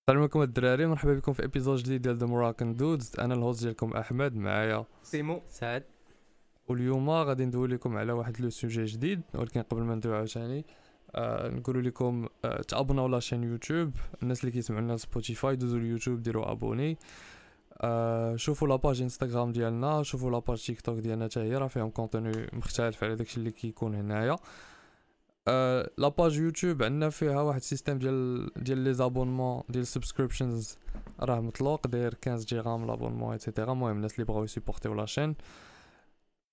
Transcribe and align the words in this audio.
السلام 0.00 0.20
عليكم 0.22 0.42
الدراري 0.42 0.86
مرحبا 0.86 1.14
بكم 1.14 1.32
في 1.32 1.44
épisode 1.44 1.78
جديد 1.78 2.02
ديال 2.02 2.16
The 2.16 2.26
Moroccan 2.26 2.74
Dudes 2.76 3.12
أنا 3.18 3.34
ال 3.34 3.40
host 3.40 3.62
ديالكم 3.62 3.92
أحمد 3.92 4.36
معايا 4.36 4.84
سيمو. 5.02 5.42
سعد. 5.48 5.84
واليوم 6.68 7.10
غادي 7.10 7.44
ندوي 7.44 7.68
لكم 7.68 7.96
على 7.96 8.12
واحد 8.12 8.40
le 8.40 8.50
sujet 8.50 8.84
جديد 8.84 9.20
ولكن 9.34 9.62
قبل 9.62 9.82
ما 9.82 9.94
ندوي 9.94 10.16
عاوتاني 10.16 10.64
آه 11.14 11.48
نقول 11.48 11.84
لكم 11.84 12.28
آه 12.44 12.62
تابوناو 12.62 13.08
la 13.08 13.17
chaîne 13.17 13.44
YouTube 13.44 13.92
الناس 14.22 14.40
اللي 14.40 14.52
كيسمعوا 14.52 14.82
لنا 14.82 14.96
Spotify 14.96 15.56
دوزوا 15.56 15.78
اليوتيوب 15.78 16.22
ديروا 16.22 16.50
abonner 16.52 16.98
آه 17.80 18.36
شوفوا 18.36 18.68
la 18.68 18.79
page 18.79 19.02
Instagram 19.02 19.52
ديالنا 19.52 20.02
شوفوا 20.02 20.30
la 20.30 20.66
page 20.66 20.80
TikTok 20.80 20.98
ديالنا 20.98 21.24
حتى 21.24 21.40
هي 21.40 21.56
راه 21.56 21.66
فيهم 21.68 21.90
contenu 21.90 22.48
مختلف 22.52 23.04
على 23.04 23.14
داكشي 23.16 23.36
اللي 23.36 23.50
كيكون 23.50 23.94
هنايا. 23.94 24.32
آه 24.32 24.38
la 25.98 26.11
page 26.11 26.36
YouTube 26.38 26.82
عندنا 26.82 27.10
فيها 27.10 27.40
واحد 27.40 27.60
ال 27.60 27.65
système 27.65 27.98
ديال 27.98 28.50
ديال 28.56 28.78
les 28.78 28.94
abonnements 28.94 29.62
ديال 29.68 29.86
subscriptions 29.86 30.78
راه 31.20 31.40
مطلوق 31.40 31.86
داير 31.86 32.14
15 32.24 32.46
درهم 32.46 32.86
l'abonnement 32.86 33.32
et 33.32 33.42
cetera 33.42 33.72
المهم 33.72 33.96
الناس 33.96 34.14
اللي 34.14 34.24
بغاو 34.24 34.44
يسيبورتيو 34.44 34.94
la 34.94 35.04
chaîne 35.04 35.34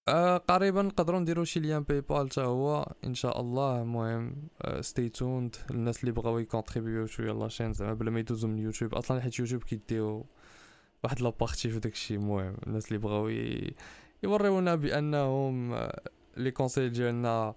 آه 0.07 0.37
قريبا 0.37 0.81
نقدروا 0.81 1.19
نديرو 1.19 1.43
شي 1.43 1.59
lien 1.59 1.83
PayPal 1.83 2.29
حتى 2.31 2.41
هو 2.41 2.93
إن 3.05 3.13
شاء 3.13 3.41
الله. 3.41 3.81
المهم 3.81 4.35
c'est 4.81 5.09
tout 5.09 5.32
donc 5.32 5.55
الناس 5.71 5.99
اللي 5.99 6.11
بغاو 6.11 6.39
يكونتريبيو 6.39 7.05
شوية 7.05 7.31
la 7.31 7.42
chaîne 7.42 7.73
زعما 7.73 7.93
بلا 7.93 8.11
ما 8.11 8.19
يدوزو 8.19 8.47
من 8.47 8.59
يوتيوب 8.59 8.95
أصلا 8.95 9.21
حيت 9.21 9.39
يوتيوب 9.39 9.63
كيديو 9.63 10.25
واحد 11.03 11.21
la 11.21 11.33
partie 11.33 11.69
في 11.69 11.79
داكشي. 11.79 12.15
المهم 12.15 12.55
الناس 12.67 12.87
اللي 12.87 12.97
بغاو 12.97 13.29
يوريونا 14.23 14.75
بأنهم 14.75 15.73
آه، 15.73 16.01
les 16.37 16.51
conseils 16.51 16.89
ديالنا 16.89 17.29
آه، 17.29 17.55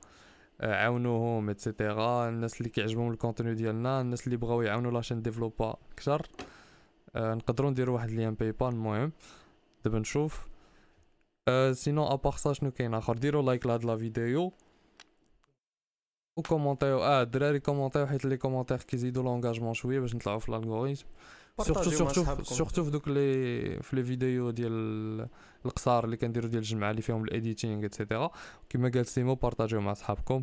عاونوهم 0.60 1.50
et 1.50 1.70
cetera 1.70 2.28
الناس 2.28 2.58
اللي 2.58 2.68
كيعجبهم 2.68 3.10
ال 3.10 3.16
contenu 3.16 3.54
ديالنا 3.54 4.00
الناس 4.00 4.26
اللي 4.26 4.36
بغاو 4.36 4.62
يعاونوا 4.62 4.90
la 4.90 4.98
chaîne 4.98 5.22
développer 5.22 5.76
أكثر. 5.92 6.26
آه 7.14 7.34
نقدروا 7.34 7.70
نديروا 7.70 7.94
واحد 7.94 8.10
lien 8.10 8.34
PayPal 8.34 8.68
المهم 8.68 9.12
دابا 9.84 9.98
نشوف. 9.98 10.48
آه 11.48 11.72
sinon 11.72 12.06
à 12.06 12.11
part 12.11 12.32
ça 12.32 12.52
شنو 12.52 12.70
كاين 12.70 12.94
آخر؟ 12.94 13.16
ديروا 13.16 13.42
like 13.42 13.66
لهاد 13.66 13.84
la 13.84 13.96
vidéo. 13.96 14.52
وكومونتيو 16.36 16.98
آه 16.98 17.22
الدراري 17.22 17.60
كومونتيو 17.60 18.06
حيت 18.06 18.24
les 18.24 18.36
commentaires 18.36 18.78
كيزيدوا 18.78 19.22
l'engagement 19.22 19.74
شوية 19.74 20.00
باش 20.00 20.14
نطلعوا 20.14 20.38
في 20.38 20.48
ال 20.48 20.54
algorithme 20.54 21.06
surtout 21.62 21.90
surtout 21.90 22.24
surtout 22.44 22.84
في 22.84 22.90
دوك 22.90 23.08
les 23.08 23.82
في 23.82 23.96
les 23.96 24.04
vidéos 24.04 24.50
ديال 24.50 25.28
القصار 25.66 26.04
اللي 26.04 26.16
كنديروا 26.16 26.48
ديال 26.50 26.62
الجمعه 26.62 26.90
اللي 26.90 27.02
فيهم 27.02 27.24
ال 27.24 27.32
editing 27.32 27.84
et 27.86 27.97
cetera 27.97 28.30
كما 28.68 28.90
قال 28.94 29.06
سيمو 29.06 29.34
بارطاجيو 29.34 29.80
مع 29.80 29.94
صحابكم 29.94 30.42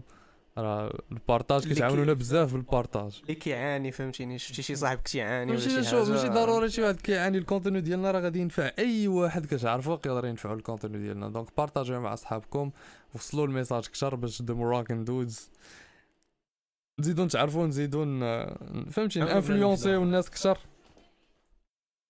راه 0.57 0.99
ال 1.11 1.18
partage 1.18 1.67
كيتعاونونا 1.67 2.13
كي- 2.13 2.19
بزاف 2.19 2.53
بال 2.53 2.68
partage 2.68 3.19
اللي 3.21 3.35
كيعاني 3.35 3.91
فهمتيني 3.91 4.37
شفتي 4.37 4.61
شي 4.61 4.75
صاحبك 4.75 5.07
تيعاني 5.07 5.51
ولا 5.51 5.59
شي 5.59 5.69
حاجة 5.69 6.03
ماشي 6.09 6.27
ضروري 6.29 6.69
شي 6.69 6.81
واحد 6.81 7.01
كيعاني 7.01 7.37
ال 7.37 7.43
contenu 7.43 7.81
ديالنا 7.81 8.11
راه 8.11 8.19
غادي 8.19 8.39
ينفع 8.39 8.71
اي 8.79 9.07
واحد 9.07 9.45
كتعرفو 9.45 9.91
يقدر 9.93 10.25
ينفعو 10.25 10.53
ال 10.53 10.59
contenu 10.59 10.97
ديالنا 10.97 11.29
donc 11.29 11.47
بارطاجيو 11.57 12.01
مع 12.01 12.15
صحابكم 12.15 12.71
وصلوا 13.15 13.45
ال 13.45 13.50
message 13.51 13.87
كثر 13.87 14.15
باش 14.15 14.41
The 14.41 14.53
Moroccan 14.53 15.03
Dudes 15.03 15.49
نزيدو 16.99 17.25
نتعرفو 17.25 17.65
نزيدو 17.65 18.03
ن- 18.05 18.45
فهمتي 18.91 19.19
نعملو 19.19 19.35
انفلونسيو 19.37 20.03
الناس 20.03 20.29
كثر 20.29 20.57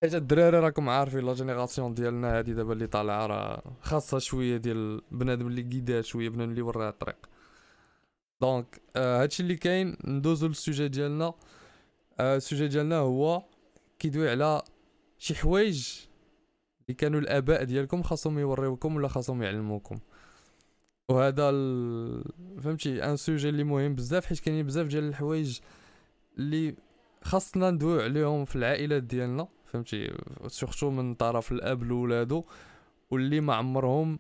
حيت 0.02 0.16
الدراري 0.16 0.60
راكم 0.60 0.90
عارفين 0.90 1.26
la 1.26 1.34
génération 1.34 1.94
ديالنا 1.94 2.38
هادي 2.38 2.54
دابا 2.54 2.74
اللي 2.74 2.88
طالعة 2.88 3.26
راه 3.26 3.64
خاصها 3.82 4.20
شوية 4.20 4.58
ديال 4.58 5.02
بنادم 5.12 5.48
اللي 5.48 5.62
قيدات 5.62 6.06
شوية 6.06 6.30
بنادم 6.30 6.52
اللي 6.52 6.62
وراه 6.62 6.90
الطريق. 6.90 7.18
donc 8.42 8.82
آه 8.96 9.22
هادشي 9.22 9.44
اللي 9.44 9.56
كاين 9.56 9.98
ندوزو 10.06 10.48
لل 10.48 10.59
sujet 10.59 10.88
ديالنا. 10.88 11.34
آه 12.20 12.36
ال 12.36 12.41
sujet 12.41 12.68
ديالنا 12.68 12.98
هو 12.98 13.44
كيدوي 14.00 14.30
على 14.30 14.62
شي 15.18 15.36
حوايج 15.36 16.00
اللي 16.82 16.96
كانوا 16.96 17.20
الآباء 17.20 17.64
ديالكم 17.64 18.04
خاصهم 18.04 18.40
يوريوكم 18.40 18.96
ولا 18.96 19.08
خاصهم 19.08 19.44
يعلموكم. 19.44 20.00
وهذا 21.10 21.50
ال... 21.50 22.24
فهمتي 22.62 23.04
un 23.04 23.16
sujet 23.18 23.50
اللي 23.50 23.64
مهم 23.64 23.96
بزاف 23.96 24.26
حيت 24.26 24.40
كاينين 24.40 24.66
بزاف 24.66 24.88
ديال 24.88 25.04
الحوايج 25.04 25.60
اللي 26.38 26.76
خاصنا 27.24 27.72
ندويو 27.72 28.02
عليهم 28.02 28.46
في 28.46 28.56
العائلات 28.56 29.04
ديالنا. 29.04 29.48
فهمتي؟ 29.72 30.18
surtout 30.48 30.90
من 30.90 31.16
طرف 31.16 31.52
الأب 31.52 31.84
لولادو 31.84 32.44
واللي 33.12 33.42
ما 33.42 33.56
عمرهم 33.56 34.20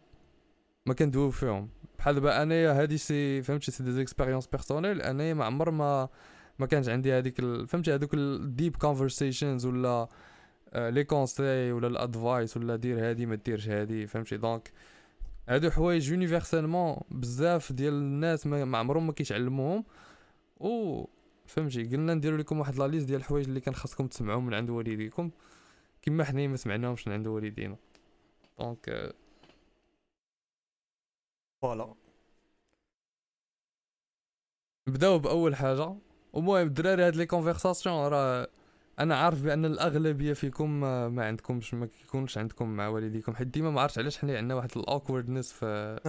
ما 0.85 0.93
كندويو 0.93 1.31
فيهم. 1.31 1.69
بحال 1.99 2.15
دابا 2.15 2.43
أنايا 2.43 2.81
هادي 2.81 2.97
c'est 2.97 3.41
فهمتي؟ 3.41 3.71
c'est 3.71 3.83
des 3.83 3.91
expériences 3.91 4.47
personnelles 4.47 5.01
أنايا 5.01 5.33
ما 5.33 5.45
عمر 5.45 5.71
ما 5.71 6.09
ما 6.59 6.65
كانش 6.65 6.89
عندي 6.89 7.13
هذيك 7.13 7.41
فهمتي؟ 7.65 7.93
هذوك 7.93 8.13
ال 8.13 8.26
deep 8.26 8.75
conversations 8.75 9.65
ولا 9.65 10.07
آه، 10.73 10.89
les 10.89 11.03
conseils 11.03 11.71
ولا 11.71 11.87
ال 11.87 11.97
advice 11.97 12.57
ولا 12.57 12.75
دير 12.75 13.09
هادي 13.09 13.25
ما 13.25 13.35
ديرش 13.35 13.69
هادي 13.69 14.07
فهمتي؟ 14.07 14.37
donc 14.37 14.71
هادو 15.49 15.71
حوايج 15.71 16.11
universellement 16.11 16.97
بزاف 17.11 17.71
ديال 17.71 17.93
الناس 17.93 18.47
ما 18.47 18.77
عمرهم 18.77 19.07
ما 19.07 19.13
كيتعلموهم. 19.13 19.83
و 20.59 21.03
فهمتي 21.47 21.83
قلنا 21.83 22.13
نديرو 22.13 22.37
لكم 22.37 22.59
واحد 22.59 22.75
la 22.75 22.87
liste 22.87 23.07
ديال 23.07 23.19
الحوايج 23.19 23.47
اللي 23.47 23.59
كان 23.59 23.75
خاصكم 23.75 24.07
تسمعوهم 24.07 24.45
من 24.45 24.53
عند 24.53 24.69
والديكم. 24.69 25.31
كما 26.01 26.23
حنا 26.23 26.47
ما 26.47 26.55
سمعناهمش 26.57 27.07
من 27.07 27.13
عند 27.13 27.27
والدينا. 27.27 27.77
donc 28.59 28.89
آه، 28.89 29.13
voilà 31.61 31.93
نبداو 34.87 35.19
بأول 35.19 35.55
حاجة. 35.55 35.95
المهم 36.35 36.67
الدراري 36.67 37.03
هاد 37.03 37.15
les 37.15 37.25
conversations 37.25 38.07
راه 38.07 38.47
أنا 38.99 39.15
عارف 39.17 39.41
بأن 39.43 39.65
الأغلبية 39.65 40.33
فيكم 40.33 40.79
ما, 40.79 41.09
ما 41.09 41.25
عندكمش 41.25 41.73
ما 41.73 41.85
كيكونش 41.85 42.37
عندكم 42.37 42.69
مع 42.69 42.87
والديكم. 42.87 43.35
حيت 43.35 43.47
ديما 43.47 43.71
ما 43.71 43.81
عرفتش 43.81 43.99
علاش 43.99 44.17
حنا 44.17 44.37
عندنا 44.37 44.55
واحد 44.55 44.69
ال 44.77 44.84
awkwardness 44.84 45.53
في 45.53 45.99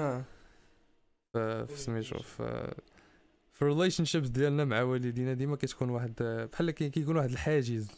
في 1.32 1.66
سميتو 1.76 2.18
في 2.18 2.74
في 3.58 3.62
ال 3.64 4.04
relationships 4.04 4.28
ديالنا 4.28 4.64
مع 4.64 4.82
والدينا 4.82 5.34
ديما 5.34 5.56
كتكون 5.56 5.90
واحد 5.90 6.22
بحال 6.52 6.70
كي- 6.70 6.90
كيكون 6.90 7.16
واحد 7.16 7.30
الحاجز. 7.30 7.90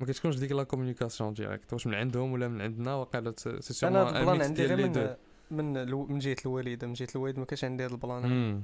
ما 0.00 0.06
كتكونش 0.06 0.36
ديك 0.36 0.52
la 0.52 0.62
communication 0.62 1.34
directe 1.34 1.72
واش 1.72 1.86
من 1.86 1.94
عندهم 1.94 2.32
ولا 2.32 2.48
من 2.48 2.60
عندنا 2.60 2.94
وقيلا 2.94 3.34
c'est 3.36 3.60
sûrement 3.60 3.96
أنا 4.00 4.08
هاد 4.08 4.16
ال 4.16 4.21
plan 4.21 4.42
عندي 4.42 4.66
غير 4.66 4.76
من 4.88 5.16
من 5.50 5.76
الو- 5.76 6.06
من 6.06 6.18
جهة 6.18 6.36
الوالده 6.46 6.86
من 6.86 6.92
جهة 6.92 7.08
الوالد 7.16 7.38
ما 7.38 7.44
كانش 7.44 7.64
عندي 7.64 7.84
هاد 7.84 7.90
ال 7.92 8.04
plan. 8.04 8.62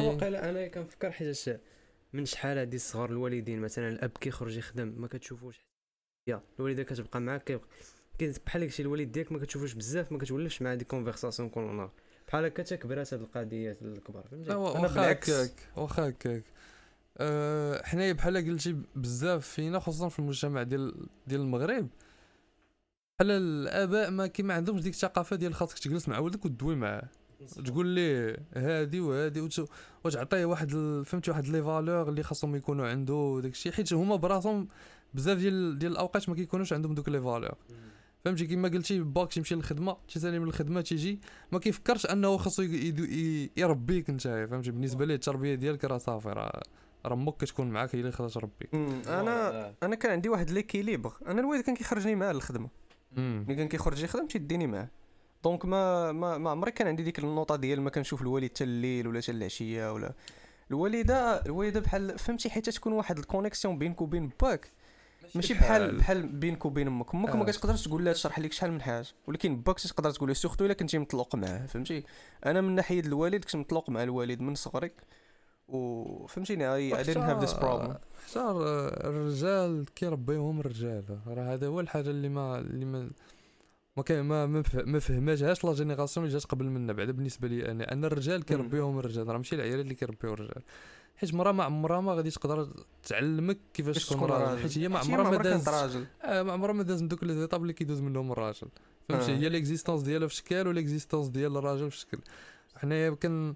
واقيلا 0.00 0.50
أنا 0.50 0.68
كنفكر 0.68 1.10
حيت 1.10 1.60
من 2.12 2.24
شحال 2.24 2.58
هادي 2.58 2.76
الصغار 2.76 3.10
الوالدين 3.10 3.60
مثلا 3.60 3.88
الأب 3.88 4.10
كيخرج 4.10 4.56
يخدم 4.56 4.88
ما 5.00 5.06
كتشوفوش 5.08 5.66
يا 6.28 6.42
الوالدة 6.58 6.82
كتبقى 6.82 7.20
معاك 7.20 7.44
كيبقى 7.44 7.66
بحال 8.46 8.60
داكشي 8.62 8.82
الوالد 8.82 9.12
ديالك 9.12 9.32
ما 9.32 9.38
كتشوفوش 9.38 9.72
بزاف 9.74 10.12
ما 10.12 10.18
كتولفش 10.18 10.62
مع 10.62 10.74
des 10.74 10.84
conversations 10.84 11.48
كل 11.48 11.60
نهار 11.76 11.92
بحال 12.32 12.44
هكا 12.44 12.62
تكبرات 12.62 13.14
هاد 13.14 13.20
القضيات 13.20 13.82
الكبار 13.82 14.24
فهمتي؟ 14.30 14.54
واخا. 14.54 15.12
هكاك 15.12 15.52
واخا 15.76 16.08
هكاك. 16.08 16.44
أه 17.18 17.82
حنايا 17.86 18.12
بحال 18.12 18.36
قلتي 18.36 18.76
بزاف 18.96 19.46
فينا 19.48 19.78
خصوصا 19.78 20.08
في 20.08 20.18
المجتمع 20.18 20.62
ديال 20.62 21.06
ديال 21.26 21.40
المغرب 21.40 21.88
بحال 23.18 23.30
الآباء 23.30 24.10
ما 24.10 24.26
كيما 24.26 24.54
عندهمش 24.54 24.82
ديك 24.82 24.92
الثقافة 24.92 25.36
ديال 25.36 25.54
خاصك 25.54 25.78
تجلس 25.78 26.08
مع 26.08 26.18
ولدك 26.18 26.44
وتدوي 26.44 26.76
معاه. 26.76 27.08
تقول 27.64 27.86
ليه 27.86 28.36
هادي 28.56 29.00
وهادي 29.00 29.40
وت- 29.40 29.68
وتعطيه 30.04 30.44
واحد 30.44 30.70
فهمتي 31.06 31.30
واحد 31.30 31.46
les 31.46 31.62
valeurs 31.62 32.08
اللي 32.08 32.22
خاصهم 32.22 32.54
يكونوا 32.56 32.86
عنده 32.88 33.40
داكشي 33.42 33.72
حيت 33.72 33.92
هما 33.92 34.16
براسهم 34.16 34.68
بزاف 35.14 35.38
ديال 35.38 35.78
ديال 35.78 35.92
الأوقات 35.92 36.28
ما 36.28 36.34
كيكونوش 36.34 36.72
عندهم 36.72 36.94
دوك 36.94 37.08
les 37.08 37.20
valeurs. 37.20 37.54
فهمتي 38.24 38.46
كيما 38.46 38.68
قلتي 38.68 39.00
باك 39.00 39.32
تيمشي 39.32 39.54
للخدمة 39.54 39.96
تيسالي 40.08 40.38
من 40.38 40.46
الخدمة 40.46 40.80
تيجي 40.80 41.20
ما 41.52 41.58
كيفكرش 41.58 42.06
أنه 42.06 42.36
خاصو 42.36 42.62
يربيك 43.56 44.10
انت 44.10 44.22
فهمتي؟ 44.22 44.70
بالنسبة 44.70 45.04
ليه 45.04 45.14
التربية 45.14 45.54
ديالك 45.54 45.84
راه 45.84 45.98
صافي 45.98 46.28
راه 46.28 46.62
راه 47.06 47.14
أمك 47.14 47.36
كتكون 47.36 47.70
معاك 47.70 47.94
هي 47.94 48.00
اللي 48.00 48.12
تربيك. 48.12 48.74
مم، 48.74 49.02
أنا 49.06 49.74
أنا 49.82 49.94
كان 49.94 50.12
عندي 50.12 50.28
واحد 50.28 50.50
l'équilibre 50.50 51.12
أنا 51.26 51.40
الوالد 51.40 51.64
كان 51.64 51.74
كيخرجني 51.74 52.14
معاه 52.14 52.32
للخدمة. 52.32 52.68
ملي 53.16 53.54
كان 53.54 53.68
كيخرج 53.68 54.02
يخدم 54.02 54.26
تيديني 54.26 54.66
معاه. 54.66 54.88
donc 55.44 55.64
ما 55.64 56.12
ما 56.12 56.38
ما 56.38 56.50
عمري 56.50 56.70
كان 56.70 56.88
عندي 56.88 57.02
ديك 57.02 57.18
النوطه 57.18 57.56
ديال 57.56 57.80
ما 57.80 57.90
كنشوف 57.90 58.22
الوالد 58.22 58.50
حتى 58.50 58.64
الليل 58.64 59.08
ولا 59.08 59.20
حتى 59.20 59.32
العشية 59.32 59.92
ولا 59.92 60.12
الوالده 60.70 61.46
الوالدة 61.46 61.80
بحال 61.80 62.18
فهمتي؟ 62.18 62.50
حيت 62.50 62.70
تكون 62.70 62.92
واحد 62.92 63.18
ال 63.18 63.24
connexion 63.24 63.78
بينك 63.78 64.00
وبين 64.00 64.30
باك. 64.42 64.70
ماشي 65.34 65.54
بحال 65.54 65.96
بحال 65.96 66.26
بينك 66.26 66.64
وبين 66.64 66.86
أمك. 66.86 67.14
أمك 67.14 67.34
ما 67.36 67.42
آه. 67.42 67.46
كتقدرش 67.46 67.84
تقول 67.88 68.04
لها 68.04 68.12
تشرح 68.12 68.38
لك 68.38 68.52
شحال 68.52 68.72
من 68.72 68.82
حاجة 68.82 69.06
ولكن 69.26 69.56
باك 69.62 69.80
تقدر 69.80 70.10
تقول 70.10 70.28
له 70.28 70.34
surtout 70.34 70.64
إلا 70.64 70.74
كنتي 70.74 70.98
مطلق 70.98 71.34
معاه. 71.34 71.66
فهمتي؟ 71.66 72.04
أنا 72.46 72.60
من 72.60 72.74
ناحية 72.74 73.00
الوالد 73.00 73.44
كنت 73.44 73.56
مطلق 73.56 73.90
مع 73.90 74.02
الوالد 74.02 74.40
من 74.40 74.54
صغري 74.54 74.90
وفهمتيني 75.68 76.92
I, 76.92 76.96
I 76.96 77.04
didn't 77.06 77.26
have 77.30 77.46
this 77.48 77.54
problem. 77.54 77.94
اختار 78.26 78.56
الرجال 79.08 79.84
كيربيهم 79.94 80.60
الرجال. 80.60 81.18
راه 81.26 81.54
هذا 81.54 81.66
هو 81.66 81.80
الحاجة 81.80 82.10
اللي 82.10 82.28
ما 82.28 82.58
اللي 82.58 82.84
ما 82.84 83.10
ما 83.96 84.22
ما 84.22 84.46
ما 84.46 84.62
فه- 84.62 84.82
ما 84.82 84.98
فهماتهاش 84.98 85.64
la 85.64 85.72
génération 85.72 86.26
اللي 86.26 86.38
جات 86.38 86.46
قبل 86.46 86.64
منا. 86.64 86.92
بعدا 86.92 87.12
بالنسبة 87.12 87.48
لي 87.48 87.70
أنا 87.70 87.92
أن 87.92 88.04
الرجال 88.04 88.44
كيربيهم 88.44 88.98
الرجال. 88.98 89.28
راه 89.28 89.36
ماشي 89.36 89.54
العيالات 89.56 89.80
اللي 89.80 89.94
كيربيو 89.94 90.34
الرجال. 90.34 90.62
حيت 91.16 91.34
مرا 91.34 91.52
ما 91.52 91.64
عمرها 91.64 92.00
ما 92.00 92.14
غادي 92.14 92.30
تقدر 92.30 92.68
تعلمك 93.02 93.58
كيفاش 93.74 94.08
تكون 94.08 94.28
راجل. 94.28 94.62
حيت 94.62 94.78
هي 94.78 94.88
ما 94.88 94.98
عمرها 94.98 95.30
ما 95.30 95.36
دازت. 95.36 95.68
راجل. 95.68 96.06
آه، 96.22 96.42
ما 96.42 96.52
عمرها 96.52 96.72
ما 96.72 96.82
داز 96.82 97.02
من 97.02 97.08
دوك 97.08 97.24
les 97.24 97.34
étapes 97.34 97.62
اللي 97.62 97.72
كيدوز 97.72 98.00
منهم 98.00 98.32
الراجل. 98.32 98.68
فهمتي؟ 99.08 99.32
آه. 99.32 99.36
هي 99.36 99.48
l'existence 99.48 100.02
ديالها 100.02 100.28
في 100.28 100.34
شكل 100.34 100.68
و 100.68 100.73
l'existence 100.73 101.28
ديال 101.28 101.56
الراجل 101.56 101.90
في 101.90 101.96
شكل. 101.96 102.18
حنايا 102.76 103.10
كن 103.10 103.54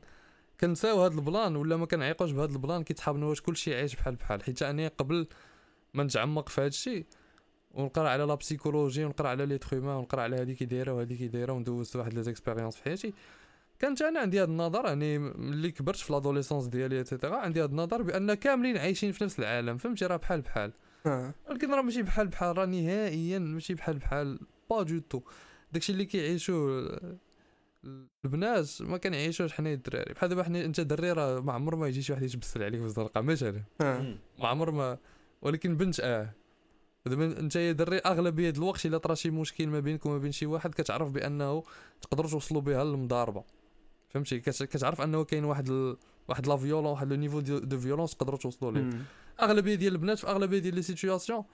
كنساو 0.61 1.03
هاد 1.03 1.13
ال 1.13 1.22
plan 1.22 1.57
ولا 1.57 1.77
ما 1.77 1.87
كنعيقوش 1.87 2.31
بهاد 2.31 2.51
ال 2.51 2.57
plan 2.57 2.83
كيتحابنا 2.83 3.27
واش 3.27 3.41
كلشي 3.41 3.75
عايش 3.75 3.97
بحال 3.97 4.15
بحال. 4.15 4.43
حيت 4.43 4.63
أنا 4.63 4.89
قبل 4.99 5.27
ما 5.95 6.03
نتعمق 6.05 6.49
في 6.49 6.61
هاد 6.61 6.67
الشيء 6.67 7.07
ونقرأ 7.75 8.09
على 8.09 8.25
la 8.25 8.35
psychologie 8.35 9.05
ونقرأ 9.05 9.29
على 9.29 9.47
les 9.47 9.59
traumas 9.59 9.97
ونقرأ 9.97 10.23
على 10.23 10.37
هادي 10.37 10.55
كي 10.55 10.65
دايرة 10.65 10.93
وهادي 10.93 11.17
كي 11.17 11.29
دايرة 11.29 11.53
وندوز 11.53 11.97
واحد 11.97 12.15
les 12.15 12.23
expériences 12.23 12.77
في 12.77 12.83
حياتي. 12.83 13.15
كانت 13.79 14.03
أنا 14.03 14.21
عندي 14.21 14.43
هاد 14.43 14.49
النظر 14.49 14.87
يعني 14.87 15.19
ملي 15.19 15.71
كبرت 15.71 15.97
في 15.97 16.13
l'adolescence 16.13 16.67
ديالي 16.67 17.01
et 17.01 17.10
cetera 17.10 17.37
عندي 17.37 17.63
هاد 17.63 17.71
النظر 17.71 18.03
بأن 18.03 18.35
كاملين 18.35 18.77
عايشين 18.77 19.13
في 19.13 19.25
نفس 19.25 19.39
العالم 19.39 19.77
فهمتي؟ 19.77 20.07
راه 20.07 20.17
بحال 20.17 20.41
بحال. 20.41 20.73
آه. 21.07 21.35
ولكن 21.51 21.71
راه 21.75 21.83
ماشي 21.83 22.03
بحال 22.03 22.29
بحال 22.29 22.59
راه 22.59 22.67
نهائيا 22.67 23.39
ماشي 23.39 23.75
بحال 23.75 23.99
بحال 23.99 24.39
pas 24.71 24.83
du 24.83 24.99
tout 24.99 25.21
داكشي 25.73 25.93
اللي 25.93 26.05
كيعيشوه 26.05 26.99
البنات 28.25 28.83
ما 28.83 28.97
كنعيشوش 28.99 29.53
حنايا 29.53 29.75
الدراري. 29.75 30.13
بحال 30.13 30.29
دابا 30.29 30.43
حنا 30.43 30.65
انت 30.65 30.81
دري 30.81 31.13
راه 31.13 31.41
ما 31.41 31.53
عمر 31.53 31.77
ما 31.77 31.89
يجي 31.89 32.03
شي 32.03 32.13
واحد 32.13 32.23
يتبسل 32.23 32.63
عليك 32.63 32.81
في 32.81 32.87
الزنقة 32.87 33.23
مثلا 33.23 33.63
آه. 33.81 34.15
ما 34.39 34.49
عمر 34.49 34.71
ما 34.71 34.99
ولكن 35.43 35.77
بنت 35.77 36.01
آه. 36.01 36.31
دابا 37.07 37.39
انت 37.41 37.57
يا 37.57 37.73
دري 37.73 37.99
أغلبية 37.99 38.51
الوقت 38.51 38.87
إلا 38.87 38.99
طرا 38.99 39.15
شي 39.15 39.31
مشكل 39.31 39.67
ما 39.67 39.81
بينك 39.81 40.07
وما 40.07 40.19
بين 40.19 40.33
شي 40.33 40.47
واحد 40.47 40.75
كتعرف 40.75 41.11
بأنه 41.11 41.63
تقدروا 42.03 42.31
توصلوا 42.31 42.61
بها 42.61 42.85
للمضاربة. 42.85 43.45
فهمتي؟ 44.09 44.41
كت- 44.41 44.63
كتعرف 44.63 45.01
انه 45.01 45.25
كاين 45.25 45.45
واحد 45.45 45.69
ال... 45.71 45.97
واحد 46.29 46.47
la 46.47 46.57
violence 46.57 46.91
واحد 46.91 47.09
le 47.13 47.17
niveau 47.17 47.41
de, 47.41 47.79
violence 47.79 48.15
تقدروا 48.15 48.39
توصلوا 48.39 48.73
ليه. 48.73 48.99
أغلبية 49.43 49.75
ديال 49.75 49.93
البنات 49.93 50.19
في 50.19 50.27
أغلبية 50.27 50.59
ديال 50.59 50.75
les 50.75 50.83
situations 50.83 51.45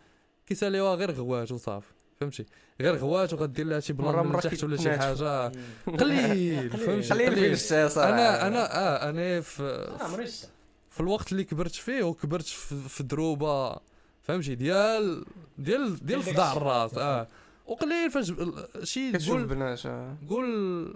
كيساليوها 0.47 0.95
غير 0.95 1.11
غوات 1.13 1.53
وصافي 1.53 1.87
فهمتي؟ 2.21 2.47
غير 2.81 2.97
غوات 2.97 3.33
وغدير 3.33 3.67
لها 3.67 3.81
شي 3.81 3.93
plan 3.93 4.27
من 4.27 4.41
تحت 4.41 4.65
ولا 4.65 4.77
شي. 4.77 4.97
حاجة. 4.99 5.53
قليل 6.01 6.71
فهمتي؟ 6.71 7.03
فين 7.03 7.17
قليل. 7.17 7.53
شفتها 7.53 7.89
صراحة. 7.89 8.09
أنا 8.11 8.47
أنا 8.47 8.79
آه 8.79 9.11
أنا 9.11 9.41
في 9.41 10.27
شتا 10.27 10.49
في 10.91 11.01
الوقت 11.01 11.33
اللي 11.33 11.45
كبرت 11.45 11.75
فيه 11.75 12.03
وكبرت 12.03 12.47
في, 12.47 12.89
دروبة 13.03 13.77
فهمتي؟ 14.23 14.55
ديال 14.55 15.25
ديال 15.59 16.07
ديال 16.07 16.25
صداع. 16.25 16.53
الراس 16.53 16.99
آه. 16.99 17.29
وقليل 17.67 18.11
فاش 18.11 18.33
شي 18.83 19.13
تقول 19.13 19.63
آه. 19.87 20.17
قول 20.31 20.95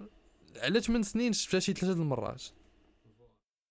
على 0.62 0.80
8 0.80 1.02
سنين 1.04 1.32
شفتها 1.32 1.60
شي 1.60 1.72
ثلاثة 1.72 1.96
د 1.96 2.00
المرات 2.00 2.42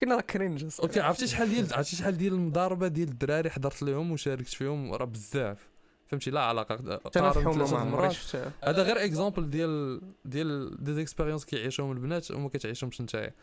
كنا 0.01 0.15
راه 0.15 0.21
cringe 0.21 0.65
okay 0.81 0.99
عرفتي 0.99 1.27
شحال 1.27 1.49
ديال 1.49 1.73
عرفتي 1.73 1.95
شحال 1.95 2.17
ديال 2.17 2.33
المضاربة 2.33 2.87
ديال 2.87 3.09
الدراري 3.09 3.49
حضرت 3.49 3.83
لهم 3.83 4.11
وشاركت 4.11 4.47
فيهم؟ 4.53 4.93
راه 4.93 5.05
بزاف. 5.05 5.69
فهمتي؟ 6.07 6.31
لا 6.31 6.41
علاقة 6.41 6.75
قارن 6.97 7.57
ما 7.57 7.77
عمري 7.77 8.11
شفتها. 8.13 8.51
هذا 8.63 8.83
غير 8.83 9.05
exemple 9.05 9.49
ديال 9.49 10.01
ديال 10.25 10.83
des 10.83 10.93
expériences 10.93 11.45
كيعيشوهم 11.45 11.91
البنات 11.91 12.31
وما 12.31 12.49
كتعيشهمش 12.49 13.01
نتايا 13.01 13.33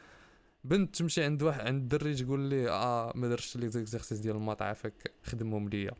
بنت 0.64 0.96
تمشي 0.96 1.24
عند 1.24 1.42
واحد 1.42 1.60
عند 1.60 1.82
الدري 1.82 2.14
تقول 2.14 2.40
لي 2.40 2.70
آه 2.70 3.12
ما 3.14 3.28
درتش 3.28 3.56
les 3.56 3.69
exercices 3.69 4.19
ديال 4.18 4.36
ال 4.37 4.41
maths 4.41 4.62
عافاك 4.62 5.12
خدمهم 5.24 5.68
ليا. 5.68 5.92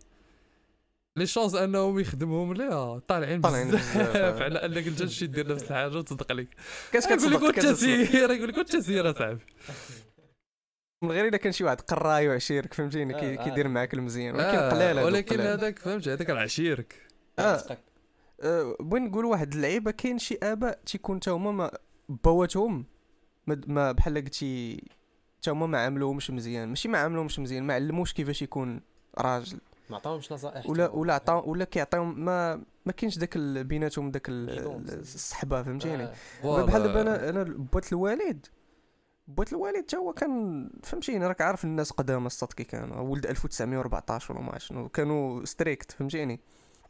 les 1.17 1.27
chances 1.27 1.55
انهم 1.55 1.99
يخدمهم 1.99 2.55
ليا 2.55 2.99
طالعين 2.99 3.41
طالعين 3.41 3.69
بزاف. 3.69 3.97
على 4.43 4.65
انك 4.65 4.87
انت 4.87 4.99
تمشي 4.99 5.27
دير 5.27 5.53
نفس 5.55 5.63
الحاجة 5.71 5.97
وتصدق 5.99 6.33
عليك 6.33 6.49
كاش 6.93 7.05
يقول 7.05 7.17
لك 7.33 7.39
كتصدق 7.39 7.51
كتصدق. 7.51 7.75
سير 8.11 8.31
يقول 8.31 8.49
لك 8.49 8.57
وانت 8.57 8.77
سير 8.77 9.11
اصاحبي 9.11 9.39
من 11.05 11.11
غير 11.11 11.29
إلا 11.29 11.37
كان 11.37 11.53
شي 11.53 11.65
واحد 11.65 11.81
قراي 11.81 12.29
وعشيرك 12.29 12.75
فهمتيني 12.75 13.15
كي- 13.15 13.35
آه، 13.39 13.41
آه. 13.41 13.45
كيدير 13.45 13.69
معاك 13.69 13.95
المزيان 13.95 14.35
ولكن 14.35 14.59
آه، 14.59 14.71
قلال 14.71 14.99
هذوك 14.99 15.13
ولكن. 15.13 15.41
هذاك 15.41 15.79
فهمتي 15.79 16.13
هذاك 16.13 16.31
راه 16.31 16.41
عشيرك. 16.41 16.95
أه، 17.39 17.63
بغيت 18.81 19.03
نقول 19.03 19.25
واحد 19.25 19.55
اللعيبة 19.55 19.91
كاين 19.91 20.19
شي 20.19 20.39
آباء 20.43 20.79
تيكون 20.87 21.21
تا 21.21 21.31
هما 21.31 21.51
ما 21.53 21.71
باواتهم 22.25 22.85
ما 23.47 23.93
بحال 23.93 24.15
قلتي 24.15 24.83
تا 25.43 25.53
هما 25.53 25.67
ما 25.67 25.79
عاملوهمش 25.79 26.31
مزيان 26.31 26.69
ماشي 26.69 26.89
ما 26.89 26.99
عاملوهمش 26.99 27.39
مزيان 27.39 27.65
ما 27.65 27.75
علموش 27.75 28.13
كيفاش 28.13 28.43
يكون 28.43 28.81
راجل 29.19 29.59
ما 29.93 29.97
عطاهمش 29.99 30.33
نصائح 30.33 30.71
ولا 30.71 30.89
ولا 30.89 31.15
عطاو 31.15 31.51
ولا 31.51 31.65
كيعطيهم 31.65 32.25
ما 32.25 32.57
ما 32.87 32.93
كاينش 32.93 33.19
داك 33.19 33.39
بيناتهم 33.39 34.11
داك. 34.11 34.29
الصحبة 34.29 35.63
فهمتيني؟ 35.63 36.09
آه. 36.45 36.65
بحال 36.65 36.83
دابا 36.83 37.01
أنا 37.01 37.29
أنا 37.29 37.43
بوات 37.43 37.93
الوالد. 37.93 38.47
بوات 39.29 39.53
الوالد 39.53 39.85
تا 39.85 39.99
هو 39.99 40.13
كان 40.13 40.71
فهمتيني 40.83 41.27
راك 41.27 41.41
عارف 41.41 41.65
الناس 41.65 41.91
قدام 41.91 42.27
الصاد 42.27 42.53
كي 42.53 42.65
كانوا 42.65 43.01
ولد 43.01 43.27
1914 43.27 44.33
ولا 44.35 44.43
ما 44.43 44.53
عرفت 44.53 44.67
شنو 44.67 44.89
كانوا 44.89 45.45
strict 45.45 45.93
فهمتيني؟ 45.93 46.41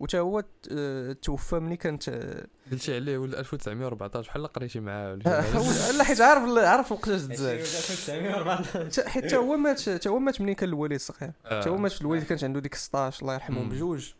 وتا 0.00 0.18
هو 0.18 0.44
آه، 0.72 1.12
توفى 1.12 1.56
ملي 1.58 1.76
كانت 1.76 2.08
آه، 2.08 2.46
قلتي 2.72 2.94
عليه 2.94 3.18
ولد 3.18 3.34
1914 3.34 4.28
بحال 4.28 4.46
قريتي 4.46 4.80
معاه 4.80 5.12
ولا 5.12 5.38
آه، 5.38 5.42
شي 5.42 5.82
حاجة. 5.82 5.96
لا 5.98 6.04
حيت 6.04 6.20
عارف 6.20 6.58
عارف 6.58 6.92
وقتاش 6.92 7.22
تزاد 7.22 7.58
1914 7.58 8.88
تا- 8.90 9.08
حيت 9.08 9.30
تا 9.30 9.36
هو 9.36 9.56
مات 9.56 9.80
تا 9.80 10.10
هو 10.10 10.18
مات 10.18 10.40
ملي 10.40 10.54
كان 10.54 10.68
الوالد 10.68 11.00
صغير 11.00 11.32
آه. 11.46 11.60
تا 11.62 11.70
هو 11.70 11.76
مات 11.76 12.00
الوالد 12.00 12.22
كانت 12.24 12.44
عنده 12.44 12.60
ديك 12.60 12.74
16 12.74 13.22
الله 13.22 13.34
يرحمهم. 13.34 13.68
بجوج 13.68 14.12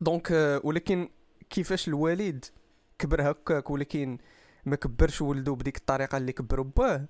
donc 0.00 0.32
آه، 0.32 0.60
ولكن 0.64 1.08
كيفاش 1.50 1.88
الوالد 1.88 2.44
كبر 2.98 3.30
هكاك 3.30 3.70
ولكن 3.70 4.18
ما 4.64 4.76
كبرش 4.76 5.22
ولده 5.22 5.52
بديك 5.54 5.76
الطريقة 5.76 6.18
اللي 6.18 6.32
كبروا 6.32 6.64
باه. 6.76 7.06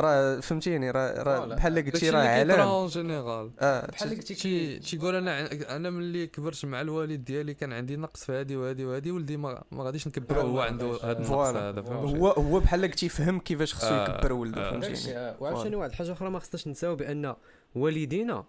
راه 0.00 0.40
فهمتيني 0.40 0.90
راه. 0.90 1.46
بحال 1.46 1.74
قلتي 1.74 1.90
داكشي 1.90 2.10
راه 2.10 2.42
اللي 2.42 2.52
علام 2.52 2.68
en 2.68 2.86
général 2.86 3.50
آه 3.60 3.86
بحال 3.86 4.10
قلتي 4.10 4.34
شي 4.34 4.78
تيقول 4.78 5.14
أنا 5.14 5.52
أنا 5.76 5.90
ملي 5.90 6.26
كبرت 6.26 6.64
مع 6.64 6.80
الوالد 6.80 7.24
ديالي 7.24 7.54
كان 7.54 7.72
عندي 7.72 7.96
نقص 7.96 8.24
في 8.24 8.32
هذه 8.32 8.56
وهذه 8.56 8.84
وهذه 8.84 9.10
ولدي 9.10 9.36
ما, 9.36 9.64
ما 9.70 9.84
غاديش 9.84 10.06
نكبره 10.06 10.40
آه، 10.40 10.44
هو 10.44 10.60
عنده. 10.60 10.98
هذا 11.02 11.12
النقص. 11.12 11.30
هذا 11.30 11.80
هو 11.80 12.28
هو 12.28 12.60
بحال 12.60 12.82
قلتي 12.82 13.08
فهم 13.08 13.38
كيفاش 13.38 13.74
خصو 13.74 13.86
آه، 13.86 14.04
يكبر 14.04 14.32
ولده 14.32 14.68
آه. 14.68 14.70
فهمتيني 14.70 15.18
آه،. 15.18 15.36
وعاوتاني 15.40 15.76
واحد 15.76 15.90
الحاجة 15.90 16.12
أخرى 16.12 16.30
ما 16.30 16.38
خصناش 16.38 16.68
نساو 16.68 16.96
بأن 16.96 17.34
والدينا 17.74 18.44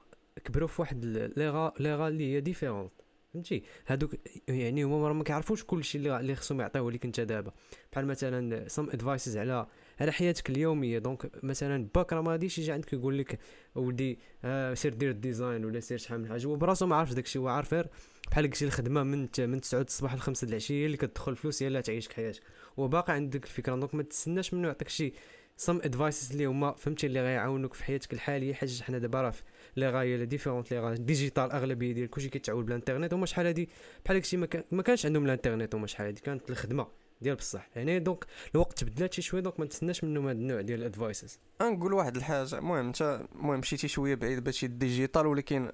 كبروا 0.46 0.68
في 0.68 0.82
واحد 0.82 1.04
ال- 1.04 1.34
l'ère 1.38 1.50
l'ère 1.50 2.08
اللي 2.08 2.36
هي 2.36 2.40
différente 2.40 2.92
فهمتي 3.34 3.64
هادوك 3.88 4.16
يعني 4.48 4.84
هما 4.84 5.14
ما 5.14 5.24
كيعرفوش 5.24 5.64
كلشي 5.64 5.98
اللي 5.98 6.20
اللي 6.20 6.36
خصهم 6.36 6.62
يعطيوه 6.62 6.92
ليك 6.92 7.06
أنت 7.06 7.20
دابا 7.20 7.52
بحال 7.92 8.08
مثلا 8.08 8.68
some 8.68 8.90
advices 8.90 9.38
على 9.38 9.68
على 10.02 10.12
حياتك 10.12 10.50
اليومية. 10.50 11.00
donc 11.00 11.44
مثلا 11.44 11.88
باك 11.96 12.14
راه 12.14 12.22
ما 12.22 12.32
غاديش 12.32 12.60
يجي 12.60 12.72
عندك 12.72 12.94
يقول 12.94 13.18
لك 13.18 13.40
ولدي 13.76 14.20
آه 14.46 14.74
سير 14.74 14.94
دير 14.94 15.10
ال 15.10 15.18
design 15.18 15.66
ولا 15.66 15.80
سير 15.80 15.98
شحال 15.98 16.22
من 16.22 16.30
حاجة. 16.30 16.46
هو 16.46 16.56
براسو 16.56 16.86
ما 16.86 16.96
عارفش 16.96 17.14
داكشي 17.14 17.40
هو 17.40 17.48
عارف 17.48 17.74
غير 17.74 17.88
بحال 18.32 18.46
قلتي 18.46 18.66
الخدمة 18.66 19.04
من 19.04 19.28
من 19.40 19.62
9 19.62 19.82
الصباح 19.82 20.14
ل 20.14 20.20
5 20.20 20.48
العشية 20.48 20.86
اللي 20.86 20.98
كتدخل 20.98 21.36
فلوس 21.36 21.64
هي 21.64 21.68
اللي 21.68 21.82
تعيشك 21.82 22.14
حياتك. 22.14 22.42
وباقي 22.78 23.14
عندك 23.14 23.44
الفكرة 23.44 23.76
donc 23.76 23.96
ما 23.96 24.04
تستناش 24.04 24.54
منه 24.54 24.68
يعطيك 24.68 24.90
شي 24.90 25.14
some 25.58 25.78
advices 25.78 26.32
اللي 26.32 26.46
هما 26.46 26.72
فهمتي 26.72 27.08
اللي 27.08 27.22
غيعاونوك 27.22 27.74
في 27.74 27.84
حياتك 27.84 28.14
الحالية. 28.14 28.54
حاجة 28.54 28.84
حنا 28.84 28.98
دابا 28.98 29.22
راه 29.22 29.34
l'ère 29.76 29.90
اللي 29.90 30.26
différente 30.26 30.72
l'ère 30.72 30.80
digitale 30.80 31.52
أغلبية 31.52 31.92
ديال 31.92 32.10
كلشي 32.10 32.30
كيتعول 32.30 32.64
بالانترنت 32.64 33.14
هما 33.14 33.26
شحال 33.26 33.46
هادي؟ 33.46 33.70
بحال 34.06 34.18
داكشي 34.18 34.38
ما, 34.38 34.46
كان 34.46 34.64
ما 34.72 34.84
كانش 34.84 35.06
عندهم 35.06 35.26
الانترنت 35.26 35.76
هما 35.76 35.88
شحال 35.88 36.06
هادي 36.08 36.22
كانت 36.22 36.50
الخدمة. 36.50 37.01
ديال 37.22 37.36
بصح. 37.36 37.68
يعني 37.76 38.00
donc 38.00 38.26
الوقت 38.56 38.80
تبدلات 38.80 39.14
شي 39.14 39.22
شوية 39.22 39.42
donc 39.42 39.60
ما 39.60 39.66
تستناش 39.66 40.04
منهم 40.04 40.28
هاد 40.28 40.36
النوع 40.36 40.62
ديال 40.62 40.80
ال 40.80 40.87
advices 40.87 41.40
نقول 41.62 41.94
واحد 41.94 42.16
الحاجة 42.16 42.58
المهم 42.58 42.88
انت 42.88 43.22
المهم 43.36 43.60
مشيتي 43.60 43.88
شوية 43.88 44.16
بعيد 44.16 44.44
بهادشي 44.44 44.66
ال 44.66 44.74
digital 44.74 45.28
ولكن 45.28 45.72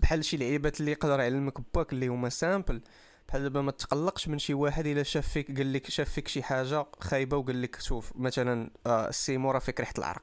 بحال 0.00 0.24
شي 0.24 0.36
لعيبات 0.36 0.80
اللي 0.80 0.90
يقدر 0.90 1.20
يعلمك 1.20 1.74
باك 1.74 1.92
اللي 1.92 2.06
هما 2.06 2.28
simples 2.28 2.80
بحال 3.28 3.42
دابا 3.42 3.60
ما 3.60 3.70
تقلقش 3.70 4.28
من 4.28 4.38
شي 4.38 4.54
واحد 4.54 4.86
إلا 4.86 5.02
شاف 5.02 5.28
فيك 5.28 5.56
قال 5.56 5.72
لك 5.72 5.90
شاف 5.90 6.10
فيك 6.10 6.28
شي 6.28 6.42
حاجة 6.42 6.86
خايبة 7.00 7.36
وقال 7.36 7.62
لك 7.62 7.80
شوف 7.80 8.12
مثلا 8.16 8.70
آه 8.86 9.08
السيمو 9.08 9.50
راه 9.50 9.58
فيك 9.58 9.80
ريحة 9.80 9.94
العرق. 9.98 10.22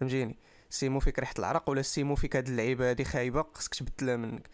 فهمتيني؟ 0.00 0.36
السيمو 0.70 1.00
فيك 1.00 1.18
ريحة 1.18 1.34
العرق 1.38 1.70
ولا 1.70 1.80
السيمو 1.80 2.14
فيك 2.14 2.36
هاد 2.36 2.48
اللعيبة 2.48 2.90
هادي 2.90 3.04
خايبة 3.04 3.44
خصك 3.54 3.74
تبدلها 3.74 4.16
منك. 4.16 4.48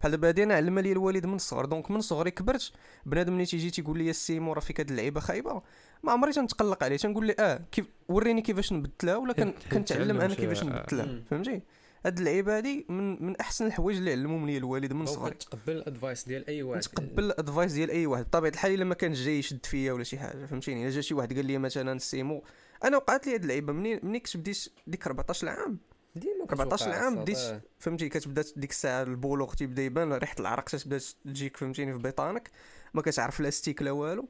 بحال 0.00 0.10
دابا 0.10 0.28
هادي 0.28 0.42
أنا 0.42 0.54
علمها 0.54 0.82
لي 0.82 0.92
الوالد 0.92 1.26
من 1.26 1.34
الصغر 1.34 1.64
donc 1.64 1.90
من 1.90 2.00
صغري 2.00 2.30
كبرت 2.30 2.72
بنادم 3.06 3.32
اللي 3.32 3.46
تيجي 3.46 3.70
تيقول 3.70 3.98
لي 3.98 4.10
السيمو 4.10 4.52
راه 4.52 4.60
فيك 4.60 4.80
هاد 4.80 4.90
اللعيبه 4.90 5.20
خايبة. 5.20 5.62
ما 6.02 6.12
عمري 6.12 6.32
تنتقلق 6.32 6.84
عليه 6.84 6.96
تنقول 6.96 7.26
ليه 7.26 7.36
آه 7.38 7.60
كيف 7.72 7.86
وريني 8.08 8.42
كيفاش 8.42 8.72
نبدلها 8.72 9.16
ولا 9.16 9.32
كنتعلم 9.32 9.84
تعلم 9.84 10.20
أنا 10.20 10.34
كيفاش 10.34 10.62
آه. 10.62 10.66
نبدلها. 10.66 11.22
فهمتي؟ 11.30 11.62
هاد 12.06 12.18
اللعيبة 12.18 12.56
هادي 12.56 12.86
من 12.88 13.26
من 13.26 13.36
أحسن 13.36 13.66
الحوايج 13.66 13.96
اللي 13.98 14.10
علمهم 14.10 14.46
لي 14.46 14.56
الوالد 14.56 14.92
من 14.92 15.06
صغري. 15.06 15.34
تقبل 15.34 15.72
ال 15.72 15.79
advice 15.79 16.24
ديال 16.28 16.46
أي 16.48 16.62
واحد. 16.62 16.80
نتقبل 16.80 17.24
ال 17.24 17.31
advice 17.31 17.72
ديال 17.72 17.90
أي 17.90 18.06
واحد. 18.06 18.24
بطبيعة 18.24 18.50
الحال 18.50 18.74
إلا 18.74 18.84
ما 18.84 18.94
كانش 18.94 19.18
جاي 19.18 19.38
يشد 19.38 19.66
فيا 19.66 19.92
ولا 19.92 20.04
شي 20.04 20.18
حاجة 20.18 20.46
فهمتيني؟ 20.46 20.82
إلا 20.82 20.90
جا 20.90 21.00
شي 21.00 21.14
واحد 21.14 21.34
قال 21.34 21.46
لي 21.46 21.58
مثلا 21.58 21.92
السيمو 21.92 22.44
أنا 22.84 22.96
وقعت 22.96 23.26
لي 23.26 23.34
هاد 23.34 23.42
اللعيبة 23.42 23.72
منين 23.72 24.00
ملي 24.02 24.20
كنت 24.20 24.36
بديت 24.36 24.68
ديك 24.86 25.06
14 25.06 25.48
عام 25.48 25.78
ديما 26.16 26.44
14 26.50 26.84
كتوقع 26.84 27.04
عام 27.04 27.14
بديت 27.16 27.38
آه. 27.38 27.60
فهمتي 27.78 28.08
كتبدأ 28.08 28.44
ديك 28.56 28.70
الساعة 28.70 29.02
البلوغ 29.02 29.54
تيبدا 29.54 29.82
يبان 29.82 30.12
ريحة 30.12 30.36
العرق 30.40 30.64
تبدا 30.64 30.98
تجيك 31.24 31.56
فهمتيني 31.56 31.92
في 31.92 31.98
بيطانك. 31.98 32.50
ما 32.94 33.02
كتعرف 33.02 33.40
لا 33.40 33.50
stick 33.50 33.82
لا 33.82 33.90
والو. 33.90 34.28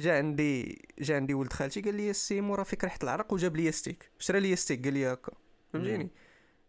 جا 0.00 0.16
عندي 0.18 0.82
جا 0.98 1.16
عندي 1.16 1.34
ولد 1.34 1.52
خالتي 1.52 1.80
قال 1.80 1.94
لي 1.94 2.10
السيمو 2.10 2.54
راه 2.54 2.62
فيك 2.62 2.84
ريحة 2.84 2.98
العرق. 3.02 3.32
وجاب 3.32 3.56
لي 3.56 3.72
stick. 3.72 4.10
شرا 4.18 4.38
لي 4.38 4.56
stick 4.56 4.84
قال 4.84 4.94
لي 4.94 5.06
هكا. 5.12 5.32
فهمتيني؟ 5.72 6.10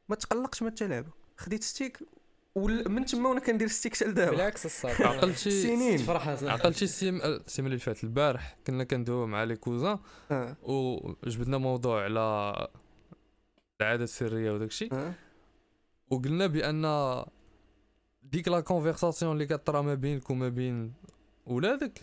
ما 0.10 0.16
تقلقش 0.16 0.64
ما 0.64 0.70
تلعب 0.70 1.06
خديت 1.38 1.64
stick 1.64 2.00
ومن 2.56 3.06
تما 3.06 3.30
وأنا 3.30 3.40
كندير 3.40 3.68
stick 3.68 3.96
حتى 3.96 4.06
لدابا. 4.06 4.32
بالعكس 4.32 4.66
الصاد 4.66 5.02
عقلتي 5.08 5.52
سنين. 5.52 5.98
تفرح 5.98 6.28
أصلاً. 6.28 6.52
عقلتي 6.52 6.86
السيم 6.86 7.22
السيم 7.22 7.66
اللي 7.66 7.78
فات 7.78 8.04
البارح 8.04 8.58
كنا 8.68 8.84
كندويو 8.84 9.28
مع 9.28 9.44
les 9.44 9.56
cousins. 9.56 10.00
آه. 10.32 10.56
وجبدنا 10.64 11.58
موضوع 11.58 12.04
على 12.04 12.54
العادة 13.82 14.04
السرية 14.04 14.52
وداكشي 14.52 14.90
آه 14.92 15.14
وقلنا 16.10 16.48
بأن 16.48 16.84
ديك 18.24 18.48
la 18.48 18.60
conversation 18.60 19.32
اللي 19.34 19.46
كطرا 19.46 19.82
ما 19.82 19.94
بينك 19.94 20.30
وما 20.30 20.50
بين 20.50 20.94
ولادك. 21.46 22.02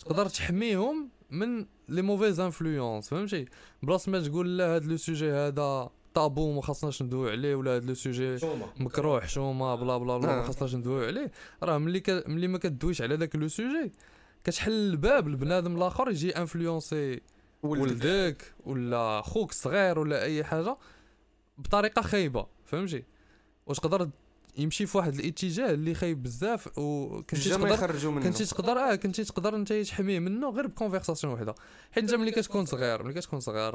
تقدر 0.00 0.28
تحميهم 0.28 1.08
من 1.30 1.66
les 1.88 2.02
mauvaises 2.02 2.40
influences 2.40 3.08
فهمتي 3.08 3.44
بلاص 3.82 4.08
ما 4.08 4.20
تقول 4.20 4.58
لا 4.58 4.74
هاد 4.74 4.84
le 4.84 4.96
sujet 4.96 5.30
هذا 5.32 5.90
طابو 6.14 6.52
ما 6.52 6.62
خاصناش 6.62 7.02
ندوي 7.02 7.30
عليه 7.30 7.54
ولا 7.54 7.76
هاد 7.76 7.84
le 7.84 7.94
sujet. 7.94 8.38
مكروه 8.76 9.20
حشومه 9.20 9.74
bla 9.74 9.98
bla 9.98 10.18
bla 10.18 10.36
ما. 10.36 10.42
خاصناش 10.42 10.74
ندويو 10.74 11.06
عليه 11.06 11.30
راه 11.62 11.78
ملي 11.78 12.00
ك... 12.00 12.24
ملي 12.28 12.48
ما 12.48 12.58
كدويش 12.58 13.02
على 13.02 13.16
داك 13.16 13.36
le 13.36 13.48
sujet 13.48 13.92
كتحل 14.44 14.72
الباب 14.72 15.28
لبنادم 15.28 15.76
الآخر 15.76 16.10
يجي 16.10 16.36
influencer 16.36 17.20
ولدك 17.70 18.52
ولا 18.64 19.22
خوك 19.22 19.50
الصغير 19.50 19.98
ولا 19.98 20.22
أي 20.22 20.44
حاجة 20.44 20.76
بطريقة 21.58 22.02
خايبة 22.02 22.46
فهمتي؟ 22.64 23.04
وتقدر 23.66 24.10
يمشي 24.58 24.86
في 24.86 24.98
واحد 24.98 25.14
الاتجاه 25.14 25.70
اللي 25.70 25.94
خايب 25.94 26.22
بزاف 26.22 26.78
وكنتي 26.78 27.50
تقدر 27.50 27.76
كنتي 28.22 28.44
تقدر 28.44 28.72
آه 28.78 28.94
كنتي 28.94 29.24
تقدر 29.24 29.56
أنت 29.56 29.72
تحميه 29.72 30.18
منه 30.18 30.50
غير 30.50 30.66
ب 30.66 30.71
conversation 30.71 31.32
وحدة. 31.32 31.54
حيت 31.92 32.04
انت 32.04 32.14
ملي 32.14 32.30
كتكون 32.30 32.66
صغير 32.66 33.02
ملي 33.02 33.14
كتكون 33.14 33.40
صغير 33.40 33.72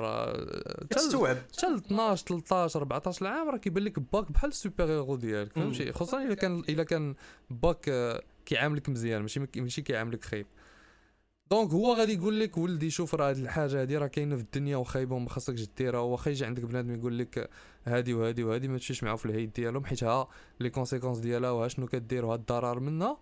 تستوعب 0.89 1.37
حتى 1.57 1.67
ل 1.67 1.75
12 1.75 2.25
13 2.25 2.79
14 2.79 3.27
عام 3.27 3.49
راه 3.49 3.57
كيبان 3.57 3.83
لك 3.83 3.99
باك 3.99 4.31
بحال 4.31 4.49
ال 4.49 4.55
super 4.55 4.83
hero 4.85 5.15
ديالك. 5.15 5.53
فهمتي؟ 5.53 5.91
خصوصا 5.91 6.23
إلا 6.23 6.33
كان 6.35 6.59
إلا 6.59 6.83
كان 6.83 7.15
باك 7.49 7.89
آه، 7.89 8.23
كيعاملك 8.45 8.89
مزيان 8.89 9.21
ماشي 9.21 9.39
ماشي 9.55 9.81
كيعاملك 9.81 10.23
خايب. 10.25 10.45
donc 11.51 11.71
هو 11.71 11.93
غادي 11.93 12.13
يقول 12.13 12.39
لك 12.39 12.57
ولدي 12.57 12.89
شوف 12.89 13.15
راه 13.15 13.29
هاد 13.29 13.37
الحاجة 13.37 13.81
هادي 13.81 13.97
راه 13.97 14.07
كاينة 14.07 14.35
في 14.35 14.41
الدنيا 14.41 14.77
وخايبة 14.77 15.15
وما 15.15 15.29
خاصكش 15.29 15.67
ديرها 15.77 15.99
واخا 15.99 16.31
يجي 16.31 16.45
عندك 16.45 16.63
بنادم 16.63 16.95
يقول 16.95 17.17
لك 17.17 17.49
هادي 17.85 18.13
وهادي 18.13 18.43
وهادي 18.43 18.67
ما 18.67 18.77
تمشيش 18.77 19.03
معاه 19.03 19.15
في 19.15 19.25
الهيد 19.25 19.53
ديالهم 19.53 19.85
حيت 19.85 20.03
ها 20.03 20.27
les 20.59 20.69
conséquences 20.69 21.17
ديالها 21.17 21.51
وها 21.51 21.67
شنو 21.67 21.87
كدير 21.87 22.25
وها 22.25 22.35
الضرر 22.35 22.79
منها. 22.79 23.17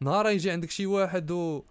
نهار 0.00 0.28
يجي 0.28 0.50
عندك 0.50 0.70
شي 0.70 0.86
واحد 0.86 1.30
و 1.30 1.62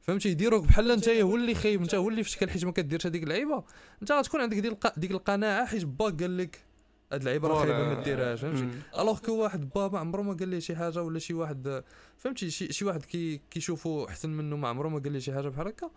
فهمتي 0.00 0.28
يديروك 0.28 0.64
بحال 0.64 0.90
انت 0.90 1.08
هو 1.08 1.36
اللي 1.36 1.54
خايب 1.54 1.82
انت 1.82 1.94
هو 1.94 2.08
اللي 2.08 2.22
في 2.22 2.30
شكل 2.30 2.50
حيت 2.50 2.64
ما 2.64 2.72
كديرش 2.72 3.06
هذيك 3.06 3.22
اللعيبة. 3.22 3.64
انت 4.02 4.12
غتكون 4.12 4.40
عندك 4.40 4.58
ديك 4.58 4.78
ديك 4.96 5.10
القناعة 5.10 5.66
حيت 5.66 5.84
باك 5.84 6.22
قال 6.22 6.36
لك 6.36 6.69
هاد 7.12 7.20
اللعيبة 7.20 7.48
راه 7.48 7.58
خايبة 7.58 7.94
ما 7.94 8.02
ديرهاش 8.02 8.40
فهمتي. 8.40 8.68
alors 8.98 9.18
que 9.18 9.32
واحد 9.42 9.68
بابا 9.74 9.98
عمره 9.98 10.22
ما 10.22 10.32
قال 10.32 10.48
ليه 10.48 10.58
شي 10.58 10.76
حاجة 10.76 11.02
ولا 11.02 11.18
شي 11.18 11.34
واحد 11.34 11.82
فهمتي؟ 12.16 12.50
شي, 12.50 12.72
شي 12.72 12.84
واحد 12.84 13.04
كي 13.04 13.40
كيشوفو 13.50 14.04
أحسن 14.04 14.30
منه 14.30 14.56
ما 14.56 14.68
عمره 14.68 14.88
ما 14.88 14.98
قال 14.98 15.12
ليه 15.12 15.18
شي 15.18 15.32
حاجة 15.32 15.48
بحال 15.48 15.66
هكا. 15.68 15.90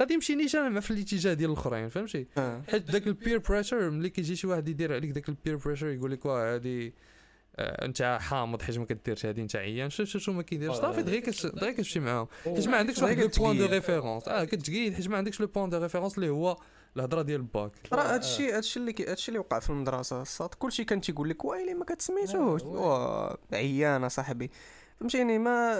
غادي 0.00 0.14
يمشي 0.14 0.34
نيشان 0.34 0.72
مع 0.72 0.80
في 0.80 0.90
الاتجاه 0.90 1.34
ديال 1.34 1.50
الأخرين 1.50 1.88
فهمتي؟ 1.88 2.26
آه. 2.38 2.62
حيت 2.68 2.90
داك 2.90 3.06
ال 3.06 3.12
peer 3.12 3.38
pressure 3.38 3.90
ملي 3.90 4.10
كيجي 4.10 4.36
شي 4.36 4.46
واحد 4.46 4.68
يدير 4.68 4.94
عليك 4.94 5.10
داك 5.10 5.28
ال 5.28 5.34
peer 5.34 5.56
pressure 5.56 5.88
يقول 5.88 6.10
لك 6.12 6.26
واه 6.26 6.54
هادي 6.54 6.94
آه، 7.56 7.84
أنت 7.84 8.18
حامض 8.20 8.62
حيت 8.62 8.78
ما 8.78 8.84
كديرش 8.84 9.26
هادي 9.26 9.42
أنت 9.42 9.56
عيان. 9.56 9.90
شوف 9.90 10.08
شوف 10.08 10.22
شو 10.22 10.32
ما 10.32 10.42
كيديرش. 10.42 10.76
آه، 10.76 10.80
صافي 10.80 10.98
آه. 11.00 11.02
دغيا 11.02 11.20
دغيا 11.44 11.72
كتمشي 11.72 12.00
معاهم. 12.00 12.26
حيت 12.44 12.68
ما 12.68 12.76
عندكش 12.76 13.02
واحد 13.02 13.18
le 13.18 13.28
point 13.38 13.58
de. 13.58 13.66
référence 13.66 14.28
آه 14.28 14.44
كتقيد 14.44 14.94
حيت 14.94 15.08
ما 15.08 15.16
عندكش 15.16 15.40
le 15.40 15.46
point 15.46 15.70
de 15.70 15.78
référence 15.78 16.14
اللي 16.18 16.28
هو 16.28 16.56
الهضرة 16.96 17.22
ديال 17.22 17.40
الباك 17.40 17.72
راه 17.92 18.02
آه. 18.02 18.14
هادشي 18.14 18.52
هادشي 18.52 18.80
اللي 18.80 18.94
هادشي 19.08 19.28
اللي 19.28 19.38
وقع 19.38 19.58
في 19.58 19.70
المدرسة 19.70 20.22
الصاد 20.22 20.48
كلشي 20.54 20.84
كان 20.84 21.00
تيقول 21.00 21.28
لك 21.28 21.44
وايلي 21.44 21.74
ما 21.74 21.84
كتسميتوش 21.84 22.62
آه، 22.62 22.66
واه 22.66 23.38
عيان 23.52 24.08
صاحبي 24.08 24.50
فهمتيني 25.00 25.38
ما 25.38 25.78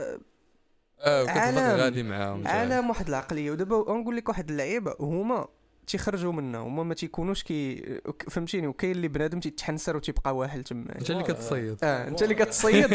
آه 1.00 1.28
عالم. 1.28 1.59
غادي 1.80 2.02
معاهم. 2.02 2.49
عالم 2.49 2.88
واحد 2.88 3.09
العقلية 3.09 3.50
ودابا 3.50 3.76
غنقول 3.76 4.16
لك 4.16 4.28
واحد 4.28 4.50
اللعيبه 4.50 4.97
هما 5.00 5.49
تيخرجوا 5.87 6.33
منها 6.33 6.61
هما 6.61 6.83
ما 6.83 6.95
تيكونوش 6.95 7.43
كي 7.43 7.85
فهمتيني 8.31 8.67
وكاين 8.67 8.93
اللي 8.93 9.09
بنادم 9.09 9.41
تيتحنسر 9.41 9.97
وتيبقى 9.97 10.37
واحل 10.37 10.62
تما. 10.64 10.99
انت 10.99 11.11
اللي 11.11 11.23
كتصيد. 11.23 11.76
آه 11.83 12.09
انت 12.09 12.23
اللي 12.23 12.35
كتصيد 12.35 12.87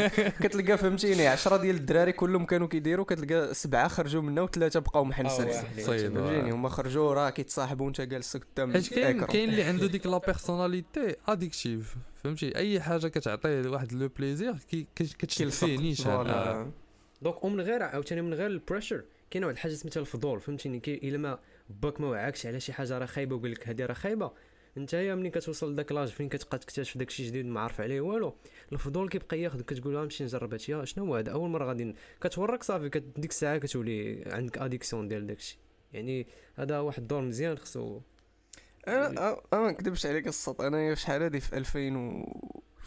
كتلقى 0.41 0.77
فهمتيني 0.77 1.27
10 1.27 1.58
ديال 1.58 1.75
الدراري 1.75 2.12
كلهم 2.12 2.46
كانوا 2.46 2.67
كيديروا 2.67 3.05
كتلقى 3.05 3.53
سبعة 3.53 3.88
خرجوا 3.88 4.22
منها 4.22 4.43
وثلاثه 4.43 4.79
بقاو 4.79 5.03
محنسرين. 5.05 5.50
واحد 5.50 5.81
فهمتيني 5.81 6.51
هما 6.51 6.69
خرجوا 6.69 7.13
راه 7.13 7.29
كيتصاحبوا 7.29 7.86
وانت 7.86 8.01
جالس 8.01 8.38
قدام 8.38 8.74
حيت 8.74 8.93
كاين 8.93 9.50
اللي 9.50 9.63
عنده 9.63 9.88
ديك 9.88 10.05
la 10.05 10.17
personnalité 10.17 11.15
addictive 11.27 11.95
فهمتي؟ 12.24 12.55
أي 12.55 12.81
حاجة 12.81 13.08
كتعطيه 13.08 13.69
واحد 13.69 13.93
le 13.93 14.07
plaisir 14.17 14.55
كتشد. 14.96 15.50
فيه 15.50 15.77
نيشان. 15.77 16.12
آه. 16.12 16.72
donc 17.21 17.43
ومن 17.43 17.62
غير 17.62 17.84
عاوتاني 17.84 18.22
من 18.22 18.34
غير 18.34 18.48
ال 18.47 18.54
pressure 18.54 19.03
كاين 19.31 19.43
واحد 19.43 19.55
الحاجة 19.55 19.74
سميتها 19.74 20.01
الفضول 20.01 20.39
فهمتيني؟ 20.41 20.79
كي 20.79 20.96
إلا 21.03 21.17
ما 21.17 21.39
باك 21.69 22.01
ما 22.01 22.07
وعاكش 22.07 22.45
على 22.45 22.59
شي 22.59 22.73
حاجة 22.73 22.97
راه 22.97 23.05
خايبة 23.05 23.35
وقال 23.35 23.51
لك 23.51 23.67
هذه 23.69 23.85
راه 23.85 23.93
خايبة. 23.93 24.31
انت 24.77 24.93
يا 24.93 25.15
ملي 25.15 25.29
كتوصل 25.29 25.73
لذاك 25.73 25.91
l'âge 25.91 26.07
فين 26.07 26.29
كتبقى 26.29 26.57
تكتشف 26.57 26.97
داكشي 26.97 27.27
جديد 27.27 27.45
ما 27.45 27.59
عارف 27.61 27.81
عليه 27.81 28.01
والو. 28.01 28.35
الفضول 28.73 29.09
كيبقى 29.09 29.39
ياخذك 29.41 29.65
كتقول 29.65 29.95
آه 29.95 30.03
نمشي 30.03 30.23
نجرب 30.23 30.51
هادشي. 30.51 30.85
شنو 30.85 31.05
هو 31.05 31.15
هذا؟ 31.15 31.31
أول 31.31 31.49
مرة 31.49 31.65
غادي 31.65 31.95
كتورك 32.21 32.63
صافي 32.63 32.89
ديك 32.89 33.31
الساعة 33.31 33.57
كتولي 33.57 34.23
عندك 34.27 34.57
addiction 34.57 35.07
ديال 35.07 35.27
داكشي 35.27 35.57
يعني 35.93 36.27
هذا 36.55 36.79
واحد 36.79 37.01
الدور 37.01 37.21
مزيان 37.21 37.57
خصو 37.57 38.01
أنا 38.88 39.07
أنا 39.53 39.61
ما 39.61 39.71
نكذبش 39.71 40.05
عليك 40.05 40.27
الصوت 40.27 40.61
أنا 40.61 40.95
شحال 40.95 41.23
هادي 41.23 41.39
في 41.39 41.57
2000 41.57 41.79
و 41.97 42.23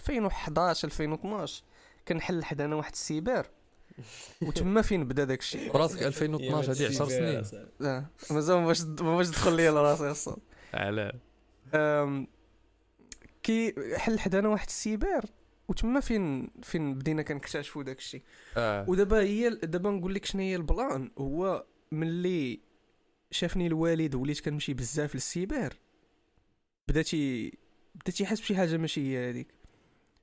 2011 0.09 0.89
2012 0.89 1.65
كنحل 2.09 2.45
حدا 2.45 2.65
أنا 2.65 2.77
واحد 2.77 2.93
السيبر 2.93 3.47
وتما 4.47 4.83
فين 4.83 5.05
بدا 5.09 5.25
داك 5.25 5.39
الشيء؟ 5.41 5.73
براسك 5.73 6.03
2012 6.03 6.73
هذه 6.73 6.87
10 6.87 7.09
سنين. 7.09 7.43
آه 7.83 8.07
مازال 8.31 8.57
ما 8.61 8.67
باش 8.67 8.81
ما 8.83 9.17
باش 9.17 9.29
تدخل 9.29 9.57
ليا 9.57 9.71
لراسي 9.71 10.11
الصوت 10.11 10.43
على. 10.75 11.13
أم، 11.75 12.27
كي 13.43 13.75
حل 13.97 14.19
حدانا 14.19 14.49
واحد 14.49 14.67
السيبر 14.67 15.25
وتما 15.69 16.01
فين 16.01 16.51
فين 16.63 16.95
بدينا 16.95 17.23
كنكتشفوا 17.23 17.83
داك 17.83 17.99
الشيء. 17.99 18.23
آه. 18.57 18.85
ودابا 18.91 19.21
هي 19.21 19.51
دابا 19.51 19.91
نقول 19.91 20.15
لك 20.15 20.25
شنو 20.25 20.43
هي 20.43 20.57
ال 20.57 20.66
plan. 20.66 21.11
هو 21.19 21.65
ملي 21.93 22.61
شافني 23.31 23.67
الوالد 23.67 24.15
وليت 24.15 24.41
كنمشي 24.41 24.75
بزاف 24.75 25.15
للسيبر 25.15 25.77
بداتي 26.89 27.53
بداتي 27.95 28.23
يحس 28.23 28.41
بشي 28.41 28.57
حاجة 28.57 28.77
ماشي 28.77 29.01
هي 29.19 29.31
هذيك 29.31 29.49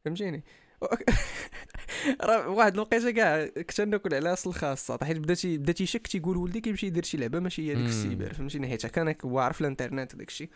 فهمتيني؟ 0.06 0.44
راه 2.22 2.50
واحد 2.50 2.74
الوقيته 2.74 3.12
كاع 3.12 3.46
كنت 3.46 3.82
ناكل 3.82 4.16
على 4.16 4.34
أصل 4.34 4.54
خاصة 4.54 5.00
حيت 5.04 5.18
بداتي 5.18 5.58
بداتي 5.58 5.84
يشك 5.84 6.08
تيقول 6.08 6.38
ولدي 6.38 6.62
كيمشي 6.62 6.88
يدير 6.88 7.04
شي 7.04 7.18
لعبة 7.18 7.40
ماشي 7.40 7.62
هي 7.62 7.72
هذيك 7.72 7.84
مم. 7.84 7.90
السيبر 7.90 8.34
فهمتيني 8.34 8.68
حيت 8.68 8.86
كان 8.86 9.16
هو 9.26 9.40
عارف 9.40 9.62
الإنترنت 9.62 10.16
وداك 10.16 10.28
الشيء 10.28 10.50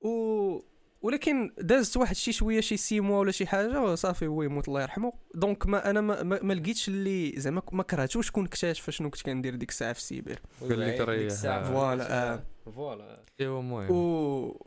و 0.00 0.60
ولكن 1.02 1.52
دازت 1.58 1.96
واحد 1.96 2.16
شي 2.16 2.32
شوية 2.32 2.60
شي 2.60 2.76
six 2.76 3.00
mois 3.00 3.18
ولا 3.18 3.32
شي 3.32 3.46
حاجة 3.46 3.82
وصافي 3.82 4.26
هو 4.26 4.42
يموت 4.42 4.68
الله 4.68 4.82
يرحمه 4.82 5.12
donc 5.34 5.66
ما 5.66 5.90
أنا 5.90 6.00
ما, 6.00 6.22
ما, 6.22 6.38
ما 6.42 6.54
لقيتش 6.54 6.88
اللي 6.88 7.32
زعما 7.36 7.62
ما 7.72 7.82
كرهتوش 7.82 8.30
كون 8.30 8.44
اكتشف 8.44 8.90
شنو 8.90 9.10
كنت 9.10 9.22
كندير 9.22 9.54
ديك 9.54 9.70
الساعة 9.70 9.92
في 9.92 9.98
السيبر 9.98 10.38
قال 10.60 10.80
لك 10.80 11.00
ريح. 11.00 11.34
voilà، 11.62 12.32
آه. 12.34 12.42
voilà. 12.70 13.24
ايوا 13.40 13.54
و 13.58 13.60
المهم 13.60 13.90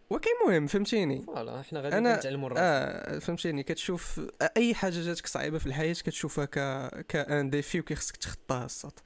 وكاين 0.10 0.33
مهم 0.48 0.67
فهمتيني؟ 0.67 1.22
voilà 1.22 1.62
حنا 1.62 1.79
غادي 1.81 1.95
أنا- 1.95 2.17
نتعلموا 2.19 2.48
الراس 2.48 2.60
آه 2.62 3.19
فهمتيني. 3.19 3.63
كتشوف 3.63 4.22
أي 4.57 4.74
حاجة 4.74 5.01
جاتك 5.01 5.27
صعيبة 5.27 5.57
في 5.57 5.65
الحياة 5.65 5.93
كتشوفها 5.93 6.45
ك 6.45 6.51
ك 7.05 7.20
un 7.20 7.50
défi 7.50 7.79
وكيخصك 7.79 8.17
تخطاها 8.17 8.65
السط 8.65 9.03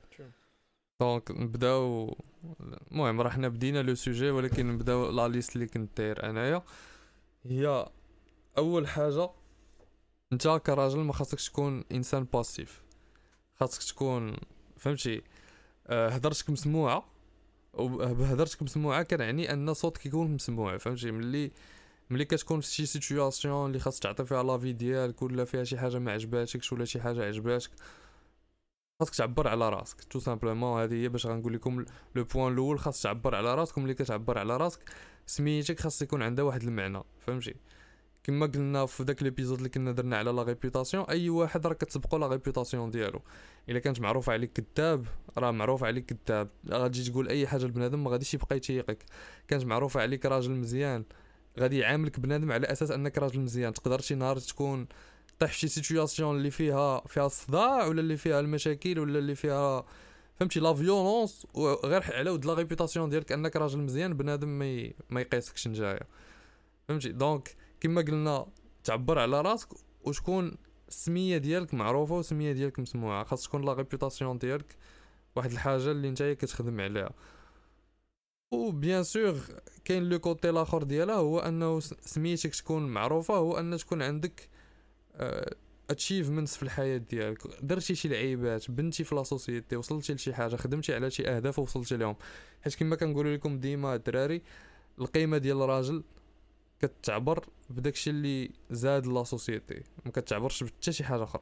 donc 1.02 1.32
نبداو 1.32 2.16
المهم 2.92 3.22
راه 3.22 3.30
حنا 3.30 3.48
بدينا 3.48 3.82
le 3.82 3.96
sujet 3.96 4.30
ولكن 4.32 4.68
نبداو 4.74 5.12
la 5.12 5.28
liste 5.28 5.56
اللي 5.56 5.68
كنت 5.68 5.98
داير 5.98 6.30
أنايا. 6.30 6.64
هي 7.46 7.86
أول 8.58 8.88
حاجة 8.88 9.30
أنت 10.34 10.48
كراجل 10.48 11.00
ما 11.00 11.14
خاصكش 11.14 11.50
تكون 11.50 11.84
إنسان 11.92 12.24
passif 12.24 12.82
خاصك 13.56 13.84
تكون 13.94 14.38
فهمتي؟ 14.78 15.22
آه، 15.88 16.10
هضرتك 16.10 16.50
مسموعة. 16.50 17.06
وبهضرتك 17.78 18.64
مسموعة 18.64 19.04
كنعني 19.04 19.54
أن 19.54 19.74
صوتك 19.74 20.06
يكون 20.06 20.32
مسموع 20.32 20.78
فهمتي؟ 20.78 21.12
ملي 21.12 21.52
ملي 22.10 22.26
كتكون 22.26 22.62
في 22.62 22.68
شي 22.68 22.86
situation 22.86 23.68
اللي 23.68 23.80
خاص 23.80 24.00
تعطي 24.00 24.26
فيها 24.26 24.44
l'avis 24.44 24.74
ديالك 24.74 25.22
ولا 25.22 25.46
فيها 25.46 25.64
شي 25.64 25.78
حاجة 25.78 26.00
ما 26.00 26.12
عجباتكش 26.12 26.74
ولا 26.74 26.86
شي 26.86 27.02
حاجة 27.02 27.26
عجباتك 27.26 27.72
خاصك 29.00 29.16
تعبر 29.16 29.48
على 29.48 29.70
راسك. 29.70 30.04
tout 30.04 30.20
simplement 30.20 30.82
هذه 30.82 30.94
هي 30.94 31.10
باش 31.10 31.26
غنقول 31.26 31.54
لكم 31.54 31.86
le 32.16 32.24
point 32.24 32.54
الأول 32.54 32.80
خاص 32.80 33.02
تعبر 33.02 33.36
على 33.36 33.56
راسك 33.56 33.78
ملي 33.78 33.94
كتعبر 33.94 34.38
على 34.38 34.58
راسك 34.58 34.80
سميتك 35.26 35.80
خاص 35.80 36.02
يكون 36.02 36.22
عندها 36.22 36.46
واحد 36.46 36.64
المعنى 36.64 37.04
فهمتي؟ 37.28 37.56
كما 38.28 38.46
قلنا 38.46 38.86
في 38.86 39.04
داك 39.04 39.24
l'épisode 39.24 39.58
اللي 39.58 39.70
كنا 39.70 39.92
درنا 39.92 40.18
على 40.18 40.32
la 40.32 40.44
réputation 40.44 41.04
أي 41.04 41.30
واحد 41.30 41.68
راه 41.68 41.74
كتسبقوا 41.74 42.20
la 42.20 42.28
réputation 42.28 42.92
ديالو. 42.92 43.22
إلا 43.70 43.80
كانت 43.80 44.02
معروفة 44.02 44.34
عليك 44.34 44.52
كذاب 44.76 45.06
راه 45.38 45.52
معروف 45.52 45.84
عليك 45.84 46.14
كذاب. 46.14 46.50
غادي 46.70 47.04
تقول 47.04 47.28
أي 47.28 47.48
حاجة 47.48 47.66
لبنادم 47.66 48.04
ما 48.04 48.12
غاديش 48.12 48.34
يبقى 48.34 48.58
يتيقك. 48.58 49.06
كانت 49.48 49.66
معروفة 49.66 50.02
عليك 50.02 50.26
راجل 50.26 50.52
مزيان. 50.52 51.04
غادي 51.60 51.78
يعاملك 51.78 52.20
بنادم 52.20 52.52
على 52.52 52.68
أساس 52.68 52.92
أنك 52.92 53.18
راجل 53.18 53.40
مزيان. 53.40 53.74
تقدر 53.74 54.02
شي 54.02 54.16
نهار 54.16 54.40
تكون 54.40 54.88
طيح 55.40 55.52
في 55.52 55.60
شي 55.60 55.68
situation 55.68 56.36
اللي 56.36 56.52
فيها 56.52 57.02
فيها 57.08 57.26
الصداع 57.26 57.86
ولا 57.86 58.02
اللي 58.02 58.18
فيها 58.18 58.40
المشاكل 58.40 59.00
ولا 59.00 59.20
اللي 59.20 59.36
فيها 59.36 59.86
فهمتي 60.36 60.60
la 60.60 60.74
violence 60.74 61.48
وغير 61.54 62.04
على 62.16 62.30
ود 62.30 62.46
la 62.46 62.54
réputation 62.54 63.10
ديالك 63.10 63.32
أنك 63.32 63.56
راجل 63.56 63.80
مزيان 63.80 64.14
بنادم 64.14 64.48
ما. 64.48 64.92
ما 65.10 65.22
يقيسكش 65.22 65.68
نجايا 65.68 66.08
فهمتي؟ 66.88 67.10
donc 67.12 67.56
كما 67.80 68.02
قلنا 68.02 68.48
تعبر 68.84 69.20
على 69.20 69.42
راسك 69.42 69.70
وتكون 70.04 70.58
السمية 70.88 71.38
ديالك 71.38 71.74
معروفة 71.74 72.16
والسمية 72.16 72.52
ديالك 72.52 72.80
مسموعة 72.80 73.24
خاص 73.24 73.44
تكون 73.44 73.66
la 73.66 73.74
réputation 73.74 74.38
ديالك 74.38 74.76
واحد 75.36 75.52
الحاجة 75.52 75.92
اللي 75.92 76.12
نتايا 76.12 76.34
كتخدم 76.34 76.82
عليها. 76.82 77.10
و 78.52 78.72
bien 78.72 79.04
sûr 79.04 79.40
كاين 79.86 80.04
le 80.04 80.20
côté 80.20 80.50
الآخر 80.50 80.84
ديالها 80.84 81.16
هو 81.16 81.40
أنه 81.40 81.80
سميتك 81.80 82.56
تكون 82.56 82.88
معروفة 82.88 83.36
هو 83.36 83.60
أن 83.60 83.78
تكون 83.78 84.02
عندك 84.02 84.50
achievements 85.90 86.58
في 86.58 86.64
الحياة 86.64 86.98
ديالك. 86.98 87.48
درتي 87.62 87.96
شي 87.96 88.08
لعيبات 88.08 88.72
بنتي 88.72 89.04
في 89.04 89.16
la 89.16 89.24
société 89.24 89.76
وصلتي 89.76 90.14
لشي 90.14 90.34
حاجة 90.34 90.56
خدمتي 90.56 90.96
على 90.96 91.12
شي 91.12 91.28
أهداف 91.28 91.60
ووصلتي 91.60 91.98
لهم. 91.98 92.16
حيت 92.62 92.76
كما 92.76 92.96
كنقول 92.96 93.34
لكم 93.34 93.60
ديما 93.60 93.96
الدراري 93.96 94.42
القيمة 95.00 95.38
ديال 95.38 95.62
الراجل 95.62 96.04
كتعبر 96.82 97.46
بداكشي 97.70 98.10
اللي 98.10 98.52
زاد 98.72 99.08
la 99.08 99.24
société 99.24 99.84
ما 100.06 100.12
كتعبرش 100.12 100.64
بحتى 100.64 100.92
شي 100.92 101.04
حاجة 101.04 101.24
أخرى. 101.24 101.42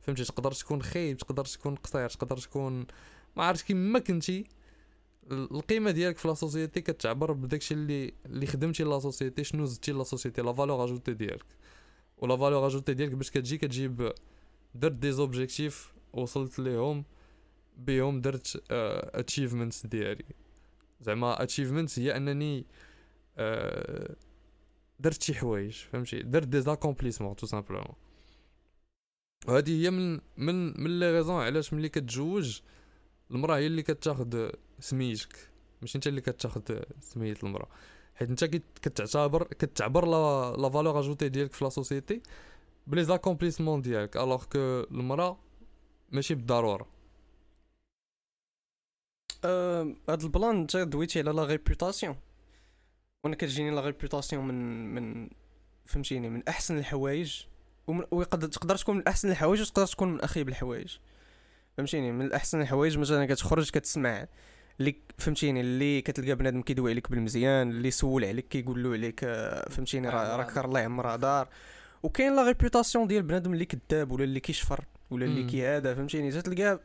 فهمتي؟ 0.00 0.24
تقدر 0.24 0.52
تكون 0.52 0.82
خايب 0.82 1.16
تقدر 1.16 1.44
تكون 1.44 1.74
قصير 1.74 2.08
تقدر 2.08 2.36
تكون 2.36 2.86
ما 3.36 3.44
عرفتش 3.44 3.64
كيما 3.64 3.98
كنتي. 3.98 4.44
ال- 5.30 5.50
القيمة 5.56 5.90
ديالك 5.90 6.18
في 6.18 6.28
la 6.28 6.34
société 6.34 6.80
كتعبر 6.80 7.32
بداكشي 7.32 7.74
اللي 7.74 8.12
اللي 8.26 8.46
خدمتي 8.46 8.84
la 8.84 8.98
société 8.98 9.44
شنو 9.44 9.64
زدتي 9.64 9.92
la 9.92 10.02
société 10.04 10.42
la 10.42 10.52
valeur 10.52 10.84
ajoutée 10.84 11.14
ديالك. 11.14 11.44
و 12.18 12.24
la 12.24 12.36
valeur 12.36 12.66
ajoutée 12.66 12.94
ديالك 12.94 13.12
باش 13.12 13.30
كتجي 13.30 13.58
كتجيب 13.58 14.12
درت 14.74 14.92
des 14.92 15.12
objectifs 15.12 15.92
وصلت 16.12 16.58
ليهم 16.58 17.04
بهم 17.76 18.20
درت 18.20 18.62
achievements 18.70 19.86
ديالي. 19.86 20.24
زعما 21.00 21.42
achievements 21.42 21.98
هي 21.98 22.16
أنني 22.16 22.66
آه، 23.38 24.16
درت 25.00 25.22
شي 25.22 25.34
حوايج 25.34 25.72
فهمتي؟ 25.72 26.22
درت 26.22 26.46
des 26.48 26.60
accomplissements 26.60 27.36
tout 27.36 27.46
simplement. 27.46 27.94
وهذه 29.48 29.82
هي 29.84 29.90
من 29.90 30.20
من 30.36 30.80
من 30.82 31.00
les 31.00 31.12
raisons 31.12 31.42
علاش 31.42 31.72
ملي 31.72 31.88
كتزوج 31.88 32.60
المرأة 33.30 33.56
هي 33.56 33.66
اللي 33.66 33.82
كتاخد 33.82 34.52
سميتك. 34.80 35.50
ماشي 35.80 35.98
انت 35.98 36.06
اللي 36.06 36.20
كتاخد 36.20 36.84
سمية 37.00 37.34
المرأة. 37.42 37.68
حيت 38.14 38.28
انت 38.30 38.44
كت- 38.44 38.78
كتعتبر 38.82 39.42
كتعبر 39.44 40.04
la 40.06 40.56
la 40.56 40.68
valeur 40.70 41.00
ajoutée 41.00 41.28
ديالك 41.28 41.52
في 41.52 41.64
la 41.64 41.70
société 41.70 42.22
ب 42.86 43.04
les 43.04 43.16
accomplissements 43.16 43.82
ديالك 43.82 44.16
alors 44.16 44.44
que 44.44 44.58
المرأة 44.90 45.38
ماشي 46.12 46.34
بالضرورة. 46.34 46.86
هاد 50.08 50.22
ال 50.22 50.29
plan 50.29 50.56
انت 50.56 50.76
دويتي 50.76 51.18
على 51.18 51.30
la 51.30 51.44
réputation 51.44 52.16
وأنا 53.24 53.36
كتجيني 53.36 53.70
la 53.70 53.80
réputation 53.80 54.48
من 54.48 54.94
من 54.94 55.28
فهمتيني 55.84 56.28
من 56.28 56.42
أحسن 56.48 56.78
الحوايج 56.78 57.42
ويقدر 57.86 58.48
تقدر 58.48 58.76
تكون 58.76 58.96
من 58.96 59.06
أحسن 59.08 59.30
الحوايج 59.30 59.60
وتقدر 59.60 59.86
تكون 59.86 60.12
من 60.12 60.20
أخيب 60.20 60.48
الحوايج. 60.48 60.96
فهمتيني؟ 61.76 62.12
من 62.12 62.24
الأحسن 62.24 62.60
الحوايج 62.60 62.98
مثلا 62.98 63.26
كتخرج 63.26 63.70
كتسمع 63.70 64.26
اللي 64.80 64.96
فهمتيني؟ 65.18 65.60
اللي 65.60 66.02
كتلقى 66.02 66.34
بنادم 66.34 66.62
كيدوي 66.62 66.90
عليك 66.90 67.10
بالمزيان 67.10 67.70
اللي 67.70 67.88
يسول 67.88 68.24
عليك 68.24 68.48
كيقول 68.48 68.82
له 68.82 68.92
عليك 68.92 69.24
آه، 69.24 69.68
فهمتيني؟ 69.68 70.08
راه 70.08 70.36
راك 70.36 70.58
الله 70.58 70.80
يعمرها 70.80 71.16
دار. 71.16 71.48
وكاين 72.02 72.36
la 72.36 72.46
réputation 72.46 73.06
ديال 73.06 73.22
بنادم 73.22 73.52
اللي 73.52 73.64
كذاب 73.64 74.10
ولا 74.12 74.24
اللي 74.24 74.40
كيشفر 74.40 74.84
ولا 75.10 75.24
اللي 75.24 75.42
مم. 75.42 75.48
كيهذا 75.48 75.94
فهمتيني؟ 75.94 76.30
تلقاه 76.30 76.80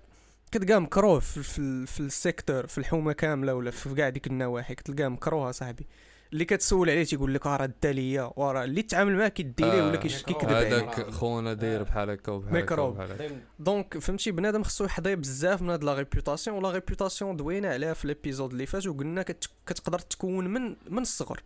كتلقاه 0.51 0.79
مكروه 0.79 1.19
في, 1.19 1.43
في, 1.43 1.85
في 1.85 1.99
ال 1.99 2.08
secteur 2.08 2.67
في 2.67 2.77
الحومة 2.77 3.13
كاملة 3.13 3.55
ولا 3.55 3.71
في 3.71 3.95
كاع 3.95 4.09
ديك 4.09 4.27
النواحي 4.27 4.75
كتلقاه 4.75 5.07
مكروه 5.07 5.51
صاحبي. 5.51 5.87
اللي 6.33 6.45
كتسول 6.45 6.89
عليه 6.89 7.03
تيقول 7.03 7.33
لك 7.33 7.47
آه 7.47 7.55
راه 7.57 7.73
دا 7.83 7.91
ليا 7.91 8.31
وراه 8.35 8.63
اللي 8.63 8.81
تعامل 8.81 9.15
معاه 9.15 9.27
كيدي 9.27 9.63
ليه 9.63 9.83
ولا 9.83 9.93
آه،. 9.93 9.95
كيكذب 9.95 10.49
عليه 10.49 10.67
هذاك 10.67 11.09
خونا 11.09 11.53
داير 11.53 11.83
بحال 11.83 12.09
هكا 12.09 12.31
وبحال 12.31 13.11
هكا 13.11 13.41
donc 13.59 13.97
فهمتي 13.97 14.31
بنادم 14.31 14.63
خصو 14.63 14.85
يحظى 14.85 15.15
بزاف 15.15 15.61
من 15.61 15.69
هاد 15.69 15.83
la 15.83 15.93
réputation 15.93 16.57
و 16.57 16.62
la 16.62 16.71
réputation 16.71 17.35
دوينا 17.37 17.69
عليها 17.69 17.93
في 17.93 18.07
l'épisode 18.07 18.51
اللي 18.51 18.65
فات 18.65 18.87
وقلنا 18.87 19.23
كت- 19.23 19.49
كتقدر 19.65 19.99
تكون 19.99 20.47
من 20.47 20.75
من 20.89 21.01
الصغر. 21.01 21.43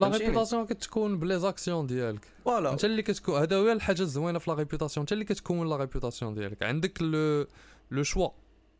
la؟ 0.00 0.08
réputation 0.08 0.66
كتكون 0.66 1.18
ب 1.18 1.38
les 1.38 1.52
actions 1.52 1.86
ديالك. 1.86 2.20
voilà. 2.44 2.72
انت 2.72 2.84
اللي 2.84 3.02
كتكون 3.02 3.40
هذا 3.40 3.56
هو 3.56 3.72
الحاجة 3.72 4.02
الزوينة 4.02 4.38
في 4.38 4.50
la 4.50 4.56
réputation 4.56 5.02
انت 5.02 5.12
اللي 5.12 5.24
كتكون 5.24 5.68
la 5.68 5.76
réputation 5.76 6.34
ديالك. 6.34 6.62
عندك 6.62 7.02
le 7.02 7.46
le 7.90 8.02
choix 8.02 8.28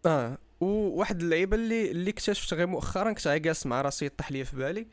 آه. 0.06 0.38
وواحد 0.62 1.22
اللعيبة 1.22 1.56
اللي 1.56 1.90
اللي 1.90 2.10
اكتشفت 2.10 2.54
غير 2.54 2.66
مؤخرا 2.66 3.12
كنت 3.12 3.28
جالس 3.28 3.66
مع 3.66 3.82
راسي 3.82 4.08
طاح 4.08 4.32
ليا 4.32 4.44
في 4.44 4.56
بالي. 4.56 4.86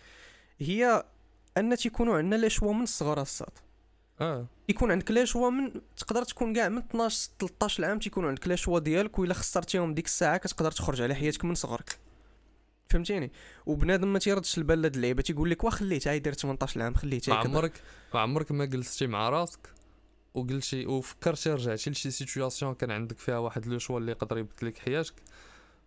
هي 0.60 1.04
أن 1.58 1.78
تيكونوا 1.78 2.18
عندنا 2.18 2.36
les 2.36 2.50
choix 2.50 2.74
من 2.74 2.84
الصغر 2.84 3.22
الصاد 3.22 3.50
آه. 4.22 4.46
يكون 4.70 4.92
عندك 4.92 5.12
les 5.12 5.26
choix 5.26 5.50
من 5.50 5.82
تقدر 5.98 6.24
تكون 6.24 6.54
كاع 6.54 6.70
من 6.70 6.78
12 6.78 7.30
13 7.40 7.86
عام 7.86 8.00
تيكون 8.00 8.26
عندك 8.26 8.48
les 8.48 8.58
choix 8.58 8.80
ديالك 8.80 9.20
وإلا 9.20 9.34
خسرتيهم 9.34 9.94
ديك 9.94 10.06
الساعة 10.06 10.38
كتقدر 10.38 10.72
تخرج 10.72 11.02
على 11.02 11.16
حياتك 11.16 11.46
من 11.46 11.56
صغرك. 11.56 11.98
فهمتيني؟ 12.90 13.32
وبنادم 13.66 14.14
ما 14.14 14.20
تيردش 14.20 14.58
البال 14.58 14.82
لهاد 14.82 14.96
اللعيبة 14.96 15.22
تيقول 15.22 15.50
لك 15.50 15.64
وا 15.64 15.70
خليتها 15.70 16.18
داير 16.18 16.34
18 16.34 16.82
عام 16.82 16.94
خليتها 16.94 17.34
ما 17.34 17.40
عمرك 17.40 17.82
ما 18.14 18.20
عمرك 18.20 18.52
ما 18.52 18.66
جلستي 18.66 19.08
مع 19.08 19.30
راسك 19.30 19.74
وقلتي 20.34 20.86
وفكرتي 20.86 21.50
رجعتي 21.50 21.90
لشي 21.90 22.12
situation 22.12 22.74
كان 22.74 22.92
عندك 22.92 23.18
فيها 23.18 23.38
واحد 23.38 23.66
le 23.66 23.78
choix 23.78 24.00
اللي 24.00 24.12
يقدر 24.12 24.38
يبدل 24.38 24.68
لك 24.68 24.78
حياتك؟ 24.78 25.14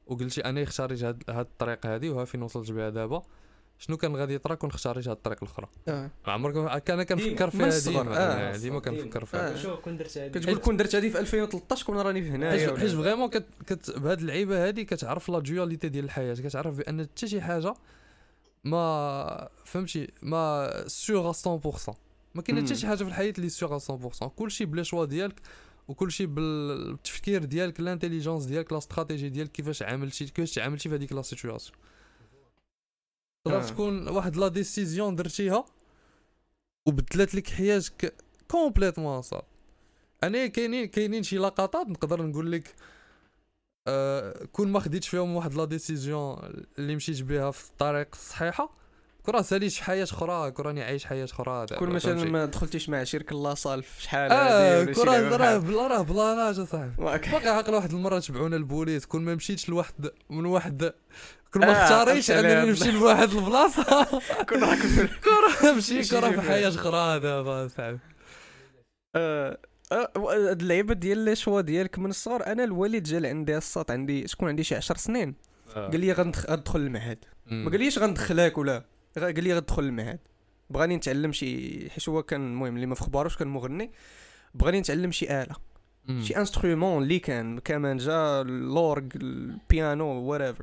وقلتي 0.07 0.41
أنا 0.45 0.63
اختاريت 0.63 1.03
هاد, 1.05 1.23
هاد 1.31 1.47
الطريق 1.47 1.87
هادي 1.87 2.09
وها 2.11 2.25
فين 2.25 2.43
وصلت 2.43 2.71
بها 2.73 2.91
دابا؟ 2.91 3.23
شنو 3.79 3.97
كان 3.97 4.17
غادي 4.17 4.35
يطرا 4.35 4.55
كون 4.55 4.71
اختاريت 4.71 5.09
هاد 5.09 5.17
الطريق 5.17 5.39
الأخرى؟ 5.45 5.67
آه. 5.89 6.11
عمرك 6.27 6.57
أنا 6.91 7.05
كنفكر 7.05 7.51
فيها 7.51 7.79
ديما 7.79 8.17
آه. 8.17 8.19
آه، 8.19 8.57
ديما 8.57 8.81
كنفكر 8.81 9.25
فيها 9.25 9.53
آه. 9.53 9.57
شوف 9.57 9.81
كون 9.81 9.97
درت 9.97 10.19
هادي. 10.19 10.41
كتقول 10.41 10.59
كون 10.59 10.77
درت 10.77 10.95
هادي 10.95 11.11
في 11.11 11.19
2013 11.21 11.87
كون 11.87 11.97
راني 11.99 12.23
في 12.23 12.31
هنايا 12.31 12.51
حيت 12.59 12.69
ولا- 12.69 12.81
حيت 12.81 12.91
vraiment 12.91 13.29
كت, 13.29 13.45
كت 13.67 13.91
بهاد 13.99 14.21
اللعيبة 14.21 14.67
هادي 14.69 14.85
كتعرف 14.85 15.29
la 15.29 15.39
dualité 15.39 15.89
ديال 15.89 16.05
الحياة 16.05 16.35
كتعرف 16.35 16.77
بأن 16.79 17.03
حتى 17.03 17.29
شي 17.29 17.41
حاجة 17.41 17.75
ما 18.65 19.49
فهمتي 19.65 20.09
ما 20.23 20.71
sûr 20.87 21.33
100% 21.33 21.95
ما 22.35 22.43
كاين 22.43 22.65
حتى. 22.67 22.75
شي 22.75 22.87
حاجة 22.87 22.97
في 22.97 23.03
الحياة 23.05 23.33
اللي 23.39 23.49
sûr 23.49 23.79
100% 23.79 24.25
كلشي 24.37 24.65
ب 24.65 24.69
les 24.69 24.83
choix 24.83 25.05
ديالك 25.05 25.41
وكلشي 25.89 26.27
بالتفكير 26.27 27.45
ديالك 27.45 27.81
l'intelligence 27.81 28.45
ديالك 28.45 28.73
la 28.73 28.79
stratégie 28.79 29.29
ديالك 29.29 29.53
كيفاش 29.53 29.83
عاملتي 29.83 30.25
كيفاش 30.27 30.55
تعاملتي 30.55 30.89
في 30.89 30.95
هذيك 30.95 31.13
la 31.13 31.23
situation 31.23 31.79
تقدر 33.45 33.61
آه. 33.61 33.67
تكون 33.67 34.09
واحد 34.09 34.37
la 34.37 34.49
décision 34.49 35.17
درتيها 35.17 35.65
وبدلت 36.87 37.35
لك 37.35 37.49
حياتك 37.49 38.15
complètement 38.49 39.23
صافي 39.23 39.47
أنا 40.23 40.47
كاينين 40.47 40.87
كاينين 40.87 41.23
شي 41.23 41.39
لقطات 41.39 41.87
نقدر 41.87 42.23
نقول 42.23 42.53
لك 42.53 42.75
آه 43.87 44.45
كون 44.45 44.73
ما 44.73 44.81
خديتش 44.81 45.09
فيهم 45.09 45.37
واحد 45.37 45.55
la 45.55 45.65
décision 45.65 46.39
اللي 46.79 46.97
مشيت 46.97 47.23
بها 47.23 47.51
في 47.51 47.71
الطريق 47.71 48.09
الصحيحة 48.13 48.82
كون 49.27 49.35
راه 49.35 49.43
ساليت 49.43 49.73
في 49.73 49.85
حياة 49.85 50.05
أخرى؟ 50.05 50.51
كون 50.51 50.65
راني 50.67 50.83
عايش 50.83 51.05
حياة 51.05 51.25
أخرى 51.25 51.67
كون 51.79 51.89
مثلا؟ 51.91 52.25
ما 52.25 52.45
دخلتيش 52.45 52.89
مع 52.89 53.05
شركة 53.05 53.43
la 53.43 53.54
salle 53.54 53.83
في 53.83 54.03
شحال 54.03 54.33
آه 54.33 54.85
كون 54.85 55.09
راه 55.09 55.21
لعبة 55.21 55.37
راه 55.37 55.59
بلا 55.59 55.87
راه 55.87 56.03
بلاناج 56.03 56.59
اصاحبي. 56.59 56.93
باقي 56.99 57.49
عاقل 57.49 57.75
واحد 57.75 57.93
المرة 57.93 58.19
تبعونا 58.19 58.57
البوليس 58.57 59.07
كون 59.07 59.25
ما 59.25 59.35
مشيتش 59.35 59.69
لواحد 59.69 60.11
من 60.31 60.45
واحد 60.47 60.93
كون 61.53 61.63
ما 61.63 61.69
آه، 61.81 61.83
اختاريتش 61.85 62.31
عرفت 62.31 62.45
على 62.47 62.59
انني 62.61 62.71
نمشي 62.71 62.91
لواحد 62.91 63.31
البلاصة. 63.31 64.05
كون 64.49 64.65
راك 64.65 64.79
في- 64.79 65.09
كون 65.25 65.33
راه 65.69 65.73
ماشي 65.75 66.09
كون 66.11 66.19
راه 66.19 66.31
في 66.31 66.41
حياة 66.41 66.69
أخرى 66.69 67.21
دابا 67.21 67.69
صاحبي 67.69 67.99
آه، 69.17 69.59
آه، 69.93 70.11
هاد 70.51 70.61
اللعيبة 70.61 70.95
ديال 70.95 71.19
les 71.19 71.37
choix 71.37 71.61
ديالك 71.61 71.99
من 71.99 72.11
الصغر 72.11 72.47
أنا 72.47 72.65
الوالد 72.65 73.03
جا 73.03 73.29
عندي 73.29 73.57
الساط 73.57 73.91
عندي 73.91 74.29
شكون 74.29 74.49
عندي؟ 74.49 74.65
شي 74.65 74.75
10 74.75 74.97
سنين. 74.97 75.35
قال 75.75 76.01
لي 76.01 76.13
غندخ- 76.15 76.51
غندخل 76.51 76.81
المعهد. 76.81 77.19
ما 77.47 77.71
قاليش 77.71 77.99
غندخلك 77.99 78.59
ولا؟ 78.59 78.83
قال 79.19 79.45
لي 79.45 79.55
غندخل 79.55 79.83
المعهد 79.83 80.19
بغاني 80.71 80.97
نتعلم 80.97 81.33
شي 81.33 81.91
حيت 81.91 82.09
هو 82.09 82.23
كان 82.23 82.47
المهم 82.47 82.75
اللي 82.77 82.87
ما 82.87 82.95
في 82.95 83.03
خباروش 83.03 83.37
كان 83.37 83.49
مغني. 83.49 83.93
بغاني 84.55 84.81
نتعلم 84.81 85.13
شي 85.13 85.43
آلة. 85.43 85.57
شي 86.21 86.37
instrument 86.37 87.03
اللي 87.03 87.19
كان. 87.19 87.59
كمانجا 87.59 88.41
l'orgue 88.41 89.03
البيانو 89.15 90.07
وات 90.07 90.57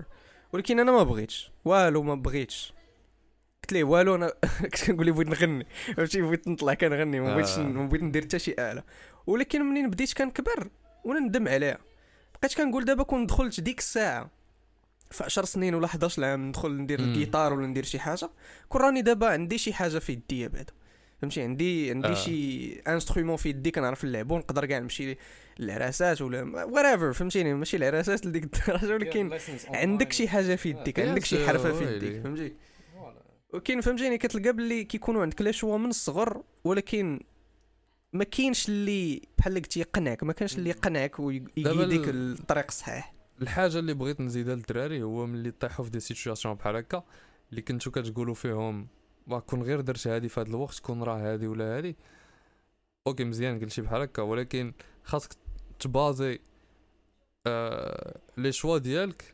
ولكن 0.53 0.79
أنا 0.79 0.91
ما 0.91 1.03
بغيتش. 1.03 1.51
والو 1.65 2.03
ما 2.03 2.15
بغيتش. 2.15 2.73
قلت 3.63 3.73
ليه 3.73 3.83
والو 3.83 4.15
أنا 4.15 4.33
كنت 4.61 4.85
كنقول 4.85 5.05
لي 5.05 5.11
بغيت 5.11 5.27
نغني. 5.27 5.67
فهمتي؟ 5.97 6.21
بغيت 6.21 6.47
نطلع 6.47 6.73
كنغني. 6.73 7.19
ما 7.19 7.33
بغيتش 7.33 7.57
آه. 7.57 7.63
ما 7.63 7.87
بغيت 7.87 8.03
ندير 8.03 8.21
حتى 8.21 8.39
شي 8.39 8.51
آلة. 8.59 8.83
ولكن 9.27 9.61
منين 9.61 9.89
بديت 9.89 10.13
كنكبر؟ 10.13 10.69
وأنا 11.05 11.19
ندم 11.19 11.47
عليها. 11.47 11.77
بقيت 12.41 12.57
كنقول 12.57 12.85
دابا 12.85 13.03
كون 13.03 13.25
دخلت 13.25 13.59
ديك 13.59 13.79
الساعة 13.79 14.38
في 15.11 15.23
10 15.23 15.45
سنين 15.45 15.75
ولا 15.75 15.85
11 15.85 16.23
عام 16.25 16.47
ندخل 16.47 16.71
ندير. 16.77 16.99
الجيتار 16.99 17.53
ولا 17.53 17.67
ندير 17.67 17.83
شي 17.83 17.99
حاجة 17.99 18.29
كون 18.69 18.81
راني 18.81 19.01
دابا 19.01 19.27
عندي 19.27 19.57
شي 19.57 19.73
حاجة 19.73 19.99
في 19.99 20.11
يدي 20.11 20.47
بعدا 20.47 20.73
فهمتي 21.21 21.41
عندي 21.41 21.91
عندي 21.91 22.07
آه. 22.07 22.13
شي 22.13 22.73
instrument 22.79 23.35
في 23.37 23.49
يدي 23.49 23.71
كنعرف 23.71 24.05
نلعبو 24.05 24.37
نقدر 24.37 24.65
كاع 24.65 24.79
نمشي 24.79 25.17
للعراسات 25.59 26.21
ولا 26.21 26.65
whatever 26.65 27.13
فهمتيني 27.13 27.53
ماشي 27.53 27.77
العراسات 27.77 28.25
لديك 28.25 28.43
الدرجة 28.43 28.93
ولكن 28.93 29.37
عندك 29.67 30.11
شي 30.13 30.27
حاجة 30.27 30.55
في 30.55 30.69
يديك 30.69 30.99
آه. 30.99 31.09
عندك 31.09 31.25
شي 31.25 31.47
حرفة 31.47 31.71
في. 31.73 31.95
يديك 31.95 32.23
فهمتي 32.23 32.53
ولكن 33.53 33.81
فهمتيني 33.81 34.17
كتلقى 34.17 34.53
باللي 34.53 34.83
كيكونوا 34.83 35.21
عندك 35.21 35.41
les 35.41 35.53
choix 35.53 35.77
من 35.77 35.89
الصغر 35.89 36.43
ولكن 36.63 37.19
ما 38.13 38.23
كاينش 38.23 38.69
اللي 38.69 39.21
بحال 39.37 39.55
قلت 39.55 39.77
يقنعك 39.77 40.23
ما 40.23 40.33
كانش 40.33 40.55
اللي 40.57 40.69
يقنعك 40.69 41.19
ال- 41.19 42.33
الطريق 42.39 42.65
الصحيح 42.69 43.13
الحاجة 43.41 43.79
اللي 43.79 43.93
بغيت 43.93 44.21
نزيدها 44.21 44.55
للدراري 44.55 45.03
هو 45.03 45.25
ملي 45.25 45.51
طيحوا 45.51 45.85
في 45.85 45.91
des 45.91 45.99
situations 45.99 46.55
بحال 46.55 46.75
هكا 46.75 47.03
اللي 47.51 47.61
كنتو 47.61 47.91
كتقولوا 47.91 48.33
فيهم 48.33 48.87
كون 49.45 49.63
غير 49.63 49.81
درت 49.81 50.07
هادي 50.07 50.29
في 50.29 50.39
هاد 50.39 50.47
الوقت 50.47 50.79
كون 50.79 51.03
راه 51.03 51.17
هادي 51.17 51.47
ولا 51.47 51.77
هادي. 51.77 51.95
OK 53.07 53.23
مزيان 53.23 53.59
قلت 53.59 53.69
شي 53.69 53.81
بحال 53.81 54.01
هكا 54.01 54.21
ولكن 54.21 54.73
خاصك 55.03 55.33
تبازي 55.79 56.39
آه 57.47 58.19
les 58.37 58.51
choix 58.51 58.77
ديالك 58.77 59.33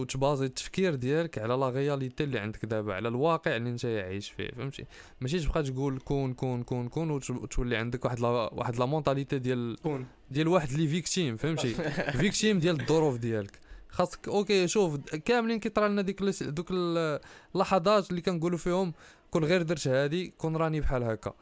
وتبازي 0.00 0.44
التفكير 0.46 0.94
ديالك 0.94 1.38
على 1.38 1.54
la 1.54 1.68
réalité 1.70 2.24
اللي 2.24 2.38
عندك 2.38 2.64
دابا 2.64 2.94
على 2.94 3.08
الواقع 3.08 3.56
اللي 3.56 3.70
انت 3.70 3.84
عايش 3.84 4.30
فيه 4.30 4.48
فهمتي؟ 4.50 4.84
ماشي 5.20 5.40
تبقى 5.40 5.62
تقول 5.62 5.98
كون 5.98 6.34
كون 6.34 6.62
كون 6.62 6.88
كون 6.88 7.10
وت- 7.10 7.30
وتولي 7.30 7.76
عندك 7.76 8.04
واحد 8.04 8.20
لا 8.20 8.28
واحد 8.28 8.76
la 8.76 8.84
mentalité 8.86 9.38
ديال 9.38 9.76
كون. 9.82 10.06
ديال 10.30 10.48
واحد 10.48 10.70
اللي 10.70 10.88
victime 10.88 11.36
فهمتي؟ 11.36 11.74
victime 12.20 12.58
ديال 12.58 12.80
الظروف 12.80 13.16
ديالك. 13.18 13.58
خاصك 13.88 14.28
OK 14.28 14.68
شوف 14.68 14.96
كاملين 15.24 15.58
كيطرى 15.60 15.88
لنا 15.88 16.02
ديك 16.02 16.22
دوك 16.42 16.70
ال- 16.70 17.20
اللحظات 17.54 18.10
اللي 18.10 18.20
كنقولوا 18.20 18.58
فيهم 18.58 18.92
كون 19.30 19.44
غير 19.44 19.62
درت 19.62 19.88
هادي 19.88 20.32
كون 20.38 20.56
راني 20.56 20.80
بحال 20.80 21.02
هكا. 21.02 21.34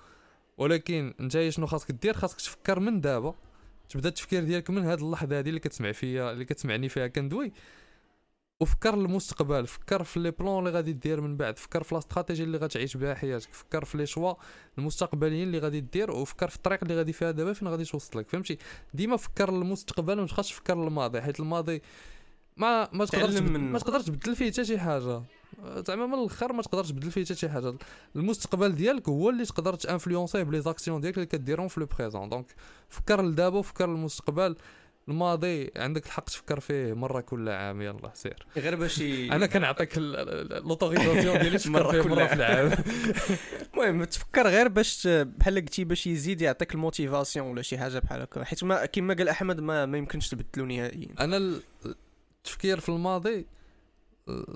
ولكن 0.59 1.15
انت 1.21 1.49
شنو 1.49 1.67
خاصك 1.67 1.93
دير؟ 1.93 2.15
خاصك 2.15 2.37
تفكر 2.41 2.81
من 2.81 3.01
دابا. 3.01 3.35
تبدا 3.89 4.09
التفكير 4.09 4.45
ديالك 4.45 4.71
من 4.71 4.85
هاد 4.85 5.01
اللحظة 5.01 5.39
هادي 5.39 5.49
اللي 5.49 5.61
كتسمع 5.61 5.93
فيا 5.93 6.33
اللي 6.33 6.45
كتسمعني 6.45 6.89
فيها 6.89 7.07
كندوي. 7.07 7.53
وفكر 8.61 8.95
المستقبل 8.95 9.67
فكر 9.67 10.05
في 10.05 10.21
les 10.21 10.31
plans 10.31 10.59
اللي 10.59 10.71
غادي 10.71 10.93
دير 10.93 11.21
من 11.21 11.37
بعد 11.37 11.59
فكر 11.59 11.83
في 11.83 11.95
la 11.95 11.99
stratégie 11.99 12.43
اللي 12.43 12.59
غتعيش 12.59 12.97
بها 12.97 13.15
حياتك 13.15 13.53
فكر 13.53 13.85
في 13.85 13.99
les 13.99 14.07
choix 14.07 14.35
المستقبليين 14.79 15.43
اللي 15.47 15.59
غادي 15.59 15.81
دير 15.81 16.11
وفكر 16.11 16.49
في 16.49 16.57
الطريق 16.57 16.79
اللي 16.83 16.97
غادي 16.97 17.13
فيها 17.13 17.31
دابا 17.31 17.53
فين 17.53 17.69
غادي 17.69 17.85
توصل 17.85 18.19
لك 18.19 18.29
فهمتي؟ 18.29 18.59
ديما 18.95 19.17
فكر 19.17 19.49
المستقبل 19.49 20.19
وما 20.19 20.27
تبقاش 20.29 20.51
تفكر 20.51 20.73
الماضي 20.73 21.23
حيت 21.23 21.41
الماضي 21.41 21.83
ما 22.57 22.89
ما 22.93 23.05
تقدرش. 23.05 23.35
ما 23.73 23.79
تقدرش 23.79 24.05
تبدل 24.05 24.37
فيه 24.37 24.51
حتى 24.51 24.65
شي 24.65 24.79
حاجة. 24.79 25.23
زعما 25.87 26.07
من 26.07 26.15
الأخر 26.15 26.53
ما 26.53 26.63
تقدرش 26.63 26.91
تبدل 26.91 27.11
فيه 27.11 27.25
حتى 27.25 27.35
شي 27.35 27.49
حاجة. 27.49 27.75
المستقبل 28.17 28.75
ديالك 28.75 29.09
هو 29.09 29.31
اللي 29.31 29.45
تقدر 29.45 29.75
تانفلونسيه 29.75 30.43
ب 30.43 30.61
les 30.61 30.73
actions 30.73 31.01
ديالك 31.01 31.17
اللي 31.17 31.27
كديرهم 31.27 31.69
في 31.69 31.81
le 31.81 31.87
présent. 31.87 32.29
donc 32.29 32.47
فكر 32.89 33.23
لدابا 33.23 33.59
وفكر 33.59 33.85
المستقبل. 33.85 34.57
الماضي 35.09 35.71
عندك 35.77 36.07
الحق 36.07 36.25
تفكر 36.25 36.61
فيه 36.61 36.93
مرة 36.93 37.21
كل 37.21 37.49
عام 37.49 37.83
يلا 37.83 38.11
سير. 38.15 38.47
غير 38.57 38.75
باش 38.77 39.01
أنا 39.03 39.47
كنعطيك 39.47 39.99
l'autorisation 39.99 41.39
ديالي 41.39 41.59
تفكر 41.59 41.91
فيه 41.91 42.03
كل 42.03 42.09
مرة 42.11 42.27
في 42.27 42.35
العام. 42.35 42.71
المهم 43.75 44.05
تفكر 44.05 44.47
غير 44.49 44.69
باش 44.69 45.07
بحال 45.07 45.55
قلتي 45.55 45.85
باش 45.85 46.07
يزيد 46.07 46.41
يعطيك 46.41 46.75
ال 46.75 46.81
motivation 46.81 47.47
ولا 47.47 47.63
شي 47.63 47.79
حاجة 47.79 47.99
بحال 47.99 48.21
هكا. 48.23 48.45
حيت 48.45 48.65
ما 48.65 48.87
كما 48.87 49.15
قال 49.15 49.29
أحمد 49.29 49.61
ما, 49.61 49.87
ما 49.87 49.99
يمكنش 49.99 50.29
تبدلو 50.29 50.65
نهائيا. 50.67 51.09
أنا 51.21 51.37
ال- 51.37 51.63
التفكير 52.39 52.81
في 52.81 52.89
الماضي 52.89 53.47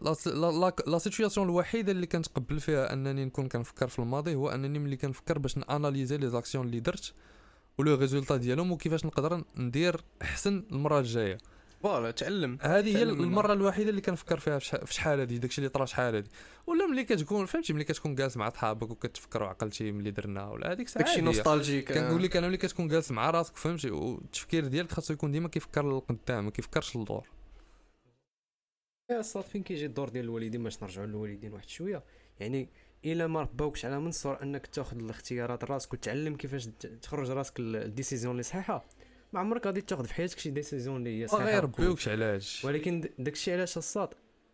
la 0.03 0.15
la, 0.27 0.73
la 0.87 0.99
situation 0.99 1.47
الوحيدة 1.47 1.93
اللي 1.93 2.07
كنتقبل 2.07 2.61
فيها 2.61 2.93
أنني 2.93 3.25
نكون 3.25 3.49
كنفكر 3.49 3.89
في 3.89 3.99
الماضي 3.99 4.35
هو 4.35 4.49
أنني 4.51 4.79
ملي 4.79 4.97
كنفكر 4.97 5.39
باش 5.39 5.59
ناناليزي 5.59 6.17
les 6.17 6.29
actions 6.29 6.67
اللي 6.67 6.81
درت 6.81 7.13
و 7.79 7.84
le 7.84 7.95
résultat 7.95 8.37
ديالهم 8.37 8.73
وكيفاش 8.73 9.05
نقدر 9.07 9.45
ندير 9.57 10.01
احسن 10.23 10.65
المرة 10.73 10.99
الجاية. 10.99 11.39
voilà 11.83 12.11
تعلم. 12.11 12.59
هذه 12.61 12.97
هي. 12.97 13.03
المرة 13.03 13.53
الوحيدة 13.53 13.91
اللي 13.91 14.01
كنفكر 14.01 14.39
فيها 14.39 14.59
في 14.59 14.65
شح- 14.65 14.85
في 14.85 14.95
شحال 14.95 15.21
هذه 15.21 15.37
داكشي 15.37 15.59
اللي 15.59 15.69
طرا 15.69 15.85
شحال 15.85 16.15
هذه 16.17 16.25
ولا 16.67 16.87
ملي 16.87 17.05
كتكون 17.05 17.47
فهمتي 17.47 17.73
ملي 17.73 17.85
كتكون 17.85 18.15
جالس 18.15 18.37
مع 18.37 18.51
صحابك 18.51 18.91
وكتفكر 18.91 19.43
وعقلتي 19.43 19.93
ملي 19.93 20.11
درنا 20.11 20.49
ولا 20.49 20.73
هذيك 20.73 20.87
الساعة 20.87 21.05
داكشي. 21.05 21.21
nostalgique. 21.21 21.93
كنقول 21.93 22.23
لك 22.23 22.37
أنا 22.37 22.49
ملي 22.49 22.57
كتكون 22.57 22.89
جالس 22.89 23.11
مع 23.11 23.31
راسك 23.31 23.57
فهمتي 23.57 23.91
والتفكير 23.91 24.67
ديالك 24.67 24.93
خاصو 24.93 25.13
يكون 25.15 25.31
ديما 25.33 25.49
كيفكر 25.49 25.93
للقدام 25.93 26.45
ما 26.45 26.51
كيفكرش 26.51 26.97
للور. 26.97 27.29
يا 29.11 29.23
ساط 29.23 29.45
فين 29.45 29.63
كيجي 29.63 29.87
الدور 29.87 30.09
ديال 30.09 30.25
الوالدين؟ 30.25 30.63
باش 30.63 30.83
نرجعوا 30.83 31.07
للوالدين 31.07 31.53
واحد 31.53 31.69
شوية. 31.69 32.03
يعني 32.41 32.69
إلا 33.05 33.27
ما 33.27 33.41
رباوكش 33.41 33.85
على 33.85 34.01
من 34.01 34.09
الصغر 34.09 34.43
أنك 34.43 34.67
تأخذ 34.67 34.97
الاختيارات 34.99 35.65
راسك 35.65 35.93
وتعلم 35.93 36.37
كيفاش 36.37 36.69
تخرج 37.03 37.31
راسك 37.31 37.61
ال- 37.61 37.77
ال 37.77 37.83
décision 37.83 38.33
اللي 38.33 38.43
صحيحة. 38.43 38.85
ما 39.33 39.41
عمرك 39.41 39.67
غادي 39.67 39.81
تأخذ 39.81 40.05
في 40.05 40.15
حياتك 40.15 40.39
شي 40.39 40.51
décision 40.51 40.97
اللي 40.97 41.17
هي 41.19 41.21
ما 41.23 41.27
صحيحه 41.27 41.45
غيربيوكش 41.51 42.09
علاش. 42.09 42.65
ولكن 42.65 43.09
داكشي 43.19 43.53
علاش 43.53 43.79
الساط 43.79 44.09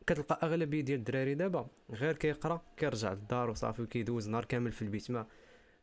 كتلقى 0.07 0.39
أغلبية 0.43 0.81
ديال 0.81 0.99
الدراري 0.99 1.35
دابا 1.35 1.67
غير 1.93 2.13
كيقرا 2.17 2.63
كيرجع 2.77 3.13
للدار 3.13 3.51
وصافي 3.51 3.83
وكيدوز 3.83 4.29
نهار 4.29 4.45
كامل 4.45 4.73
في 4.73 4.83
البيت. 4.83 5.11
ما 5.11 5.27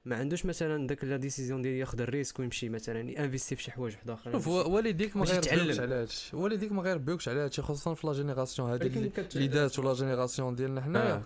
ما 0.05 0.15
عندوش 0.15 0.45
مثلا 0.45 0.87
داك 0.87 1.03
la 1.03 1.17
décision 1.17 1.61
ديال 1.61 1.73
ياخذ 1.75 2.01
ال 2.01 2.07
risque 2.07 2.39
ويمشي 2.39 2.69
مثلا 2.69 2.99
ينفيستي 2.99 3.55
في 3.55 3.63
شي 3.63 3.71
حوايج 3.71 3.93
واحد 3.95 4.09
آخرين. 4.09 4.33
شوف 4.35 4.47
والديك 4.47 5.17
ما 5.17 5.23
غيربيوكش 5.25 5.47
يتعلم. 5.47 5.81
علاش. 5.81 6.33
والديك 6.33 6.71
ما 6.71 6.81
غيربيوكش 6.81 7.29
على 7.29 7.39
هادشي 7.39 7.61
خصوصا 7.61 7.93
في 7.93 8.07
la 8.07 8.13
génération 8.13 8.77
كت- 8.77 9.35
اللي 9.35 9.47
فات 9.47 9.79
و 9.79 9.84
la 9.84 9.93
génération 9.93 10.55
ديالنا 10.55 10.81
حنايا 10.81 11.13
آه. 11.13 11.23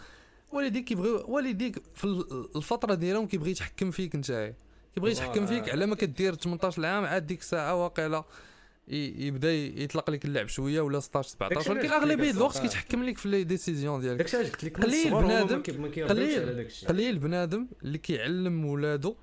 والديك 0.56 0.84
كيبغي 0.86 1.10
والديك 1.10 1.82
في 1.96 2.04
ال- 2.04 2.50
الفترة 2.56 2.94
ديالهم 2.94 3.28
كيبغي 3.28 3.52
يتحكم 3.52 3.92
فيك 3.92 4.16
نتايا. 4.16 4.56
كيبغي 4.96 5.12
يتحكم. 5.12 5.46
فيك 5.46 5.70
على 5.70 5.86
ما 5.86 5.96
كدير 5.96 6.36
18 6.36 6.86
عام 6.86 7.06
عاد 7.06 7.28
ديك 7.28 7.40
الساعة 7.40 7.76
واقيلا 7.84 8.24
يبدا 8.88 9.54
يطلق 9.54 10.10
لك 10.10 10.26
اللعب 10.26 10.48
شوية 10.48 10.82
ولا 10.82 11.00
16 11.00 11.30
17 11.30 11.56
داكشي 11.56 11.70
ولكن 11.72 11.90
أغلبية 11.92 12.32
الوقت. 12.32 12.58
كيتحكم 12.58 13.04
لك 13.04 13.18
في 13.18 13.30
les 13.30 13.44
décisions 13.44 14.02
ديالك. 14.02 14.18
داكشي 14.18 14.38
علاش 14.38 14.50
قلت 14.52 14.64
لك 14.64 14.80
قليل 14.84 15.12
بنادم- 15.12 15.62
قليل- 16.08 16.68
قليل 16.88 17.20
بنادم 17.20 17.68
اللي 17.84 17.98
كيعلم 17.98 18.66
ولادو 18.66 19.16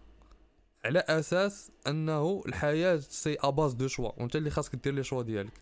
على 0.85 0.99
أساس 0.99 1.71
أنه 1.87 2.43
الحياة 2.47 2.97
c'est 2.97 3.37
à 3.41 3.47
base 3.47 3.73
de 3.73 3.89
choix 3.89 4.11
وأنت 4.21 4.37
اللي 4.37 4.51
خاصك 4.51 4.77
دير 4.77 4.95
les 4.95 5.03
choix 5.03 5.23
ديالك. 5.23 5.53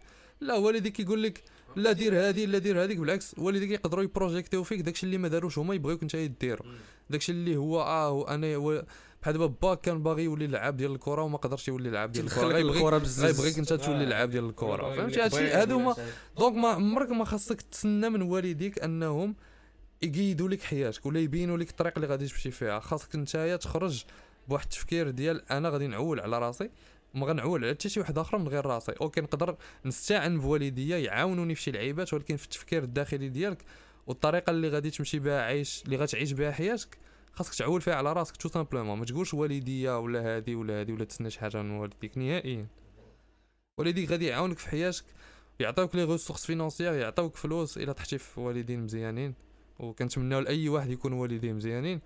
لا 0.40 0.55
والديك 0.55 0.92
كيقول 0.92 1.22
لك 1.22 1.42
لا 1.76 1.92
دير 1.92 2.14
هادي 2.29 2.46
لا 2.46 2.59
دير 2.59 2.85
هذيك 2.85 2.98
بالعكس 2.98 3.35
والديك 3.38 3.70
يقدروا 3.70 4.05
يبروجيكتيو 4.05 4.62
فيك. 4.62 4.81
داكشي 4.81 5.07
اللي 5.07 5.18
ما 5.18 5.29
داروش 5.29 5.59
هما 5.59 5.74
يبغيوك 5.74 6.03
انت 6.03 6.16
ديرو 6.16 6.64
داكشي 7.11 7.33
اللي 7.33 7.57
هو 7.57 7.81
آه 7.81 8.09
هو 8.09 8.22
أنا 8.22 8.85
بحال 9.22 9.33
دابا 9.33 9.46
باك 9.46 9.81
كان 9.81 10.03
باغي 10.03 10.24
يولي 10.24 10.46
لعاب 10.46 10.76
ديال 10.76 10.92
الكره 10.92 11.22
وما 11.22 11.38
قدرش 11.38 11.68
يولي 11.68 11.90
لعاب 11.90 12.12
ديال 12.12 12.26
الكره 12.26 12.46
غيبغيك 12.46 12.76
الكره 12.76 12.98
بزاف 12.98 13.37
غيبغيك 13.37 13.59
انت 13.59 13.72
تولي 13.72 14.07
لعاب 14.07 14.31
ديال 14.31 14.44
الكره 14.44 14.94
فهمتي؟ 14.96 15.20
هادشي 15.20 15.48
هادو 15.48 15.76
هما 15.76 15.96
donc 16.38 16.57
ما 16.57 16.68
عمرك 16.68 17.11
ما 17.11 17.24
خاصك 17.24 17.62
تسنى 17.62 18.11
من 18.11 18.22
والديك 18.22 18.79
أنهم 18.79 19.37
يقيدوا 20.03 20.48
لك 20.48 20.62
حياتك 20.62 21.07
ولا 21.07 21.20
يبينوا 21.20 21.57
لك 21.59 21.70
الطريق 21.70 21.92
اللي 21.96 22.07
غادي 22.07 22.26
تمشي 22.29 22.50
فيها. 22.50 22.81
خاصك 22.81 23.16
نتايا 23.16 23.57
تخرج 23.57 24.05
بواحد 24.48 24.64
التفكير 24.64 25.11
ديال 25.11 25.50
أنا 25.53 25.68
غادي 25.68 25.87
نعول 25.87 26.20
على 26.20 26.38
راسي. 26.38 26.70
ما 27.14 27.27
غنعول 27.27 27.64
على 27.64 27.75
حتى 27.75 27.88
شي 27.88 28.01
واحد 28.01 28.18
آخر 28.18 28.38
من 28.38 28.49
غير 28.49 28.66
راسي. 28.66 28.92
OK 28.92 29.20
نقدر 29.20 29.57
نستعن 29.85 30.40
بوالديا 30.40 30.99
يعاونوني 30.99 31.55
في 31.55 31.62
شي 31.62 31.70
لعيبات 31.70 32.14
ولكن 32.14 32.37
في 32.37 32.44
التفكير 32.44 32.83
الداخلي 32.83 33.29
ديالك 33.29 33.64
والطريقة 34.07 34.51
اللي 34.51 34.68
غادي 34.68 34.90
تمشي 34.90 35.18
بها 35.18 35.42
عايش 35.42 35.83
اللي 35.85 35.96
غتعيش 35.96 36.33
بها 36.33 36.53
حياتك 36.53 36.99
خاصك 37.33 37.55
تعول 37.55 37.81
فيها 37.81 37.94
على 37.94 38.12
راسك. 38.12 38.37
tout 38.37 38.48
simplement 38.48 38.98
ما 38.99 39.05
تقولش 39.05 39.35
والديا 39.35 39.92
ولا 39.92 40.37
هادي 40.37 40.55
ولا 40.55 40.81
هادي 40.81 40.92
ولا 40.92 41.05
تسنى 41.05 41.31
شي 41.31 41.40
حاجة 41.40 41.62
من 41.62 41.70
والديك. 41.70 42.18
نهائيا. 42.18 42.66
والديك 43.79 44.11
غادي 44.11 44.27
يعاونك 44.27 44.59
في 44.59 44.68
حياتك 44.68 45.05
يعطيوك 45.61 45.96
les 45.96 46.05
ressources 46.05 46.46
financières 46.46 46.92
يعطيوك 46.92 47.37
فلوس 47.37 47.79
إلا 47.79 47.92
طحتي 47.92 48.18
في 48.18 48.40
والدين 48.40 48.81
مزيانين. 48.81 49.35
وكنتمناو 49.79 50.40
لأي 50.40 50.68
واحد 50.68 50.90
يكون 50.90 51.12
والديه 51.12 51.53
مزيانين. 51.53 52.01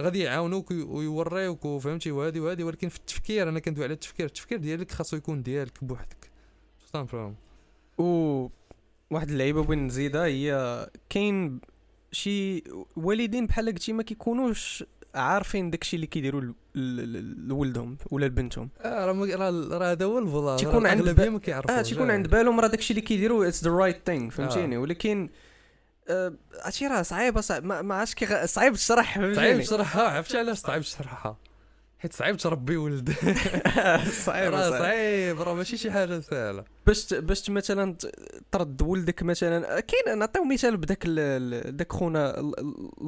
غادي 0.00 0.18
يعاونوك 0.20 0.70
وي- 0.70 0.82
ويوريوك 0.82 1.64
وفهمتي 1.64 2.10
وهادي 2.10 2.40
وهادي 2.40 2.64
ولكن 2.64 2.88
في 2.88 2.96
التفكير 2.98 3.48
أنا 3.48 3.60
كندوي 3.60 3.84
على 3.84 3.92
التفكير. 3.94 4.26
التفكير 4.26 4.58
ديالك 4.58 4.90
خاصو 4.90 5.16
يكون 5.16 5.42
ديالك 5.42 5.84
بوحدك. 5.84 6.30
simplement 6.92 7.34
و 7.98 8.48
واحد 9.10 9.30
اللعيبة 9.30 9.62
بغيت 9.62 9.78
نزيدها 9.78 10.24
هي 10.26 10.88
كاين 11.08 11.60
شي 12.12 12.64
والدين 12.96 13.46
بحال 13.46 13.66
قلتي 13.66 13.92
ما 13.92 14.02
كيكونوش 14.02 14.84
عارفين 15.14 15.70
داكشي 15.70 15.96
اللي 15.96 16.06
كيديروا 16.06 16.42
لولدهم 16.74 17.96
ولا 18.10 18.26
لبنتهم. 18.26 18.68
آه 18.80 19.04
راه 19.06 19.68
راه 19.78 19.92
هذا 19.92 20.04
هو 20.04 20.18
الفضاء. 20.18 20.56
تيكون 20.58 20.86
عند 20.86 21.00
الاغلبيه 21.00 21.28
ما 21.28 21.38
كيعرفوش. 21.38 21.70
آه 21.70 21.82
تيكون 21.82 22.10
عند 22.10 22.28
بالهم 22.28 22.60
راه 22.60 22.66
داكشي 22.68 22.90
اللي 22.90 23.00
كيديروا 23.00 23.48
it's 23.48 23.64
the 23.64 23.70
right 23.70 24.00
thing 24.06 24.30
فهمتيني؟ 24.30 24.76
آه. 24.76 24.78
ولكن 24.78 25.28
هادشي 26.64 26.86
راه 26.86 27.02
صعيبة 27.02 27.40
صعيب 27.40 27.64
ما, 27.64 27.82
ما 27.82 27.94
عرفتش 27.94 28.14
كيغ... 28.14 28.46
صعيب 28.46 28.74
تشرح 28.74 29.20
صعيب 29.34 29.60
تشرحها 29.62 30.02
عرفتي 30.08 30.38
علاش 30.38 30.58
صعيب 30.58 30.82
تشرحها 30.82 31.36
حيت 31.98 32.12
صعيب 32.12 32.36
تربي 32.36 32.76
ولد. 32.76 33.12
صعيب 34.26 34.52
راه 34.54 34.70
صعيب 34.70 35.40
راه 35.40 35.54
ماشي 35.54 35.76
شي 35.76 35.90
حاجة 35.90 36.20
سهلة. 36.20 36.64
باش 36.86 37.14
باش 37.14 37.50
مثلا 37.50 37.96
ترد 38.52 38.82
ولدك 38.82 39.22
مثلا 39.22 39.80
كاين 39.80 40.18
نعطيو 40.18 40.44
مثال 40.44 40.76
بداك 40.76 41.06
داك 41.68 41.92
خونا 41.92 42.52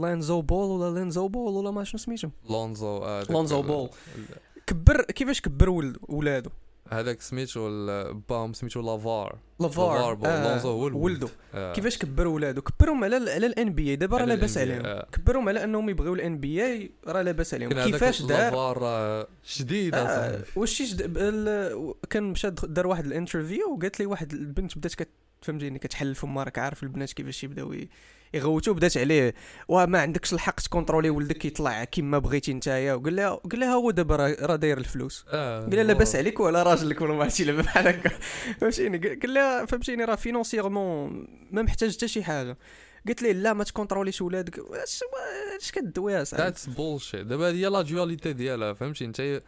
لانزو 0.02 0.42
بول 0.42 0.80
ولا 0.80 0.98
لينزو 0.98 1.28
بول 1.28 1.52
ولا 1.54 1.70
ما 1.70 1.84
شنو 1.84 1.98
سميتو؟ 1.98 2.28
لونزو 2.50 2.96
آه، 2.98 3.24
لونزو 3.30 3.62
بول. 3.62 3.88
كبر 4.66 5.02
كيفاش 5.02 5.40
كبر 5.40 5.70
ولد 5.70 5.96
ولادو؟ 6.08 6.50
هذاك 6.92 7.20
سميتو 7.22 7.68
ال- 7.68 8.14
باهم 8.28 8.52
سميتو 8.52 8.80
لافار 8.80 9.38
لافار. 9.60 10.18
آه، 10.26 10.48
لونزو 10.52 10.68
هو. 10.68 10.98
ولدو 11.04 11.28
آه. 11.54 11.72
كيفاش 11.72 11.98
كبر 11.98 12.26
ولادو 12.26 12.62
كبرهم 12.62 13.04
على 13.04 13.16
ال- 13.16 13.28
على 13.28 13.46
ال 13.46 13.72
NBA 13.72 13.96
دابا 13.96 14.16
راه 14.16 14.22
على 14.22 14.34
لاباس 14.34 14.58
عليهم 14.58 14.86
آه. 14.86 15.06
كبرهم 15.12 15.48
على 15.48 15.64
انهم 15.64 15.88
يبغيو 15.88 16.14
ال 16.14 16.38
NBA 16.38 16.90
راه 17.06 17.22
لاباس 17.22 17.54
عليهم 17.54 17.72
كيفاش 17.72 18.22
دار 18.22 18.38
لافار 18.40 18.78
آه، 18.82 19.26
شديد 19.44 19.94
آه 19.94 20.40
واش 20.56 20.82
ال- 21.00 21.94
كان 22.10 22.22
مشى 22.22 22.50
دار 22.50 22.86
واحد 22.86 23.06
ال 23.06 23.13
interview 23.13 23.72
وقالت 23.76 24.00
لي 24.00 24.06
واحد 24.06 24.32
البنت 24.32 24.78
بدات 24.78 24.94
كت 24.94 25.08
فهمتيني 25.44 25.78
كتحل 25.78 26.14
فما 26.14 26.42
راك 26.42 26.58
عارف 26.58 26.82
البنات 26.82 27.12
كيفاش 27.12 27.44
يبداو 27.44 27.74
يغوتوا 28.34 28.74
بدات 28.74 28.96
عليه. 28.96 29.34
وما 29.68 30.00
عندكش 30.00 30.32
الحق 30.32 30.60
ت 30.60 30.65
contrôler 30.65 31.10
ولدك 31.10 31.44
يطلع 31.44 31.84
كيما 31.84 32.18
بغيتي 32.18 32.52
نتايا. 32.52 32.94
وقال 32.94 33.16
لها 33.16 33.30
قال 33.30 33.60
لها 33.60 33.74
هو 33.74 33.90
دابا 33.90 34.16
راه 34.16 34.56
داير 34.56 34.78
الفلوس. 34.78 35.24
آه، 35.28 35.60
قال 35.60 35.74
لها 35.76 35.84
لاباس 35.84 36.16
عليك 36.16 36.40
ولا 36.40 36.62
راجلك 36.62 37.00
ولا 37.00 37.12
ما 37.12 37.22
عرفتي 37.22 37.44
لعبه 37.44 37.62
بحال 37.62 37.88
هكا 37.88 38.10
فهمتيني 38.60 38.98
قال 38.98 39.34
لها 39.34 39.66
فهمتيني 39.66 40.04
راه 40.04 40.14
financièrement 40.14 41.26
ما 41.50 41.62
محتاج 41.62 41.96
حتى 41.96 42.08
شي 42.08 42.24
حاجة. 42.24 42.58
قلت 43.08 43.22
ليه 43.22 43.32
لا 43.32 43.52
ما 43.52 43.64
ت 43.64 43.69
contrôler 43.69 44.09
يش 44.09 44.22
ولادك. 44.22 44.58
اش 45.60 45.72
كدوي 45.72 46.12
يا 46.12 46.24
صاحبي؟ 46.24 46.44
ذاتس 46.44 46.66
بولشيت 46.66 47.26
دابا 47.26 47.46
هي 47.46 47.66
la 47.66 47.82
dualité 47.82 48.32
ديالها. 48.32 48.72
فهمتي 48.72 49.04
انت 49.04 49.42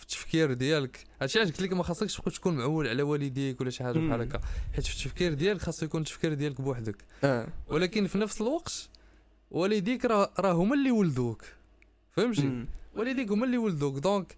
في 0.00 0.06
التفكير 0.06 0.52
ديالك. 0.52 1.04
هادشي 1.22 1.38
علاش 1.38 1.50
قلت 1.50 1.62
لك 1.62 1.72
ما 1.72 1.82
خاصكش 1.82 2.16
تكون- 2.16 2.32
تكون 2.32 2.56
معول 2.56 2.88
على 2.88 3.02
والديك 3.02 3.60
ولا 3.60 3.70
شي 3.70 3.84
حاجة 3.84 3.98
بحال. 3.98 4.20
هكا. 4.22 4.40
حيت 4.74 4.86
في 4.86 4.94
التفكير 5.00 5.34
ديالك 5.34 5.60
خاصو 5.60 5.86
يكون 5.86 6.00
التفكير 6.00 6.34
ديالك 6.34 6.60
بوحدك. 6.60 6.96
آه. 7.24 7.46
ولكن 7.68 8.06
في 8.06 8.18
نفس 8.18 8.40
الوقت 8.40 8.88
والديك 9.50 10.04
راه 10.04 10.30
راه 10.38 10.52
هما 10.52 10.74
اللي 10.74 10.90
ولدوك. 10.90 11.44
فهمتي. 12.12 12.64
والديك 12.96 13.30
هما 13.32 13.44
اللي 13.44 13.58
ولدوك. 13.58 13.98
donc 13.98 14.36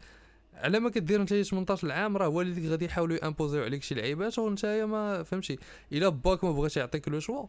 على 0.54 0.80
ما 0.80 0.90
كدير 0.90 1.20
انت 1.20 1.34
18 1.34 1.92
عام 1.92 2.16
راه 2.16 2.28
والديك 2.28 2.64
غادي 2.70 2.84
يحاولوا 2.84 3.16
ي 3.24 3.28
imposer 3.28 3.55
يو 3.55 3.62
عليك 3.62 3.82
شي 3.82 3.94
لعيبات 3.94 4.38
وانت 4.38 4.66
ما 4.66 5.22
فهمتي؟ 5.22 5.58
إلا 5.92 6.08
باك 6.08 6.44
ما 6.44 6.52
بغاش 6.52 6.76
يعطيك 6.76 7.08
le 7.08 7.20
choix 7.20 7.46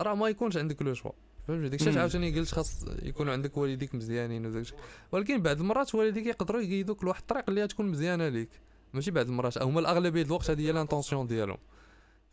راه 0.00 0.14
ما 0.14 0.28
يكونش 0.28 0.56
عندك 0.56 0.82
le 0.82 0.94
choix. 0.94 1.10
فهمتي 1.48 1.68
داكشي 1.68 1.90
مم. 1.90 1.98
عاوتاني 1.98 2.38
قلت 2.38 2.52
خاص 2.52 2.84
يكونوا 3.02 3.32
عندك 3.32 3.56
والديك 3.56 3.94
مزيانين 3.94 4.46
وداكشي 4.46 4.74
ولكن 5.12 5.42
بعض 5.42 5.60
المرات 5.60 5.94
والديك 5.94 6.26
يقدروا 6.26 6.60
يقيدوك 6.60 7.04
لواحد 7.04 7.20
الطريق 7.20 7.44
اللي 7.48 7.66
تكون 7.66 7.86
مزيانة 7.86 8.28
ليك. 8.28 8.48
ماشي 8.94 9.10
بعض 9.10 9.26
المرات 9.26 9.62
هما 9.62 9.80
الأغلبية 9.80 10.10
ديال 10.10 10.26
الوقت 10.26 10.50
هذه 10.50 10.60
هي 10.66 10.72
l'intention 10.72 11.26
ديالهم. 11.26 11.58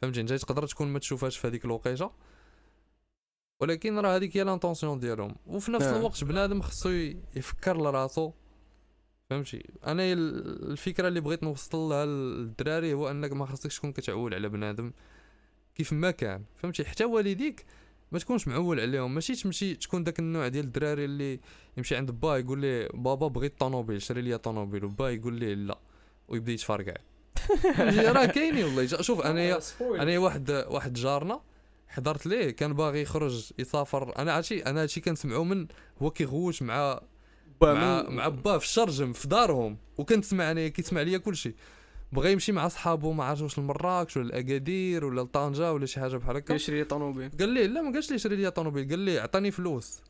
فهمتي 0.02 0.22
انت 0.22 0.34
تقدر 0.34 0.68
تكون 0.68 0.88
ما 0.88 1.00
تشوفهاش 1.00 1.38
في 1.38 1.48
هذيك 1.48 1.66
الوقيتة. 1.66 2.12
ولكن 3.60 4.00
راه 4.00 4.16
هذيك 4.16 4.38
هي 4.38 4.44
l'intention 4.44 5.00
ديالهم. 5.00 5.36
وفي 5.48 5.72
نفس 5.72 5.86
آه. 5.86 5.98
الوقت 5.98 6.24
بنادم 6.24 6.62
خصو 6.62 6.90
يفكر 7.36 7.78
لراسو. 7.78 8.32
فهمتي 9.30 9.70
أنا 9.88 10.14
ال- 10.14 10.72
الفكرة 10.72 11.08
اللي 11.08 11.22
بغيت 11.22 11.44
نوصل 11.44 11.78
لها 11.78 12.06
للدراري 12.06 12.94
هو 12.94 13.12
أنك 13.12 13.32
ما 13.32 13.46
خصكش 13.46 13.78
تكون 13.78 13.92
كتعول 13.92 14.34
على 14.34 14.50
بنادم 14.50 14.92
كيف 15.76 15.94
ما 15.94 16.12
كان. 16.12 16.44
فهمتي 16.58 16.86
حتى 16.86 17.06
والديك 17.06 17.66
ما 18.12 18.20
تكونش 18.20 18.48
معول 18.48 18.80
عليهم. 18.80 19.16
ماشي 19.16 19.36
تمشي 19.36 19.76
تكون 19.76 20.04
داك 20.04 20.20
النوع 20.20 20.48
ديال 20.48 20.66
الدراري 20.66 21.06
اللي 21.06 21.40
يمشي 21.78 21.96
عند 21.96 22.12
با 22.12 22.38
يقول 22.38 22.60
لي 22.60 22.90
بابا 22.94 23.28
بغيت 23.28 23.60
طوموبيل 23.60 24.02
شري 24.02 24.22
لي 24.22 24.38
طوموبيل 24.38 24.86
وبا 24.86 25.10
يقول 25.10 25.34
ليه 25.34 25.54
لا. 25.54 25.80
ويبدا 26.28 26.52
يتفرقع؟ 26.52 26.94
راه 28.16 28.26
كاينين 28.26 28.66
والله. 28.66 28.86
شوف 28.86 29.22
أنا 29.22 29.60
أنا 29.82 30.20
واحد 30.20 30.52
واحد 30.52 30.94
جارنا 30.94 31.42
حضرت 31.88 32.26
ليه 32.26 32.50
كان 32.50 32.74
باغي 32.74 33.02
يخرج 33.02 33.52
يسافر. 33.60 34.18
أنا 34.20 34.34
عرفتي 34.34 34.66
أنا 34.66 34.82
هادشي 34.82 35.02
كنسمعو 35.02 35.44
من 35.44 35.68
هو 36.02 36.12
كيغوت 36.12 36.62
مع 36.64 37.02
مع 37.62 38.02
مع 38.10 38.28
با 38.28 38.58
في 38.58 38.66
الشرجم 38.66 39.14
في 39.14 39.28
دارهم. 39.28 39.78
وكنسمع 39.98 40.52
أنا 40.52 40.68
كيسمع 40.68 41.02
ليا 41.02 41.18
كلشي. 41.18 41.56
بغى 42.12 42.32
يمشي 42.32 42.52
مع 42.52 42.68
صحابو 42.68 43.12
ما 43.12 43.24
عرفتش 43.24 43.42
واش 43.42 43.60
لمراكش 43.60 44.18
ولا 44.18 44.26
الأكادير 44.26 45.06
ولا 45.06 45.22
لطنجه 45.22 45.74
ولا 45.74 45.86
شي 45.86 46.00
حاجة 46.00 46.18
بحال 46.18 46.36
هكا. 46.38 46.54
كيشري 46.54 46.84
طوموبيل. 46.84 47.32
قال 47.40 47.50
لي 47.50 47.68
لا 47.68 47.82
ما 47.82 47.94
قالش 47.94 48.12
لي 48.12 48.18
شري 48.18 48.36
لي 48.36 48.52
طوموبيل 48.52 48.90
قال 48.90 49.00
لي 49.00 49.20
عطاني 49.20 49.52
فلوس. 49.52 50.02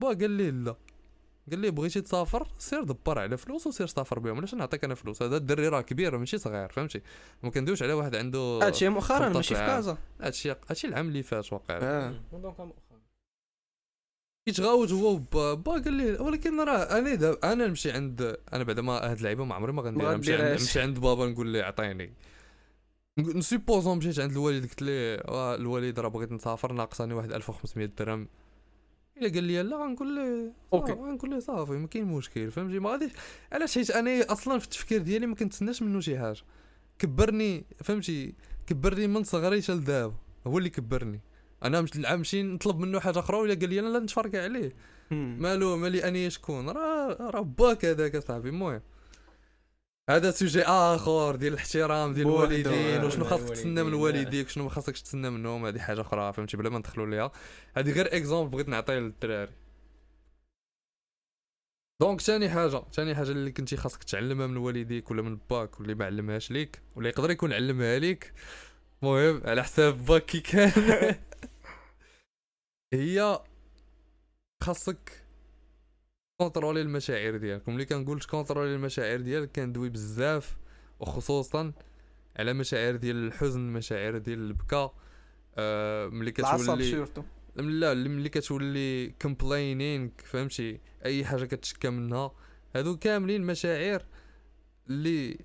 با 0.00 0.08
قال 0.08 0.30
لي 0.30 0.50
لا. 0.50 0.76
قال 1.50 1.58
لي 1.58 1.70
بغيتي 1.70 2.00
تسافر؟ 2.00 2.48
سير 2.58 2.82
دبر 2.84 3.18
على 3.18 3.36
فلوس 3.36 3.66
وسير 3.66 3.86
سافر 3.86 4.18
بهم. 4.18 4.36
علاش 4.36 4.54
نعطيك 4.54 4.84
أنا 4.84 4.94
فلوس؟ 4.94 5.22
هذا 5.22 5.36
الدري 5.36 5.68
راه 5.68 5.80
كبير 5.80 6.18
ماشي 6.18 6.38
صغير 6.38 6.68
فهمتي؟ 6.68 7.02
ما 7.42 7.50
كندويش 7.50 7.82
على 7.82 7.92
واحد 7.92 8.16
عنده 8.16 8.58
هادشي 8.62 8.88
مؤخرا 8.88 9.18
15 9.18 9.36
ماشي 9.36 9.54
في. 9.54 9.60
كازا. 9.66 9.98
هادشي 10.20 10.50
هادشي 10.50 10.86
العام 10.86 11.08
اللي 11.08 11.22
فات 11.22 11.52
واقع. 11.52 11.78
آه. 11.82 12.14
كيتغاوت 14.48 14.92
هو 14.92 15.16
با 15.16 15.54
با 15.54 15.72
قال 15.72 15.92
لي 15.92 16.12
ولكن 16.12 16.60
راه 16.60 16.98
أنا 16.98 17.14
دابا 17.14 17.52
أنا 17.52 17.66
نمشي 17.66 17.90
عند 17.90 18.36
أنا 18.52 18.64
بعدا 18.64 18.82
ما 18.82 18.92
هاد 18.92 19.16
اللعيبة 19.16 19.44
ما 19.44 19.54
عمري 19.54 19.72
ما 19.72 19.82
غنديرها 19.82 20.16
نمشي 20.16 20.34
عند. 20.34 20.60
نمشي 20.60 20.80
عند 20.80 20.98
بابا 20.98 21.26
نقول 21.26 21.46
ليه 21.46 21.62
عطيني. 21.62 22.12
ن 23.18 23.26
supposons 23.26 23.98
مشيت 23.98 24.18
عند 24.18 24.32
الوالد 24.32 24.62
قلت 24.62 24.82
ليه 24.82 25.16
آه 25.16 25.54
الوالد 25.54 26.00
راه 26.00 26.08
بغيت 26.08 26.32
نسافر 26.32 26.72
ناقصاني 26.72 27.14
واحد 27.14 27.32
1500 27.32 27.86
درهم. 27.98 28.28
إلا 29.16 29.28
قال 29.28 29.44
لي 29.44 29.62
لا 29.62 29.76
غنقول 29.76 30.14
ليه 30.14 30.52
okay. 30.72 30.92
صافي، 30.92 31.00
غنقول 31.00 31.30
ليه 31.30 31.38
صافي 31.38 31.72
ما 31.72 31.86
كاين 31.86 32.04
مشكل 32.04 32.50
فهمتي؟ 32.50 32.78
ما 32.78 32.90
غاديش 32.90 33.12
علاش؟ 33.52 33.74
حيت 33.74 33.90
أنا 33.90 34.32
أصلا 34.32 34.58
في 34.58 34.64
التفكير 34.64 35.02
ديالي 35.02 35.26
ما 35.26 35.34
كنتسناش 35.34 35.82
منه 35.82 36.00
شي 36.00 36.18
حاجة. 36.18 36.42
كبرني 36.98 37.64
فهمتي؟ 37.84 38.34
كبرني 38.66 39.06
من 39.06 39.24
صغري 39.24 39.62
حتى 39.62 39.72
لدابا 39.72 40.14
هو 40.46 40.58
اللي 40.58 40.70
كبرني. 40.70 41.20
أنا 41.62 41.80
مش 41.80 41.96
نمشي 41.96 42.42
نطلب 42.42 42.78
منه 42.78 43.00
حاجة 43.00 43.18
أخرى 43.18 43.36
ولا 43.36 43.54
قال 43.54 43.68
لي 43.68 43.80
أنا 43.80 43.88
لا 43.88 43.98
نتفرق 43.98 44.42
عليه. 44.42 44.72
مالو 45.10 45.76
مالي 45.76 46.08
أني 46.08 46.30
شكون؟ 46.30 46.68
راه 46.68 47.30
راه 47.30 47.40
باك 47.40 47.84
هذاك 47.84 48.14
أصاحبي. 48.16 48.48
المهم 48.48 48.82
هذا 50.10 50.30
sujet 50.30 50.62
آخر 50.62 51.36
ديال 51.36 51.52
الاحترام 51.52 52.14
ديال 52.14 52.26
الوالدين 52.26 53.04
وشنو 53.04 53.24
خاصك 53.24 53.48
تسنى 53.48 53.82
من. 53.82 53.94
والديك 53.94 54.46
وشنو 54.46 54.64
ما 54.64 54.70
خاصكش 54.70 55.02
تسنى 55.02 55.30
منهم 55.30 55.66
هذه 55.66 55.78
حاجة 55.78 56.00
أخرى 56.00 56.32
فهمتي؟ 56.32 56.56
بلا 56.56 56.70
ما 56.70 56.78
ندخلوا 56.78 57.06
ليها. 57.06 57.32
هذه 57.76 57.92
غير 57.92 58.16
exemple 58.16 58.50
بغيت 58.50 58.68
نعطيه 58.68 58.98
للدراري. 58.98 59.52
donc 62.02 62.20
ثاني 62.20 62.50
حاجة 62.50 62.82
ثاني 62.92 63.14
حاجة 63.14 63.30
اللي 63.30 63.52
كنتي 63.52 63.76
خاصك 63.76 64.04
تعلمها 64.04 64.46
من 64.46 64.56
والديك 64.56 65.10
ولا 65.10 65.22
من 65.22 65.38
باك 65.50 65.80
واللي 65.80 65.94
ما 65.94 66.04
علمهاش 66.04 66.50
ليك 66.50 66.82
ولا 66.96 67.08
يقدر 67.08 67.30
يكون 67.30 67.52
علمها 67.52 67.98
ليك. 67.98 68.32
المهم 69.02 69.42
على 69.44 69.64
حساب 69.64 70.04
باك 70.04 70.24
كي 70.24 70.40
كان. 70.40 70.72
هي 72.92 73.42
خاصك 74.62 75.24
contrôler 76.40 76.82
المشاعر 76.82 77.36
ديالك 77.36 77.68
ملي 77.68 77.84
كنقول 77.84 78.20
contrôler 78.20 78.74
المشاعر 78.74 79.20
ديالك 79.20 79.52
كندوي 79.52 79.88
بزاف 79.88 80.56
وخصوصا 81.00 81.72
على 82.36 82.52
مشاعر 82.52 82.96
ديال 82.96 83.16
الحزن 83.16 83.60
مشاعر 83.60 84.18
ديال 84.18 84.38
البكا 84.38 84.94
آه 85.56 86.08
ملي 86.08 86.30
كتولي 86.30 87.06
لا 87.56 87.92
اللي 87.92 88.08
ملي 88.08 88.28
كتولي 88.28 89.14
complaining 89.22 90.08
فهمتي؟ 90.24 90.80
أي 91.04 91.24
حاجة 91.24 91.44
كتشكى 91.44 91.90
منها. 91.90 92.32
هادو 92.74 92.96
كاملين 92.96 93.42
مشاعر 93.42 94.06
اللي 94.90 95.38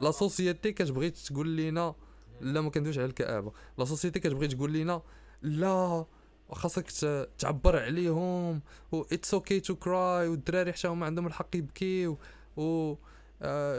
la 0.00 0.10
société 0.10 0.72
كتبغي 0.72 1.10
تقول 1.10 1.48
لينا 1.48 1.94
لا 2.40 2.60
ما 2.60 2.70
كندويش 2.70 2.98
على 2.98 3.06
الكآبة. 3.06 3.52
la 3.78 3.84
société 3.84 4.20
كتبغي 4.20 4.48
تقول 4.48 4.72
لينا 4.72 5.02
لا 5.42 6.06
خاصك 6.50 6.90
ت- 6.90 7.28
تعبر 7.38 7.78
عليهم 7.82 8.60
و 8.92 9.02
it's 9.12 9.34
okay 9.34 9.60
to 9.60 9.74
cry 9.76 10.28
والدراري 10.28 10.72
حتى 10.72 10.88
هما 10.88 11.06
عندهم 11.06 11.26
الحق 11.26 11.56
يبكيو 11.56 12.18
و 12.56 12.94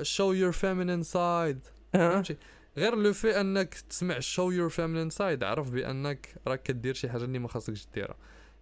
show 0.01 0.31
your 0.31 0.51
feminine 0.51 1.03
side 1.03 1.60
فهمتي؟ 1.93 2.38
غير 2.77 2.95
لو 2.95 3.13
في 3.13 3.41
أنك 3.41 3.73
تسمع 3.73 4.19
show 4.19 4.51
your 4.51 4.69
feminine 4.69 5.10
side 5.10 5.43
عرف 5.43 5.69
بأنك 5.69 6.36
راك 6.47 6.63
كدير 6.63 6.93
شي 6.93 7.10
حاجة 7.10 7.23
اللي 7.23 7.39
ما 7.39 7.47
خاصكش 7.47 7.88
ديرها. 7.95 8.15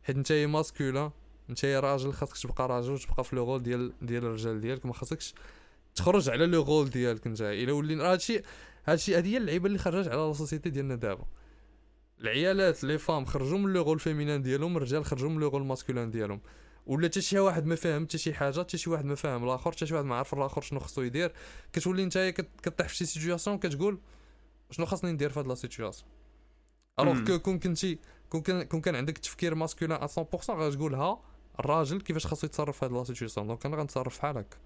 حيت 0.03 0.15
انت 0.15 0.31
masculin 0.31 1.11
انت 1.49 1.65
راجل 1.65 2.13
خاصك 2.13 2.37
تبقى 2.37 2.67
راجل 2.67 2.91
وتبقى 2.93 3.23
في 3.23 3.35
le 3.35 3.43
rôle 3.43 3.63
ديال 3.63 3.93
ديال 4.01 4.25
الرجال 4.25 4.61
ديالك. 4.61 4.85
ما 4.85 4.93
خاصكش 4.93 5.33
تخرج 5.95 6.29
على 6.29 6.45
le 6.45 6.63
rôle 6.63 6.89
ديالك 6.89 7.27
انت 7.27 7.41
إلا 7.41 7.71
ولينا 7.73 8.03
هادشي 8.03 8.41
هادشي 8.85 9.15
هادي 9.17 9.33
هي 9.33 9.37
اللعيبة 9.37 9.67
اللي 9.67 9.77
خرجت 9.77 10.07
على 10.07 10.17
la 10.27 10.33
société 10.33 10.69
ديالنا 10.69 10.95
دابا. 10.95 11.25
العيالات 12.21 12.83
les 12.83 12.97
femmes 12.97 13.25
خرجوا 13.25 13.57
من 13.57 13.73
le 13.73 13.83
rôle 13.83 13.99
féminin 13.99 14.41
ديالهم 14.41 14.77
الرجال 14.77 15.05
خرجوا 15.05 15.29
من 15.29 15.39
le 15.39 15.47
rôle 15.47 15.65
masculin 15.65 16.11
ديالهم. 16.11 16.41
ولا 16.85 17.07
حتى 17.07 17.21
شي 17.21 17.39
واحد 17.39 17.65
ما 17.65 17.75
فاهم 17.75 18.05
حتى 18.05 18.17
شي 18.17 18.33
حاجة 18.33 18.59
حتى 18.59 18.77
شي 18.77 18.89
واحد 18.89 19.05
ما 19.05 19.15
فاهم 19.15 19.43
الآخر 19.43 19.71
حتى 19.71 19.85
شي 19.85 19.93
واحد 19.93 20.05
ما 20.05 20.15
عارف 20.15 20.33
الآخر 20.33 20.61
شنو 20.61 20.79
خصو 20.79 21.01
يدير. 21.01 21.33
كتولي 21.73 22.05
نتايا 22.05 22.29
كطيح 22.31 22.87
في 22.87 22.95
شي 22.95 23.05
situation 23.05 23.57
كتقول 23.57 23.99
شنو 24.71 24.85
خاصني 24.85 25.11
ندير 25.11 25.29
في 25.29 25.39
هاد 25.39 25.47
la 25.47 25.55
situation 25.55 26.09
alors. 26.99 27.23
كو 27.23 27.39
كون 27.39 27.59
كنتي 27.59 27.99
كون 28.29 28.41
كان 28.41 28.63
كون 28.63 28.81
كان 28.81 28.95
عندك 28.95 29.17
تفكير 29.17 29.55
masculin 29.55 30.07
100% 30.07 30.49
غتقول 30.49 30.95
ها 30.95 31.21
الراجل 31.59 32.01
كيفاش 32.01 32.27
خاصو 32.27 32.47
يتصرف 32.47 32.79
في 32.79 32.85
هاد 32.85 32.91
la 32.91 33.03
situation 33.03 33.47
donc 33.47 33.65
أنا 33.65 33.77
غنتصرف 33.77 34.17
بحال 34.17 34.37
هكا. 34.37 34.57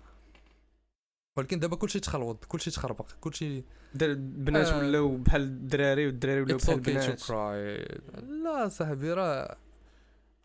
ولكن 1.39 1.59
دابا 1.59 1.75
كلشي 1.75 1.99
تخلوط 1.99 2.45
كلشي 2.45 2.71
تخربق 2.71 3.11
كلشي 3.21 3.63
البنات 4.01 4.67
آه. 4.67 4.77
ولاو 4.77 5.17
بحال 5.17 5.41
الدراري 5.41 6.05
والدراري 6.05 6.41
ولاو 6.41 6.57
بحال 6.57 6.75
البنات. 6.75 7.29
لا 8.43 8.67
صاحبي 8.69 9.13
راه 9.13 9.57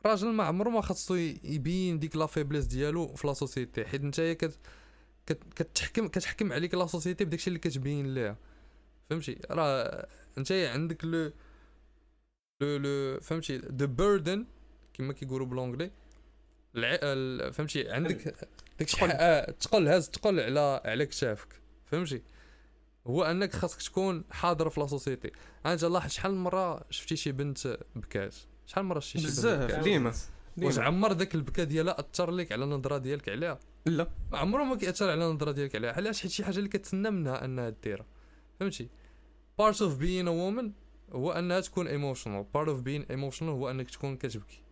راجل 0.07 0.28
ما 0.28 0.44
عمرو 0.44 0.70
ما 0.70 0.80
خاصو 0.80 1.14
يبين 1.44 1.98
ديك 1.98 2.16
la 2.16 2.26
faiblesse 2.26 2.64
ديالو 2.64 3.14
في 3.14 3.26
la 3.26 3.32
société 3.32 3.84
حيت 3.85 4.04
نتايا 4.04 4.33
كت 4.33 4.59
كت 5.26 5.38
كتحكم 5.57 6.09
كتحكم 6.09 6.52
عليك 6.52 6.74
la 6.74 6.87
société 6.87 7.24
بداكشي 7.24 7.48
اللي 7.48 7.59
كتبين 7.59 8.14
ليها 8.14 8.37
فهمتي؟ 9.11 9.38
راه 9.50 10.07
نتايا 10.38 10.70
عندك 10.70 11.04
le 11.04 11.32
لو 12.61 12.76
لو 12.76 13.20
فهمتي؟ 13.20 13.57
the 13.58 13.87
burden 13.87 14.46
كما 14.94 15.12
كيقولوا 15.12 15.46
ب 15.46 15.51
l'anglais 15.51 15.90
الع... 16.76 16.98
ال- 17.02 17.52
فهمتي؟ 17.52 17.90
عندك 17.90 18.34
تقل. 18.78 19.10
آه، 19.10 19.50
تقل 19.50 19.88
هاز 19.88 20.10
تقل 20.10 20.40
على 20.40 20.80
على 20.84 21.06
كتافك 21.06 21.48
فهمتي؟ 21.87 22.22
هو 23.06 23.24
أنك 23.24 23.52
خاصك 23.52 23.82
تكون 23.82 24.24
حاضر 24.30 24.70
في 24.70 24.80
la 24.80 24.87
société 24.87 25.30
انت 25.66 25.84
لاحظ 25.84 26.10
شحال 26.10 26.32
من 26.34 26.42
مرة 26.42 26.84
شفتي 26.90 27.16
شي 27.16 27.32
بنت 27.32 27.78
بكات. 27.96 28.34
شحال 28.66 28.84
من 28.84 28.88
مرة 28.90 29.00
شفتي 29.00 29.18
شي 29.18 29.26
بنت 29.26 29.37
بزاف 29.37 29.74
ديما. 29.84 30.12
واش 30.58 30.78
عمر 30.78 31.12
ذاك 31.12 31.34
البكا 31.34 31.64
ديالها 31.64 32.00
أثر 32.00 32.30
لك 32.30 32.52
على 32.52 32.64
النظرة 32.64 32.98
ديالك 32.98 33.28
عليها؟ 33.28 33.58
لا. 33.87 34.08
عمره 34.32 34.62
ما 34.64 34.76
كيأثر 34.76 35.10
على 35.10 35.30
النظرة 35.30 35.52
ديالك 35.52 35.74
عليها. 35.76 35.92
علاش؟ 35.92 36.22
حيت 36.22 36.30
شي 36.30 36.44
حاجة 36.44 36.58
اللي 36.58 36.68
كتسنى 36.68 37.10
منها 37.10 37.44
أنها 37.44 37.68
ديرها. 37.84 38.06
فهمتي؟ 38.60 38.88
part 39.62 39.74
of 39.74 40.00
being 40.00 40.26
a 40.26 40.30
woman 40.30 40.64
هو 41.12 41.32
أنها 41.32 41.60
تكون 41.60 41.88
emotional. 41.88 42.44
part 42.56 42.66
of 42.68 42.84
being 42.84 43.12
emotional 43.16 43.42
هو 43.42 43.70
أنك 43.70 43.90
تكون 43.90 44.16
كتبكي 44.16 44.62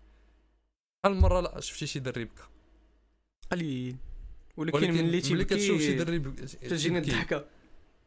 شحال 1.03 1.15
من 1.15 1.21
مرة 1.21 1.41
لا 1.41 1.61
شفتي 1.61 1.87
شي 1.87 1.99
دري 1.99 2.25
بكى 2.25 2.43
قليل. 3.53 3.97
ولكن 4.57 4.91
ملي 4.91 5.23
ملي 5.31 5.45
كتشوف 5.45 5.81
شي 5.81 5.95
تيبكي 5.95 6.19
دري 6.19 6.19
تجيني 6.69 7.01
تيبكي، 7.01 7.17
الضحكة. 7.17 7.45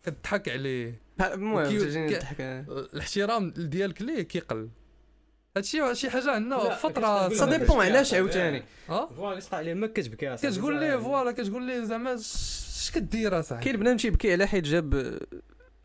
كتضحك 0.03 0.49
عليه. 0.49 1.01
المهم 1.21 1.65
تجيني 1.65 2.15
الضحكة. 2.17 2.59
الاحترام 2.59 3.49
ديالك 3.49 4.01
ليه 4.01 4.21
كيقل؟ 4.21 4.69
هادشي 5.57 5.95
شي 5.95 6.09
حاجة 6.09 6.31
عندنا 6.31 6.75
فتره 6.75 7.29
سا 7.29 7.57
dépend 7.57 7.85
علاش. 7.85 8.13
عاوتاني. 8.13 8.63
ها؟ 8.89 9.09
voilà 9.17 9.39
تقع 9.39 9.57
عليه 9.57 9.73
ما 9.73 9.87
كتبكي 9.87 10.33
أصاحبي. 10.33 10.55
كتقول 10.55 10.79
ليه 10.79 10.97
voilà. 10.97 11.31
كتقول 11.31 11.67
ليه 11.67 11.83
زعما 11.83 12.13
اش 12.13 12.91
كدير 12.95 13.39
أصاحبي؟ 13.39 13.65
كاين 13.65 13.77
بنادم 13.77 13.97
تيبكي 13.97 14.31
على 14.31 14.47
حيت 14.47 14.63
جاب 14.63 15.19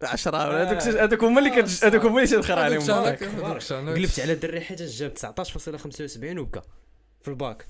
10 0.03 0.37
آه. 0.37 0.63
هذوك 0.63 0.83
هذوك 0.83 1.25
هما 1.25 1.39
اللي 1.39 1.51
هذوك 1.83 2.05
هما 2.05 2.23
اللي 2.23 2.27
تنخر 2.27 2.59
عليهم. 2.59 2.91
قلبت 3.95 4.21
على 4.21 4.33
الدري 4.33 4.61
حيت 4.61 4.83
جاب 4.83 5.13
19.75 5.19 6.39
وبكى 6.39 6.63
في 7.23 7.29
الباك. 7.29 7.67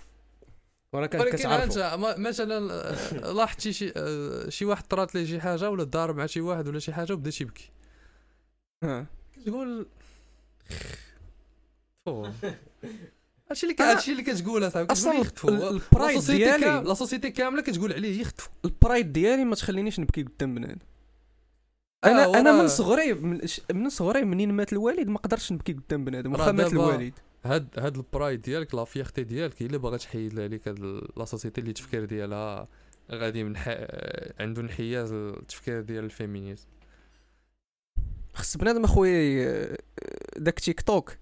وراه 0.92 1.06
كان 1.06 1.20
ولكن 1.20 1.36
كتعرفو 1.36 1.64
انت 1.64 2.18
مثلا 2.18 2.72
آه، 2.72 3.32
لاحظتي 3.32 3.72
شي 3.72 3.92
آه، 3.96 4.48
شي 4.48 4.64
واحد 4.64 4.82
طرات 4.82 5.14
ليه 5.14 5.24
شي 5.26 5.40
حاجة 5.40 5.70
ولا 5.70 5.84
ضارب 5.84 6.16
مع 6.16 6.26
شي 6.26 6.40
واحد 6.40 6.68
ولا 6.68 6.78
شي 6.78 6.92
حاجة 6.92 7.12
وبدا 7.12 7.30
تيبكي 7.30 7.70
ها. 8.84 9.06
كتقول 9.36 9.86
هادشي 13.50 13.66
اللي 13.66 13.76
هادشي 13.80 14.12
اللي 14.12 14.22
كتقول 14.22 14.66
أصاحبي 14.66 14.92
أصلا 14.92 15.22
ال 15.44 15.56
pride 15.56 16.14
société 16.18 16.44
ديالي 16.44 16.66
la 16.66 16.94
société 16.94 17.30
كاملة 17.30 17.62
كتقول 17.62 17.92
عليه 17.92 18.20
يختفوا 18.20 18.52
ال 18.64 18.72
pride 18.72 19.12
ديالي 19.12 19.44
ما 19.44 19.54
تخلينيش 19.54 20.00
نبكي 20.00 20.22
قدام 20.22 20.54
بنادم. 20.54 20.78
آه، 22.04 22.06
أنا 22.06 22.40
أنا 22.40 22.52
من 22.52 22.68
صغري 22.68 23.14
من, 23.14 23.88
صغري 23.88 24.22
منين 24.24 24.52
مات 24.52 24.72
الوالد 24.72 25.08
ما 25.08 25.18
قدرتش 25.18 25.52
نبكي 25.52 25.72
قدام 25.72 26.04
بنادم 26.04 26.32
واخا 26.32 26.52
مات 26.52 26.72
الوالد 26.72 27.14
هاد 27.44 27.68
هاد 27.78 27.96
ال 27.96 28.04
pride 28.04 28.42
ديالك 28.42 28.74
la 28.74 28.84
fierté 28.84 29.24
ديالك 29.24 29.62
هي 29.62 29.66
اللي 29.66 29.78
باغا 29.78 29.96
تحيد 29.96 30.40
عليك 30.40 30.68
هاد 30.68 30.78
la 31.16 31.24
société 31.24 31.60
اللي 31.60 31.70
التفكير 31.70 32.04
ديالها 32.04 32.68
غادي 33.10 33.44
من 33.44 33.56
ح... 33.56 33.68
عنده 34.40 34.62
انحياز 34.62 35.12
التفكير 35.12 35.80
ديال 35.80 36.04
ال 36.04 36.11
feminism 36.11 36.66
خص 38.34 38.56
بنادم 38.56 38.84
أخويا 38.84 39.76
داك 40.36 40.60
تيك 40.60 40.80
توك 40.80 41.16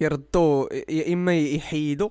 يردو 0.00 0.68
يا 0.88 1.12
إما 1.12 1.38
يحيدو 1.38 2.10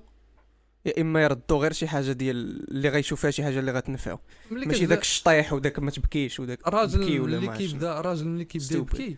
يا 0.86 1.00
إما 1.00 1.22
يردو 1.22 1.56
غير 1.56 1.72
شي 1.72 1.88
حاجة 1.88 2.12
ديال 2.12 2.68
اللي 2.70 2.88
غيشوفها 2.88 3.30
شي 3.30 3.44
حاجة 3.44 3.58
اللي 3.58 3.72
غتنفعو 3.72 4.18
ماشي 4.50 4.86
داك 4.86 5.00
الشطيح 5.00 5.52
وداك 5.52 5.78
ما 5.78 5.90
تبكيش 5.90 6.40
وداك 6.40 6.68
الراجل 6.68 7.02
اللي. 7.02 7.58
كيبدا 7.68 8.00
الراجل 8.00 8.26
اللي 8.26 8.44
كيبدا. 8.44 8.66
يبكي 8.76 9.16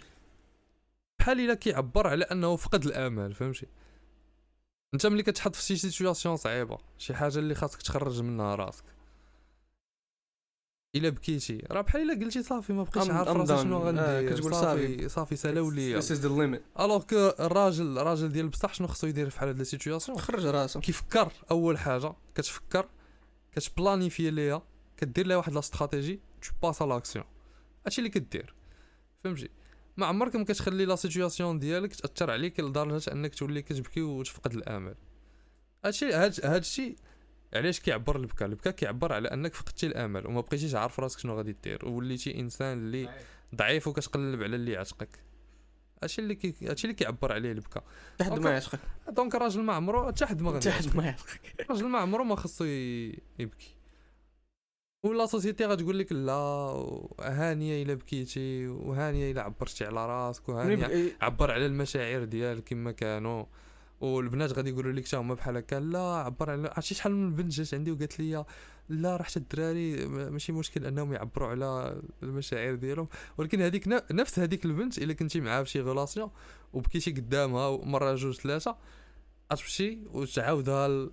بحال 1.19 1.41
إلا 1.41 1.55
كيعبر 1.55 2.07
على 2.07 2.25
أنه 2.25 2.57
فقد 2.57 2.85
الامل 2.85 3.35
فهمتي 3.35 3.67
انت 4.95 5.07
ملي 5.07 5.23
كتحط 5.23 5.55
في 5.57 5.63
شي 5.63 5.77
situation 5.77 6.37
صعيبة 6.37 6.79
شي 6.99 7.15
حاجة 7.15 7.39
اللي 7.39 7.55
خاصك 7.55 7.83
تخرج 7.83 8.23
منها 8.23 8.55
راسك. 8.55 8.85
إلا 10.97 11.09
بكيتي. 11.09 11.63
راه 11.71 11.81
بحال 11.81 12.11
إلا 12.11 12.25
قلتي 12.25 12.43
صافي 12.43 12.73
ما 12.73 12.83
بقيتش 12.83 13.11
عارف 13.11 13.29
راسي 13.29 13.57
donc. 13.57 13.61
شنو 13.61 13.77
آه، 13.77 13.85
غندير. 13.85 14.35
كتقول 14.37 14.55
صافي 14.55 15.09
صافي. 15.09 15.37
سالاو 15.37 15.71
ليا 15.71 16.01
This 16.01 16.05
is 16.05 16.19
the 16.19 16.29
limit. 16.29 16.81
alors 16.81 17.03
que 17.03 17.17
الراجل 17.41 17.99
الراجل 17.99 18.33
ديال 18.33 18.49
بصح 18.49 18.75
شنو 18.75 18.89
خصو 18.89 19.07
يدير 19.07 19.31
في 19.31 19.37
بحال 19.37 19.49
هاد 19.49 19.59
la 19.59 19.65
situation 19.65 20.19
خرج 20.19 20.47
راسو. 20.47 20.81
كيفكر 20.81 21.33
أول 21.51 21.79
حاجة 21.79 22.13
كتفكر 22.35 22.89
كت 23.53 23.67
planifier 23.67 24.31
ليها 24.31 24.63
كدير 24.97 25.27
لها 25.27 25.37
واحد 25.37 25.53
la 25.53 25.59
stratégie 25.59 26.21
tu 26.43 26.51
passes 26.63 26.83
à 26.83 26.87
l'action 26.87 27.25
هادشي 27.87 27.99
اللي 27.99 28.11
كدير. 28.11 28.55
فهمتي؟ 29.25 29.51
ما 29.97 30.07
عمرك 30.07 30.37
ما 30.37 30.45
كتخلي 30.45 30.85
la 30.85 30.97
situation 30.97 31.59
ديالك 31.59 31.95
تأثر 31.95 32.31
عليك 32.31 32.61
لدرجه 32.61 33.13
أنك 33.13 33.35
تولي 33.35 33.63
كتبكي 33.63 34.03
وتفقد 34.03 34.53
الأمل. 34.53 34.95
هادشي 35.85 36.13
هاد 36.13 36.41
هادشي 36.45 36.97
علاش 37.55 37.81
كيعبر 37.81 38.17
البكا؟ 38.17 38.47
البكا 38.47 38.71
كيعبر 38.71 39.13
على 39.13 39.29
أنك 39.29 39.55
فقدتي 39.55 39.87
الأمل 39.87 40.27
وما 40.27 40.41
بقيتيش 40.41 40.75
عارف 40.75 41.01
راسك 41.01 41.19
شنو 41.19 41.37
غادي 41.37 41.57
دير 41.65 41.89
ووليتي 41.89 42.41
إنسان 42.41 42.79
اللي 42.79 43.09
ضعيف 43.55 43.87
وكتقلب 43.87 44.43
على 44.43 44.57
اللي 44.57 44.77
عتقك 44.77 45.19
هادشي 46.03 46.23
اللي 46.23 46.35
كي 46.35 46.55
هادشي 46.63 46.85
اللي 46.85 46.95
كيعبر 46.95 47.33
عليه 47.33 47.53
البكا. 47.53 47.83
حد. 48.21 48.39
ما 48.39 48.51
يعتقك 48.51 48.79
donc 49.09 49.35
الراجل 49.35 49.63
ما 49.63 49.73
عمرو 49.73 50.07
حتى 50.07 50.27
حد 50.27 50.43
ما 50.43 50.51
غادي 50.51 50.71
حد 50.71 50.97
ما 50.97 51.05
يعتقك 51.05 51.41
الراجل 51.61 51.89
ما 51.89 51.99
عمرو 51.99 52.25
ما 52.25 52.37
خصو 52.37 52.65
يبكي. 53.39 53.74
و 55.05 55.12
la 55.12 55.27
société 55.27 55.65
غتقول 55.65 55.99
لك 55.99 56.13
لا 56.13 56.33
هانيه 57.21 57.83
إلا 57.83 57.95
بكيتي 57.95 58.67
وهانيه 58.67 59.33
إلا 59.33 59.43
عبرتي 59.43 59.85
على 59.85 60.07
راسك 60.07 60.49
وهانيه 60.49 61.17
عبر 61.21 61.51
على 61.51 61.67
المشاعر 61.67 62.25
ديالك 62.25 62.65
كما 62.65 62.93
كانوا. 62.93 63.45
والبنات 64.01 64.53
غادي 64.53 64.71
يقولوا 64.71 64.93
لك 64.93 65.07
حتى 65.07 65.17
هما 65.17 65.35
بحال 65.35 65.57
هكا 65.57 65.77
لا 65.77 65.99
عبر 65.99 66.51
على 66.51 66.69
عرفتي 66.69 66.95
شحال 66.95 67.13
من 67.15 67.35
بنت 67.35 67.53
جات 67.53 67.75
عندي 67.75 67.91
وقالت 67.93 68.21
لي 68.21 68.45
لا 68.89 69.17
راه 69.17 69.23
حتى 69.23 69.39
الدراري 69.39 70.07
ماشي 70.07 70.53
مشكل 70.53 70.87
أنهم 70.87 71.13
يعبروا 71.13 71.49
على 71.49 72.01
المشاعر 72.23 72.75
ديالهم. 72.75 73.09
ولكن 73.39 73.61
هذيك 73.63 73.89
نفس 74.11 74.39
هذيك 74.39 74.65
البنت 74.65 74.99
إلا 74.99 75.13
كنتي 75.13 75.41
معاها 75.41 75.65
في 75.65 75.71
شي 75.71 75.81
relation 75.81 76.31
وبكيتي 76.73 77.11
قدامها 77.11 77.77
مرة 77.85 78.15
جوج 78.15 78.35
ثلاثة 78.35 78.77
غتمشي 79.53 79.99
وتعاودها 80.13 81.11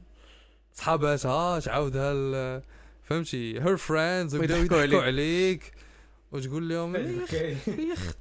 لصحاباتها 0.74 1.60
تعاودها 1.60 2.62
فهمتي؟ 3.04 3.62
her 3.62 3.78
friends 3.78 4.36
ويبداو 4.36 4.58
ويضحكوا 4.58 4.82
يضحكوا 4.84 5.04
عليك. 5.04 5.74
وتقول 6.32 6.70
لهم 6.70 6.96
يخ 6.96 7.34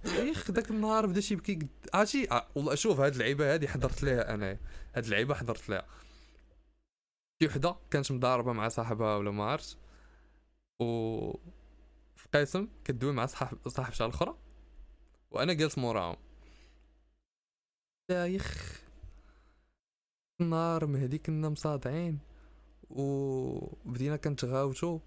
يخ 0.07 0.51
ذاك 0.51 0.71
النهار 0.71 1.07
بدا 1.07 1.21
شي 1.21 1.35
يبكي 1.35 1.59
عرفتي؟ 1.95 2.29
ع- 2.31 2.47
والله 2.55 2.75
شوف 2.75 3.01
هاد 3.01 3.13
اللعيبة 3.13 3.55
هادي 3.55 3.69
حضرت 3.69 4.03
ليها 4.03 4.35
أنا. 4.35 4.59
هاد 4.95 5.05
اللعيبة 5.05 5.35
حضرت 5.35 5.69
ليها. 5.69 5.87
شي 7.43 7.49
وحدة 7.49 7.77
كانت 7.91 8.13
مضاربة 8.13 8.53
مع 8.53 8.69
صاحبها 8.69 9.17
ولا 9.17 9.31
ما 9.31 9.45
عرفت. 9.45 9.79
و 10.81 11.31
في 12.17 12.29
قسم 12.35 12.69
كدوي 12.85 13.13
مع 13.13 13.27
صاحب 13.27 13.69
صاحبتها 13.69 14.07
الأخرى. 14.07 14.37
وأنا 15.31 15.53
جالس 15.53 15.79
موراهم. 15.79 16.17
لا 18.11 18.27
يخ 18.27 18.81
النهار 20.41 20.87
مهدي 20.87 21.19
كنا 21.19 21.49
مصادعين. 21.49 22.19
وبدينا 22.91 24.17
كنتغاوتو 24.17 24.99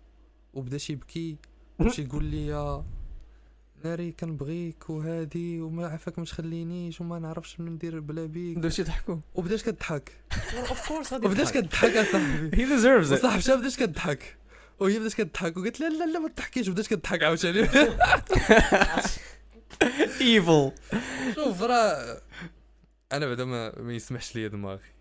وبدا 0.54 0.78
شي 0.78 0.94
يبكي 0.94 1.38
وشي 1.80 2.02
يقول 2.02 2.24
لي 2.26 2.48
يا 2.48 2.86
ناري 3.84 4.12
كنبغيك 4.12 4.90
وهادي 4.90 5.62
وما 5.62 5.88
عافاك 5.88 6.20
ما 6.20 6.26
تخلينيش 6.26 7.02
وما 7.02 7.20
نعرفش 7.20 7.56
شنو 7.56 7.72
ندير 7.72 8.00
بلا 8.00 8.26
بيك. 8.26 8.58
بداو 8.58 8.72
يضحكوا 8.80 9.18
وبداش 9.36 9.64
كضحك 9.64 10.12
of 10.58 10.88
course 10.88 11.14
غادي 11.14 11.26
وبداش 11.28 11.52
كضحك 11.52 11.96
اصاحبي 11.98 12.58
he 12.62 12.66
deserves 12.66 13.12
it 13.14 13.20
وصاحبتها 13.20 13.56
بداش 13.56 13.78
كضحك 13.78 14.38
وهي 14.80 15.00
بدات 15.00 15.14
كضحك 15.14 15.58
وقالت 15.58 15.80
لا 15.80 15.90
لا 15.90 16.06
لا 16.14 16.20
ما 16.20 16.30
تضحكيش 16.30 16.68
بدات 16.70 16.88
كضحك 16.88 17.24
عاوتاني. 17.24 17.60
evil 20.22 20.72
شوف 21.36 21.62
راه 21.64 22.22
أنا 23.12 23.26
بعدا 23.28 23.46
ما, 23.46 23.82
ما 23.82 23.94
يسمحش 23.94 24.36
لي 24.36 24.50
دماغي. 24.50 24.93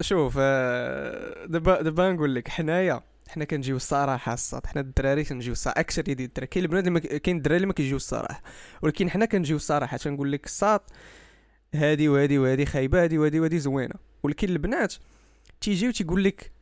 شوف 0.00 0.34
آه، 0.38 1.46
دابا 1.46 1.82
دابا 1.82 2.12
نقول 2.12 2.34
لك 2.34 2.48
حنايا 2.48 3.02
حنا 3.28 3.44
كنجيو 3.44 3.76
الصراحة 3.76 4.34
الصاد 4.34 4.66
حنا 4.66 4.80
الدراري 4.80 5.24
كنجيو 5.24 5.52
الصراحة 5.52 5.80
أكثر 5.80 6.02
ديال 6.02 6.20
الدراري 6.20 6.46
كاين 6.46 6.64
البنات 6.64 7.06
كاين 7.06 7.36
الدراري 7.36 7.56
اللي 7.56 7.66
ما 7.66 7.72
كيجيو 7.72 7.96
الصراحة 7.96 8.42
ولكن 8.82 9.10
حنا 9.10 9.24
كنجيو 9.24 9.56
الصراحة 9.56 9.96
تنقول 9.96 10.32
لك 10.32 10.44
الصاد 10.44 10.80
هادي 11.74 12.08
وهادي 12.08 12.38
وهادي 12.38 12.66
خايبة 12.66 13.02
هادي 13.02 13.18
وهادي 13.18 13.40
وهادي 13.40 13.58
زوينة 13.58 13.94
ولكن 14.22 14.48
البنات 14.48 14.94
تيجي 15.60 15.88
وتيقول 15.88 16.24
لك 16.24 16.52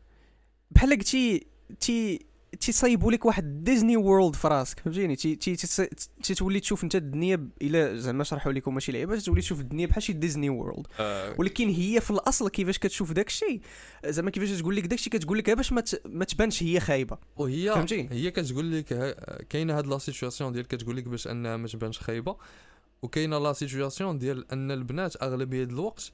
بحال 0.71 0.91
قلتي 0.91 1.47
تي 1.81 2.27
تيصايبوا 2.55 3.13
لك 3.13 3.25
واحد 3.25 3.65
Disney 3.65 3.97
World 3.97 4.37
في 4.37 4.49
راسك 4.49 4.81
فهمتيني؟ 4.81 5.17
تي 5.17 5.37
تي 5.37 5.57
تي- 5.57 5.89
تي- 6.23 6.35
تولي 6.35 6.61
تشوف 6.61 6.85
انت 6.85 6.97
الدنيا 6.97 7.49
إلا 7.63 7.97
زعما 7.97 8.25
شرحوا 8.25 8.53
لكم 8.53 8.75
ماشي 8.75 8.93
لعيبه 8.93 9.19
تولي 9.19 9.41
تشوف 9.41 9.61
الدنيا 9.61 9.87
بحال 9.87 10.03
شي 10.03 10.13
Disney 10.13 10.51
World 10.51 10.87
آه، 11.01 11.35
ولكن 11.39 11.69
هي 11.69 12.01
في 12.01 12.11
الأصل 12.11 12.49
كيفاش 12.49 12.79
كتشوف 12.79 13.13
داك 13.13 13.27
الشيء 13.29 13.61
زعما 14.07 14.31
كيفاش 14.31 14.51
تقول 14.61 14.77
لك 14.77 14.83
داك 14.87 14.99
الشيء 14.99 15.13
كتقول 15.13 15.39
لك 15.39 15.51
باش 15.51 15.73
ما 16.07 16.25
تبانش 16.25 16.63
هي 16.63 16.81
خايبة. 16.81 17.19
وهي 17.37 17.73
فهمتي؟ 17.75 18.09
هي 18.11 18.31
كتقول 18.31 18.73
لك 18.73 18.85
كاينة 19.51 19.79
هاد 19.79 19.87
la 19.87 19.99
situation 19.99 20.53
ديال 20.53 20.67
كتقول 20.69 20.97
لك 20.97 21.05
باش 21.09 21.27
أنها 21.29 21.57
ما 21.57 21.69
تبانش 21.69 21.99
خايبة 21.99 22.37
وكاينة 23.03 23.39
la 23.39 23.53
situation 23.53 24.19
ديال 24.19 24.53
أن 24.53 24.71
البنات 24.71 25.23
أغلبية 25.23 25.65
الوقت 25.65 26.13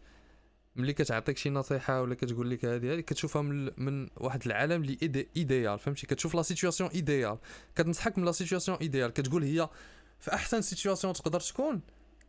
ملي 0.81 0.93
كتعطيك 0.93 1.37
شي 1.37 1.51
نصيحة 1.51 2.03
ولا 2.03 2.14
كتقول 2.14 2.51
لك 2.51 2.64
هذه 2.64 2.95
هذه 2.95 3.01
كتشوفها 3.01 3.43
من 3.43 3.70
من 3.76 4.09
واحد 4.16 4.47
العالم 4.47 4.83
اللي 4.83 5.26
idéal 5.36 5.78
فهمتي؟ 5.78 6.07
كتشوف 6.07 6.35
la 6.34 6.43
situation 6.43 6.91
idéale. 6.91 7.38
كتنصحك 7.76 8.18
من 8.18 8.24
la 8.24 8.32
situation 8.32 8.78
idéale. 8.78 9.11
كتقول 9.11 9.43
هي 9.43 9.68
في 10.20 10.35
أحسن 10.35 10.62
situation 10.62 11.12
تقدر 11.12 11.41
تكون 11.41 11.81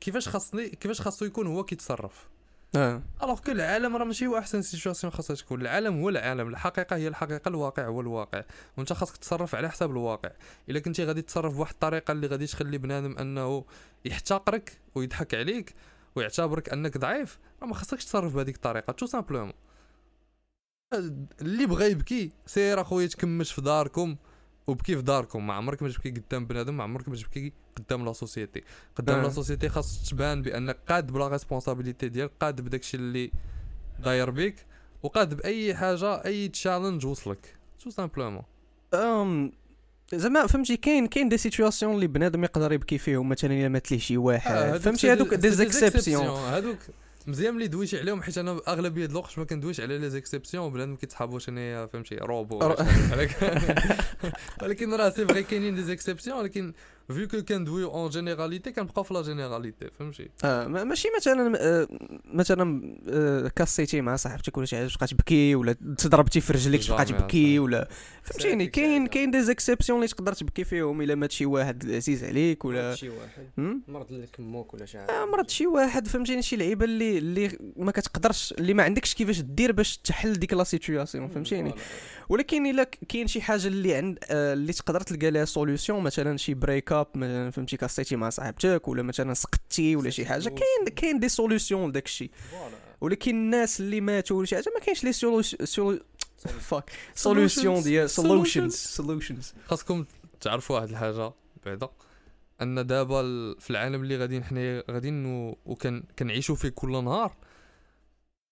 كيفاش 0.02 0.30
خاصني 0.30 0.70
كيفاش 0.70 1.02
خاصو 1.02 1.26
يكون 1.26 1.48
هو 1.48 1.64
كيتصرف؟ 1.64 2.30
آه. 2.76 3.02
alors 3.24 3.40
que 3.40 3.52
العالم 3.52 3.98
راه 3.98 4.06
ماشي 4.06 4.28
هو 4.28 4.38
أحسن 4.38 4.62
situation 4.62 5.14
خاصها 5.14 5.36
تكون. 5.36 5.62
العالم 5.62 6.02
هو 6.02 6.10
العالم. 6.10 6.48
الحقيقة 6.48 6.96
هي 6.96 7.08
الحقيقة 7.08 7.50
الواقع 7.50 7.86
هو 7.86 8.02
الواقع. 8.02 8.44
وأنت 8.78 8.94
خاصك 8.94 9.18
تتصرف 9.18 9.56
على 9.56 9.70
حساب 9.70 9.92
الواقع. 9.92 10.32
إلا 10.70 10.80
كنتي 10.80 11.06
غادي 11.06 11.22
تتصرف 11.22 11.54
بواحد 11.54 11.74
الطريقة 11.74 12.12
اللي 12.12 12.28
غادي 12.28 12.46
تخلي 12.48 12.78
بنادم 12.78 13.18
أنه 13.18 13.66
يحتقرك 14.06 14.80
ويضحك 14.96 15.36
عليك 15.36 15.76
ويعتبرك 16.16 16.70
أنك 16.70 16.98
ضعيف 16.98 17.40
راه 17.62 17.68
ما 17.68 17.74
خاصكش 17.74 18.06
تصرف 18.06 18.36
بهذيك 18.36 18.56
الطريقة 18.56 18.94
tout 18.94 19.06
simplement. 19.06 19.54
اللي 21.42 21.66
بغى 21.66 21.92
يبكي 21.92 22.32
سير 22.46 22.82
أخويا 22.82 23.08
تكمش 23.08 23.54
في 23.54 23.62
داركم 23.62 24.16
وبكي 24.68 24.96
في 24.96 25.02
داركم. 25.02 25.48
ما 25.48 25.54
عمرك 25.54 25.84
ما 25.84 25.90
تبكي 25.90 26.10
قدام 26.10 26.46
بنادم 26.46 26.78
ما 26.78 26.84
عمرك 26.84 27.10
ما 27.10 27.16
تبكي 27.16 27.54
قدام 27.76 28.06
la 28.06 28.14
société. 28.14 28.64
قدام 28.96 29.20
آه. 29.20 29.24
la 29.24 29.30
société 29.30 29.70
خاص 29.70 30.10
تبان 30.10 30.42
بانك 30.42 30.78
قاد 30.90 31.12
بلا 31.12 31.28
responsabilité 31.28 32.10
ديالك 32.10 32.32
قاد 32.40 32.62
بداكشي 32.62 32.98
اللي 32.98 33.32
داير 34.00 34.30
بيك 34.30 34.66
وقاد 35.04 35.34
بأي 35.34 35.76
حاجة 35.76 36.26
أي 36.26 36.48
challenge 36.48 37.06
وصلك. 37.06 37.58
tout 37.80 37.90
simplement. 37.90 38.44
زعما 40.14 40.48
فهمتي 40.48 40.78
كاين 40.78 41.08
كاين 41.08 41.30
des 41.30 41.38
situations 41.38 41.96
اللي 41.96 42.08
بنادم 42.08 42.44
يقدر 42.44 42.74
يبكي 42.74 42.98
فيهم 42.98 43.30
مثلا 43.30 43.54
إلا 43.54 43.70
مات 43.70 43.92
ليه 43.92 44.00
شي 44.00 44.18
واحد. 44.18 44.78
فهمتي؟ 44.78 45.12
هذوك 45.12 45.34
des 45.34 45.50
exceptions 45.50 46.26
هذوك 46.26 46.78
مزيان 47.28 47.56
ملي 47.56 47.68
دويتي 47.68 48.00
عليهم 48.00 48.22
حيت 48.22 48.38
أنا 48.38 48.60
أغلبية 48.68 49.06
الوقت 49.06 49.40
ما 49.40 49.46
كندويش 49.46 49.82
على 49.82 49.98
les 49.98 50.10
exceptions 50.10 50.74
بنادم 50.74 50.96
كيتحابوا 50.96 51.40
شنو 51.40 51.88
فهمتي 51.88 52.16
روبو. 52.16 52.60
ولكن 54.62 54.94
راه 54.94 55.10
c'est 55.10 55.26
vrai 55.26 55.44
كاينين 55.44 55.76
des 55.76 55.84
exceptions 55.84 56.38
ولكن 56.38 56.74
vu 57.12 57.28
que 57.28 57.42
كندويو 57.42 57.92
en 57.92 58.10
généralité 58.10 58.72
كنبقاو 58.72 59.04
في 59.04 59.14
la 59.14 59.22
généralité 59.22 59.90
فهمتي 60.00 60.30
آه 60.44 60.68
ما- 60.68 60.84
ماشي 60.84 61.08
مثلا 61.18 61.54
آه، 61.60 61.88
مثلا 62.34 62.96
آه، 63.10 63.48
كاسيتي 63.48 64.02
مع 64.02 64.16
صاحبتك 64.16 64.58
ولا 64.58 64.66
شي 64.66 64.76
حاجة 64.76 64.88
تبقى 64.88 65.08
تبكي 65.08 65.56
ولا 65.56 65.74
تضربتي 65.74 66.42
في 66.42 66.54
رجليك 66.54 66.84
تبقى 66.84 67.06
تبكي. 67.06 67.60
ولا 67.60 67.88
فهمتيني 68.24 68.68
كاين. 68.68 69.08
كاين 69.08 69.32
des 69.32 69.44
exceptions 69.44 69.98
اللي 70.00 70.08
تقدر 70.08 70.34
تبكي 70.34 70.64
فيهم 70.64 71.02
الا 71.02 71.16
مات 71.16 71.32
شي 71.32 71.46
واحد 71.46 71.92
عزيز 71.92 72.24
عليك 72.24 72.66
ولا 72.66 72.96
شي 72.96 73.10
واحد؟ 73.10 73.50
مرض 73.88 74.12
لك 74.12 74.40
أمك 74.40 74.74
ولا 74.74 74.86
شي 74.86 74.98
آه، 74.98 75.08
حاجة 75.08 75.26
مرض 75.26 75.50
شي 75.50 75.68
واحد 75.68 76.08
فهمتيني 76.08 76.42
شي 76.42 76.56
لعيبه 76.56 76.86
اللي 76.86 77.18
اللي 77.18 77.58
ما 77.78 77.92
كتقدرش 77.92 78.54
اللي 78.58 78.74
ما 78.74 78.84
عندكش 78.84 79.14
كيفاش 79.14 79.42
دير 79.42 79.72
باش 79.72 79.98
تحل 79.98 80.34
ديك 80.34 80.54
la 80.54 80.64
situation 80.64 81.28
فهمتيني 81.28 81.74
ولكن 82.30 82.66
الا 82.66 82.84
كاين 83.10 83.28
شي 83.28 83.42
حاجة 83.42 83.68
اللي 83.68 83.96
عند 83.96 84.18
آه، 84.30 84.54
اللي 84.54 84.74
تقدر 84.74 85.02
تلقى 85.02 85.32
لها 85.32 85.46
solution 85.46 85.94
مثلا 86.00 86.38
شي 86.38 86.54
break 86.54 86.92
up 87.02 87.50
فهمتي 87.54 87.78
كاسيتي 87.78 88.16
مع 88.16 88.30
صاحبتك 88.30 88.88
ولا 88.88 89.04
مثلا 89.04 89.34
سقطتي 89.34 89.96
ولا 89.96 90.10
شي 90.10 90.26
حاجة. 90.26 90.50
كاين 90.50 90.96
كاين 90.96 91.20
des 91.20 91.30
solutions 91.30 91.88
لداك 91.88 92.06
الشيء 92.06 92.32
ولكن 93.02 93.32
الناس 93.36 93.80
اللي 93.80 94.02
ماتوا 94.02 94.38
ولا 94.38 94.46
شي 94.46 94.56
حاجة 94.56 94.72
ما 94.76 94.80
كاينش 94.80 95.04
les 95.04 95.14
solutions 95.14 96.00
فاك. 96.60 96.92
solution 97.16 97.82
ديال 97.82 98.10
solutions. 98.10 98.76
solutions. 98.76 99.54
خاصكم 99.68 100.06
تعرفوا 100.42 100.76
واحد 100.76 100.90
الحاجة 100.90 101.32
بعدا 101.66 101.90
أن 102.62 102.88
دابا 102.88 103.22
في 103.60 103.70
العالم 103.70 104.04
اللي 104.04 104.18
غادي 104.18 104.44
حنا 104.44 104.84
غاديين 104.92 105.26
و- 105.26 105.58
وكن 105.66 106.04
كنعيشوا 106.20 106.56
فيه 106.56 106.70
كل 106.70 107.04
نهار 107.04 107.36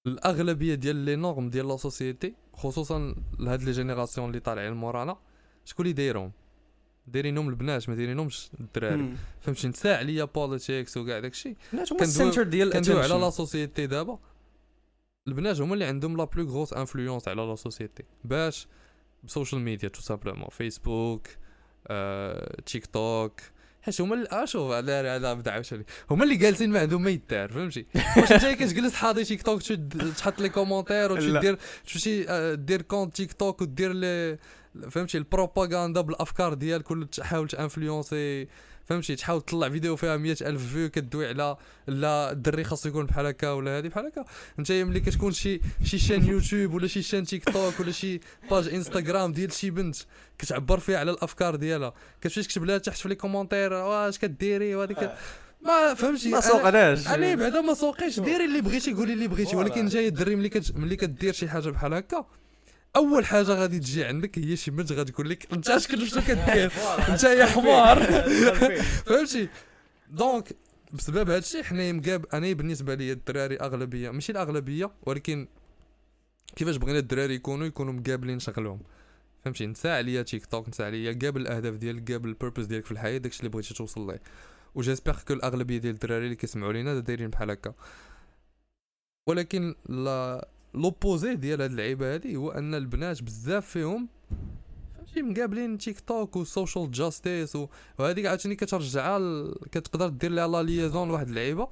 الأغلبية 0.08 0.76
ديال 0.76 0.96
les 0.96 1.16
normes 1.16 1.50
ديال 1.50 1.68
la 1.68 1.78
société 1.78 2.34
خصوصا 2.54 3.16
لهاد 3.40 3.64
les 3.64 3.72
générations 3.72 4.28
اللي 4.28 4.40
طالعين 4.40 4.74
مورانا 4.74 5.18
شكون 5.66 5.86
اللي 5.86 5.94
دايرهم؟ 5.94 6.32
دايرينهم 7.12 7.50
البنات 7.50 7.90
ما 7.90 7.96
دايرينهمش 7.96 8.50
الدراري. 8.60 9.14
فهمتي 9.42 9.68
نسى 9.68 9.94
عليا 9.94 10.24
politics 10.24 10.98
وكاع 10.98 11.20
داكشي 11.20 11.56
هما 11.74 11.84
كندويو- 11.86 12.02
ال 12.02 12.08
centre 12.08 12.44
ديال 12.44 12.70
كندويو 12.74 13.00
على 13.00 13.14
la 13.14 13.30
société 13.30 13.88
دابا 13.88 14.20
البنات 15.28 15.62
هما 15.62 15.74
اللي 15.74 15.86
عندهم 15.86 16.18
la 16.18 16.24
plus 16.24 16.46
grosse 16.50 16.74
influence 16.74 17.28
على 17.28 17.42
la 17.42 17.56
société 17.56 18.04
باش 18.24 18.68
ب 19.24 19.29
social 19.29 19.62
media 19.62 19.90
tout 19.90 20.02
simplement 20.02 20.48
فيسبوك 20.52 21.28
آه، 21.88 22.62
تيك 22.66 22.86
توك 22.86 23.40
حيت 23.82 24.02
هما 24.02 24.16
اللي 24.16 24.28
أشوف 24.32 24.72
على 24.72 24.92
على 24.94 25.36
بدا 25.36 25.52
عاوتاني. 25.52 25.86
هما 26.12 26.24
اللي 26.24 26.36
جالسين 26.36 26.70
ما 26.70 26.80
عندهم 26.80 27.02
ما 27.04 27.10
يدار 27.10 27.50
فهمتي؟ 27.52 27.86
واش 28.18 28.32
انت 28.32 28.46
كتجلس 28.46 28.94
حاضي 28.94 29.24
تيك 29.24 29.44
توك 29.44 29.62
تحط 30.18 30.40
les 30.42 30.50
commentaires 30.50 31.14
لا. 31.18 31.38
وتدير 31.38 31.58
تمشي 31.94 32.30
آه، 32.30 32.54
دير 32.54 32.82
compte 32.82 33.16
تيك 33.16 33.34
توك 33.34 33.62
ودير 33.62 33.94
لي 33.94 34.38
فهمتي؟ 34.90 35.18
البروباغندا 35.18 36.02
بالأفكار 36.02 36.54
ديالك 36.54 36.92
ولا 36.92 37.06
تحاول 37.06 37.48
ت 37.48 37.57
influencer 37.57 38.48
فهمتي؟ 38.86 39.16
تحاول 39.16 39.42
تطلع 39.42 39.70
فيديو 39.70 39.96
فيها 39.96 40.18
مية 40.18 40.38
ألف 40.42 40.74
فيو 40.74 40.90
كدوي 40.90 41.28
على 41.28 41.58
لا 41.88 42.32
الدري 42.32 42.64
خاصو 42.64 42.90
يكون 42.90 43.06
بحال 43.06 43.26
هكا 43.26 43.52
ولا 43.52 43.78
هادي 43.78 43.90
بحال 43.90 44.06
هكا. 44.06 44.26
انت 44.60 44.72
ملي 44.72 45.00
كتكون 45.00 45.32
شي 45.32 45.62
شي 45.84 45.98
chaîne 45.98 46.26
يوتيوب 46.26 46.74
ولا 46.74 46.88
شي 46.88 47.02
chaîne 47.02 47.24
تيك 47.26 47.50
توك 47.50 47.80
ولا 47.80 47.92
شي 47.92 48.20
page 48.52 48.68
انستغرام 48.68 49.34
ديال 49.34 49.54
شي 49.54 49.70
بنت 49.70 49.96
كتعبر 50.38 50.80
فيها 50.80 51.00
على 51.00 51.12
الأفكار 51.12 51.56
ديالها. 51.56 51.94
كتمشي 52.22 52.44
تكتب 52.44 52.64
لها 52.64 52.78
تحت 52.78 52.98
في 52.98 53.10
les 53.10 53.16
commentaires 53.16 53.74
واش 53.74 54.18
كديري؟ 54.18 54.76
وهذيك 54.76 55.12
ما 55.62 55.94
فهمتي؟ 55.94 56.30
ما 56.30 56.42
سوقناش 56.42 57.08
أنا 57.08 57.36
بعدا 57.36 57.62
ما 57.62 57.74
سوقيش 57.74 58.20
ديري 58.20 58.46
اللي 58.46 58.62
بغيتي 58.62 58.94
قولي 58.94 59.14
اللي 59.14 59.28
بغيتي. 59.28 59.56
ولكن 59.56 59.88
جاي 59.88 60.08
الدري 60.08 60.36
ملي 60.36 60.50
كت... 60.50 60.76
ملي 60.76 60.96
كدير 60.96 61.34
شي 61.34 61.50
حاجة 61.50 61.70
بحال 61.70 61.94
هكا. 61.94 62.26
أول 62.96 63.26
حاجة 63.26 63.52
غادي 63.52 63.80
تجي 63.80 64.06
عندك 64.06 64.40
هي 64.40 64.56
شي 64.56 64.72
بنت 64.72 64.92
غادي 64.92 65.12
تقول 65.12 65.30
لك 65.30 65.54
أنت 65.54 65.70
اش 65.70 65.88
كنت 65.88 66.04
شنو 66.04 66.22
كدير؟ 66.22 66.72
أنت 67.10 67.24
يا 67.24 67.46
حمار 67.46 68.04
فهمتي؟ 69.06 69.50
donc 70.10 70.56
بسبب 70.94 71.30
هادشي 71.30 71.64
حنا 71.64 71.92
مقاب 71.92 72.26
أنا 72.34 72.54
بالنسبة 72.54 72.96
لي 72.96 73.12
الدراري 73.12 73.56
اغلبيه 73.56 74.10
ماشي 74.10 74.32
الأغلبية 74.32 74.92
ولكن 75.04 75.48
كيفاش 76.56 76.76
بغينا 76.76 77.00
الدراري 77.00 77.36
يكونوا؟ 77.36 77.68
يكونوا 77.68 77.94
مقابلين 77.94 78.40
شغلهم. 78.40 78.80
فهمتي؟ 79.46 79.68
نسى 79.68 79.90
عليا 79.90 80.22
تيك 80.22 80.46
توك 80.46 80.70
نسى 80.70 80.84
عليا 80.84 81.20
قابل 81.22 81.42
الأهداف 81.42 81.76
ديالك 81.76 82.12
قابل 82.12 82.30
ال 82.30 82.34
purpose 82.34 82.66
ديالك 82.66 82.86
في 82.86 82.92
الحياة 82.92 83.18
داكشي 83.18 83.40
اللي 83.40 83.50
بغيتي 83.50 83.74
توصل 83.74 84.08
ليه. 84.08 84.22
و 84.76 84.81
j'espère 84.81 85.22
que 85.28 85.34
الأغلبية 85.34 85.78
ديال 85.78 85.94
الدراري 85.94 86.24
اللي 86.26 86.36
كيسمعوا 86.36 86.74
لينا 86.74 87.00
دايرين 87.00 87.30
بحال 87.30 87.52
هكا. 87.52 87.74
ولكن 89.28 89.76
لا 89.90 90.48
l'opposé 90.74 91.36
ديال 91.36 91.62
هاد 91.62 91.72
اللعيبة 91.72 92.14
هادي 92.14 92.36
هو 92.36 92.52
أن 92.52 92.76
البنات 92.76 93.24
بزاف 93.24 93.66
فيهم 93.66 94.08
فهمتي 94.98 95.22
مقابلين 95.22 95.78
تيك 95.78 96.00
توك 96.00 96.36
و 96.36 96.44
social 96.44 96.92
justice 96.92 97.58
وهذيك 98.00 98.26
عاوتاني 98.26 98.56
كترجعها 98.56 99.20
كتقدر 99.72 100.08
دير 100.08 100.32
لها 100.32 100.48
la 100.48 100.64
liaison 100.64 101.08
لواحد 101.08 101.28
اللعيبة. 101.28 101.68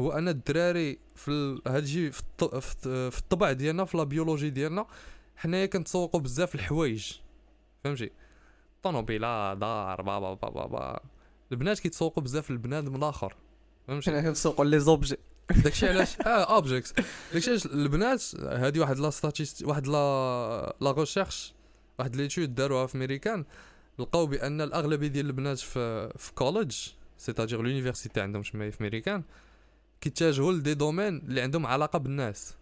هو 0.00 0.12
أن 0.12 0.28
الدراري 0.28 0.98
في. 1.14 1.60
هادشي 1.66 2.10
في. 2.10 2.22
في, 2.40 2.42
الط- 2.42 2.56
في 3.10 3.18
الطبع 3.18 3.52
ديالنا 3.52 3.84
في 3.84 3.96
la 3.96 4.04
biologie 4.04 4.50
ديالنا 4.50 4.86
حنايا 5.36 5.66
كنتسوقوا 5.66 6.20
بزاف 6.20 6.54
الحوايج. 6.54 7.12
فهمتي؟ 7.84 8.10
طوموبيله 8.82 9.54
دار 9.54 10.02
بابا 10.02 10.34
بابا 10.34 10.66
بابا 10.66 11.00
البنات 11.52 11.78
كيتسوقوا 11.80 12.22
بزاف 12.22 12.50
البنادم 12.50 12.96
الآخر. 12.96 13.36
فهمتي؟ 13.88 14.10
حنا 14.10 14.20
كنسوقوا 14.22 14.64
les 14.64 14.80
objets. 14.80 15.16
داكشي 15.50 15.88
علاش؟ 15.88 16.20
آه 16.20 16.54
objects 16.54 16.94
داكشي 17.32 17.50
علاش 17.50 17.66
البنات 17.66 18.22
هادي 18.42 18.80
واحد 18.80 18.98
la 18.98 19.10
statist 19.10 19.64
واحد 19.64 19.86
la 19.86 20.76
la 20.80 20.92
recherche 20.92 21.54
واحد 21.98 22.16
l'étude 22.16 22.54
داروها 22.54 22.86
في 22.86 22.98
ميريكان 22.98 23.44
لقاو 23.98 24.26
بأن 24.26 24.60
الأغلبية 24.60 25.08
ديال 25.08 25.26
البنات 25.26 25.58
في 25.58 26.12
في 26.18 26.32
college 26.34 26.76
c'est-à-dire 27.18 27.62
l'université 27.62 28.20
عندهم 28.20 28.42
تما 28.42 28.70
في 28.70 28.82
ميريكان 28.82 29.22
كيتجهوا 30.00 30.52
ل 30.52 30.57
des 30.57 30.74
domaines 30.74 31.16
اللي 31.16 31.40
عندهم 31.40 31.66
علاقة 31.66 31.98
بالناس. 31.98 32.54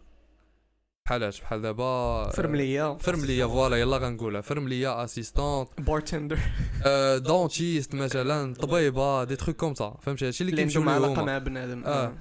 بحالاش 1.07 1.41
بحال 1.41 1.62
دابا 1.62 2.30
فرملية. 2.30 2.97
فرملية 2.99 3.45
فوالا 3.45 3.76
يلا 3.76 3.97
غنقولها. 3.97 4.41
فرملية 4.41 5.05
assistante 5.05 5.69
bartender 5.79 6.39
آه 6.87 7.18
dentiste 7.19 7.95
مثلا 7.95 8.55
طبيبة 8.55 9.24
des 9.25 9.37
trucs 9.37 9.57
comme 9.57 9.75
ça 9.75 9.97
فهمتي؟ 10.03 10.26
هادشي 10.26 10.45
اللي 10.45 10.57
كيمشيو 10.57 10.91
علاقة 10.91 11.24
مع 11.24 11.39
بنادم. 11.39 11.85
آه. 11.85 12.12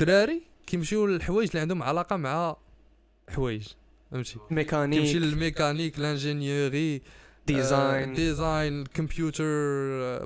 الدراري 0.00 0.42
كيمشيو 0.66 1.06
للحوايج 1.06 1.48
اللي 1.48 1.60
عندهم 1.60 1.82
علاقة 1.82 2.16
مع 2.16 2.56
حوايج. 3.28 3.68
فهمتي؟ 4.10 4.32
كيمشي 4.32 4.54
mécanique 4.54 5.16
لل 5.16 5.31
mécanique 5.31 5.98
l'ingénierie 5.98 7.02
design 7.46 8.12
design 8.12 8.84
computer 8.84 9.44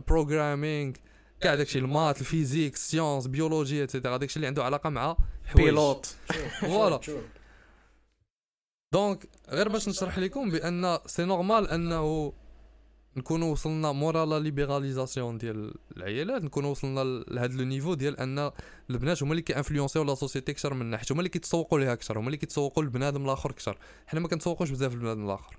programming 0.01 0.93
كاع 1.41 1.55
داكشي 1.55 1.79
ال 1.79 1.86
maths 1.86 2.21
ال 2.21 2.27
physique 2.27 2.77
science 2.77 3.27
biologie 3.27 3.85
et 3.85 3.93
cetera 3.93 4.17
داكشي 4.17 4.37
اللي 4.37 4.47
عنده 4.47 4.65
علاقة 4.65 4.91
مع 4.91 5.17
حوايج. 5.45 5.69
pilote 5.69 6.17
voilà 6.61 7.01
donc 8.93 9.29
غير 9.49 9.69
باش 9.69 9.89
نشرح 9.89 10.19
لكم 10.19 10.51
بأن 10.51 10.99
c'est 11.07 11.25
normal 11.25 11.69
أنه 11.69 12.33
نكونوا 13.19 13.53
وصلنا 13.53 13.93
مورا 13.93 14.27
la 14.27 14.39
libéralisation 14.39 15.39
ديال 15.39 15.75
العيالات 15.97 16.43
نكونوا 16.43 16.71
وصلنا 16.71 17.25
لهذا 17.29 17.57
le 17.57 17.65
niveau 17.65 17.95
ديال 17.95 18.21
أن 18.21 18.51
البنات 18.91 19.23
هما 19.23 19.33
اللي 19.33 19.43
كي 19.43 19.51
influencerيو 19.51 20.03
la 20.03 20.15
société 20.15 20.53
أكثر 20.53 20.75
منا 20.75 20.97
حيت 20.97 21.13
هما 21.13 21.21
اللي 21.21 21.29
كيتسوقوا 21.29 21.79
ليها 21.79 21.93
أكثر 21.93 22.19
هما 22.19 22.27
اللي 22.27 22.37
كيتسوقوا 22.37 22.83
للبنادم 22.83 23.25
الآخر 23.25 23.51
أكثر. 23.51 23.79
حنا 24.07 24.21
ما 24.21 24.29
كنتسوقوش 24.29 24.71
بزاف 24.71 24.93
للبنادم 24.93 25.25
الآخر. 25.25 25.59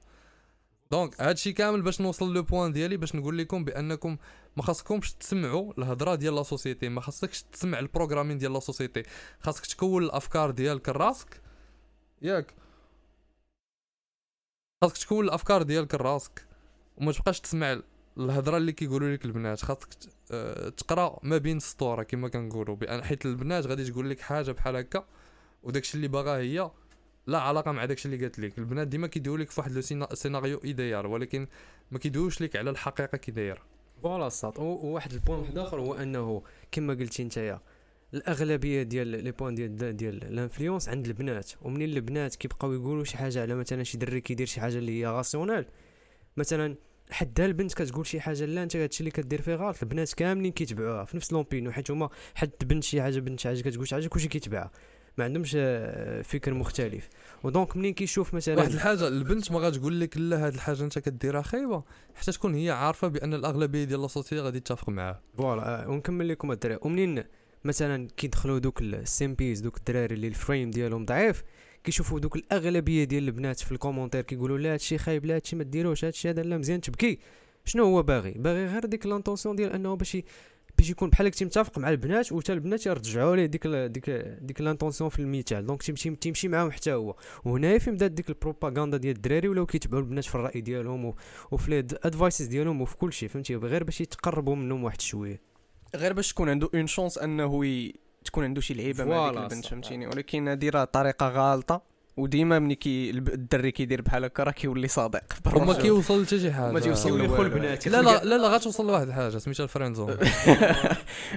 donc 0.92 1.22
هادشي 1.22 1.54
كامل 1.54 1.82
باش 1.82 2.02
نوصل 2.02 2.34
le 2.34 2.44
point 2.44 2.72
ديالي 2.72 2.98
باش 2.98 3.16
نقول 3.16 3.38
لكم 3.38 3.66
بأنكم 3.66 4.18
ما 4.58 4.64
خاصكمش 4.64 5.14
تسمعوا 5.14 5.74
الهضرة 5.78 6.16
ديال 6.16 6.36
la 6.36 6.44
société 6.44 6.90
ما 6.90 7.02
خاصكش 7.02 7.44
تسمع 7.44 7.80
ال 7.80 7.84
programming 7.84 8.38
ديال 8.38 8.54
la 8.54 8.60
société. 8.60 9.04
خاصك 9.40 9.66
تكون 9.66 10.04
الأفكار 10.04 10.52
ديالك 10.52 10.90
راسك. 10.90 11.42
ياك. 12.22 12.54
خاصك 14.84 14.98
تكون 14.98 15.26
الأفكار 15.26 15.64
ديالك 15.64 15.96
راسك. 15.96 16.49
وما 17.00 17.12
تبقاش 17.12 17.40
تسمع 17.40 17.80
الهضرة 18.18 18.58
اللي 18.58 18.72
كيقولوا 18.72 19.10
لك 19.14 19.26
البنات. 19.26 19.62
خاصك 19.62 19.88
آه، 20.32 20.70
تقرأ 20.70 21.20
ما 21.24 21.38
بين 21.38 21.58
السطور 21.58 22.04
كما 22.04 22.30
كنقولوا. 22.30 22.76
بان 22.76 23.04
حيت 23.04 23.26
البنات 23.26 23.66
غادي 23.68 23.92
تقول 23.92 24.10
لك 24.10 24.20
حاجة 24.20 24.52
بحال 24.52 24.76
هكا 24.76 25.06
وداكشي 25.64 25.96
اللي 25.96 26.08
باغا 26.08 26.38
هي 26.38 26.72
لا 27.28 27.40
علاقة 27.40 27.72
مع 27.72 27.86
داكشي 27.86 28.06
اللي 28.06 28.18
قالت 28.18 28.40
لك. 28.40 28.58
البنات 28.60 28.88
ديما 28.88 29.08
كيدويو 29.08 29.38
لك 29.38 29.50
في 29.50 29.60
واحد 29.62 29.72
le 29.72 29.82
scéna- 29.82 30.16
scénario 30.16 30.62
idéal 30.64 31.06
ولكن 31.06 31.48
ما 31.92 32.00
كيدويوش 32.00 32.42
لك 32.42 32.56
على 32.56 32.70
الحقيقة 32.70 33.18
كي 33.18 33.32
دايره 33.32 33.62
voilà 34.04 34.30
صاط 34.30 34.60
وواحد 34.60 35.14
ال 35.14 35.18
point 35.18 35.40
واحد 35.40 35.58
آخر 35.58 35.80
هو 35.80 35.94
أنه 35.94 36.44
كما 36.72 36.94
قلتي 36.94 37.24
نتايا 37.24 37.62
الأغلبية 38.14 38.84
ديال 38.84 39.08
les 39.08 39.32
points 39.32 39.56
ديال 39.56 39.98
ديال 39.98 40.24
ال 40.24 40.30
influence 40.30 40.90
عند 40.90 41.08
البنات. 41.08 41.52
ومنين 41.62 41.90
البنات 41.90 42.36
كيبقاو 42.36 42.74
يقولوا 42.74 43.04
شي 43.04 43.18
حاجة 43.18 43.42
على 43.42 43.56
مثلا 43.56 43.84
شي 43.84 43.98
دري 43.98 44.22
كيدير 44.22 44.48
شي 44.48 44.62
حاجة 44.62 44.78
اللي 44.78 45.02
هي 45.02 45.08
rationnelle 45.08 45.66
مثلا 46.38 46.76
حدا 47.12 47.46
البنت 47.46 47.74
كتقول 47.74 48.08
شي 48.08 48.22
حاجة 48.22 48.46
لا 48.46 48.64
انت 48.64 48.76
هادشي 48.76 49.00
اللي 49.00 49.12
كدير 49.12 49.42
فيه 49.42 49.56
غلط. 49.56 49.78
البنات 49.84 50.14
كاملين 50.14 50.52
كيتبعوها 50.52 51.06
في 51.06 51.18
نفس 51.18 51.34
l'opinion 51.34 51.72
حيت 51.72 51.92
هما 51.92 52.10
حد 52.36 52.52
بنت 52.64 52.84
شي 52.84 53.02
حاجة 53.02 53.20
بنت 53.20 53.40
شي 53.40 53.48
حاجة 53.48 53.62
كتقول 53.62 53.88
شي 53.88 53.96
حاجة 53.96 54.08
كلشي 54.08 54.28
كيتبعها. 54.28 54.72
ما 55.18 55.26
عندهمش 55.26 55.54
آه، 55.58 56.22
فكر 56.22 56.54
مختلف. 56.54 57.10
و 57.44 57.51
donc 57.51 57.78
منين 57.78 57.94
كيشوف 57.94 58.34
مثلا 58.34 58.56
واحد 58.58 58.72
الحاجة 58.72 59.08
البنت 59.08 59.52
ما 59.52 59.60
غتقول 59.60 60.00
لك 60.00 60.18
لا 60.18 60.46
هاد 60.48 60.54
الحاجة 60.54 60.84
انت 60.84 61.00
كديرها 61.00 61.42
خايبة 61.42 61.84
حتى 62.16 62.32
تكون 62.32 62.56
هي 62.56 62.70
عارفة 62.72 63.08
بأن 63.08 63.34
الأغلبية 63.34 63.84
ديال 63.84 64.02
la 64.02 64.10
société 64.10 64.40
غادي 64.42 64.60
تتفق 64.60 64.90
معاه 64.90 65.22
voilà 65.38 65.84
آه، 65.84 65.90
ونكمل 65.90 66.28
لكم 66.30 66.52
الدراري. 66.52 66.80
ومنين 66.82 67.24
مثلا 67.64 68.08
كيدخلوا 68.18 68.60
دوك 68.60 68.82
ال 68.82 68.95
simps 68.95 69.62
دوك 69.62 69.78
الدراري 69.78 70.16
اللي 70.16 70.28
ال 70.28 70.35
frame 70.35 70.72
ديالهم 70.72 71.06
ضعيف 71.06 71.44
كيشوفوا 71.84 72.20
دوك 72.20 72.36
الأغلبية 72.36 73.04
ديال 73.04 73.24
البنات 73.24 73.60
في 73.60 73.72
ال 73.72 73.76
commentaires 73.76 74.22
كيقولوا 74.22 74.58
لا 74.58 74.74
هادشي 74.74 74.98
خايب 74.98 75.26
لا 75.26 75.36
هادشي 75.36 75.56
ما 75.56 75.64
ديروش 75.64 76.06
هادشي 76.06 76.30
هذا 76.30 76.44
لا 76.44 76.58
مزيان 76.58 76.82
تبكي. 76.82 77.20
شنو 77.66 77.84
هو 77.84 78.04
باغي؟ 78.04 78.32
باغي 78.32 78.66
غير 78.66 78.86
ديك 78.86 79.06
l'attention 79.06 79.56
ديال 79.56 79.72
أنه 79.72 79.96
باش 79.96 80.18
باش 80.78 80.90
يكون 80.90 81.10
بحال 81.10 81.28
هكا 81.28 81.46
متفق 81.46 81.78
مع 81.78 81.90
البنات 81.90 82.32
وتا 82.32 82.54
البنات 82.54 82.86
يرجعوا 82.86 83.36
ليه 83.36 83.46
ديك 83.46 83.68
ديك 83.68 84.10
ديك 84.42 84.62
l'attention 84.62 85.10
في 85.10 85.20
المثال. 85.20 85.66
donc 85.66 85.84
تيمشي 85.84 86.16
تيمشي 86.16 86.48
معاهم 86.48 86.72
حتى 86.72 86.94
هو. 86.94 87.16
وهنايا 87.46 87.78
فين 87.78 87.94
بدات 87.94 88.12
ديك 88.12 88.30
البروباغندا 88.30 88.98
ديال 88.98 89.16
الدراري 89.16 89.48
ولاو 89.48 89.66
كيتبعوا 89.66 90.02
البنات 90.02 90.26
في 90.26 90.36
الرأي 90.36 90.62
ديالهم 90.62 91.14
وفي 91.52 91.68
الادفايسز 91.68 92.46
ديالهم 92.46 92.82
وفي 92.82 92.98
كل 92.98 93.14
شيء 93.14 93.30
فهمتي؟ 93.30 93.56
غير 93.56 93.84
باش 93.84 94.02
يتقربوا 94.02 94.56
منهم 94.56 94.84
واحد 94.84 95.02
شوية. 95.02 95.42
غير 95.96 96.14
باش 96.14 96.34
تكون 96.34 96.50
عنده 96.50 96.70
une 96.74 96.88
chance 96.88 97.18
أنه. 97.18 97.64
تكون 98.30 98.44
عنده 98.44 98.62
شي 98.62 98.74
لعيبة 98.74 99.04
مع 99.04 99.10
ديك 99.28 99.34
voilà، 99.36 99.44
البنت. 99.48 99.66
فهمتيني 99.66 100.08
ولكن 100.08 100.58
ديرها 100.60 100.84
بطريقه 100.84 101.28
غالطة 101.30 101.82
وديما 102.18 102.60
ملي 102.60 102.76
كي 102.76 103.10
الدري 103.10 103.72
كيدير 103.72 104.02
بحال 104.02 104.24
هكا 104.26 104.44
راه 104.44 104.52
كيولي 104.52 104.88
صادق. 104.88 105.22
وما. 105.56 105.74
كيوصل 105.74 106.26
حتى 106.26 106.40
شي 106.40 106.52
حاجة. 106.52 106.72
ما 106.72 106.80
تيوصل 106.80 107.20
لا 107.22 108.02
لا 108.02 108.24
لا 108.24 108.38
لا 108.38 108.48
غاتوصل 108.50 108.88
لواحد 108.88 109.08
الحاجة 109.08 109.38
سميتها 109.38 109.64
ال 109.64 109.68
friend 109.68 109.96
zone 109.96 110.10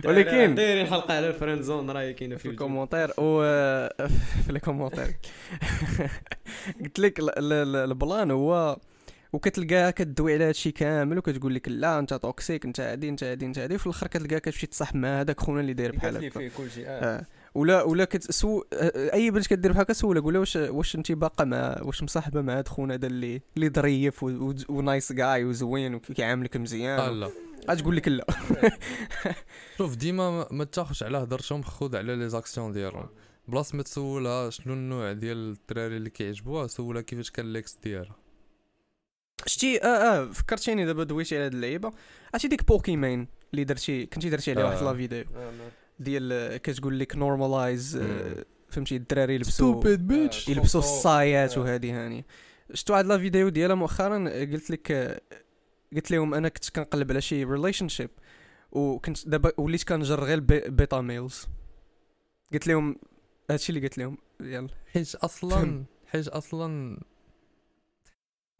ولكن 0.04 0.54
دايرين 0.54 0.86
حلقة 0.86 1.14
على 1.16 1.28
ال 1.28 1.33
friend 1.33 1.62
zone 1.62 1.90
راهي 1.90 2.12
كاينة 2.12 2.36
في 2.36 2.46
ال 2.48 2.53
commentaires 2.53 3.10
و 3.18 3.42
في 4.44 4.50
ال 4.50 4.55
commentaires. 4.55 5.16
قلت 6.84 6.98
لك 6.98 7.18
ال- 7.18 7.38
ال- 7.38 7.52
ال- 7.52 7.76
ال 7.90 7.98
plan 7.98 8.30
هو 8.30 8.76
وكتلقاها 9.32 9.90
كدوي 9.90 10.34
على 10.34 10.44
هادشي 10.44 10.70
كامل 10.72 11.18
وكتقول 11.18 11.54
لك 11.54 11.68
لا 11.68 11.98
انت 11.98 12.14
toxique 12.14 12.64
انت 12.64 12.80
هادي 12.80 13.08
انت 13.08 13.24
هادي 13.24 13.46
انت 13.46 13.58
هادي 13.58 13.74
وفي 13.74 13.86
الأخر 13.86 14.06
كتلقاها 14.06 14.38
كتمشي 14.38 14.66
تصاحب 14.66 14.96
مع 14.96 15.20
هذاك 15.20 15.40
خونا 15.40 15.60
اللي 15.60 15.72
داير 15.72 15.92
بحال 15.96 16.24
هكا. 16.24 16.48
كل 16.48 16.70
شيء 16.70 16.84
آه. 16.88 17.26
ولا 17.54 17.82
ولا 17.82 18.04
كتسو 18.04 18.64
آه، 18.72 19.14
أي 19.14 19.30
بنت 19.30 19.46
كدير 19.46 19.72
بحال 19.72 19.82
هكا 19.82 19.92
سولها 19.92 20.22
قول 20.22 20.32
لها 20.32 20.40
واش 20.40 20.56
واش 20.56 20.96
انت 20.96 21.12
باقا 21.12 21.44
مع 21.44 21.78
واش 21.82 22.02
مصاحبة 22.02 22.40
مع 22.42 22.58
هاد 22.58 22.68
خونا 22.68 22.94
هذا 22.94 23.06
اللي 23.06 23.42
اللي 23.56 23.68
ظريف 23.68 24.22
و 24.68 24.77
nice 24.77 25.12
guy 25.12 25.44
وزوين 25.44 25.94
وكيعاملك 25.94 26.56
آه 26.56 26.60
مزيان 26.60 27.20
لا 27.20 27.30
غتقول 27.70 27.96
لك 27.96 28.08
لا. 28.08 28.26
شوف 29.78 29.96
ديما 29.96 30.30
ما- 30.30 30.48
ما 30.50 30.64
تاخذش 30.64 31.02
على 31.02 31.18
هضرتهم 31.18 31.62
خذ 31.62 31.96
على 31.96 32.16
les 32.16 32.28
actions 32.28 32.72
ديالهم. 32.72 33.06
بلا 33.48 33.74
ما 33.74 33.82
تسولها 33.82 34.50
شنو 34.50 34.72
النوع 34.74 35.12
ديال 35.12 35.36
الدراري 35.52 35.96
اللي 35.96 36.10
كيعجبوها 36.10 36.66
سولها 36.66 37.02
كيفاش 37.02 37.30
كان 37.30 37.52
l'ex 37.52 37.78
ديالها. 37.84 38.16
شتي 39.46 39.82
آه 39.82 39.86
آه 39.86 40.32
فكرتيني 40.32 40.84
دابا 40.84 41.04
دويتي 41.04 41.36
على 41.36 41.44
هاد 41.44 41.54
اللعيبه 41.54 41.92
عرفتي 42.34 42.48
ديك 42.48 42.66
بوكيمان 42.66 43.26
اللي 43.52 43.64
درتي 43.64 44.06
كنتي 44.06 44.30
درتي 44.30 44.50
عليها 44.50 44.64
واحد. 44.64 44.82
la 44.82 44.94
vidéo 44.94 45.24
ديال 45.98 46.56
كتقول 46.56 46.98
لك 46.98 47.16
normalise. 47.16 48.02
فهمتي 48.68 48.96
الدراري 48.96 49.34
يلبسوا 49.34 49.84
يلبسوا 50.48 50.80
الصايات. 50.80 51.58
وهذه 51.58 52.04
هاني 52.04 52.24
شفتوا 52.74 52.94
واحد 52.94 53.06
la 53.06 53.18
vidéo 53.18 53.48
ديالها 53.48 53.76
مؤخرا 53.76 54.28
قلت 54.28 54.70
لك 54.70 55.22
قلت 55.94 56.10
لهم 56.10 56.34
أنا 56.34 56.48
كنت 56.48 56.70
كنقلب 56.70 57.10
على 57.10 57.20
شي 57.20 57.44
relationship 57.44 58.10
وكنت 58.72 59.28
دابا 59.28 59.52
وليت 59.56 59.82
كنجر 59.82 60.24
غير 60.24 60.40
beta 60.68 61.00
males 61.00 61.46
قلت 62.52 62.66
لهم 62.66 62.96
هادشي 63.50 63.72
اللي 63.72 63.80
قلت 63.80 63.98
لهم 63.98 64.18
يلا 64.40 64.68
حيت 64.92 65.14
أصلا. 65.14 65.84
حيت 66.06 66.28
أصلا 66.28 66.98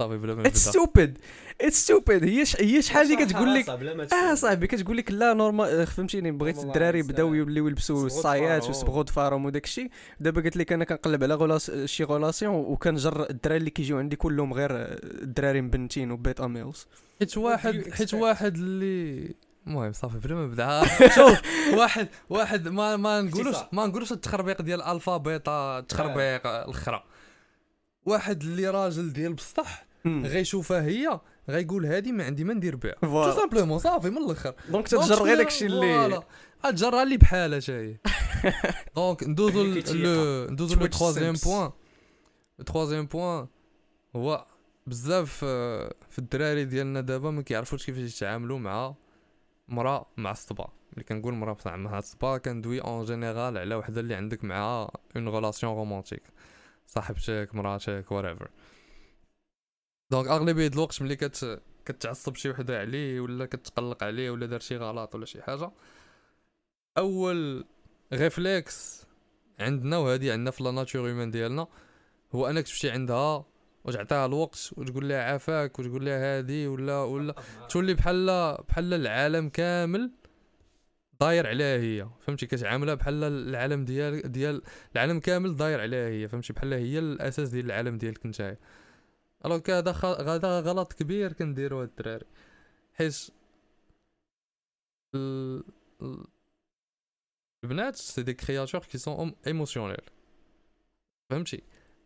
صافي 0.03 0.16
بلا 0.18 0.34
ما 0.34 0.46
اتس 0.46 0.68
ستوبيد 0.68 1.18
اتس 1.61 1.82
ستوبيد 1.84 2.24
هي 2.24 2.44
ش- 2.46 2.57
هي 2.61 2.82
شحال 2.82 3.12
اللي 3.12 3.26
كتقول 3.26 3.55
لك 3.55 3.68
آه 4.12 4.34
صاحبي 4.34 4.66
كتقول 4.66 4.96
لك 4.96 5.11
لا 5.11 5.34
normal 5.34 5.86
فهمتيني 5.86 6.30
بغيت 6.30 6.59
الدراري 6.59 7.00
آه. 7.00 7.03
بداو 7.03 7.34
يوليو 7.34 7.66
يلبسوا 7.68 8.07
الصايات. 8.07 8.68
وصبغوا 8.70 9.03
ضفارهم 9.03 9.44
وداك 9.44 9.64
الشيء 9.64 9.90
دابا 10.20 10.40
قلت 10.42 10.57
لك 10.57 10.72
أنا 10.72 10.84
كنقلب 10.84 11.22
على 11.22 11.34
relas 11.34 11.70
شي 11.70 12.05
relation 12.04 12.54
وكنجر 12.55 13.30
الدراري 13.30 13.57
اللي 13.59 13.70
كيجيو 13.70 13.98
عندي 13.98 14.16
كلهم 14.16 14.53
غير 14.55 14.70
الدراري 14.72 15.61
مبنتين 15.61 16.11
و 16.10 16.18
beta 16.18 16.46
males 16.46 16.86
حيت 17.20 17.36
واحد 17.38 17.90
حيت? 17.92 18.14
واحد 18.14 18.55
اللي 18.57 19.34
المهم 19.66 19.92
صافي 19.92 20.18
بلا 20.18 20.34
ما 20.34 20.46
نبدا 20.46 20.82
شوف 21.16 21.40
واحد 21.74 22.09
واحد 22.30 22.68
ما 22.68 22.96
ما 22.96 23.20
نقولوش. 23.20 23.57
ما 23.72 23.86
نقولوش 23.86 24.12
التخربيق 24.12 24.62
ديال 24.62 24.82
alpha 24.82 25.16
beta 25.16 25.78
التخربيق 25.78 26.46
الأخرى 26.46 27.05
واحد 28.07 28.42
اللي 28.42 28.68
راجل 28.70 29.12
ديال 29.12 29.32
بسطح 29.34 29.84
غيشوفها 30.07 30.82
هي 30.82 31.20
غيقول 31.48 31.86
هادي 31.86 32.12
ما 32.12 32.24
عندي 32.24 32.44
ما 32.44 32.55
ندير 32.55 32.76
بها. 32.76 32.94
tout 33.02 33.32
simplement 33.32 33.78
صافي 33.78 34.11
من 34.11 34.18
الأخر. 34.18 34.55
donc 34.68 34.88
تتجر 34.88 35.22
غير 35.22 35.36
داكشي 35.36 35.66
اللي 35.66 36.22
تجرها 36.62 37.03
اللي 37.03 37.16
بحالها 37.16 37.61
شاي 37.61 38.00
donc 38.96 39.22
ندوزو 39.22 39.64
ندوزو 39.64 40.74
le 40.74 40.88
troisième. 40.88 41.44
point 41.44 41.70
le 42.58 42.64
troisième 42.64 43.06
point 43.06 43.46
هو 44.16 44.46
بزاف 44.86 45.36
في 46.11 46.18
الدراري 46.18 46.64
ديالنا 46.64 47.00
دابا 47.00 47.30
ما 47.30 47.42
كيعرفوش 47.42 47.86
كيفاش 47.86 48.16
يتعاملوا 48.16 48.59
مع 48.59 48.94
مرا 49.68 50.07
مع 50.16 50.30
الصبا 50.30 50.68
ملي 50.96 51.05
كنقول 51.05 51.34
مرا 51.34 51.57
مع 51.66 51.98
الصبا 51.98 52.38
كندوي 52.38 52.80
en 52.80 53.04
général 53.04 53.58
على 53.59 53.74
وحده 53.74 54.00
اللي 54.00 54.14
عندك 54.14 54.44
معها 54.44 54.90
une 55.16 55.28
relation 55.28 55.74
romantique 55.74 56.22
صاحبتك 56.86 57.48
مراتك 57.53 58.05
whatever. 58.11 58.46
donc 60.10 60.28
أغلبية 60.28 60.66
د 60.66 60.72
الوقت 60.74 61.03
ملي 61.03 61.16
كت 61.16 61.62
كتعصب 61.86 62.36
شي 62.36 62.50
وحدة 62.50 62.80
عليه 62.80 63.20
ولا 63.20 63.46
كتقلق 63.46 64.05
عليه 64.05 64.30
ولا 64.30 64.46
دار 64.46 64.61
شي 64.61 64.76
غلط 64.76 65.14
ولا 65.14 65.26
شي 65.26 65.42
حاجة 65.42 65.70
أول 66.98 67.64
réflexe 68.12 69.06
عندنا 69.61 69.98
وهذه 69.98 70.32
عندنا 70.32 70.50
في 70.50 70.64
la 70.64 70.70
nature 70.70 71.08
humaine 71.08 71.30
ديالنا 71.30 71.66
هو 72.34 72.46
انك 72.46 72.64
تمشي 72.64 72.90
عندها 72.90 73.44
وتعطيها 73.84 74.26
الوقت 74.26 74.70
وتقول 74.76 75.09
لها 75.09 75.22
عافاك 75.22 75.78
وتقول 75.78 76.05
لها 76.07 76.38
هادي 76.38 76.66
ولا 76.66 77.03
ولا 77.03 77.34
تولي 77.70 77.94
بحال 77.94 78.26
بحال 78.68 78.94
العالم 78.94 79.48
كامل 79.48 80.11
داير 81.20 81.46
عليها 81.46 81.78
هي. 81.78 82.09
فهمتي؟ 82.20 82.46
كتعاملها 82.46 82.94
بحال 82.94 83.24
العالم 83.24 83.84
ديال 83.84 84.32
ديال 84.32 84.62
العالم 84.94 85.20
كامل 85.20 85.57
داير 85.57 85.80
عليها 85.80 86.09
هي. 86.09 86.28
فهمتي؟ 86.28 86.53
بحال 86.53 86.72
هي 86.72 86.98
الأساس 86.98 87.48
ديال 87.48 87.66
العالم 87.66 87.98
ديالك 87.98 88.26
نتايا. 88.26 88.59
alors 89.46 89.60
هذا 89.68 89.93
خ... 89.93 90.05
هذا 90.05 90.61
غلط 90.61 90.93
كبير 90.93 91.32
كنديرو 91.32 91.80
هاد 91.80 91.88
الدراري. 91.88 92.26
حيت 92.95 93.16
ال... 95.14 95.64
ال- 96.03 96.26
البنات 97.64 97.97
c'est 97.96 98.22
des 98.22 98.34
créatures 98.34 98.80
qui 98.80 98.98
sont 98.98 99.34
émotionnelles 99.46 100.10
فهمتي. 101.30 101.62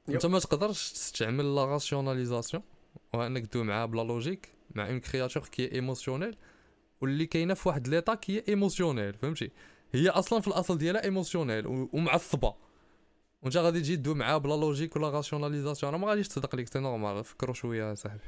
أنت 0.08 0.26
ما 0.26 0.38
تقدرش 0.38 0.92
تستعمل 0.92 1.54
la 1.54 1.64
rationalisation 1.64 2.62
وأنك 3.14 3.46
تدوي 3.46 3.64
معاها 3.64 3.86
ب 3.86 3.91
la 3.91 4.02
logique 4.02 4.48
مع 4.74 4.88
une 4.88 5.00
créature 5.00 5.42
qui 5.48 5.72
émotionnelle 5.72 6.36
واللي 7.00 7.26
كاينة 7.26 7.54
في 7.54 7.68
واحد 7.68 7.88
l'état 7.88 8.14
qui 8.14 8.44
émotionnel 8.48 9.14
فهمتي؟ 9.14 9.50
هي 9.92 10.08
أصلا 10.08 10.40
في 10.40 10.48
الأصل 10.48 10.78
ديالها 10.78 11.04
émotionnelle 11.04 11.66
ومعصبة. 11.66 12.54
وانت 13.42 13.56
غادي 13.56 13.80
تجي 13.80 13.96
تدوي 13.96 14.14
معاها 14.14 14.38
ب 14.38 14.43
la 14.43 14.54
logique 14.54 14.96
و 14.96 15.01
la 15.01 15.10
rationalisation 15.10 15.92
راه 15.92 15.98
ما 15.98 16.08
غاديش 16.08 16.28
تصدق 16.28 16.56
ليك 16.56 16.68
c'est 16.68 16.78
normal. 16.78 17.24
فكروا 17.24 17.54
شوية 17.54 17.94
صاحبي. 17.94 18.24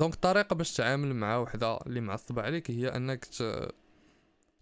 donc 0.00 0.14
الطريقة 0.14 0.54
باش 0.54 0.72
تتعامل 0.72 1.14
مع 1.14 1.36
وحدة 1.36 1.76
اللي 1.76 2.00
معصبة 2.00 2.42
عليك 2.42 2.70
هي 2.70 2.88
أنك. 2.88 3.24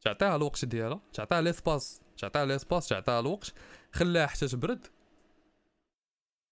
تعطيها 0.02 0.36
الوقت 0.36 0.64
ديالها 0.64 1.00
تعطيها 1.12 1.40
l'espace 1.40 2.00
تعطيها 2.18 2.44
l'espace 2.44 2.88
تعطيها 2.88 3.20
الوقت 3.20 3.52
خليها 3.92 4.26
حتى 4.26 4.48
تبرد. 4.48 4.86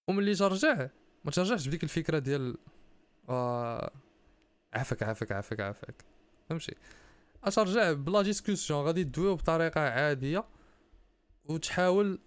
وملي 0.08 0.34
ترجع 0.34 0.88
ما 1.24 1.30
ترجعش 1.30 1.66
بديك 1.66 1.82
الفكرة 1.84 2.18
ديال 2.18 2.56
آه 3.28 3.92
عافاك 4.72 5.02
عافاك 5.02 5.32
عافاك 5.32 5.60
عافاك. 5.60 6.04
فهمتي؟ 6.48 6.74
ترجع 7.52 7.92
ب 7.92 8.02
la 8.02 8.22
discussion 8.22 8.84
غادي 8.86 9.04
تدويو 9.04 9.36
بطريقة 9.36 9.80
عادية. 9.80 10.44
وتحاول 11.48 12.18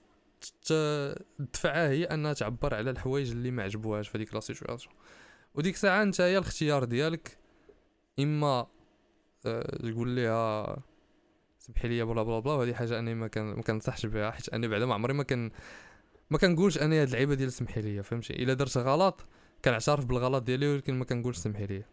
تدفعها 0.61 1.89
هي 1.89 2.05
أنها 2.05 2.33
تعبر 2.33 2.75
على 2.75 2.89
الحوايج 2.89 3.31
اللي 3.31 3.51
ما 3.51 3.63
عجبوهاش 3.63 4.07
في 4.07 4.17
هذيك 4.17 4.33
la 4.33 4.39
situation 4.39 4.95
وديك 5.55 5.75
الساعة 5.75 6.03
نتايا 6.03 6.39
الاختيار 6.39 6.83
ديالك 6.83 7.37
إما 8.19 8.67
آه، 9.45 9.77
تقول 9.77 10.09
ليها 10.09 10.77
سمحي 11.59 11.87
لي 11.87 12.03
bla 12.03 12.23
bla 12.23 12.39
bla 12.39 12.53
وهذه 12.53 12.73
حاجة 12.73 12.99
أني 12.99 13.15
ما 13.15 13.27
كان 13.27 13.45
ما 13.45 13.61
كنصحش 13.61 14.05
بها 14.05 14.31
حيت 14.31 14.49
أني 14.49 14.67
بعدا 14.67 14.85
ما 14.85 14.93
عمري 14.93 15.13
ما 15.13 15.23
كان 15.23 15.51
ما 16.29 16.37
كنقولش 16.37 16.77
أنا 16.77 17.01
هاد 17.01 17.07
اللعيبة 17.07 17.33
ديال 17.33 17.51
سمحي 17.51 17.81
لي 17.81 18.03
فهمتي؟ 18.03 18.33
إلا 18.33 18.53
درت 18.53 18.77
غلط 18.77 19.25
كنعترف 19.65 20.05
بالغلط 20.05 20.43
ديالي 20.43 20.67
ولكن 20.67 20.93
ما 20.93 21.05
كنقولش 21.05 21.37
سمحي 21.37 21.65
لي. 21.65 21.83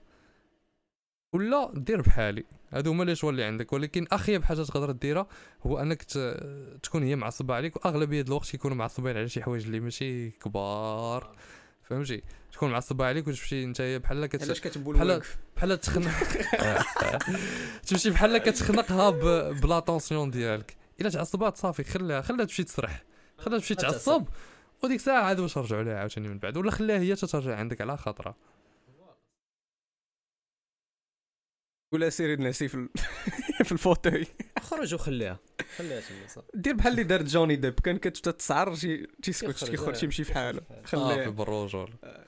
ولا 1.33 1.71
دير 1.75 2.01
بحالي. 2.03 2.45
هادو 2.73 2.91
هما 2.91 3.05
لي 3.05 3.17
شوا 3.17 3.31
اللي 3.31 3.45
عندك. 3.45 3.73
ولكن 3.73 4.07
اخيب 4.13 4.45
حاجة 4.45 4.63
تقدر 4.63 4.91
ديرها 4.91 5.27
هو 5.67 5.79
أنك. 5.79 6.03
تكون 6.83 7.03
هي 7.03 7.17
معصبة 7.17 7.55
عليك 7.55 7.77
وأغلبية 7.77 8.23
الوقت 8.23 8.51
كيكونوا 8.51 8.77
معصبين 8.77 9.17
على 9.17 9.29
شي 9.29 9.43
حوايج 9.43 9.65
اللي 9.65 9.81
ماشي 9.81 10.31
كبار. 10.31 11.37
فهمتي؟ 11.83 12.23
تكون 12.53 12.71
معصبة 12.71 13.05
عليك 13.05 13.27
وتمشي 13.29 13.65
أنت 13.65 13.83
بحال 13.83 14.27
كت... 14.27 14.43
علاش 14.43 14.61
كتبول 14.61 14.95
بحال- 14.95 15.23
بحال 15.57 15.81
تخنق 15.81 16.11
تمشي 17.87 18.11
بحال 18.11 18.39
كتخنقها 18.39 19.11
ب... 19.11 19.21
ب 19.61 19.79
l'attention 19.79 20.31
ديالك. 20.31 20.77
إلا 21.01 21.11
تعصبات 21.11 21.57
صافي 21.57 21.85
خليها 21.85 22.21
خليها 22.21 22.45
تمشي 22.45 22.65
تسرح. 22.65 23.05
خليها 23.39 23.59
تمشي 23.59 23.75
تعصب. 23.75 24.25
وديك 24.85 24.97
الساعة 24.97 25.23
عاد 25.23 25.41
واش 25.41 25.59
نرجعوا 25.59 25.83
لها 25.83 25.99
عاوتاني 25.99 26.29
من 26.29 26.39
بعد. 26.39 26.57
ولا 26.57 26.71
خليها 26.71 26.99
هي 26.99 27.15
تترجع 27.15 27.57
عندك 27.57 27.81
على 27.81 27.97
خاطرها. 27.97 28.35
ولا 31.93 32.11
سيري 32.11 32.37
نعسي 32.37 32.69
في 32.69 32.89
في 33.65 33.73
ال 33.73 33.79
fauteuil 33.79 34.27
خرج 34.61 34.95
وخليها. 34.95 35.39
خليها 35.77 36.01
تما 36.01 36.43
دير 36.55 36.75
بحال 36.75 36.93
اللي 36.93 37.05
دارت 37.05 37.25
جوني 37.25 37.57
ديب. 37.57 37.81
كان 37.81 37.99
كتسعر 37.99 38.75
شي 38.75 39.07
تيسكت 39.23 39.49
يخرج، 39.49 39.71
تيخرج 39.71 39.95
آه. 39.95 39.99
تيمشي 40.01 40.25
في 40.25 40.35
حاله 40.35 40.61
آه 40.71 40.81
في 40.81 40.87
خليه 40.87 41.29
بروج 41.29 41.77
ولا. 41.77 41.95
آه. 42.05 42.25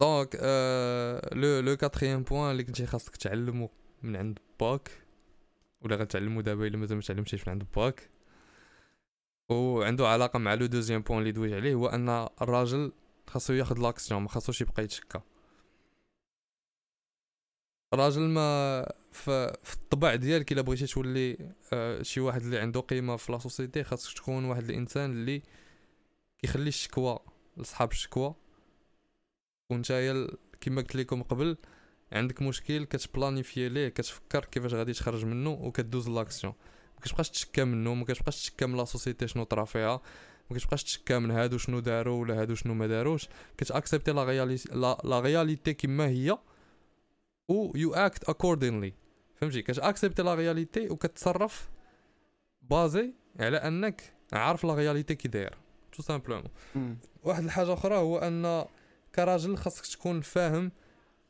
donc 0.00 0.36
آه، 0.40 1.34
le 1.34 1.60
Le 1.60 1.76
quatrième 1.76 2.22
point 2.22 2.50
اللي 2.50 2.64
كنتي 2.64 2.86
خاصك 2.86 3.16
تعلمو 3.16 3.70
من 4.02 4.16
عند 4.16 4.38
باك 4.60 4.90
ولا 5.80 5.96
غتعلمو 5.96 6.40
دابا 6.40 6.66
الا 6.66 6.76
مازال 6.76 6.96
ما 6.96 7.02
تعلمتيش 7.02 7.40
من 7.48 7.48
عند 7.48 7.64
باك 7.76 8.10
وعنده 9.48 10.08
علاقة 10.08 10.38
مع 10.38 10.54
le 10.54 10.66
deuxième 10.66 11.00
point 11.00 11.18
اللي 11.18 11.32
دويت 11.32 11.52
عليه 11.52 11.74
هو 11.74 11.86
أن 11.86 12.08
الراجل 12.42 12.92
خاصو 13.26 13.52
ياخد 13.52 13.78
l'action 13.78 14.22
ما 14.22 14.28
خاصوش 14.28 14.60
يبقى 14.60 14.84
يتشكى. 14.84 15.20
الراجل 17.94 18.20
ما 18.20 18.92
في, 19.12 19.56
الطبع 19.74 20.14
ديالك 20.14 20.52
إلا 20.52 20.62
بغيتي 20.62 20.86
تولي 20.86 21.38
آه 21.72 22.02
شي 22.02 22.20
واحد 22.20 22.42
اللي 22.42 22.58
عنده 22.58 22.80
قيمة 22.80 23.16
في 23.16 23.32
la 23.32 23.38
société 23.38 23.84
خاصك 23.84 24.16
تكون 24.18 24.44
واحد 24.44 24.70
الإنسان 24.70 25.10
اللي 25.10 25.42
كيخلي 26.38 26.68
الشكوى 26.68 27.18
لصحاب 27.56 27.90
الشكوى. 27.92 28.34
ال- 29.90 30.36
كما 30.60 30.80
قلت 30.80 30.96
لكم 30.96 31.22
قبل 31.22 31.56
عندك 32.12 32.42
مشكل 32.42 32.84
كت 32.84 32.99
planifier 32.99 33.68
ليه 33.68 33.88
كتفكر 33.88 34.44
كيفاش 34.44 34.74
غادي 34.74 34.92
تخرج 34.92 35.24
منه 35.24 35.50
وكدوز 35.50 36.08
l'action. 36.08 36.54
ما 36.94 37.00
كتبقاش 37.00 37.30
تشكى 37.30 37.64
منه 37.64 37.94
ما 37.94 38.04
كتبقاش 38.04 38.36
تشكى 38.42 38.66
من 38.66 38.76
la 38.76 38.84
société 38.84 39.28
شنو 39.28 39.44
طرا 39.44 39.64
فيها 39.64 40.00
ما 40.50 40.58
كتبقاش 40.58 40.84
تشكى 40.84 41.18
من 41.18 41.30
هادو 41.30 41.58
شنو 41.58 41.80
داروا 41.80 42.20
ولا 42.20 42.40
هادو 42.40 42.54
شنو 42.54 42.74
ما 42.74 42.86
داروش. 42.86 43.28
كت 43.58 43.69
accepter 43.69 44.12
la 44.12 44.24
réalité 44.24 44.68
la, 44.74 45.20
réalité 45.20 45.74
كما 45.74 46.06
هي 46.08 46.38
و 47.48 47.76
you 47.76 47.94
act 47.94 48.24
accordingly 48.24 48.94
فهمتي؟ 49.34 49.62
كت 49.62 49.74
accepter 49.74 50.22
la 50.22 50.34
réalité 50.34 50.88
وكتصرف 50.88 51.70
basé 52.62 53.12
على 53.40 53.56
أنك 53.56 54.12
عارف 54.32 54.64
la 54.64 54.74
réalité 54.74 55.14
كي 55.14 55.28
داير. 55.28 55.54
Tout 55.92 56.02
simplement. 56.02 56.50
واحد 57.22 57.44
الحاجة 57.44 57.72
أخرى 57.72 57.94
هو 57.94 58.18
أن 58.18 58.64
كراجل 59.14 59.56
خاصك 59.56 59.86
تكون 59.86 60.20
فاهم 60.20 60.72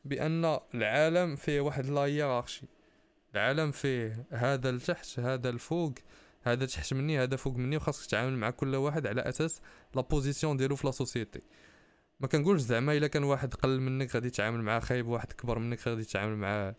بأن 0.05 0.59
العالم 0.73 1.35
فيه 1.35 1.61
واحد 1.61 1.85
la 1.85 2.01
hiérarchie 2.01 2.65
العالم 3.35 3.71
فيه 3.71 4.25
هذا 4.29 4.71
لتحت 4.71 5.19
هذا 5.19 5.49
الفوق 5.49 5.93
هذا 6.41 6.65
تحت 6.65 6.93
مني 6.93 7.19
هذا 7.19 7.35
فوق 7.35 7.55
مني 7.55 7.77
وخاصك 7.77 8.05
تتعامل 8.05 8.37
مع 8.37 8.49
كل 8.49 8.75
واحد 8.75 9.07
على 9.07 9.21
أساس 9.21 9.61
la 9.95 10.01
position 10.01 10.57
ديالو 10.57 10.75
في 10.75 10.87
la 10.87 10.91
société 10.91 11.41
ما 12.19 12.27
كنقولش 12.27 12.61
زعما 12.61 12.97
إلا 12.97 13.07
كان 13.07 13.23
واحد 13.23 13.53
قل 13.53 13.79
منك 13.79 14.15
غادي 14.15 14.29
تتعامل 14.29 14.61
معاه 14.61 14.79
خايب 14.79 15.07
واحد 15.07 15.33
كبر 15.33 15.59
منك 15.59 15.87
غادي 15.87 16.03
تتعامل 16.03 16.35
معاه 16.37 16.75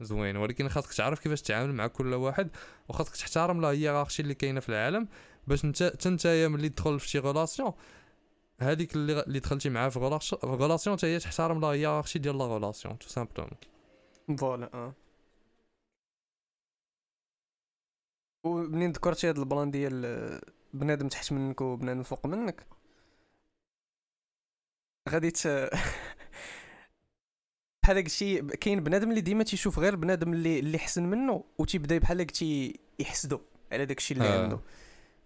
زوين. 0.00 0.36
ولكن 0.36 0.68
خاصك 0.68 0.92
تعرف 0.92 1.20
كيفاش 1.20 1.42
تتعامل 1.42 1.74
مع 1.74 1.86
كل 1.86 2.14
واحد 2.14 2.50
وخاصك 2.88 3.16
تحترم 3.16 3.60
la 3.60 3.68
hiérarchie 3.68 4.22
اللي 4.22 4.34
كاينة 4.34 4.60
في 4.60 4.68
العالم 4.68 5.08
باش 5.46 5.64
انت 5.64 5.82
تنتايا 5.82 6.48
ملي 6.48 6.68
تدخل 6.68 7.00
في 7.00 7.08
شي 7.08 7.18
relation 7.18 7.72
هذيك 8.60 8.94
اللي 8.94 9.22
اللي 9.22 9.38
دخلتي 9.38 9.70
معاه 9.70 9.88
في 9.88 9.98
relation 10.44 10.96
حتى 10.96 11.06
هي 11.06 11.18
تحترم 11.18 11.60
la 11.60 11.66
hiérarchie 11.66 12.18
ديال 12.18 12.38
la 12.38 12.44
relation 12.44 12.98
Tout 12.98 13.08
simplement 13.08 13.52
voilà 14.38 14.70
آه. 14.74 14.94
ومنين 18.44 18.92
ذكرتي 18.92 19.28
هاد 19.28 19.38
ال 19.38 19.44
plan 19.44 19.70
ديال 19.70 20.04
آه، 20.04 20.40
بنادم 20.74 21.08
تحت 21.08 21.32
منك 21.32 21.60
وبنادم 21.60 22.02
فوق 22.02 22.26
منك؟ 22.26 22.66
غادي 25.08 25.30
ت 25.30 25.46
بحال 27.82 27.96
هاك 27.96 28.06
الشيء 28.06 28.48
كاين 28.48 28.80
بنادم 28.84 29.10
اللي 29.10 29.20
ديما 29.20 29.44
تيشوف 29.44 29.78
غير 29.78 29.96
بنادم 29.96 30.32
اللي 30.32 30.58
اللي 30.58 30.78
حسن 30.78 31.02
منه 31.02 31.44
وتيبدا 31.58 31.98
بحال 31.98 32.18
هاك 32.18 32.30
تي 32.30 32.80
يحسدو 32.98 33.40
على 33.72 33.86
داك 33.86 33.98
الشيء 33.98 34.16
اللي 34.16 34.28
آه. 34.28 34.42
عنده. 34.42 34.60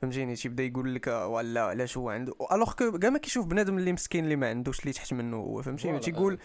فهمتيني؟ 0.02 0.36
تيبدا 0.36 0.62
يقول 0.62 0.94
لك 0.94 1.08
آه، 1.08 1.26
ولا 1.26 1.62
علاش 1.62 1.96
هو 1.96 2.10
عنده 2.10 2.34
alors 2.52 2.72
que 2.72 2.98
كاع 2.98 3.10
ما 3.10 3.18
كيشوف 3.18 3.46
بنادم 3.46 3.78
اللي 3.78 3.92
مسكين 3.92 4.24
اللي 4.24 4.36
ما 4.36 4.48
عندوش 4.48 4.80
اللي 4.80 4.92
تحت 4.92 5.12
منه 5.12 5.36
هو 5.36 5.62
فهمتيني 5.62 5.98
تيقول 5.98 6.38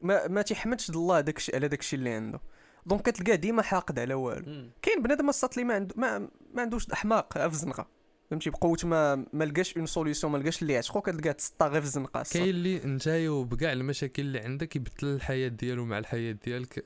ما 0.00 0.28
ما 0.28 0.42
تيحمدش 0.42 0.90
الله 0.90 1.20
داك 1.20 1.36
الشيء 1.36 1.54
على 1.54 1.68
داك 1.68 1.80
الشيء 1.80 1.98
اللي 1.98 2.10
عنده. 2.10 2.40
donc 2.86 3.02
كتلقاه 3.10 3.34
ديما 3.34 3.62
حاقد 3.62 3.98
على 3.98 4.14
والو. 4.14 4.70
كاين 4.82 5.02
بنادم 5.02 5.28
الساط 5.28 5.58
اللي 5.58 5.64
ما 5.68 5.74
عنده 5.74 5.94
ما, 5.98 6.18
ما 6.54 6.62
عندوش 6.62 6.90
أحماق 6.90 7.32
في 7.38 7.46
الزنقه 7.46 7.97
فهمتي؟ 8.30 8.50
بقوة 8.50 8.78
ما 8.84 9.26
ما 9.32 9.44
لقاش 9.44 9.76
une 9.76 9.86
solution 9.86 10.28
ما 10.28 10.38
لقاش 10.38 10.62
اللي 10.62 10.72
يعشقو 10.72 11.00
كتلقاه 11.00 11.32
تسطا 11.32 11.68
غير 11.68 11.80
في 11.80 11.86
الزنقه. 11.86 12.22
كاين 12.32 12.48
اللي 12.48 12.78
نتايا 12.78 13.30
وبكاع 13.30 13.72
المشاكل 13.72 14.22
اللي 14.22 14.38
عندك 14.38 14.76
يبدل 14.76 15.08
الحياة 15.08 15.48
ديالو 15.48 15.84
مع 15.84 15.98
الحياة 15.98 16.32
ديالك 16.32 16.84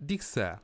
ديك 0.00 0.20
الساعة. 0.20 0.62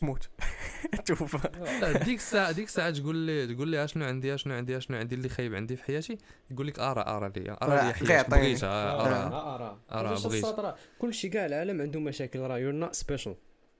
تموت. 0.00 0.28
توفى 1.06 1.48
لا 1.80 2.04
ديك 2.04 2.18
الساعة 2.18 2.52
ديك 2.52 2.66
الساعة 2.66 2.90
تقول 2.90 3.16
لي 3.16 3.54
تقول 3.54 3.68
لي 3.68 3.84
اشنو 3.84 4.04
عندي 4.04 4.34
اشنو 4.34 4.54
عندي 4.54 4.76
اشنو 4.76 4.96
عندي 4.96 5.14
اللي 5.14 5.28
خايب 5.28 5.54
عندي 5.54 5.76
في 5.76 5.84
حياتي؟ 5.84 6.18
يقول 6.50 6.66
لك 6.66 6.78
ارى 6.78 7.04
ارى 7.06 7.32
لي 7.36 7.56
ارى 7.62 7.72
غير 7.72 7.84
لي 7.84 7.94
حياتي. 7.94 8.30
بغيتها 8.30 8.68
آه. 8.68 9.06
ارى 9.06 9.78
ارى 9.92 10.10
أرى 10.10 10.20
بغيت. 10.24 10.44
راه 10.44 10.76
كلشي 10.98 11.28
كاع 11.28 11.46
العالم 11.46 11.80
عنده 11.82 12.00
مشاكل. 12.00 12.38
راه 12.38 12.58
you're 12.58 12.72
not 12.72 12.94
special 12.94 13.34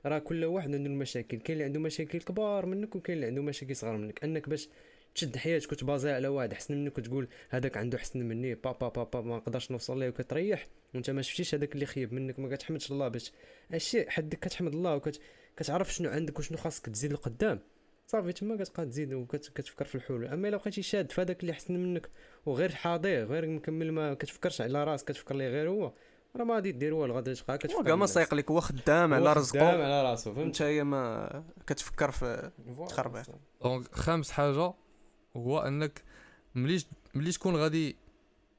راه 0.07 0.19
كل 0.19 0.45
واحد 0.45 0.75
عنده 0.75 0.91
المشاكل. 0.91 1.37
كاين 1.39 1.57
اللي 1.57 1.65
عنده 1.65 1.81
مشاكل 1.81 2.21
كبار 2.21 2.67
منك 2.67 2.97
وكاين 2.97 3.17
اللي 3.17 3.27
عنده 3.27 3.43
مشاكل 3.43 3.77
صغار 3.77 3.97
منك. 3.97 4.25
أنك 4.25 4.49
باش 4.49 4.69
تشد 5.15 5.37
حياتك 5.37 5.73
وت 5.73 5.84
baser 5.84 6.11
على 6.11 6.29
واحد 6.29 6.53
احسن 6.53 6.75
منك 6.75 6.99
وتقول 6.99 7.29
هذاك 7.51 7.77
عنده 7.77 7.99
احسن 7.99 8.19
مني 8.19 8.55
با 8.55 8.73
با 8.73 8.89
با, 8.89 9.05
با 9.05 9.21
ما 9.21 9.37
نقدرش 9.37 9.71
نوصل 9.71 9.99
ليه 9.99 10.09
وكتريح. 10.09 10.67
وانت 10.95 11.11
ما 11.11 11.23
شفتيش 11.23 11.55
هذاك 11.55 11.75
اللي 11.75 11.87
خيب 11.87 12.13
منك 12.13 12.39
ما 12.39 12.57
كتحمدش 12.57 12.93
الله 12.93 13.09
باش. 13.09 13.33
هادشي 13.71 14.11
حدك 14.11 14.39
كتحمد 14.39 14.75
الله 14.75 14.95
وكت 14.95 15.21
كتعرف 15.57 15.95
شنو 15.95 16.11
عندك 16.11 16.39
وشنو 16.39 16.59
خاصك 16.59 16.87
تزيد 16.87 17.13
لقدام. 17.13 17.61
صافي 18.07 18.33
تما 18.33 18.57
كتبقى 18.57 18.87
تزيد 18.87 19.15
وكتفكر 19.15 19.85
في 19.85 19.95
الحلول. 19.95 20.27
أما 20.27 20.49
إلا 20.49 20.57
بقيتي 20.57 20.83
شاد 20.83 21.13
في 21.13 21.21
هذاك 21.21 21.41
اللي 21.41 21.53
احسن 21.53 21.75
منك 21.75 22.09
وغير 22.47 22.75
حاضر 22.75 23.25
غير 23.25 23.47
مكمل 23.47 23.93
ما 23.93 24.15
كتفكرش 24.15 24.61
على 24.61 24.85
راسك 24.85 25.09
كتفكر 25.09 25.35
ليه 25.37 25.49
غير 25.49 25.69
هو. 25.69 25.93
راه 26.37 26.45
ما 26.45 26.55
غادي 26.55 26.73
دير 26.73 26.95
والو 26.95 27.15
غادي 27.15 27.35
تبقى 27.35 27.55
هو 27.55 27.59
كتفكر 27.59 27.85
كاع 27.85 27.95
ما 27.95 28.07
سايق 28.07 28.35
لك 28.35 28.51
هو 28.51 28.61
خدام 28.61 29.15
على 29.15 29.29
هو 29.29 29.33
رزقه. 29.33 29.59
خدام 29.59 29.81
على 29.81 30.03
راسو 30.03 30.31
انت 30.31 30.39
فهمت؟ 30.39 30.63
هي 30.63 30.85
ما 30.85 31.45
كتفكر 31.67 32.11
في 32.11 32.51
تخربيق. 32.89 33.25
donc 33.63 33.95
خامس 33.95 34.31
حاجة. 34.31 34.75
هو 35.37 35.59
أنك 35.59 36.03
ملي 36.55 36.83
ملي 37.15 37.33
تكون 37.33 37.57
غادي 37.57 37.97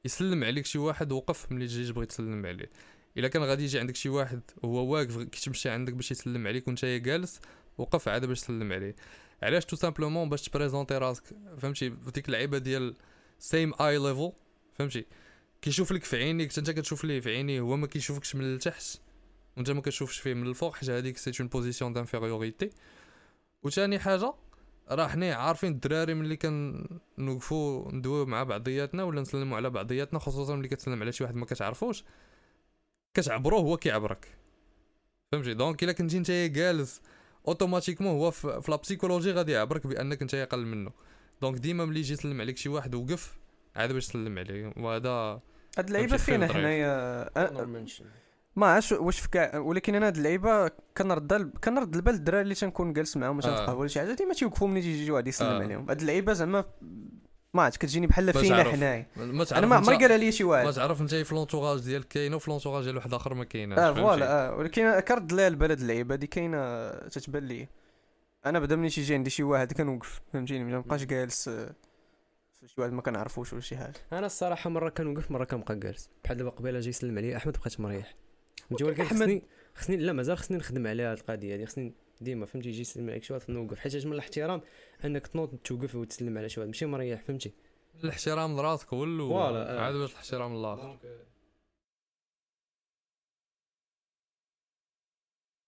يسلم 0.04 0.44
عليك 0.44 0.66
شي 0.66 0.78
واحد 0.78 1.12
وقف 1.12 1.52
ملي 1.52 1.66
تجي 1.66 1.92
تبغي 1.92 2.06
تسلم 2.06 2.46
عليه. 2.46 2.70
إلا 3.16 3.28
كان 3.28 3.42
غادي 3.42 3.64
يجي 3.64 3.78
عندك 3.78 3.96
شي 3.96 4.08
واحد 4.08 4.40
هو 4.64 4.94
واقف 4.94 5.18
كيتمشي 5.18 5.68
عندك 5.68 5.92
باش 5.92 6.10
يسلم 6.10 6.46
عليك 6.46 6.68
وأنت 6.68 6.84
جالس 6.84 7.40
وقف 7.78 8.08
عاد 8.08 8.24
باش 8.24 8.40
تسلم 8.40 8.72
عليه. 8.72 8.96
علاش 9.42 9.64
tout 9.64 9.76
simplement 9.76 10.28
باش 10.28 10.42
ت 10.42 10.48
présenter 10.48 10.98
راسك؟ 10.98 11.24
فهمتي؟ 11.58 11.88
ديك 11.88 12.26
اللعيبة 12.28 12.58
ديال 12.58 12.94
same 13.38 13.72
eye 13.80 13.98
level 13.98 14.32
فهمتي؟ 14.74 15.06
كيشوف 15.62 15.92
لك 15.92 16.04
في 16.04 16.16
عينيك 16.16 16.58
أنت 16.58 16.70
كتشوف 16.70 17.04
ليه 17.04 17.20
في 17.20 17.30
عينيه 17.30 17.60
هو 17.60 17.76
ما 17.76 17.86
كيشوفكش 17.86 18.34
من 18.34 18.44
التحت 18.44 19.00
وأنت 19.56 19.70
ما 19.70 19.80
كتشوفش 19.80 20.18
فيه 20.18 20.34
من 20.34 20.46
الفوق 20.46 20.76
حيت 20.76 20.90
هذيك 20.90 21.16
c'est 21.16 21.32
une 21.40 21.48
position 21.48 21.92
d'infériorité 21.92 22.70
وثاني 23.62 23.98
حاجة 23.98 24.34
راه 24.90 25.06
حنا 25.06 25.34
عارفين 25.34 25.72
الدراري 25.72 26.14
ملي 26.14 26.36
كنوقفوا 26.36 27.92
ندويو 27.92 28.26
مع 28.26 28.42
بعضياتنا 28.42 29.04
ولا 29.04 29.20
نسلموا 29.20 29.56
على 29.56 29.70
بعضياتنا 29.70 30.18
خصوصا 30.18 30.56
ملي 30.56 30.68
كتسلم 30.68 31.02
على 31.02 31.12
شي 31.12 31.24
واحد 31.24 31.36
ما 31.36 31.46
كتعرفوش 31.46 32.04
كتعبروه 33.14 33.60
هو 33.60 33.76
كيعبرك. 33.76 34.28
فهمتي؟ 35.32 35.54
donc 35.54 35.84
إلا 35.84 35.92
كنتي 35.92 36.18
نتايا 36.18 36.46
جالس 36.46 37.02
automatiquement 37.48 38.12
هو 38.12 38.30
في 38.30 38.60
في 38.62 38.70
la 38.70 38.76
psychologie 38.76 39.32
غادي 39.32 39.52
يعبرك 39.52 39.86
بأنك 39.86 40.22
نتايا 40.22 40.42
أقل 40.42 40.66
منه. 40.66 40.90
donc 41.42 41.58
ديما 41.58 41.84
ملي 41.84 42.00
يجي 42.00 42.12
يسلم 42.12 42.40
عليك 42.40 42.56
شي 42.56 42.68
واحد 42.68 42.94
وقف 42.94 43.38
عاد 43.76 43.92
باش 43.92 44.06
تسلم 44.06 44.38
عليه. 44.38 44.72
وهذا 44.76 45.40
هاد 45.78 45.86
اللعيبة 45.86 46.16
فينا 46.16 46.52
حنايا؟ 46.52 47.30
ما 48.56 48.66
عرفتش 48.66 48.92
واش 48.92 49.20
في 49.20 49.28
كاع 49.28 49.58
ولكن 49.58 49.94
أنا 49.94 50.06
هاد 50.06 50.16
اللعيبة 50.16 50.68
كنرد 50.96 51.50
كنرد 51.64 51.94
البال 51.94 52.14
الدراري 52.14 52.42
اللي 52.42 52.54
تنكون 52.54 52.92
جالس 52.92 53.16
معاهم 53.16 53.36
باش 53.36 53.46
آه. 53.46 53.50
نتقهوى 53.62 53.78
ولا 53.78 53.88
شي 53.88 54.00
حاجة. 54.00 54.12
ديما 54.12 54.34
تيوقفوا 54.34 54.68
ملي 54.68 54.80
تيجي 54.82 55.04
شي 55.04 55.10
واحد 55.10 55.28
يسلم 55.28 55.48
آه. 55.48 55.62
عليهم. 55.62 55.88
هاد 55.88 56.00
اللعيبة 56.00 56.32
زعما 56.32 56.64
ما 57.54 57.62
عرفت 57.62 57.80
كتجيني 57.80 58.06
بحال 58.06 58.32
فينا. 58.32 58.64
حنايا. 58.64 59.06
ما 59.16 59.46
أنا 59.52 59.66
ما 59.66 59.76
عمري 59.76 59.96
قالها 59.96 60.16
لي 60.16 60.32
شي 60.32 60.44
ما 60.44 60.50
واحد 60.50 60.72
تعرف 60.72 61.00
أنت 61.00 61.14
في 61.14 61.34
l'entourage 61.34 61.80
ديالك 61.80 62.08
كاينة 62.08 62.36
وفي 62.36 62.50
l'entourage 62.50 62.84
ديال 62.84 62.96
واحد 62.96 63.14
آخر 63.14 63.34
ما 63.34 63.44
كايناش 63.44 63.78
آه؟ 63.78 63.92
Voilà 63.94 64.48
آه 64.48 64.56
ولكن 64.56 65.00
كرد 65.00 65.32
ليها 65.32 65.48
البال 65.48 65.70
هاد 65.70 65.80
اللعيبة. 65.80 66.14
هادي 66.14 66.26
كاينة 66.26 66.90
تتبان 66.90 67.42
لي 67.44 67.68
أنا 68.46 68.58
بدا 68.58 68.76
ملي 68.76 68.90
تيجي 68.90 69.14
عندي 69.14 69.30
شي 69.30 69.42
واحد 69.42 69.72
كنوقف 69.72 70.20
فهمتيني؟ 70.32 70.64
ما 70.64 70.78
نبقاش 70.78 71.04
جالس 71.04 71.48
آه، 71.48 71.74
في 72.60 72.68
شي 72.68 72.80
واحد 72.80 72.92
ما 72.92 73.02
كنعرفوش 73.02 73.52
ولا 73.52 73.62
شي 73.62 73.76
حاجة. 73.76 73.94
أنا 74.12 74.26
الصراحة 74.26 74.70
مرة 74.70 74.88
كنوقف 74.88 75.30
مرة 75.30 75.44
كنبقى 75.44 75.78
جالس. 75.78 76.10
بحال 76.24 76.36
دابا 76.36 76.50
قبيلة 76.50 76.80
جاي 76.80 76.88
يسلم 76.88 77.18
عليا 77.18 77.36
أحمد 77.36 77.56
بقيت 77.60 77.80
مريح. 77.80 78.14
فهمتي 78.70 78.84
ولكن 78.84 79.04
أحمد- 79.04 79.10
خصني 79.12 79.42
خصني 79.74 79.96
لا 79.96 80.12
مازال 80.12 80.38
خصني 80.38 80.56
نخدم 80.56 80.86
عليها 80.86 81.10
هاد 81.12 81.18
القضية 81.18 81.54
هادي. 81.54 81.66
خصني 81.66 81.92
ديما 82.20 82.46
فهمتي 82.46 82.68
يجي 82.68 82.80
يسلم 82.80 83.10
عليك 83.10 83.22
شي 83.24 83.32
واحد 83.34 83.50
نوقف 83.50 83.78
حيت 83.78 84.06
من 84.06 84.12
الاحترام 84.12 84.60
أنك 85.04 85.26
تنوض 85.26 85.56
توقف 85.56 85.94
وتسلم 85.94 86.38
على 86.38 86.48
شي 86.48 86.60
واحد. 86.60 86.68
ماشي 86.68 86.86
مريح 86.86 87.22
فهمتي؟ 87.22 87.52
الاحترام 88.04 88.56
لراسك 88.56 88.94
هو 88.94 89.04
الأول. 89.04 89.32
آه. 89.56 89.80
عاد 89.80 89.94
باش 89.94 90.10
الاحترام 90.12 90.56
للآخر. 90.56 90.98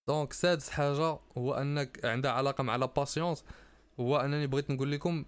donc 0.09 0.32
سادس 0.32 0.70
حاجة 0.70 1.18
هو 1.39 1.55
أنك 1.55 2.05
عندها 2.05 2.30
علاقة 2.30 2.62
مع 2.62 2.76
la 2.76 2.86
patience 2.86 3.44
هو 4.01 4.16
أنني 4.16 4.47
بغيت 4.47 4.70
نقول 4.70 4.93
لكم 4.93 5.24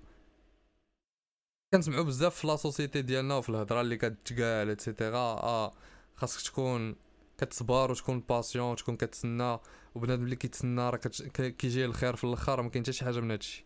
كنسمعوا 1.75 2.05
بزاف 2.05 2.35
في 2.35 2.47
la 2.47 2.57
société 2.57 3.03
ديالنا 3.03 3.35
وفي 3.37 3.49
الهضرة 3.49 3.81
اللي 3.81 3.97
كتقال 3.97 4.71
et 4.71 4.82
cetera 4.82 5.17
آه 5.19 5.73
خاصك 6.15 6.51
تكون 6.51 6.97
كتصبر 7.41 7.91
وتكون 7.91 8.21
patient 8.21 8.73
وتكون 8.73 8.97
كتسنى 8.97 9.59
وبنادم 9.95 10.25
اللي 10.25 10.37
كيتسنى 10.37 10.91
راه 10.91 10.97
كيجي 11.37 11.85
الخير 11.85 12.17
في 12.17 12.25
الآخر 12.25 12.63
ما 12.63 12.69
كاين 12.69 12.85
حتى 12.85 12.93
شي 12.93 13.05
حاجة 13.05 13.21
من 13.21 13.31
هادشي. 13.31 13.65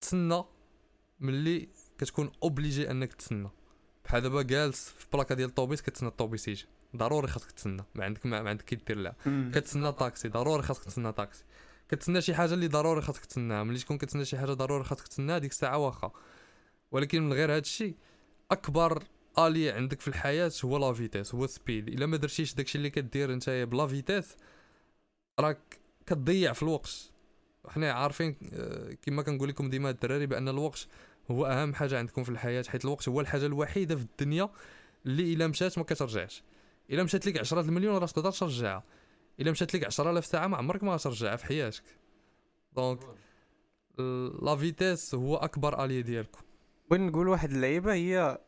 تسنى 0.00 0.44
ملي 1.20 1.68
كتكون 1.98 2.32
obligé 2.42 2.90
انك 2.90 3.12
تسنى. 3.12 3.48
بحال 4.04 4.22
دابا 4.22 4.42
جالس 4.42 4.88
في 4.88 5.06
بلاكا 5.12 5.34
ديال 5.34 5.48
الطوبيس 5.48 5.82
كتسنى 5.82 6.08
الطوبيس 6.08 6.48
يجي. 6.48 6.66
ضروري 6.96 7.28
خاصك 7.28 7.50
تسنى. 7.50 7.84
ما 7.94 8.04
عندك 8.04 8.26
ما, 8.26 8.42
ما 8.42 8.50
عندك 8.50 8.64
كي 8.64 8.76
دير 8.76 8.96
لها. 8.96 9.16
كتسنى 9.54 9.92
طاكسي 9.92 10.28
ضروري 10.28 10.62
خاصك 10.62 10.84
تسنى 10.84 11.12
طاكسي 11.12 11.44
كتسنى 11.88 12.20
شي 12.22 12.34
حاجة 12.34 12.54
اللي 12.54 12.68
ضروري 12.68 13.02
خاصك 13.02 13.24
تسناها. 13.24 13.62
ملي 13.62 13.78
تكون 13.78 13.98
كتسنى 13.98 14.24
شي 14.24 14.38
حاجة 14.38 14.52
ضروري 14.52 14.84
خاصك 14.84 15.08
تسناها 15.08 15.38
ديك 15.38 15.50
الساعة 15.50 15.78
واخا 15.78 16.12
ولكن 16.90 17.22
من 17.22 17.32
غير 17.32 17.56
هادشي 17.56 17.94
أكبر 18.50 19.02
allié 19.38 19.70
عندك 19.70 20.00
في 20.00 20.08
الحياة 20.08 20.52
هو 20.64 20.78
la 20.78 20.92
vitesse 20.92 21.34
هو 21.34 21.44
ال 21.44 21.51
speed 21.51 21.88
إلا 21.88 22.06
ما 22.06 22.16
درتيش 22.16 22.54
داكشي 22.54 22.78
اللي 22.78 22.90
كدير 22.90 23.32
نتايا 23.34 23.64
ب 23.64 23.71
la 23.71 23.86
vitesse 23.86 24.36
راك 25.40 25.78
كتضيع 26.06 26.52
في 26.52 26.62
الوقت. 26.62 27.10
حنا 27.68 27.92
عارفين 27.92 28.36
آه، 28.52 28.96
كما 29.02 29.22
كنقول 29.22 29.48
لكم 29.48 29.70
ديما 29.70 29.90
الدراري 29.90 30.26
بأن 30.26 30.48
الوقت 30.48 30.88
هو 31.30 31.46
أهم 31.46 31.74
حاجة 31.74 31.98
عندكم 31.98 32.24
في 32.24 32.30
الحياة 32.30 32.64
حيت 32.68 32.84
الوقت 32.84 33.08
هو 33.08 33.20
الحاجة 33.20 33.46
الوحيدة 33.46 33.96
في 33.96 34.02
الدنيا 34.02 34.48
اللي 35.06 35.32
إلا 35.32 35.46
مشات 35.46 35.78
ما 35.78 35.84
كترجعش. 35.84 36.42
إلا 36.90 37.02
مشات 37.02 37.26
لك 37.26 37.38
10 37.38 37.60
المليون 37.60 37.96
راه 37.96 38.06
تقدر 38.06 38.30
ترجعها 38.32 38.84
إلا 39.40 39.50
مشات 39.50 39.76
لك 39.76 39.84
10000 39.84 40.26
ساعة 40.26 40.46
ما 40.46 40.56
عمرك 40.56 40.82
ما 40.82 40.94
غترجعها 40.94 41.36
في 41.36 41.46
حياتك. 41.46 41.82
donc 42.76 43.00
la 44.42 44.56
vitesse 44.56 45.14
هو 45.14 45.36
أكبر 45.36 45.84
allié 45.84 46.02
ديالكم. 46.02 46.40
بغيت 46.90 47.02
نقول 47.02 47.28
واحد 47.28 47.50
اللعيبة 47.50 47.94
هي 47.94 48.38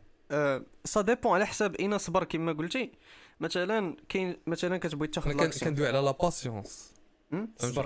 ça 0.85 1.01
dépend 1.01 1.33
على 1.33 1.47
حساب 1.47 1.75
اين 1.75 1.99
صبر 1.99 2.25
كما 2.25 2.53
قلتي. 2.53 2.93
مثلا 3.41 3.97
كاين 4.09 4.37
مثلا 4.47 4.79
كتبغي 4.79 5.09
تاخذ 5.09 5.31
أنا 5.31 5.47
كندوي 5.47 5.87
على 5.87 5.99
la 5.99 6.11
patience 6.11 6.95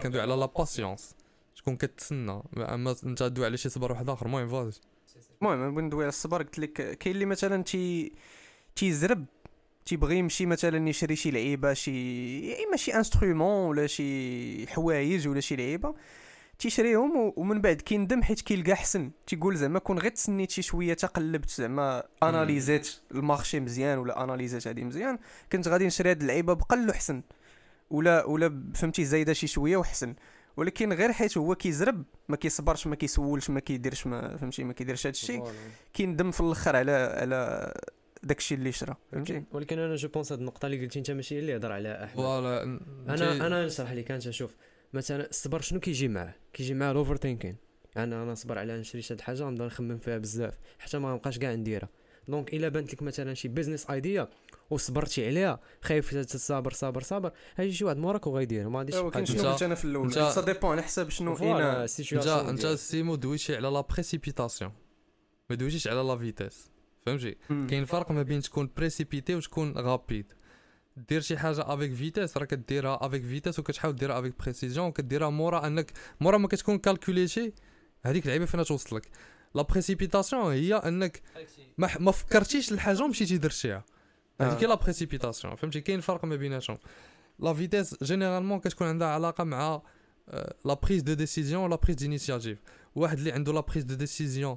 كندوي 0.03 0.21
على 0.21 0.35
la 0.35 0.47
patience 0.47 1.15
تكون 1.57 1.77
كتسنى. 1.77 2.43
أما 2.57 2.97
أنت 3.05 3.23
دوي 3.23 3.47
على 3.47 3.57
شي 3.57 3.69
صبر 3.69 3.93
واحد 3.93 4.09
آخر 4.09 4.27
المهم 4.27 4.49
فاز 4.49 4.81
المهم 5.43 5.75
بغيت 5.75 5.85
ندوي 5.85 6.03
على 6.03 6.09
الصبر. 6.09 6.43
قلت 6.43 6.59
لك 6.59 6.99
كاين 6.99 7.15
اللي 7.15 7.27
مثلا 7.27 7.63
تي 7.63 8.13
تيزرب 8.77 9.25
تيبغي 9.85 10.19
يمشي 10.19 10.47
مثلا 10.47 10.89
يشري 10.89 11.17
شي 11.17 11.31
لعيبة 11.31 11.73
شي 11.73 12.51
يا 12.51 12.67
إما 12.67 12.77
شي 12.77 12.95
instrument 12.95 13.69
ولا 13.69 13.87
شي 13.87 14.67
حوايج 14.67 15.29
ولا 15.29 15.41
شي 15.41 15.57
لعيبة. 15.57 15.95
تيشريهم 16.63 17.33
ومن 17.37 17.61
بعد 17.61 17.77
كيندم 17.77 18.23
حيت 18.23 18.41
كيلقى 18.41 18.75
حسن. 18.75 19.11
تيقول 19.27 19.57
زعما 19.57 19.79
كون 19.79 19.99
غير 19.99 20.11
تسنيت 20.11 20.51
شي 20.51 20.63
شوية 20.63 20.95
تقلبت 20.95 21.51
زعما 21.51 22.03
analysé 22.23 22.80
يت 22.80 22.97
ال 23.11 23.18
marché 23.18 23.61
مزيان 23.61 23.99
ولا 23.99 24.25
analysé 24.25 24.58
يت 24.58 24.67
هادي 24.67 24.85
مزيان 24.85 25.19
كنت 25.53 25.69
غادي 25.69 25.87
نشري 25.87 26.11
هاد 26.11 26.21
اللعيبة 26.21 26.53
بقل 26.53 26.91
وحسن 26.91 27.23
ولا 27.91 28.25
ولا 28.25 28.63
فهمتي 28.75 29.05
زايدة 29.05 29.33
شي 29.33 29.47
شوية 29.47 29.77
وحسن. 29.77 30.15
ولكن 30.57 30.93
غير 30.93 31.13
حيت 31.13 31.39
هو 31.39 31.55
كيزرب 31.55 32.05
ما 32.29 32.37
كيصبرش 32.37 32.87
ما 32.87 32.97
كيسولش 32.97 33.51
ما 33.51 33.61
كيديرش 33.61 34.07
ما 34.07 34.37
فهمتي 34.37 34.65
ما 34.65 34.73
كيديرش 34.73 35.07
هادشي 35.07 35.41
كيندم 35.95 36.31
في 36.31 36.41
الأخر 36.41 36.77
على 36.77 36.93
على 36.93 37.73
داكشي 38.23 38.55
اللي 38.55 38.73
شرا 38.73 38.97
فهمتي؟ 39.13 39.43
ولكن 39.53 39.79
أنا 39.79 39.97
je 39.97 40.09
pense 40.09 40.33
هاد 40.33 40.39
النقطة 40.39 40.67
اللي 40.67 40.85
قلتي 40.85 40.99
أنت 40.99 41.11
ماشي 41.11 41.35
هي 41.35 41.39
اللي 41.39 41.57
هضر 41.57 41.73
عليها 41.73 42.05
أحمد. 42.05 42.17
voilà 42.17 42.63
أنا 43.09 43.47
أنا 43.47 43.67
نشرح 43.67 43.93
لك 43.93 44.11
أنت 44.11 44.31
شوف. 44.31 44.55
مثلا 44.93 45.29
الصبر 45.31 45.61
شنو 45.61 45.81
كيجي 45.81 46.09
معاه؟ 46.09 46.35
كيجي 46.53 46.75
معاه 46.75 46.91
ال 46.93 47.17
overthinking 47.17 47.57
يعني 47.97 48.15
أنا 48.15 48.33
نصبر 48.33 48.59
على 48.59 48.81
نشري 48.81 49.03
شي 49.03 49.17
حاجة 49.23 49.45
نبدا 49.51 49.67
نخمم 49.67 49.99
فيها 49.99 50.19
بزاف 50.19 50.59
حتى 50.79 50.99
ما 50.99 51.15
نبقاش 51.15 51.39
كاع 51.39 51.55
نديرها. 51.55 51.89
donc 52.29 52.55
إلا 52.55 52.69
بانت 52.69 52.93
لك 52.95 53.03
مثلا 53.03 53.35
شي 53.35 53.49
business 53.49 53.91
idea 53.91 54.29
وصبرتي 54.71 55.27
عليها 55.27 55.61
خايف 55.83 56.15
تصابر 56.15 56.73
صابر 56.73 57.03
صابر 57.03 57.33
هاجي 57.57 57.73
شي 57.73 57.85
واحد 57.85 57.97
موراك 57.97 58.27
وغيدير 58.27 58.69
ما 58.69 58.79
غاديش 58.79 58.95
دير. 58.95 59.03
شنو 59.11 59.19
انت- 59.19 59.47
قلت 59.47 59.63
أنا 59.63 59.75
في 59.75 59.85
الأول. 59.85 60.13
ça 60.13 60.41
dépend 60.41 60.71
على 60.71 60.83
حساب 60.83 61.11
شنو 61.11 61.37
اين 61.39 61.57
انت 61.57 62.65
أنت. 62.65 62.79
سيمو 62.79 63.15
دويتي 63.15 63.57
على 63.57 63.69
la 63.69 63.81
précipitation 63.81 64.73
ما 65.51 65.57
دويتيش 65.57 65.89
على 65.89 66.01
la 66.03 66.17
vitesse 66.19 66.71
فهمتي. 67.07 67.37
كاين 67.49 67.85
فرق 67.85 68.11
ما 68.11 68.23
بين 68.23 68.41
تكون 68.41 68.71
précipité 68.77 69.35
وتكون 69.35 69.73
rapide 69.73 70.33
دير 70.97 71.21
شي 71.21 71.39
حاجة 71.39 71.75
avec 71.75 71.95
vitesse 71.95 72.37
راه 72.37 72.45
كديرها 72.45 73.07
avec 73.07 73.23
vitesse 73.23 73.59
وكتحاول 73.59 73.97
ديرها 73.97 74.19
avec 74.19 74.35
précision 74.43 74.87
وكديرها 74.87 75.31
مورا 75.31 75.67
أنك 75.67 75.93
مورا 76.21 76.39
ما 76.39 76.49
كتكون 76.49 76.79
calculé 76.79 77.36
تي 77.36 77.53
هذيك 78.03 78.25
اللعيبة 78.25 78.45
فين 78.45 78.65
توصلك 78.65 79.09
la 79.55 79.63
précipitation 79.63 80.53
هي 80.53 80.75
أنك 80.75 81.23
ما, 81.79 81.89
ما 82.01 82.13
فكرتيش 82.13 82.73
الحاجة 82.73 83.03
ومشيتي 83.03 83.39
درتيها. 83.39 83.85
هذيك. 84.41 84.59
هي 84.59 84.67
la 84.67 84.75
précipitation 84.75 85.55
فهمتي؟ 85.55 85.81
كاين 85.81 86.01
فرق 86.01 86.25
ما 86.25 86.37
بيناتهم. 86.37 86.79
la 87.39 87.55
vitesse 87.55 88.05
généralement 88.05 88.61
كتكون 88.61 88.87
عندها 88.87 89.09
علاقة 89.09 89.45
مع 89.45 89.83
la 90.65 90.75
prise 90.75 91.03
de 91.03 91.13
décision 91.13 91.65
و 91.65 91.69
la 91.69 91.77
prise 91.77 91.97
d'initiative 91.97 92.63
واحد 92.95 93.19
اللي 93.19 93.33
عنده 93.33 93.53
la 93.53 93.61
prise 93.61 93.85
de 93.85 93.95
décision 93.95 94.57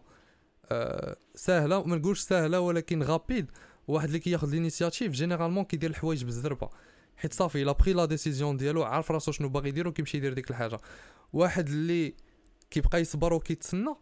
سهلة 1.36 1.84
ما 1.84 1.96
نقولش 1.96 2.20
سهلة 2.20 2.60
ولكن 2.60 3.04
rapide 3.04 3.52
واحد 3.88 4.08
اللي 4.08 4.20
كياخذ 4.20 4.50
l'initiative 4.50 5.12
généralement 5.12 5.64
كيدير 5.64 5.90
الحوايج 5.90 6.24
بالزربة. 6.24 6.70
حيت 7.18 7.34
صافي 7.34 7.64
il 7.64 7.72
a 7.72 7.76
pris 7.76 7.94
la 7.94 8.06
décision 8.06 8.58
ديالو 8.58 8.84
عارف 8.84 9.12
راسو 9.12 9.32
شنو 9.32 9.50
باغي 9.50 9.70
يدير 9.70 9.88
وكيمشي 9.88 10.18
يدير 10.18 10.34
ديك 10.34 10.50
الحاجة. 10.50 10.80
واحد 11.34 11.68
اللي 11.68 12.14
كيبقى 12.72 13.02
يصبر 13.02 13.34
وكيتسنى 13.34 13.96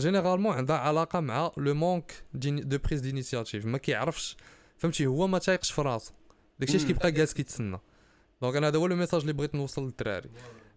généralement 0.00 0.52
عندها 0.52 0.76
علاقة 0.76 1.20
مع 1.20 1.52
le 1.56 1.74
manque 1.74 2.24
de 2.34 2.78
prise 2.78 3.00
d'initiative 3.00 3.66
ما 3.66 3.78
كيعرفش 3.78 4.36
فهمتي 4.76 5.06
هو 5.06 5.26
ما 5.26 5.38
تايقش 5.38 5.70
في 5.70 5.82
راسو. 5.82 6.12
داكشي 6.58 6.76
اش. 6.76 6.84
كيبقى 6.84 7.12
جالس 7.12 7.34
كيتسنى. 7.34 7.78
donc 8.42 8.56
أنا 8.56 8.68
هذا 8.68 8.78
هو 8.78 8.86
le 8.86 8.96
message 8.96 9.20
اللي 9.20 9.32
بغيت 9.32 9.54
نوصل 9.54 9.84
للدراري. 9.84 10.30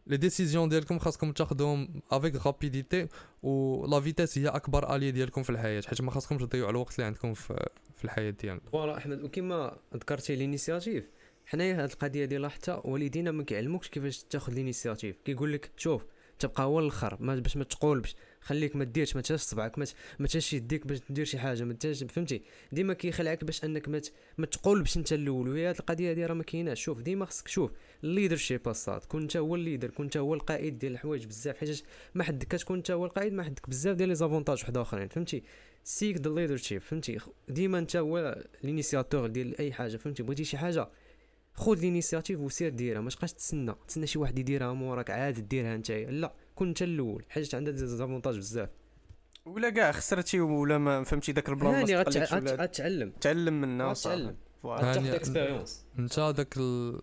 les 0.08 0.18
décisions 0.18 0.70
ديالكم 0.70 1.00
خاصكم 1.00 1.32
تاخذوهم 1.32 2.02
avec 2.12 2.46
rapidité 2.46 3.08
و 3.44 3.86
la 3.86 4.00
vitesse 4.00 4.38
هي 4.38 4.48
أكبر 4.48 4.96
allié 4.96 5.12
ديالكم 5.12 5.44
في 5.44 5.50
الحياة 5.50 5.84
حيت 5.88 6.02
ما 6.02 6.12
خاصكمش 6.12 6.42
تضيعوا 6.42 6.70
الوقت 6.70 6.96
اللي 6.96 7.06
عندكم 7.06 7.34
في, 7.34 7.70
في 7.98 8.06
الحياة 8.06 8.30
ديالنا. 8.30 8.62
voilà 8.72 8.98
احمد 8.98 9.24
وكما 9.24 9.78
ذكرتي 9.94 10.34
ال 10.34 10.41
initiative 10.41 11.10
حنايا 11.46 11.84
هاد 11.84 11.92
القضية 11.92 12.26
ديال 12.26 12.52
حتى 12.52 12.82
والدينا 12.84 13.32
ما 13.32 13.44
كيعلموكش 13.44 13.90
كيفاش 13.90 14.24
تاخذ 14.24 14.54
ال 14.54 14.59
initiative. 14.59 15.16
كيقول 15.26 15.54
لك 15.54 15.72
شوف 15.78 16.06
تبقى 16.40 16.64
هو 16.64 16.80
الأخر 16.80 17.16
باش 17.16 17.58
ما 17.58 17.64
تقولبش. 17.64 18.16
خليك 18.44 18.76
ما 18.76 18.84
ديرش 18.84 19.16
ما 19.16 19.22
تهش 19.22 19.40
صبعك 19.40 19.80
ما 19.80 19.86
ت- 19.86 19.94
ما 20.20 20.28
تهش 20.28 20.54
يديك 20.54 20.88
باش 20.88 21.00
دير 21.10 21.26
شي 21.26 21.40
حاجة 21.40 21.64
ما 21.64 21.78
فهمتي؟ 22.10 22.42
ديما 22.72 22.94
كيخلعك 22.94 23.44
باش 23.44 23.64
انك 23.64 23.90
ما 23.90 24.02
ما 24.38 24.46
تقولبش 24.46 24.98
انت 24.98 25.14
الأول 25.14 25.50
وهي 25.50 25.66
هاد 25.70 25.76
القضية 25.80 26.10
هادي 26.10 26.26
راه 26.26 26.34
ما 26.34 26.44
كايناش. 26.44 26.82
شوف 26.84 27.02
ديما 27.02 27.26
خصك 27.26 27.48
شوف 27.48 27.72
ال 28.04 28.09
leadership 28.09 28.68
اصاط 28.68 29.06
كون 29.06 29.22
انت 29.22 29.38
هو 29.38 29.56
ال 29.56 29.61
leader 29.61 29.90
كون 29.90 30.06
انت 30.06 30.18
هو 30.18 30.34
القائد 30.34 30.80
ديال 30.80 30.92
الحوايج 30.92 31.26
بزاف 31.26 31.58
حيت 31.58 31.84
ما 32.16 32.24
حد 32.24 32.44
كتكون 32.44 32.78
انت 32.78 32.92
هو 32.92 33.06
القائد 33.06 33.34
ما 33.34 33.44
حدك 33.44 33.70
بزاف 33.70 33.96
ديال 33.96 34.10
les 34.10 34.16
avantages 34.16 34.60
واحد 34.62 34.78
آخرين 34.78 35.08
فهمتي؟ 35.08 35.44
seek 35.84 36.18
the 36.18 36.30
leadership 36.30 36.82
فهمتي؟ 36.82 37.18
ديما 37.50 37.80
انت 37.80 37.96
هو 37.96 38.44
ال 38.64 38.69
initiateur 38.69 39.28
ديال 39.28 39.58
أي 39.58 39.74
حاجة 39.74 39.98
فهمتي؟ 39.98 40.24
بغيتي 40.24 40.44
شي 40.44 40.58
حاجة 40.58 40.90
خذ 41.54 41.78
ال 41.78 41.83
initiative 41.83 42.40
وسير 42.40 42.70
ديرها 42.70 43.02
ما 43.02 43.10
تبقاش 43.10 43.34
تسنى 43.34 43.76
تسنى 43.88 44.08
شي 44.08 44.20
واحد 44.20 44.40
يديرها 44.40 44.74
موراك 44.74 45.10
عاد 45.10 45.48
ديرها 45.48 45.76
انت 45.76 45.92
لا. 45.92 46.34
كون 46.56 46.68
انت 46.68 46.82
الأول 46.82 47.26
حيت 47.30 47.56
عندها 47.56 47.74
des 47.74 47.90
avantages 47.90 48.38
بزاف. 48.38 48.70
ولا 49.46 49.70
كاع 49.70 49.92
خسرتي 49.92 50.40
ولا 50.40 50.78
ما 50.78 51.04
فهمتي 51.04 51.32
داك 51.32 51.50
ال 51.50 51.55
plan 51.55 51.74
هاني 51.74 52.04
غت- 52.04 52.18
غتعلم. 52.62 53.14
تعلم 53.22 53.62
منها 53.62 53.94
غتعلم. 53.94 54.36
غتاخد 54.66 55.06
expérience 55.08 55.86
انت 56.00 56.20
داك 56.20 56.58
ال... 56.58 57.02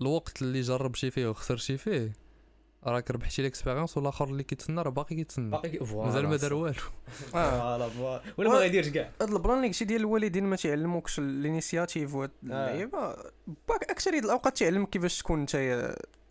الوقت 0.00 0.42
اللي 0.42 0.60
جربتي 0.60 1.10
فيه 1.10 1.26
وخسرتي 1.30 1.76
فيه. 1.76 2.12
راك 2.84 3.10
ربحتي 3.10 3.42
l'expérience 3.42 3.96
والاخر 3.96 4.24
اللي 4.28 4.42
كيتسنى 4.42 4.82
راه 4.82 4.90
باقي 4.90 5.14
كيتسنى. 5.16 5.50
باقي 5.50 5.78
voilà. 5.78 6.06
مازال 6.08 6.26
ما 6.28 6.36
دار 6.36 6.54
والو. 6.54 6.74
آه. 7.34 7.50
voilà 7.60 7.88
voilà. 7.88 8.22
ولا 8.36 8.48
ما 8.50 8.54
غيديرش 8.56 8.88
كاع 8.88 9.10
هاد 9.22 9.30
ال 9.32 9.37
plan 9.37 9.56
اللي 9.56 9.66
قلتي 9.68 9.84
ديال 9.84 10.00
الوالدين 10.00 10.44
ما 10.44 10.56
تيعلموكش 10.56 11.18
ال 11.18 11.27
initiative 11.27 12.14
واللعيبه 12.14 13.16
باك 13.68 13.84
اكثريه 13.90 14.18
الأوقات 14.18 14.58
تعلمك 14.58 14.90
كيفاش 14.90 15.18
تكون 15.18 15.40
أنت 15.40 15.54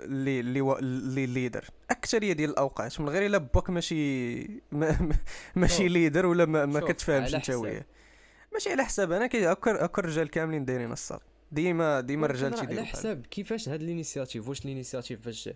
اللي 0.01 0.39
اللي 0.39 0.59
اللي 0.79 1.25
leader 1.25 1.65
اكثريه 1.91 2.33
ديال 2.33 2.49
الأوقات 2.49 3.01
من 3.01 3.09
غير 3.09 3.25
إلا 3.25 3.37
باك 3.37 3.69
ماشي 3.69 4.35
ما 4.71 5.01
ما- 5.01 5.15
ماشي. 5.55 5.87
leader 5.87 6.25
ولا 6.25 6.45
ما, 6.45 6.79
كتفهمش 6.79 7.35
أنت. 7.35 7.49
وياه. 7.49 7.85
ماشي 8.53 8.69
على 8.71 8.83
حساب 8.85 9.11
أنا 9.11 9.27
كي 9.27 9.47
هكا 9.51 9.99
الرجال 9.99 10.29
كاملين 10.29 10.65
دايرين 10.65 10.91
الصاد 10.91 11.19
ديما 11.51 12.01
ديما 12.01 12.25
الرجال 12.25 12.53
تيديروا 12.53 12.73
على 12.81 12.85
حساب 12.85 13.25
كيفاش 13.25 13.69
هاد 13.69 13.81
ال 13.81 13.87
initiative 13.87 14.49
واش 14.49 14.65
ال 14.65 14.71
initiative 14.71 15.25
باش 15.25 15.49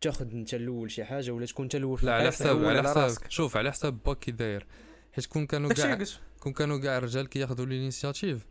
تاخذ 0.00 0.30
انت 0.32 0.54
الأول 0.54 0.90
شي 0.90 1.04
حاجة 1.04 1.30
ولا 1.30 1.46
تكون 1.46 1.64
انت 1.64 1.74
الأول 1.74 1.98
في 1.98 2.06
لا 2.06 2.14
على؟ 2.14 2.26
حساب 2.28 2.64
على 2.64 2.82
حساب. 2.88 3.30
شوف 3.30 3.56
على 3.56 3.72
حساب 3.72 3.98
باك 4.06 4.18
كي 4.18 4.30
داير 4.30 4.66
حيت 5.12 5.26
كون 5.26 5.46
كانوا 5.46 5.72
كاع 5.72 5.98
كون 6.40 6.52
كانوا 6.52 6.78
كاع 6.78 6.98
الرجال 6.98 7.28
كياخذوا 7.28 7.66
ال 7.66 7.73
initiative 7.73 8.46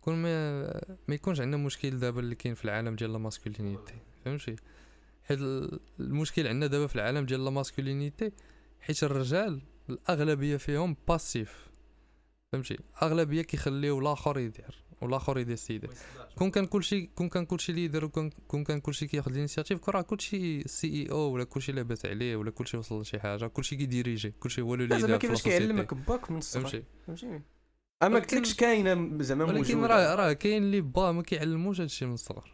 كون 0.00 0.14
ما 0.14 0.62
ما 1.08 1.14
يكونش 1.14 1.40
عندنا 1.40 1.62
مشكل 1.62 1.98
دابا 1.98 2.20
اللي 2.20 2.34
كاين 2.34 2.54
في 2.54 2.64
العالم 2.64 2.96
ديال 2.96 3.12
la 3.12 3.18
masculinité. 3.18 3.94
فهمتي؟ 4.24 4.56
حيت 5.24 5.38
ال- 5.40 5.80
المشكل 6.00 6.46
عندنا 6.46 6.66
دابا 6.66 6.86
في 6.86 6.96
العالم 6.96 7.26
ديال 7.26 7.44
la 7.44 7.50
masculinité 7.50 8.32
حيت 8.80 9.02
الرجال 9.04 9.60
الأغلبية 9.90 10.56
فيهم 10.56 10.96
passif 11.08 11.68
فهمتي؟ 12.52 12.78
أغلبية 13.02 13.42
كيخليو 13.42 13.98
الآخر 13.98 14.38
يدير 14.38 14.84
والآخر 15.00 15.38
ي 15.38 15.45
décidé 15.45 15.88
كون 16.38 16.50
كان 16.50 16.66
كلشي 16.66 17.06
كون 17.14 17.28
كان 17.28 17.46
كلشي 17.46 17.72
leader 17.72 18.06
كون 18.48 18.64
كان 18.64 18.80
كلشي 18.80 19.06
كياخذ 19.06 19.30
ال 19.32 19.36
initiative 19.36 19.78
كون 19.78 19.94
راه 19.94 20.02
كلشي 20.02 20.68
CEO 20.68 21.18
ولا 21.18 21.44
كلشي 21.44 21.72
لاباس 21.72 22.06
عليه 22.06 22.36
ولا 22.36 22.50
كلشي 22.50 22.76
وصل 22.76 23.00
لشي 23.00 23.18
حاجة 23.20 23.46
كلشي 23.46 23.76
كي 23.76 23.89
dirigé 23.89 24.30
كلشي 24.40 24.60
هو 24.62 24.74
le 24.74 24.84
la 24.84 24.94
leader 24.94 25.06
زعما 25.06 25.16
كيفاش 25.18 25.42
كيعلمك 25.42 25.94
باك 25.94 26.30
من 26.30 26.38
الصغر. 26.38 26.62
فهمتي؟ 26.62 26.82
فهمتيني 27.06 27.42
أما 28.02 28.14
ولكن- 28.14 28.36
قلتلكش 28.36 28.54
كاينة 28.54 29.22
زعما 29.22 29.44
ولكن 29.44 29.84
راه 29.84 30.14
راه 30.14 30.32
كاين 30.32 30.62
اللي 30.62 30.80
باه 30.80 31.12
ما 31.12 31.22
كيعلموش 31.22 31.80
هادشي 31.80 32.06
من 32.06 32.14
الصغر. 32.14 32.52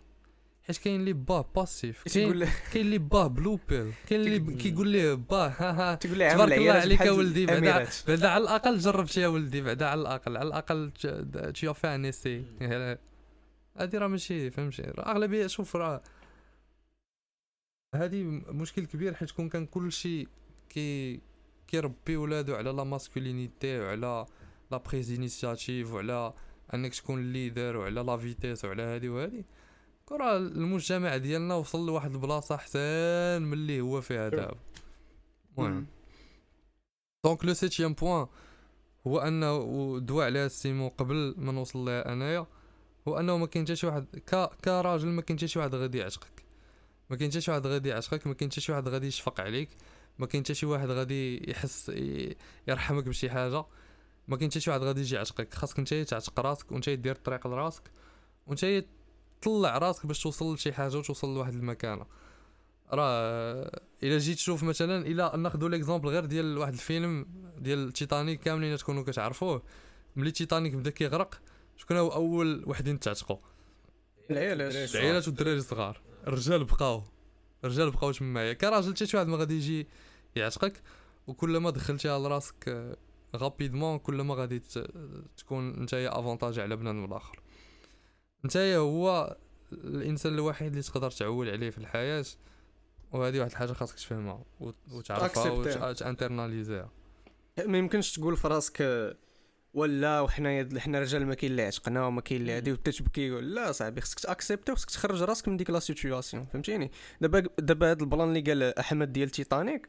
حيت 0.67 0.77
كاين 0.77 1.01
اللي 1.01 1.13
باه 1.13 1.47
passif 1.57 2.03
كاين 2.15 2.47
اللي 2.77 2.99
باه 2.99 3.27
blue 3.27 3.59
pill 3.69 3.93
كاين 4.09 4.21
اللي 4.21 4.57
كيقول 4.57 4.89
ليه 4.89 5.15
باه 5.15 5.49
ها 5.49 5.71
ها 5.93 5.95
تقول 5.95 6.15
تبارك 6.15 6.53
الله 6.53 6.73
عليك 6.73 7.03
اولدي 7.03 7.47
بعدا. 7.47 7.89
بعدا 8.09 8.29
على 8.29 8.43
الاقل 8.45 8.79
جربتي 8.79 9.21
يا 9.21 9.29
ولدي 9.29 9.61
بعدا 9.61 9.87
على 9.87 10.01
الاقل 10.01 10.37
على 10.37 10.49
الاقل 10.49 10.91
t'as 11.55 11.75
fait 11.75 11.87
un 11.87 12.05
essai 12.05 12.45
هادي 13.77 13.99
راه 13.99 14.07
ماشي 14.07 14.51
فهمتي 14.51 14.83
راه 14.83 15.11
اغلبيه 15.13 15.47
شوف 15.47 15.77
راه 15.77 16.03
هادي 17.95 18.25
مشكل 18.49 18.87
كبير 18.87 19.15
حيت 19.15 19.31
كون 19.31 19.49
كان 19.49 19.67
كلشي 19.67 20.27
كي 20.69 21.21
كيربي 21.69 22.17
ولادو 22.17 22.55
على 22.55 22.71
la 22.71 22.85
masculinité 22.85 23.81
وعلى 23.81 24.27
la 24.71 24.77
prise 24.77 25.13
d'initiative 25.13 25.93
وعلى 25.93 26.33
انك 26.75 26.95
تكون 26.95 27.33
leader 27.33 27.77
وعلى 27.77 28.01
la 28.01 28.17
vitesse 28.17 28.65
وعلى 28.65 28.83
هادي 28.83 29.09
وهادي 29.09 29.45
راه 30.13 30.37
المجتمع 30.37 31.17
ديالنا 31.17 31.55
وصل 31.55 31.87
لواحد 31.87 32.13
البلاصة 32.13 32.55
أحسن 32.55 33.43
من 33.43 33.53
اللي 33.53 33.81
هو 33.81 34.01
فيها 34.01 34.29
دابا. 34.29 34.57
المهم. 35.59 35.87
donc 37.25 37.45
le 37.45 37.55
septième 37.55 37.93
point 37.93 38.27
هو 39.07 39.19
انه 39.19 39.57
ودوا 39.57 40.25
عليها 40.25 40.49
سيمون 40.49 40.89
قبل 40.89 41.35
ما 41.39 41.53
نوصل 41.53 41.79
لها 41.79 42.13
أنايا 42.13 42.47
هو 43.09 43.19
أنه 43.19 43.37
ما 43.37 43.47
كاين 43.47 43.65
حتى 43.65 43.77
شي 43.77 43.87
واحد 43.87 44.07
ك... 44.17 44.51
كراجل 44.65 45.09
ما 45.09 45.23
كاين 45.23 45.39
حتى 45.39 45.49
شي 45.49 45.59
واحد 45.59 45.75
غادي 45.75 45.99
يعشقك. 45.99 46.45
ما 47.11 47.17
كاين 47.17 47.31
حتى 47.31 47.41
شي 47.41 47.51
واحد 47.51 47.67
غادي 47.67 47.89
يعشقك 47.89 48.27
ما 48.27 48.35
كاين 48.35 48.51
حتى 48.51 48.61
شي 48.61 48.73
واحد 48.73 48.89
غادي 48.89 49.07
يشفق 49.07 49.41
عليك 49.41 49.69
ما 50.19 50.27
كاين 50.27 50.45
حتى 50.45 50.55
شي 50.55 50.67
واحد 50.67 50.91
غادي 50.91 51.51
يحس 51.51 51.93
يرحمك 52.69 53.05
بشي 53.05 53.31
حاجة. 53.31 53.65
ما 54.29 54.37
كاين 54.37 54.51
حتى 54.51 54.61
شي 54.61 54.71
واحد 54.71 54.83
غادي 54.83 55.01
يجي 55.01 55.15
يعشقك 55.15 55.55
خاصك 55.55 55.79
انت 55.79 55.95
تعشق 55.95 56.41
راسك 56.41 56.73
وانت 56.73 56.91
دير 56.91 57.17
الطريق 57.17 57.47
لراسك 57.47 57.91
وانت 58.47 58.85
تطلع 59.45 59.79
راسك 59.79 60.07
باش 60.07 60.23
توصل 60.23 60.55
لشي 60.55 60.73
حاجة 60.73 60.97
وتوصل 60.97 61.35
لواحد 61.35 61.55
المكانة. 61.55 62.07
راه 62.93 63.81
إلا 64.03 64.19
جيت 64.19 64.37
تشوف 64.37 64.63
مثلا 64.63 65.07
إلا 65.07 65.37
ناخذ 65.37 65.69
l'exemple 65.69 66.09
غير 66.09 66.25
ديال 66.25 66.59
واحد 66.59 66.73
الفيلم 66.73 67.27
ديال 67.59 67.93
تيتانيك 67.93 68.41
كاملين 68.41 68.77
تكونوا 68.77 69.03
كتعرفوه 69.03 69.63
ملي 70.17 70.31
تيتانيك 70.31 70.75
بدأ 70.75 70.91
كيغرق 70.91 71.41
شكون 71.77 71.97
هو 71.97 72.13
أول 72.13 72.65
وحدين 72.67 73.01
تعتقوا 73.01 73.37
العيالات 74.31 74.95
العائلات 74.95 75.29
والدراري 75.29 75.59
الصغار. 75.59 76.01
الرجال 76.27 76.65
بقاو 76.65 77.03
الرجال 77.65 77.91
بقاو 77.91 78.13
تمايا 78.13 78.53
كراجل 78.53 78.95
حتى 78.95 79.07
شي 79.07 79.17
واحد 79.17 79.29
ما 79.29 79.37
غادي 79.37 79.57
يجي 79.57 79.89
يعتقك 80.37 80.83
وكل 81.27 81.57
ما 81.57 81.71
دخلتيها 81.71 82.19
لراسك 82.19 82.95
rapidement 83.37 83.99
كل 83.99 84.15
ما 84.15 84.35
غادي 84.35 84.63
تكون 85.37 85.83
نتايا 85.83 86.19
avantage 86.19 86.59
على 86.59 86.77
بنادم 86.77 87.05
الآخر. 87.05 87.44
نتايا 88.45 88.79
هو 88.79 89.37
الإنسان 89.73 90.35
الوحيد 90.35 90.69
اللي 90.71 90.83
تقدر 90.83 91.11
تعول 91.11 91.49
عليه 91.51 91.71
في 91.71 91.79
الحياة 91.79 92.25
وهذه 93.13 93.39
واحد 93.39 93.51
الحاجة 93.51 93.73
خاصك 93.73 93.95
تفهمها 93.97 94.45
وت- 94.61 94.75
وتعرفها. 94.93 95.51
وتانترناليزيها 95.91 96.91
ما 97.67 97.79
يمكنش 97.79 98.13
تقول 98.13 98.37
في 98.37 98.49
راسك 98.49 99.17
ولا 99.75 100.21
وحنا 100.21 100.69
حنا 100.81 101.01
رجال 101.01 101.27
ما 101.27 101.35
كاين 101.35 101.51
اللي 101.51 101.63
عشقنا 101.63 102.07
وما 102.07 102.21
كاين 102.21 102.41
اللي 102.41 102.53
هادي 102.53 102.73
وانت 102.73 102.89
تبكي 102.89 103.29
لا 103.29 103.73
صاحبي 103.73 104.01
خصك 104.01 104.21
تاكسبتي 104.21 104.73
وخصك 104.73 104.91
تخرج 104.91 105.23
راسك 105.23 105.49
من 105.49 105.57
ديك 105.57 105.71
la 105.71 105.81
situation 105.81 106.47
فهمتيني؟ 106.53 106.91
دابا 107.21 107.41
دابا 107.59 107.91
هاد 107.91 108.01
ال 108.03 108.08
plan 108.08 108.29
اللي 108.29 108.41
قال 108.41 108.79
أحمد 108.79 109.13
ديال 109.13 109.31
تيتانيك 109.31 109.89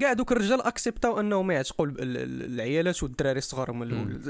كاع 0.00 0.12
دوك 0.12 0.32
الرجال 0.32 0.62
اكسبتاو 0.62 1.20
انهم 1.20 1.50
يعتقوا 1.50 1.86
ال- 1.86 2.00
ال- 2.02 2.16
ال- 2.16 2.54
العيالات 2.54 3.02
والدراري 3.02 3.38
الصغار 3.38 3.70
هما 3.70 3.84
الأول. 3.84 4.20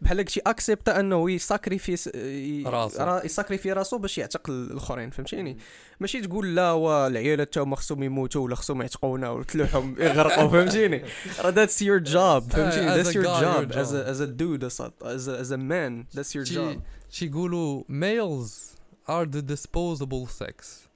بحال 0.00 0.16
داكشي 0.16 0.40
اكسبتا 0.46 1.00
انه 1.00 1.30
يساكريفي 1.30 1.96
س- 1.96 2.06
ي- 2.14 2.62
راسو. 2.66 3.02
را- 3.04 3.24
يساكريفي 3.24 3.72
راسو 3.72 3.98
باش 3.98 4.18
يعتق 4.18 4.50
الأخرين 4.50 5.10
فهمتيني؟ 5.10 5.58
ماشي 6.00 6.20
تقول 6.20 6.56
لا 6.56 6.72
وا 6.72 7.06
العيالات 7.06 7.54
تا 7.54 7.60
هما 7.62 7.76
خصهم 7.76 8.02
يموتوا 8.02 8.44
ولا 8.44 8.54
خصهم 8.54 8.80
يعتقونا 8.80 9.30
وتلوحهم 9.30 9.94
يغرقوا 10.02 10.48
فهمتيني؟ 10.48 11.04
راه 11.40 11.50
that's 11.66 11.78
your 11.80 12.04
job 12.12 12.52
فهمتيني؟ 12.52 13.04
a 13.04 14.26
dude 14.26 14.62
as 14.64 14.80
a 14.80 14.90
as 15.04 15.28
a, 15.28 15.40
as 15.42 15.50
a 15.50 15.58
man 15.58 16.16
that's 16.18 16.34
your 16.34 16.44
تي 16.48 16.54
job. 16.74 16.78
تيقولوا 17.18 17.82
males 17.88 18.76
are 19.08 19.26
the 19.26 19.42
disposable 19.42 20.26
sex. 20.26 20.86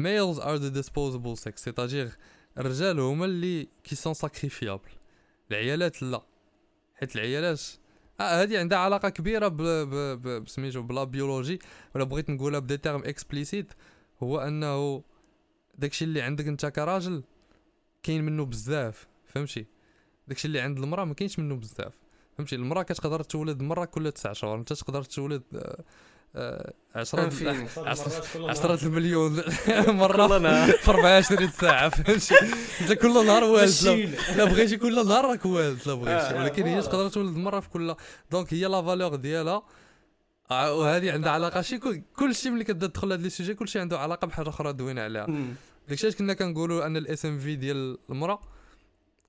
Males 0.00 0.38
are 0.38 0.58
the 0.58 0.70
disposable 0.80 1.36
sex 1.44 1.54
c'est-à-dire 1.66 2.10
الرجال 2.58 3.00
هما 3.00 3.24
اللي 3.24 3.68
qui 3.84 3.94
sont 3.94 4.14
sacrifiables. 4.14 4.90
العيالات 5.50 6.02
لا. 6.02 6.22
حيت 6.94 7.16
العيالات 7.16 7.62
آه 8.20 8.42
هذه 8.42 8.58
عندها 8.58 8.78
علاقة 8.78 9.08
كبيرة 9.08 9.48
ب 9.48 9.62
ب 9.62 10.44
بسميتو 10.44 10.82
ب 10.82 10.89
la 10.89 11.04
biologie 11.04 11.58
ولا 11.94 12.04
بغيت 12.04 12.30
نقولها 12.30 12.58
ب 12.60 12.64
des 12.64 12.76
termes 12.76 13.02
explicites 13.04 13.72
هو 14.22 14.38
أنه 14.38 15.02
داكشي 15.78 16.04
اللي 16.04 16.22
عندك 16.22 16.46
أنت 16.46 16.66
كراجل 16.66 17.22
كاين 18.02 18.24
منه 18.24 18.44
بزاف 18.44 19.06
فهمتي؟ 19.26 19.66
داكشي 20.28 20.48
اللي 20.48 20.60
عند 20.60 20.78
المرأة 20.78 21.04
ما 21.04 21.14
كاينش 21.14 21.38
منه 21.38 21.56
بزاف 21.56 21.92
فهمتي؟ 22.36 22.56
المرأة 22.56 22.82
كتقدر 22.82 23.22
تولد 23.22 23.62
مرة 23.62 23.84
كل 23.84 24.12
تسع 24.12 24.32
شهور 24.32 24.58
أنت 24.58 24.72
تقدر 24.72 25.02
تولد 25.02 25.42
آه، 26.36 26.74
آه، 26.96 26.98
عشرة 27.00 27.24
infini. 27.24 27.66
عشرة 28.48 28.86
المليون. 28.86 29.32
مرة 29.88 30.26
كل 30.28 30.42
نهار. 30.42 30.72
في 30.72 30.90
24 30.90 31.48
ساعة 31.60 31.88
فهمتي؟ 31.88 32.34
أنت 32.80 32.92
كل 32.92 33.26
نهار 33.26 33.44
والد 33.44 34.14
لا- 34.36 34.44
بغيتي 34.44 34.76
كل 34.76 35.06
نهار 35.06 35.24
راك 35.24 35.46
والد 35.46 35.78
لا 35.86 35.94
بغيتي. 35.94 36.10
آه، 36.36 36.42
ولكن 36.42 36.62
هي. 36.66 36.82
تقدر 36.82 37.08
تولد 37.08 37.36
مرة 37.36 37.60
في 37.60 37.68
كل 37.68 37.94
donc 38.30 38.54
هي 38.54 38.64
la 38.66 38.82
valeur 38.82 39.14
ديالها. 39.14 39.62
آه، 40.50 40.74
وهذه 40.74 41.12
عندها 41.12 41.32
علاقة. 41.32 41.60
شي 41.62 41.78
كل- 41.78 42.34
شيء 42.34 42.52
ملي 42.52 42.64
كتبدا 42.64 42.86
تدخل 42.86 43.12
هاد 43.12 43.20
les 43.20 43.30
sujets 43.30 43.54
كل 43.54 43.68
شيء 43.68 43.82
عنده 43.82 43.98
علاقة 43.98 44.26
بحاجة 44.26 44.48
أخرى 44.48 44.72
دوينا 44.72 45.04
عليها. 45.04 45.26
داكشي 45.88 46.06
علاش 46.06 46.16
كنا 46.18 46.34
كنقولوا 46.34 46.86
أن 46.86 46.96
ال 46.96 47.26
SMV 47.26 47.56
ديال 47.56 47.98
المرأة 48.10 48.40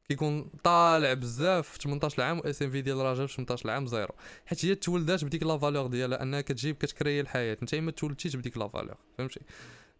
كيكون 0.09 0.49
طالع 0.63 1.13
بزاف 1.13 1.67
في 1.69 1.79
18 1.79 2.21
عام 2.23 2.39
و 2.39 2.61
SMV 2.61 2.81
ديال 2.81 2.99
الراجل 3.01 3.27
في 3.27 3.35
18 3.35 3.69
عام 3.69 3.87
zéro. 3.87 4.15
حيت 4.45 4.65
هي 4.65 4.75
تولدات 4.75 5.25
بديك 5.25 5.43
la 5.43 5.57
valeur 5.57 5.87
ديالها 5.87 6.21
انها 6.23 6.41
كتجيب 6.41 6.75
كتكري 6.75 7.19
الحياة. 7.19 7.57
انت 7.61 7.75
ما 7.75 7.91
تولدتيش 7.91 8.35
بديك 8.35 8.57
la 8.57 8.67
valeur 8.67 8.95
فهمتي؟ 9.17 9.39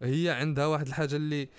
هي 0.01 0.30
عندها 0.30 0.66
واحد 0.66 0.88
الحاجة 0.88 1.16
اللي 1.16 1.49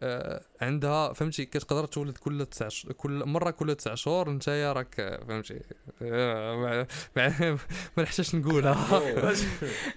آه 0.00 0.44
عندها 0.60 1.12
فهمتي؟ 1.12 1.44
كتقدر 1.44 1.86
تولد 1.86 2.16
كل 2.18 2.46
تسع. 2.46 2.68
كل 2.96 3.24
مرة 3.26 3.50
كل 3.50 3.74
تسع 3.74 3.94
شهور 3.94 4.30
انت 4.30 4.48
راك 4.48 5.20
فهمتي؟ 5.28 5.60
آه، 6.02 6.86
ما 7.16 7.56
نحتاجش 8.02 8.34
نقولها. 8.34 8.98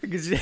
قلتي 0.03 0.39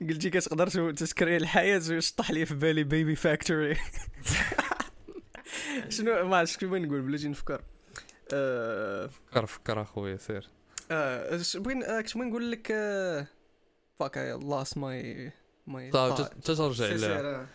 قلتي 0.00 0.30
كتقدر 0.30 0.92
تسكري 0.92 1.36
الحياة 1.36 1.98
شطح 1.98 2.30
لي 2.30 2.46
في 2.46 2.54
بالي 2.54 2.84
بيبي 2.84 3.14
فاكتوري 3.14 3.76
شنو 5.88 6.24
ما 6.28 6.36
عرفتش 6.36 6.56
كيف 6.56 6.70
بغيت 6.70 6.82
نقول 6.82 7.02
بلاتي 7.02 7.28
نفكر. 7.28 7.62
آه، 8.32 9.06
فكر 9.06 9.46
فكر 9.46 9.82
أخويا 9.82 10.16
سير. 10.16 10.48
اش 10.90 11.56
بغيت 11.56 11.84
آه، 11.84 12.00
كنت 12.00 12.16
بغيت 12.16 12.28
نقول 12.28 12.50
لك 12.52 12.66
فاك 13.98 14.18
اي 14.18 14.32
لاست 14.32 14.78
ماي 14.78 15.32
ماي 15.66 15.90
طيب 15.90 16.14
تترجع 16.40 16.86
لها 16.86 17.46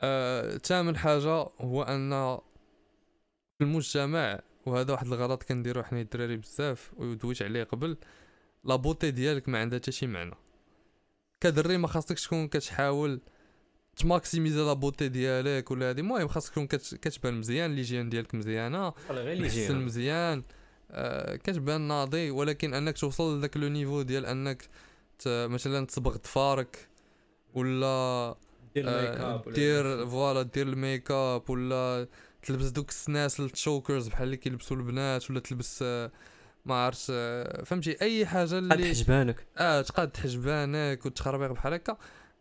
آه، 0.00 0.56
ثامن 0.56 0.96
حاجة 0.96 1.46
هو 1.60 1.82
أن 1.82 2.10
في 3.58 3.64
المجتمع 3.64 4.40
وهذا 4.66 4.92
واحد 4.92 5.06
الغلط 5.06 5.42
كنديرو 5.42 5.82
حنا 5.82 6.00
الدراري 6.00 6.36
بزاف 6.36 6.90
ودويت 6.96 7.42
عليه 7.42 7.64
قبل 7.64 7.96
la 8.64 8.76
beauté 8.76 9.10
ديالك 9.10 9.48
ما 9.48 9.58
عندها 9.60 9.78
حتى 9.78 9.92
شي 9.92 10.06
معنى. 10.06 10.34
ك 11.40 11.49
دري 11.49 11.76
ما 11.78 11.88
خاصكش 11.88 12.24
تكون 12.26 12.48
كتحاول 12.48 13.20
تماكسيميزا 13.96 14.64
la 14.64 14.72
beauté 14.72 15.08
ديالك 15.08 15.70
ولا 15.70 15.88
هادي. 15.88 16.00
المهم 16.00 16.28
خاصك 16.28 16.50
تكون 16.52 16.66
كت- 16.66 16.94
كتبان 17.02 17.34
مزيان 17.34 17.74
l'hygiène 17.74 18.08
ديالك 18.08 18.34
مزيانه 18.34 18.92
غير 19.10 19.42
محسن 19.42 19.76
مزيان 19.84 20.42
آه 20.90 21.36
كتبان 21.36 21.80
ناضي. 21.80 22.30
ولكن 22.30 22.74
أنك 22.74 22.98
توصل 22.98 23.38
لذاك 23.38 23.56
le 23.56 23.68
niveau 23.68 24.02
ديال 24.02 24.26
أنك 24.26 24.68
مثلا 25.26 25.86
تصبغ 25.86 26.16
ضفارك 26.16 26.88
ولا 27.54 28.36
دير 28.74 28.88
آه، 28.88 29.00
ال 29.00 29.04
make 29.04 29.20
up 29.20 29.46
ولا- 29.46 29.54
دير 29.56 30.06
voilà 30.06 30.42
دير 30.42 30.66
ال 30.66 30.75
make 30.75 31.10
up 31.10 31.50
ولا 31.50 32.08
تلبس 32.42 32.66
دوك 32.66 32.88
السناسل 32.88 33.40
ال 33.40 33.49
chokers 33.49 34.08
بحال 34.08 34.24
اللي 34.24 34.36
كيلبسوا 34.36 34.76
البنات 34.76 35.30
ولا 35.30 35.40
تلبس 35.40 35.78
آه، 35.82 36.10
ما 36.64 36.74
عرفت 36.74 37.06
آه، 37.10 37.62
فهمتي؟ 37.64 37.96
أي 38.02 38.26
حاجة 38.26 38.58
اللي 38.58 38.74
حجبانك. 38.88 39.46
آه 39.58 39.82
تقاد 39.82 40.16
حجبانك 40.16 41.06
وتخربيق 41.06 41.52
بحال 41.52 41.74
هكا. 41.74 41.96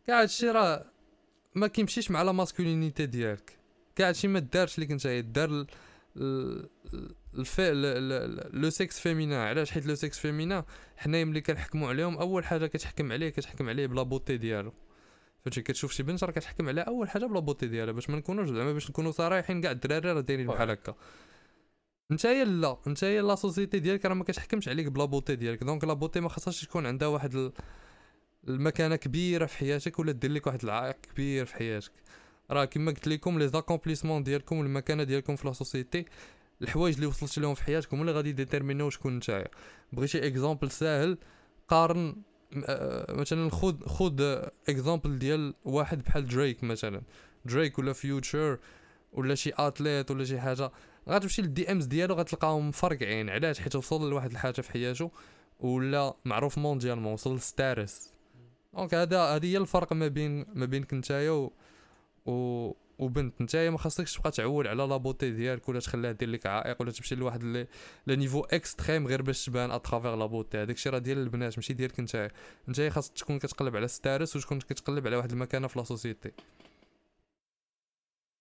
كاع 0.07 0.21
هادشي 0.21 0.49
راه 0.49 0.85
ما 1.55 1.67
كيمشيش 1.67 2.11
مع 2.11 2.21
la 2.21 2.31
masculinité 2.31 3.05
ديالك. 3.05 3.57
كاع 3.95 4.07
هادشي 4.07 4.27
ما 4.27 4.39
دارش 4.39 4.79
ليك 4.79 4.91
نتايا 4.91 5.21
دار 5.21 5.49
ال- 5.49 5.67
ال- 6.17 6.69
الفي 7.37 7.71
le 8.53 8.69
sexe 8.69 8.99
féminin 8.99 9.43
علاش؟ 9.45 9.71
حيت 9.71 9.85
le 9.85 9.95
sexe 9.95 10.19
féminin 10.19 10.65
حنايا 10.97 11.25
ملي 11.25 11.41
كنحكموا 11.41 11.89
عليهم 11.89 12.17
أول 12.17 12.45
حاجة 12.45 12.65
كتحكم 12.67 13.11
عليه 13.11 13.29
كتحكم 13.29 13.69
عليه 13.69 13.87
ب 13.87 13.92
la 13.92 14.01
beauté 14.03 14.37
ديالو. 14.37 14.73
فهمتي 15.45 15.61
كتشوف 15.61 15.91
شي 15.91 16.03
بنت 16.03 16.23
راه 16.23 16.31
كتحكم 16.31 16.67
عليها 16.67 16.83
أول 16.83 17.09
حاجة 17.09 17.25
ب 17.25 17.30
la 17.30 17.39
beauté 17.39 17.67
ديالها. 17.67 17.93
باش 17.93 18.09
ما 18.09 18.17
نكونوش 18.17 18.49
زعما 18.49 18.73
باش 18.73 18.89
نكونوا 18.89 19.11
صرايحين 19.11 19.61
كاع 19.61 19.71
الدراري 19.71 20.11
راه 20.11 20.21
دايرين 20.21 20.47
بحال 20.47 20.69
هكا. 20.69 20.95
نتايا 22.11 22.45
لا. 22.45 22.77
نتايا 22.87 23.21
la 23.21 23.35
société 23.35 23.79
ديالك 23.79 24.05
راه 24.05 24.13
ما 24.13 24.23
كتحكمش 24.23 24.67
عليك 24.67 24.87
ب 24.87 24.93
la 24.93 25.05
beauté 25.05 25.35
ديالك. 25.35 25.63
donc 25.63 25.83
la 25.83 25.93
beauté 25.93 26.19
ما 26.19 26.29
خاصهاش 26.29 26.61
تكون 26.65 26.85
عندها 26.85 27.07
واحد 27.07 27.35
ال- 27.35 27.51
المكانة 28.47 28.95
كبيرة 28.95 29.45
في 29.45 29.57
حياتك 29.57 29.99
ولا 29.99 30.11
دير 30.11 30.31
لك 30.31 30.47
واحد 30.47 30.63
العائق 30.63 30.95
كبير 31.01 31.45
في 31.45 31.55
حياتك؟ 31.55 31.91
راه 32.51 32.65
كما 32.65 32.91
قلت 32.91 33.07
لكم 33.07 33.39
les 33.39 33.47
accomplissements 33.47 34.23
ديالكم 34.23 34.57
والمكانة 34.57 35.03
ديالكم 35.03 35.35
في 35.35 35.47
la 35.47 35.53
société 35.53 36.05
الحوايج 36.61 36.95
اللي 36.95 37.05
وصلت 37.05 37.39
لهم 37.39 37.53
في 37.53 37.63
حياتكم 37.63 38.01
اللي 38.01 38.11
غادي 38.11 38.31
ديتيرمينيو 38.31 38.89
شكون 38.89 39.17
نتايا 39.17 39.47
بغيتي 39.93 40.27
exemple 40.27 40.71
ساهل 40.71 41.17
قارن 41.67 42.15
آه، 42.65 43.13
مثلا 43.13 43.49
خود 43.49 43.83
خود 43.83 44.21
exemple 44.69 45.19
ديال 45.19 45.53
واحد 45.65 46.03
بحال 46.03 46.27
دريك 46.27 46.63
مثلا. 46.63 47.01
دريك 47.45 47.79
ولا 47.79 47.93
Future 47.93 48.59
ولا 49.13 49.35
شي 49.35 49.51
athlète 49.57 50.11
ولا 50.11 50.25
شي 50.25 50.39
حاجة. 50.39 50.71
غتمشي 51.09 51.41
لل 51.41 51.71
DMs 51.71 51.85
ديالو 51.85 52.15
غتلقاهم 52.15 52.69
مفرقعين. 52.69 53.29
علاش؟ 53.29 53.59
حيت 53.59 53.75
وصل 53.75 54.09
لواحد 54.09 54.31
الحاجة 54.31 54.61
في 54.61 54.71
حياته 54.71 55.11
ولا 55.59 56.13
معروف 56.25 56.57
mondialement 56.57 57.13
وصل 57.13 57.33
لل 57.33 57.56
stars 57.56 58.14
donc 58.75 58.93
هذا 58.93 59.21
هذه 59.21 59.45
هي 59.45 59.57
الفرق 59.57 59.93
ما 59.93 60.07
بين 60.07 60.45
ما 60.53 60.65
بينك 60.65 60.93
نتايا 60.93 61.31
و, 61.31 61.51
و 62.25 62.71
وبنت. 62.99 63.41
نتايا 63.41 63.69
ما 63.69 63.77
خاصكش 63.77 64.13
تبقى 64.17 64.31
تعول 64.31 64.67
على 64.67 64.83
la 64.83 64.97
beauté 64.97 65.31
ديالك 65.31 65.69
ولا 65.69 65.79
تخليها 65.79 66.11
دير 66.11 66.29
لك 66.29 66.45
عائق 66.45 66.81
ولا 66.81 66.91
تمشي 66.91 67.15
لواحد 67.15 67.41
اللي 67.41 67.67
le 68.07 68.15
niveau 68.15 68.41
extrême 68.41 69.07
غير 69.07 69.21
باش 69.21 69.45
تبان 69.45 69.71
à 69.71 69.77
travers 69.77 70.15
la 70.15 70.25
beauté 70.25 70.57
هذاك 70.57 70.75
الشيء 70.75 70.91
راه 70.91 70.99
ديال 70.99 71.17
البنات 71.17 71.57
ماشي 71.57 71.73
ديالك 71.73 71.99
نتايا. 71.99 72.31
نتايا 72.69 72.89
خاصك 72.89 73.13
تكون 73.13 73.39
كتقلب 73.39 73.75
على 73.75 73.87
status 73.87 74.35
وتكون 74.35 74.59
كتقلب 74.59 75.07
على 75.07 75.15
واحد 75.15 75.31
المكانة 75.31 75.67
في 75.67 75.79
la 75.79 75.85
société 75.85 76.31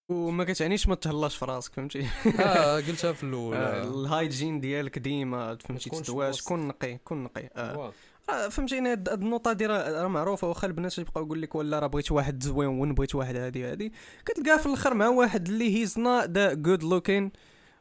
وما 0.09 0.45
كتعنيش 0.45 0.89
ما 0.89 0.95
تهلاش 0.95 1.37
في 1.37 1.45
راسك 1.45 1.73
فهمتي؟ 1.73 2.07
آه 2.41 2.77
قلتها 2.89 3.13
في 3.13 3.25
الأول 3.25 3.57
آه،. 3.57 3.83
ال 3.83 3.93
hygiene 3.93 4.61
ديالك 4.61 4.99
ديما 4.99 5.57
فهمتي؟ 5.57 5.91
تدوش. 5.91 6.43
كون 6.43 6.69
نقي 6.69 6.99
كون 6.99 7.25
نقي 7.25 7.51
آه. 7.57 7.93
آه، 8.29 8.49
فهمتيني 8.49 8.93
هاد 8.93 9.09
النوطه 9.09 9.53
دي 9.53 9.67
راه 9.67 10.09
معروفة 10.09 10.49
واخا 10.49 10.67
البنات 10.67 10.99
يبقاو 10.99 11.25
يقول 11.25 11.43
لك 11.43 11.55
ولا 11.55 11.79
راه 11.79 11.87
بغيت 11.87 12.13
واحد 12.13 12.43
زوين 12.43 12.95
بغيت 12.95 13.15
واحد 13.15 13.37
هادي 13.37 13.65
هادي 13.65 13.93
كتلقاه 14.27 14.57
في 14.57 14.67
الآخر 14.67 14.95
مع 14.95 15.09
واحد 15.09 15.49
اللي 15.49 15.77
he's 15.81 15.99
not 15.99 16.31
that 16.31 16.55
good 16.55 16.83
looking 16.83 17.33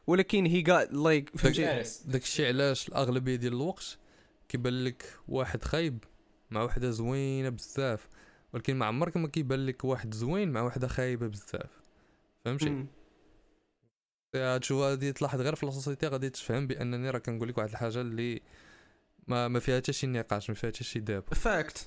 ولكن 0.06 0.46
he 0.46 0.64
got 0.68 0.92
like. 0.92 1.30
داك 2.06 2.22
الشيء 2.22 2.46
علاش 2.46 2.88
الأغلبية 2.88 3.36
ديال 3.36 3.52
الوقت 3.52 3.98
كيبان 4.48 4.84
لك 4.84 5.04
واحد 5.28 5.64
خايب 5.64 6.04
مع 6.50 6.62
وحدة 6.62 6.90
زوينة 6.90 7.48
بزاف 7.48 8.08
ولكن 8.54 8.76
ما 8.76 8.86
عمرك 8.86 9.16
ما 9.16 9.28
كيبان 9.28 9.66
لك 9.66 9.84
واحد 9.84 10.14
زوين 10.14 10.52
مع 10.52 10.62
وحدة 10.62 10.88
خايبة 10.88 11.26
بزاف 11.26 11.70
فهمتي. 12.44 12.86
تشوف 14.60 14.78
هادي 14.82 15.12
تلاحظ 15.12 15.40
غير 15.40 15.54
في 15.54 15.64
ال 15.64 15.69
société 15.69 16.06
غادي 16.06 16.30
تفهم 16.30 16.66
بأنني 16.66 17.10
راه 17.10 17.18
كنقول 17.18 17.48
لك 17.48 17.58
واحد 17.58 17.68
الحاجة 17.68 18.00
اللي 18.00 18.42
ما 19.28 19.48
ما 19.48 19.58
فيها 19.58 19.76
حتى 19.76 19.92
شي 19.92 20.06
نقاش 20.06 20.50
ما 20.50 20.56
فيها 20.56 20.70
حتى 20.70 20.84
شي 20.84 21.00
doubt 21.00 21.34
fact 21.34 21.86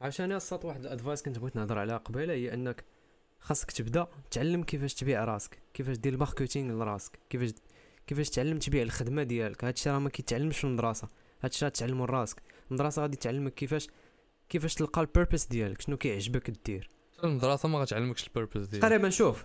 عشان 0.00 0.32
الصوت 0.32 0.64
واحد 0.64 0.80
ال 0.80 0.86
advice 0.86 1.22
كنت 1.22 1.38
بغيت 1.38 1.56
نهضر 1.56 1.78
عليها 1.78 1.96
قبيلة 1.96 2.32
هي 2.32 2.54
أنك 2.54 2.84
خاصك 3.40 3.70
تبدأ 3.70 4.06
تعلم 4.30 4.62
كيفاش 4.62 4.94
تبيع 4.94 5.24
راسك 5.24 5.58
كيفاش 5.74 5.96
دير 5.96 6.12
ال 6.12 6.18
marketing 6.18 6.74
لراسك 6.74 7.18
كيفاش 7.30 7.50
كيفاش 8.06 8.30
تعلم 8.30 8.58
تبيع 8.58 8.82
الخدمة 8.82 9.22
ديالك. 9.22 9.64
هادشي 9.64 9.90
راه 9.90 9.98
ما 9.98 10.10
كيتعلمش 10.10 10.58
في 10.58 10.64
المدرسة 10.64 11.08
هادشي 11.42 11.64
راه 11.64 11.70
تعلمو 11.70 12.04
لراسك. 12.04 12.42
المدرسة 12.70 13.02
غادي 13.02 13.16
تعلمك 13.16 13.54
كيفاش 13.54 13.88
كيفاش 14.48 14.74
تلقى 14.74 15.00
ال 15.00 15.06
purpose 15.06 15.46
ديالك 15.46 15.80
شنو 15.80 15.96
كيعجبك 15.96 16.50
دير. 16.50 16.90
المدرسة 17.24 17.68
ما 17.68 17.78
غتعلمكش 17.78 18.26
ال 18.26 18.31
purpose 18.31 18.66
ديالك. 18.66 18.82
تقريبا 18.82 19.10
شوف 19.10 19.44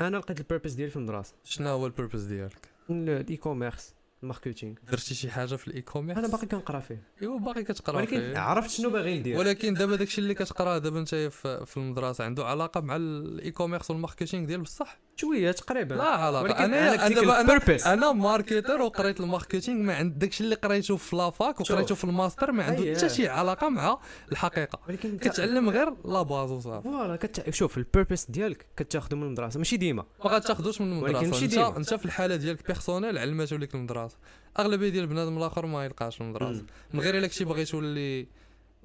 أنا 0.00 0.16
لقيت 0.16 0.40
ال 0.40 0.44
purpose 0.44 0.72
ديالي 0.72 0.90
في 0.90 0.96
المدرسة. 0.96 1.34
شنو 1.44 1.68
هو 1.68 1.86
ال 1.86 1.91
purpose 1.91 2.24
ديالك؟ 2.24 2.68
ال 2.90 3.36
e-commerce 3.36 3.94
ال 4.26 4.31
marketing 4.31 4.74
درتي 4.90 5.14
شي 5.14 5.30
حاجة 5.30 5.56
في 5.56 5.68
ال 5.68 5.82
e-commerce 5.82 6.18
أنا 6.18 6.28
باقي 6.28 6.46
كنقرأ 6.46 6.80
فيه. 6.80 7.02
أيوا 7.22 7.38
باقي 7.38 7.64
كتقرأ 7.64 7.96
ولكن 7.96 8.20
فيه. 8.20 8.38
عرفت 8.38 8.70
شنو 8.70 8.90
باغي 8.90 9.18
ندير. 9.18 9.38
ولكن 9.38 9.74
دابا 9.74 9.96
داكشي 9.96 10.20
اللي 10.20 10.34
كتقراه 10.34 10.78
دابا 10.78 10.98
انت 10.98 11.14
في, 11.14 11.66
في 11.66 11.76
المدرسة 11.76 12.24
عنده 12.24 12.46
علاقة 12.46 12.80
مع 12.80 12.96
ال 12.96 13.50
e-commerce 13.50 13.90
وال 13.90 14.00
marketing 14.00 14.46
ديال 14.46 14.60
بصح. 14.60 14.98
شوية 15.16 15.52
تقريبا. 15.52 15.94
لا 15.94 16.04
علاقه 16.04 16.42
ولكن 16.42 16.64
أنا 16.64 17.06
أنا 17.06 17.40
أنا 17.40 17.92
أنا 17.92 18.12
marketer 18.12 18.82
وقريت 18.82 19.20
ال 19.20 19.26
marketing 19.26 19.82
ما 19.82 19.94
عند 19.94 20.18
داكشي 20.18 20.44
اللي 20.44 20.54
قريته 20.54 20.96
في 20.96 21.16
la 21.16 21.34
fac 21.34 21.60
وقريته 21.60 21.94
في 21.94 22.04
الماستر 22.04 22.52
ما 22.52 22.64
عنده. 22.64 22.94
حتى 22.94 23.08
شي 23.08 23.28
علاقة 23.28 23.68
مع 23.68 23.98
الحقيقة. 24.32 24.78
ولكن 24.88 25.18
كتعلم 25.18 25.70
غير 25.70 25.94
la 26.04 26.22
base 26.22 26.50
وصافي. 26.50 26.88
voilà 26.88 27.16
كت... 27.16 27.54
شوف 27.54 27.78
ال 27.78 27.85
purpose 27.85 28.30
ديالك 28.30 28.66
كتاخذو 28.76 29.16
من 29.16 29.22
المدرسة 29.22 29.58
ماشي 29.58 29.76
ديما. 29.76 30.04
ما 30.24 30.30
غاتاخذوش 30.30 30.80
من 30.80 30.92
ولكن 30.92 31.16
المدرسة 31.16 31.30
ماشي 31.30 31.44
انت 31.44 31.54
ديما. 31.54 31.76
انت 31.76 31.94
في 31.94 32.04
الحالة 32.04 32.36
ديالك 32.36 32.66
personnel 32.66 33.18
علماتو 33.18 33.56
لك 33.56 33.74
المدرسة. 33.74 34.16
أغلبية 34.58 34.88
ديال 34.88 35.06
بنادم 35.06 35.38
الآخر 35.38 35.66
ما 35.66 35.84
يلقاش 35.84 36.20
المدرسة. 36.20 36.64
من 36.94 37.00
غير 37.00 37.18
إلا 37.18 37.26
كنتي 37.26 37.44
باغي 37.44 37.64
تولي 37.64 38.26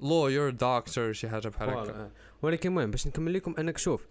lawyer 0.00 0.50
دكتور 0.50 1.12
شي 1.12 1.28
حاجة 1.28 1.48
بحال 1.48 1.68
هكا. 1.68 1.84
voilà. 1.84 2.10
ولكن 2.42 2.68
المهم 2.68 2.90
باش 2.90 3.06
نكمل 3.06 3.34
لكم 3.34 3.54
أنك 3.58 3.78
شوف 3.78 4.06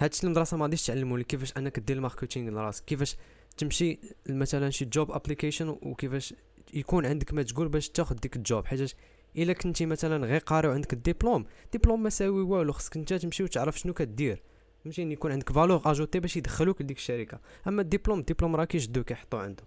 هادشي 0.00 0.24
المدرسة 0.24 0.56
ما 0.56 0.62
غاديش 0.62 0.86
تعلموا 0.86 1.18
لك 1.18 1.26
كيفاش 1.26 1.52
أنك 1.56 1.78
دير 1.78 1.96
ال 1.96 2.01
marketing 2.01 2.50
لراسك 2.50 2.84
كيفاش 2.84 3.16
تمشي 3.56 3.98
مثلا 4.28 4.70
شي 4.70 4.84
job 4.84 5.10
application 5.10 5.68
وكيفاش 5.68 6.34
يكون 6.74 7.06
عندك 7.06 7.34
ما 7.34 7.42
تقول 7.42 7.68
باش 7.68 7.88
تاخذ 7.88 8.14
ديك 8.14 8.36
ال 8.36 8.42
job. 8.42 8.66
حيت 8.66 8.92
إلا 9.36 9.52
كنتي 9.52 9.86
مثلا 9.86 10.26
غير 10.26 10.40
قاري 10.40 10.68
وعندك 10.68 10.92
الدبلوم 10.92 11.44
دبلوم 11.74 12.02
ما 12.02 12.10
ساوي 12.10 12.42
والو 12.42 12.72
خصك 12.72 12.96
انت 12.96 13.14
تمشي 13.14 13.42
وتعرف 13.42 13.78
شنو 13.78 13.92
كدير. 13.92 14.42
فهمتيني؟ 14.84 15.12
يكون 15.12 15.32
عندك 15.32 15.52
valeur 15.52 15.82
ajoutée 15.84 16.20
باش 16.20 16.36
يدخلوك 16.36 16.82
لديك 16.82 16.96
الشركة. 16.96 17.40
أما 17.68 17.82
الدبلوم 17.82 18.18
الدبلوم 18.18 18.56
راه 18.56 18.64
كيجدو 18.64 19.04
كيحطو 19.04 19.36
عنده 19.36 19.64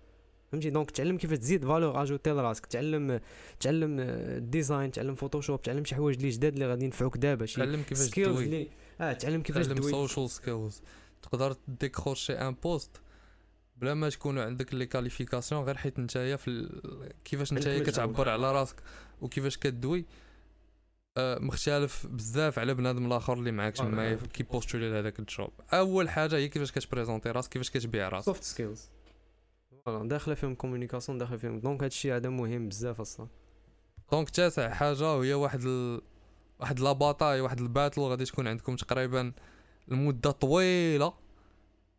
فهمتي 0.52 0.70
donc 0.70 0.92
تعلم 0.92 1.18
كيفاش 1.18 1.38
تزيد 1.38 1.66
valeur 1.66 2.02
ajoutée 2.02 2.30
لراسك. 2.30 2.66
تعلم 2.66 3.20
تعلم 3.60 4.00
ال 4.00 4.13
design 4.13 4.92
تعلم 4.92 5.16
فوتوشوب 5.16 5.62
تعلم 5.62 5.86
شي 5.86 5.96
حوايج 5.96 6.18
اللي 6.18 6.30
جداد 6.30 6.54
اللي 6.54 6.66
غادي 6.66 6.86
ينفعوك 6.86 7.18
دابا 7.18 7.46
شي 7.46 7.56
تعلم 7.56 7.82
كيفاش 7.82 8.10
تدوي. 8.10 8.70
آه 9.10 9.14
تعلم 9.14 9.42
كيفاش 9.42 9.66
تعلم 9.66 9.78
تدوي. 9.78 9.92
سوشيال 9.92 10.30
سكيلز 10.30 10.82
تقدر 11.22 11.56
ديكروشي 11.68 12.34
ان 12.34 12.54
بوست 12.54 13.02
بلا 13.78 13.94
ما 13.94 14.10
تكونوا 14.10 14.44
عندك 14.44 14.74
les 14.74 14.86
qualifications 14.86 15.64
غير 15.64 15.78
حيت 15.78 16.00
نتايا 16.00 16.36
في 16.36 16.48
ال... 16.48 17.12
كيفاش 17.26 17.54
نتايا 17.54 17.84
كتعبر 17.84 18.16
تعبر. 18.16 18.30
على 18.30 18.52
راسك 18.52 18.76
وكيفاش 19.22 19.58
كدوي. 19.58 20.06
آه 21.18 21.40
مختلف 21.40 22.08
بزاف 22.08 22.60
على 22.60 22.74
بنادم 22.74 23.06
الآخر 23.06 23.34
اللي 23.34 23.52
معاك 23.52 23.80
آه، 23.80 23.84
تما 23.84 24.12
آه. 24.12 24.16
كي 24.16 24.31
postuler 24.31 24.90
لهذاك 24.90 25.20
ال 25.20 25.27
job 25.27 25.50
أول 25.74 26.10
حاجة 26.10 26.36
هي 26.36 26.48
كيفاش 26.48 26.72
كت 26.72 26.83
présenter 26.83 27.32
راسك 27.32 27.52
كيفاش 27.52 27.72
كتبيع 27.72 28.10
راسك. 28.10 28.26
soft 28.26 28.44
skills 28.44 28.90
voilà 29.86 30.08
داخلة 30.10 30.36
فيهم 30.36 30.56
communication 30.56 31.18
داخلة 31.18 31.38
فيهم 31.38 31.60
donc 31.60 31.84
هادشي 31.84 32.14
هذا 32.14 32.30
مهم 32.30 32.70
بزاف 32.70 33.02
أصلا. 33.02 33.28
donc 34.12 34.30
تاسع 34.30 34.70
حاجة 34.70 35.16
وهي 35.16 35.34
واحد 35.34 35.62
ال... 35.66 36.02
واحد 36.60 36.80
la 36.80 36.92
bataille 36.92 37.42
واحد 37.42 37.60
ال 37.60 37.66
battle 37.66 38.02
غادي 38.02 38.26
تكون 38.26 38.48
عندكم 38.48 38.76
تقريبا 38.76 39.34
المدة 39.92 40.32
طويلة. 40.32 41.14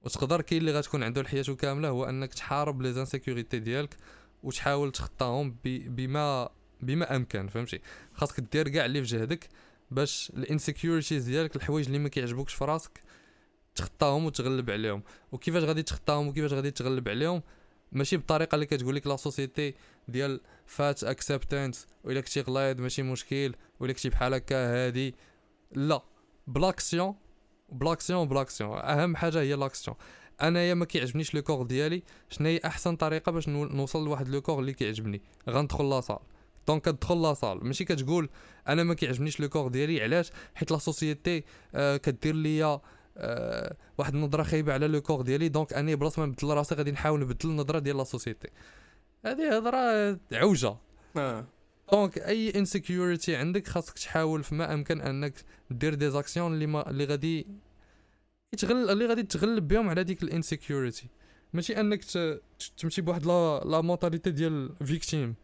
وتقدر 0.03 0.41
كاين 0.41 0.61
اللي 0.61 0.73
غتكون 0.73 1.03
عنده 1.03 1.23
لحياته 1.23 1.55
كاملة 1.55 1.89
هو 1.89 2.05
أنك 2.05 2.35
تحارب 2.35 2.83
les 2.83 2.93
insécurités 2.93 3.59
ديالك 3.59 3.97
وتحاول 4.43 4.93
تخطاهم. 4.93 5.57
بما 5.65 6.49
بما 6.81 7.17
امكن 7.17 7.49
فهمتي؟ 7.49 7.81
خاصك 8.15 8.41
دير 8.41 8.69
كاع 8.69 8.85
اللي 8.85 9.05
في 9.05 9.17
جهدك 9.17 9.49
باش 9.91 10.33
ال 10.37 10.44
insecurities 10.44 11.25
ديالك 11.25 11.57
الحوايج 11.57 11.87
اللي 11.87 11.99
ما 11.99 12.09
كيعجبوكش 12.09 12.55
في 12.55 12.65
راسك 12.65 13.03
تخطاهم 13.75 14.25
وتغلب 14.25 14.71
عليهم. 14.71 15.03
وكيفاش 15.33 15.63
غادي 15.63 15.83
تخطاهم 15.83 16.29
وكيفاش 16.29 16.53
غادي 16.53 16.71
تغلب 16.71 17.09
عليهم؟ 17.09 17.43
ماشي 17.93 18.17
بالطريقة 18.17 18.55
اللي 18.55 18.67
كتقول 18.67 18.95
لك 18.97 19.07
la 19.07 19.17
société 19.17 19.75
ديال 20.09 20.41
fat 20.67 21.05
acceptance 21.05 21.87
وإلا 22.05 22.21
كنتي 22.21 22.41
غليظ 22.41 22.81
ماشي 22.81 23.03
مشكل 23.03 23.55
وإلا 23.81 23.93
كنتي 23.93 24.09
بحال 24.09 24.35
هكا 24.35 24.57
هادي. 24.57 25.15
لا 25.73 26.03
ب 26.47 26.55
l'action 26.55 27.15
ب 27.69 27.76
l'action 27.76 28.29
ب 28.29 28.34
l'action. 28.34 28.79
أهم 28.79 29.17
حاجة 29.17 29.41
هي 29.41 29.55
l'action. 29.55 29.97
أنايا 30.43 30.75
ما 30.75 30.85
كيعجبنيش 30.85 31.35
le 31.35 31.43
corps 31.43 31.67
ديالي 31.67 32.03
شنو 32.31 32.49
هي 32.49 32.61
أحسن 32.65 32.97
طريقة 32.97 33.33
باش 33.33 33.49
نو- 33.49 33.65
نوصل 33.65 34.05
لواحد 34.05 34.29
le 34.29 34.41
corps 34.41 34.59
اللي 34.59 34.73
كيعجبني؟ 34.73 35.23
غندخل 35.51 35.89
la 35.91 35.98
salle. 35.98 36.19
donc 36.69 36.83
كتدخل 36.83 37.23
la 37.23 37.34
salle. 37.34 37.67
ماشي 37.67 37.85
كتقول 37.85 38.29
أنا 38.69 38.83
ما 38.83 38.95
كيعجبنيش 38.95 39.41
le 39.41 39.49
corps 39.49 39.69
ديالي 39.69 40.03
علاش؟ 40.03 40.31
حيت 40.55 40.71
la 40.71 40.79
société 40.79 41.45
آه 41.75 41.97
كدير 41.97 42.35
ليا 42.35 42.81
آه 43.17 43.77
واحد 43.99 44.15
النظرة 44.15 44.43
خايبة 44.43 44.73
على 44.73 44.89
le 44.89 45.01
corps 45.01 45.23
ديالي. 45.23 45.49
donc 45.49 45.73
اني 45.73 45.97
بلاصة 45.97 46.21
ما 46.21 46.27
نبدل 46.27 46.49
راسي 46.49 46.75
غادي 46.75 46.93
نحاول 46.93 47.21
نبدل 47.21 47.49
النظرة 47.49 47.79
ديال 47.79 47.97
la 47.97 48.05
société. 48.05 48.49
هذه 49.27 49.57
هضرة 49.57 50.19
عوجة. 50.33 50.77
آه. 51.17 51.47
donc 51.93 52.19
أي 52.19 52.51
insecurity 52.51 53.37
عندك 53.37 53.69
خاصك 53.69 53.99
تحاول 53.99 54.45
فما 54.45 54.75
أمكن 54.75 55.01
أنك 55.01 55.35
دير 55.71 55.95
des 55.95 56.11
actions 56.11 56.55
اللي 56.55 56.67
ما 56.67 56.91
اللي 56.91 57.05
غادي 57.05 57.47
يتغل 58.55 58.91
اللي 58.91 59.07
غادي 59.07 59.23
تغلب 59.23 59.69
بهم 59.69 59.89
على 59.89 60.05
ديك 60.05 60.23
ال 60.23 60.31
insecurity 60.31 61.09
ماشي 61.53 61.81
أنك 61.81 62.05
ت... 62.05 62.43
تمشي 62.77 63.03
بواحد 63.03 63.27
la 63.27 63.65
la 63.65 63.81
mentalité 63.81 64.31
ديال 64.31 64.75
victime 64.85 65.35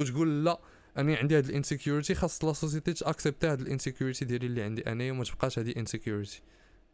وتقول 0.00 0.44
لا 0.44 0.60
أنا 0.98 1.16
عندي 1.16 1.38
هاد 1.38 1.48
ال 1.48 1.54
insecurity 1.54 2.14
خاص 2.14 2.44
la 2.44 2.52
société 2.52 2.92
ت 2.92 2.98
accepter 2.98 3.46
هاد 3.46 3.60
ال 3.60 3.66
insecurity 3.66 4.24
ديالي 4.24 4.46
اللي 4.46 4.62
عندي 4.62 4.82
أنايا 4.82 5.12
وما 5.12 5.24
تبقاش 5.24 5.58
هادي 5.58 5.78
insecurity 5.80 6.42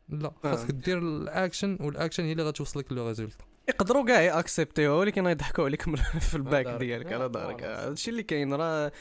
لا 0.09 0.29
آه. 0.29 0.35
خاصك 0.43 0.71
دير 0.71 0.99
الاكشن 0.99 1.79
والاكشن 1.81 2.25
هي 2.25 2.33
اللي 2.33 2.43
غتوصلك 2.43 2.93
le 2.93 3.09
résultat 3.09 3.45
يقدروا 3.71 4.05
كاع 4.05 4.21
ي 4.21 4.28
accepter 4.28 4.83
وها 4.83 4.97
ولكن 4.97 5.27
يضحكوا 5.27 5.65
عليك 5.65 5.83
في 6.31 6.35
ال 6.35 6.40
back. 6.40 6.67
ديالك 6.67 7.13
على 7.13 7.29
دارك. 7.29 7.63
هادشي 7.63 8.11
اللي 8.11 8.23
كاين 8.23 8.55
راه 8.55 8.93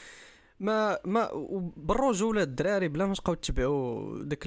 ما 0.60 0.98
ما 1.04 1.30
بالرجوله 1.76 2.42
الدراري 2.42 2.88
بلا 2.88 3.06
ما 3.06 3.14
تبقاو 3.14 3.34
تتبعوا 3.34 4.22
داك 4.22 4.46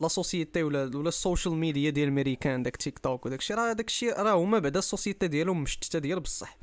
la 0.00 0.08
société 0.08 0.62
ولا 0.62 0.90
ولا 0.94 1.08
ال 1.08 1.15
social 1.15 1.54
media 1.54 1.90
ديال 1.90 2.08
الميريكان 2.08 2.62
داك 2.62 2.76
تيك 2.76 2.98
توك 2.98 3.26
وداك 3.26 3.38
الشيء 3.38 3.56
راه 3.56 3.72
داك 3.72 3.88
الشيء 3.88 4.12
راه 4.12 4.32
هما 4.34 4.58
بعدا 4.58 4.78
ال 4.78 4.84
société 4.84 5.28
ديالهم 5.28 5.62
مشتتة 5.62 5.98
ديال 5.98 6.20
بصح. 6.20 6.58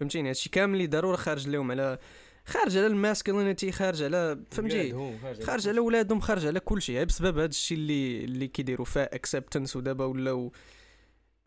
فهمتيني؟ 0.00 0.28
هادشي 0.28 0.50
كامل 0.50 0.74
اللي 0.74 0.86
داروا 0.86 1.10
راه 1.10 1.16
خارج 1.16 1.48
لهم 1.48 1.70
على 1.70 1.98
خارج 2.44 2.76
على 2.76 2.86
ال 2.86 2.93
masculinity 2.93 3.72
خارج 3.72 4.02
على 4.02 4.38
فهمتي 4.50 5.10
خارج 5.42 5.68
على 5.68 5.80
ولادهم 5.80 6.20
خارج 6.20 6.46
على 6.46 6.60
كل 6.60 6.82
شيء. 6.82 7.04
بسبب 7.04 7.38
هذا 7.38 7.46
الشيء 7.46 7.78
اللي 7.78 8.24
اللي 8.24 8.48
كيديروا 8.48 8.86
فيه 8.86 9.00
اكسبتنس 9.00 9.76
ودابا 9.76 10.04
ولاو 10.04 10.52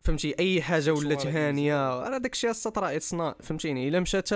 فهمتي 0.04 0.34
أي 0.38 0.62
حاجة 0.62 0.94
ولات 0.94 1.26
هانية 1.26 2.00
راه 2.08 2.18
داك 2.18 2.32
الشيء 2.32 2.50
السط 2.50 2.78
راه 2.78 2.96
اتصنع 2.96 3.34
فهمتيني 3.42 3.88
إلا 3.88 4.00
مشات 4.00 4.28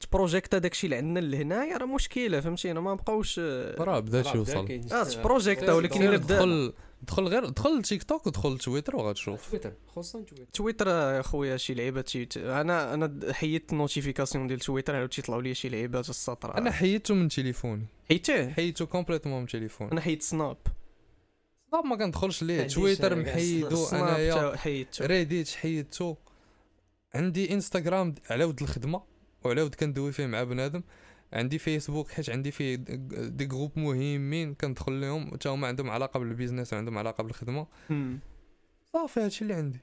تبروجيكتا 0.00 0.58
داك 0.58 0.72
الشيء 0.72 0.90
لعندنا 0.90 1.20
لهنايا 1.20 1.76
راه 1.76 1.86
مشكلة 1.86 2.40
فهمتينا 2.40 2.80
ما 2.80 2.94
بقاوش 2.94 3.38
راه 3.38 4.00
بدا 4.00 4.24
يوصل 4.34 4.80
آه 4.92 5.04
تبروجيكتا 5.04 5.72
ولكن 5.72 6.02
الا 6.02 6.16
بدا 6.16 6.36
دخل 6.36 6.72
دخل 7.02 7.28
غير 7.28 7.48
دخل 7.48 7.82
تيك 7.82 8.02
توك 8.02 8.26
ودخل 8.26 8.58
تويتر 8.58 8.96
وغتشوف. 8.96 9.50
تويتر 9.50 9.72
خصوصا 9.88 10.20
تويتر. 10.20 10.44
تويتر 10.52 10.86
آه، 10.90 11.22
خويا 11.22 11.56
شي 11.56 11.74
لعيبات 11.74 12.08
شي 12.08 12.28
أنا 12.36 12.94
أنا 12.94 13.32
حيدت 13.32 13.72
النوتيفيكاسيون 13.72 14.46
ديال 14.46 14.58
تويتر 14.58 14.96
عاود 14.96 15.08
تيطلعوا 15.08 15.42
لي 15.42 15.54
شي 15.54 15.68
لعيبات 15.68 16.10
السطر 16.10 16.58
أنا 16.58 16.70
حيدته 16.70 17.14
من 17.14 17.28
تليفوني. 17.28 17.86
حيدته؟ 18.08 18.50
حيدته 18.50 18.86
complètement 18.86 19.40
من 19.40 19.46
تليفوني. 19.46 19.92
أنا 19.92 20.00
حيدت 20.00 20.22
سناب 20.22 20.56
صعب 21.72 21.84
ما 21.84 21.96
كندخلش 21.96 22.42
ليه؟ 22.42 22.66
تويتر 22.66 23.16
محيدو 23.16 23.86
أنايا 23.86 24.56
ريديت 25.00 25.48
حيدته 25.48 26.16
عندي 27.14 27.52
إنستغرام 27.54 28.14
على 28.30 28.44
ود 28.44 28.62
الخدمة 28.62 29.02
وعلى 29.44 29.62
ود 29.62 29.74
كندوي 29.74 30.12
فيه 30.12 30.26
مع 30.26 30.42
بنادم. 30.42 30.82
عندي 31.32 31.58
فيسبوك 31.58 32.10
حيت 32.10 32.30
عندي 32.30 32.50
فيه 32.50 32.74
des 32.74 33.44
groupes 33.44 33.78
مهمين 33.78 34.54
كندخل 34.54 35.00
لهم 35.00 35.34
حتى 35.34 35.48
هما 35.48 35.68
عندهم 35.68 35.90
علاقة 35.90 36.18
بال 36.18 36.29
business 36.29 36.72
وعندهم 36.72 36.98
علاقة 36.98 37.24
بالخدمة. 37.24 37.66
صافي 38.92 39.20
هادشي 39.20 39.42
اللي 39.42 39.54
عندي. 39.54 39.80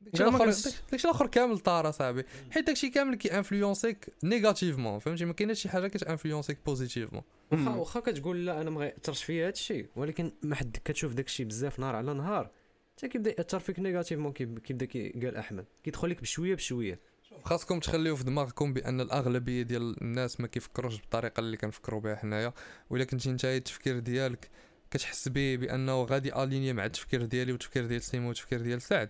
داكشي 0.00 0.22
الآخر 0.22 0.44
كنس- 0.44 0.82
داكشي 0.90 1.08
الآخر 1.08 1.26
كامل 1.26 1.58
طار 1.58 1.90
صاحبي 1.90 2.24
حيت 2.50 2.66
داكشي 2.66 2.88
كامل 2.90 3.14
كي 3.14 3.38
influencerيك 3.38 4.06
négativement 4.24 4.98
فهمتي؟ 4.98 5.24
ما 5.24 5.32
كايناش 5.32 5.60
شي 5.62 5.68
حاجة 5.68 5.86
كت 5.88 5.98
influencerيك 5.98 6.58
positivement. 6.66 7.22
واخا. 7.52 7.70
واخا 7.74 8.00
كتقول 8.00 8.46
لا 8.46 8.60
أنا 8.60 8.70
ما 8.70 8.80
غيأثرش 8.80 9.22
فيا 9.24 9.46
هادشي 9.46 9.86
ولكن 9.96 10.32
ما 10.42 10.54
حد 10.54 10.76
كتشوف 10.84 11.12
داكشي 11.14 11.44
بزاف 11.44 11.78
نهار 11.80 11.96
على 11.96 12.14
نهار 12.14 12.50
حتى 12.96 13.08
كيبدا 13.08 13.30
يأثر 13.38 13.58
فيك 13.58 13.78
négativement 13.78 14.32
كيب- 14.32 14.58
كيبدا 14.58 14.86
كي 14.86 15.10
قال 15.10 15.36
أحمد. 15.36 15.64
كيدخل 15.84 16.10
لك 16.10 16.20
بشوية. 16.20 16.54
بشويه 16.54 17.00
خاصكم 17.44 17.80
تخليو 17.80 18.16
في 18.16 18.24
دماغكم 18.24 18.72
بأن 18.72 19.00
الأغلبية 19.00 19.62
ديال 19.62 20.02
الناس 20.02 20.40
ما 20.40 20.46
كيفكروش 20.46 21.00
بالطريقة 21.00 21.40
اللي 21.40 21.56
كنفكروا 21.56 22.00
بها 22.00 22.16
حنايا. 22.16 22.52
ولا 22.90 23.04
كنتي 23.04 23.30
نتايا 23.30 23.56
التفكير 23.58 23.98
ديالك 23.98 24.50
كتحس 24.90 25.28
به 25.28 25.56
بأنه 25.56 26.02
غادي 26.04 26.42
aligné 26.42 26.72
مع 26.72 26.84
التفكير 26.84 27.24
ديالي 27.24 27.52
والتفكير 27.52 27.86
ديال 27.86 28.02
سيمو 28.02 28.28
والتفكير 28.28 28.60
ديال 28.60 28.82
سعد. 28.82 29.08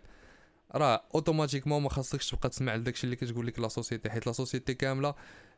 راه 0.74 1.04
automatiquement 1.14 1.82
ما 1.82 1.88
خاصكش 1.88 2.30
تبقى 2.30 2.48
تسمع 2.48 2.74
لداكشي 2.74 3.04
اللي 3.04 3.16
كتقول 3.16 3.46
لك 3.46 3.58
la 3.58 3.68
société 3.68 4.10
حيت 4.10 4.26
la 4.26 4.32
société 4.32 4.74
كاملة 4.74 5.14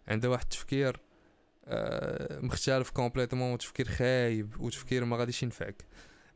عندها 0.09 0.31
واحد 0.31 0.43
التفكير 0.43 1.01
آه، 1.65 2.41
مختلف 2.41 2.91
complètement 2.91 3.53
وتفكير 3.53 3.89
خايب 3.89 4.61
وتفكير 4.61 5.05
ما 5.05 5.17
غاديش 5.17 5.43
ينفعك. 5.43 5.85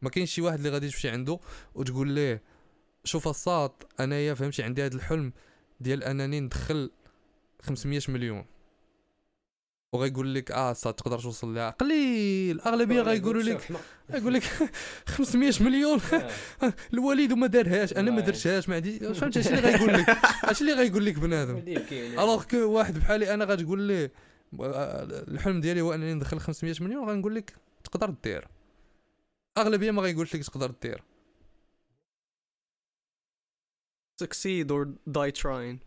ما 0.02 0.10
كاينش 0.10 0.30
شي 0.34 0.40
واحد 0.42 0.56
اللي 0.59 0.70
غادي 0.70 0.88
تمشي 0.90 1.09
عنده 1.09 1.38
وتقول 1.74 2.09
ليه 2.09 2.42
شوف 3.05 3.28
الساط 3.28 3.86
أنايا 4.01 4.34
فهمتي 4.34 4.62
عندي 4.62 4.86
هذا 4.86 4.96
الحلم 4.96 5.32
ديال 5.80 6.05
أنني 6.05 6.40
ندخل 6.40 6.90
500 7.62 8.01
مليون. 8.09 8.44
وغيقول 9.94 10.34
لك 10.34 10.50
آه 10.50 10.72
صا 10.72 10.90
تقدر 10.90 11.18
توصل 11.18 11.54
لها 11.54 11.70
قليل. 11.70 12.56
الاغلبيه 12.56 13.00
غيقولوا 13.00 13.42
لك 13.42 13.70
يقول 14.14 14.34
لك 14.34 14.42
500 15.08 15.52
مليون. 15.64 16.00
الوالد 16.94 17.32
وما 17.32 17.46
دارهاش 17.46 17.92
أنا 17.92 18.10
ما 18.10 18.20
درتهاش 18.20 18.68
ما 18.68 18.74
عندي 18.74 19.14
فهمت 19.14 19.36
اش 19.36 19.48
اللي 19.48 19.60
غيقول 19.60 19.92
لك؟ 19.92 20.08
اش 20.50 20.60
اللي 20.60 20.72
غيقول 20.72 21.04
لك 21.06 21.18
بنادم؟ 21.18 21.64
alors 21.93 22.44
que 22.44 22.56
واحد 22.56 22.98
بحالي 22.98 23.34
أنا 23.34 23.44
غتقول 23.44 23.80
ليه 23.82 24.12
الحلم 25.28 25.60
ديالي 25.60 25.80
هو 25.80 25.94
أنني 25.94 26.14
ندخل 26.14 26.40
500 26.40 26.74
مليون 26.80 27.08
غنقول 27.08 27.34
لك 27.34 27.54
تقدر 27.84 28.14
دير. 28.24 28.48
أغلبية 29.58 29.90
ما 29.90 30.02
غيقولش 30.02 30.34
لك 30.36 30.44
تقدر 30.44 30.74
دير. 30.82 31.02
Succeed 34.22 34.70
or 34.70 34.84
die 35.18 35.32
trying. 35.42 35.78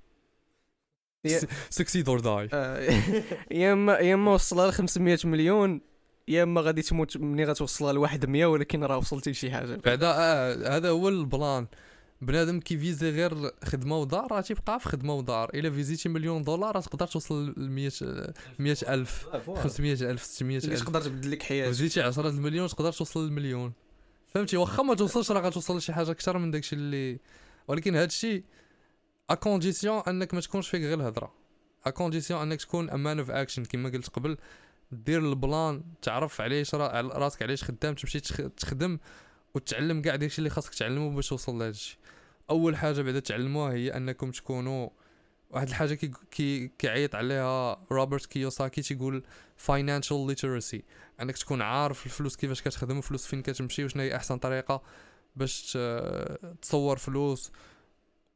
Succeed 1.69 2.10
or 2.10 2.19
die 2.19 2.49
يا 3.52 3.73
اما 3.73 3.94
يا 3.94 4.14
إما 4.14 4.34
وصلها 4.34 4.68
ل 4.68 4.73
500 4.73 5.18
مليون 5.23 5.81
يا 6.27 6.44
إما 6.44 6.61
غادي 6.61 6.81
تموت 6.81 7.18
ملي 7.18 7.44
غتوصلها 7.44 7.94
ل 7.94 8.27
100 8.30 8.45
ولكن 8.45 8.84
راه 8.84 8.98
وصلتي 8.98 9.31
لشي 9.31 9.52
حاجة. 9.52 9.76
بعدا 9.85 10.07
آه 10.07 10.77
هذا 10.77 10.89
هو 10.89 11.10
ال 11.10 11.19
plan. 11.19 11.68
بنادم 12.22 12.60
كي 12.60 12.74
viser 12.74 13.10
غير 13.10 13.52
خدمة 13.64 13.98
ودار 13.98 14.31
راه 14.31 14.41
تيبقى 14.41 14.80
في 14.80 14.89
خدمة 14.89 15.14
ودار 15.14 15.49
إلا 15.53 15.69
viserتي 15.72 16.10
مليون 16.10 16.44
دولار 16.44 16.76
راه 16.76 16.81
تقدر 16.81 17.07
توصل 17.07 17.53
ل 17.57 17.69
100 17.69 17.91
100 18.60 18.77
ألف 18.89 19.27
500 19.56 19.94
ألف 19.94 20.23
600 20.23 20.57
اللي 20.57 20.72
ألف. 20.72 20.84
تقدر 20.84 21.02
تبدل 21.02 21.31
لك 21.31 21.44
حياتك. 21.44 21.69
وزيدتي 21.69 22.02
10 22.02 22.30
المليون 22.30 22.68
تقدر 22.68 22.91
توصل 22.91 23.26
للمليون. 23.26 23.73
فهمتي؟ 24.34 24.57
واخا 24.57 24.84
ما 24.84 24.94
توصلش 24.95 25.31
راه 25.31 25.41
غتوصل 25.41 25.77
لشي 25.77 25.94
حاجة 25.94 26.11
أكثر 26.11 26.38
من 26.38 26.52
داكشي 26.52 26.76
اللي 26.76 27.19
ولكن 27.68 27.95
هادشي 27.95 28.44
à 29.30 29.34
condition 29.35 30.02
أنك 30.08 30.34
ما 30.34 30.41
تكونش 30.41 30.70
فيك 30.70 30.82
غير 30.82 30.99
الهضره 30.99 31.34
à 31.88 31.89
condition 31.89 32.41
أنك 32.41 32.62
تكون 32.62 32.90
a 32.89 32.97
man 32.97 33.19
of 33.19 33.31
action 33.31 33.65
كما 33.66 33.90
قلت 33.90 34.08
قبل. 34.10 34.38
دير 34.91 35.20
ال 35.19 35.32
plan 35.32 35.84
تعرف 36.02 36.41
علاش 36.41 36.76
راسك 36.76 37.44
علاش 37.44 37.64
خدام 37.64 37.95
تمشي 37.95 38.20
تخ- 38.20 38.49
تخدم 38.58 38.99
وتعلم 39.56 40.02
كاع 40.02 40.16
داكشي 40.16 40.38
اللي 40.40 40.49
خاصك 40.49 40.74
تعلمه 40.76 41.10
باش 41.16 41.30
توصل 41.30 41.60
لهادشي 41.60 41.98
أول 42.49 42.76
حاجة 42.78 43.02
بعدا 43.02 43.20
تعلموها 43.20 43.74
هي 43.74 43.98
أنكم 43.98 44.32
تكونوا 44.32 44.90
واحد 45.49 45.68
الحاجة 45.68 45.94
كي 45.94 46.12
كي 46.32 46.68
كيعيط 46.68 47.16
عليها 47.16 47.80
روبرت 47.91 48.26
كيوساكي 48.26 48.82
تيقول 48.82 49.24
financial 49.68 50.32
literacy. 50.36 50.80
أنك 51.22 51.38
تكون 51.38 51.62
عارف 51.62 52.06
الفلوس 52.06 52.36
كيفاش 52.36 52.62
كتخدم 52.62 52.95
والفلوس 52.95 53.26
فين 53.28 53.41
كتمشي 53.41 53.86
وشنو 53.86 54.02
هي 54.04 54.16
أحسن 54.16 54.38
طريقة 54.38 54.82
باش 55.36 55.78
تصور 56.62 56.98
فلوس. 56.98 57.52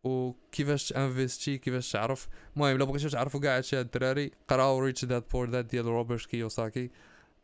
وكيفاش 0.04 0.90
ت 0.90 0.97
investir 0.97 1.58
كيفاش 1.58 1.92
تعرف. 1.92 2.28
المهم 2.56 2.76
إلا 2.76 2.86
بغيتو 2.86 3.10
تعرفوا 3.10 3.40
كاع 3.40 3.58
هادشي 3.58 3.76
هاد 3.78 3.86
الدراري 3.86 4.32
قراو 4.48 4.80
Rich 4.80 5.06
Dad 5.06 5.24
Poor 5.34 5.50
Dad 5.50 5.68
ديال 5.68 5.86
روبرت 5.86 6.26
كيوساكي 6.26 6.90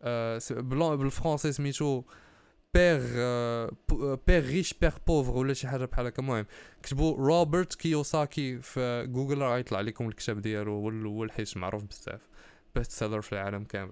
آه 0.02 0.42
بلون 0.52 0.96
بال 0.96 1.07
français 1.07 1.52
سميتو 1.52 2.04
père 2.74 3.00
père 4.28 4.46
riche 4.46 4.74
père 4.74 4.94
pauvre 5.08 5.32
ولا 5.38 5.54
شي 5.54 5.68
حاجة 5.68 5.86
بحال 5.86 6.06
هكا. 6.08 6.22
المهم 6.22 6.46
كتبوا 6.84 7.18
روبرت 7.18 7.76
كيوساكي 7.76 8.58
في 8.62 9.08
جوجل 9.08 9.38
راه 9.38 9.56
غيطلع 9.56 9.82
لكم 9.82 10.08
الكتاب 10.08 10.42
ديالو 10.42 10.72
هو 10.72 10.90
ال- 10.90 11.06
هو 11.06 11.24
الحيت 11.24 11.58
معروف 11.58 11.84
بزاف. 11.84 12.22
best 12.76 12.92
seller 12.92 13.22
في 13.22 13.34
العالم 13.34 13.64
كامل. 13.64 13.92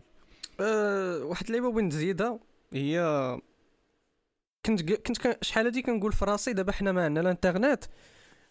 أه 0.60 1.24
واحد 1.24 1.46
اللعيبة 1.46 1.72
بغيت 1.72 1.86
نزيدها 1.86 2.40
هي 2.74 3.00
كنت 4.66 4.82
كنت 4.82 5.18
كن- 5.18 5.36
شحال 5.42 5.66
هادي 5.66 5.82
كنقول 5.82 6.14
في 6.14 6.26
راسي؟ 6.26 6.54
دابا 6.54 6.72
حنا 6.72 6.92
ما 6.92 7.06
عندنا 7.06 7.22
الانترنت. 7.22 7.84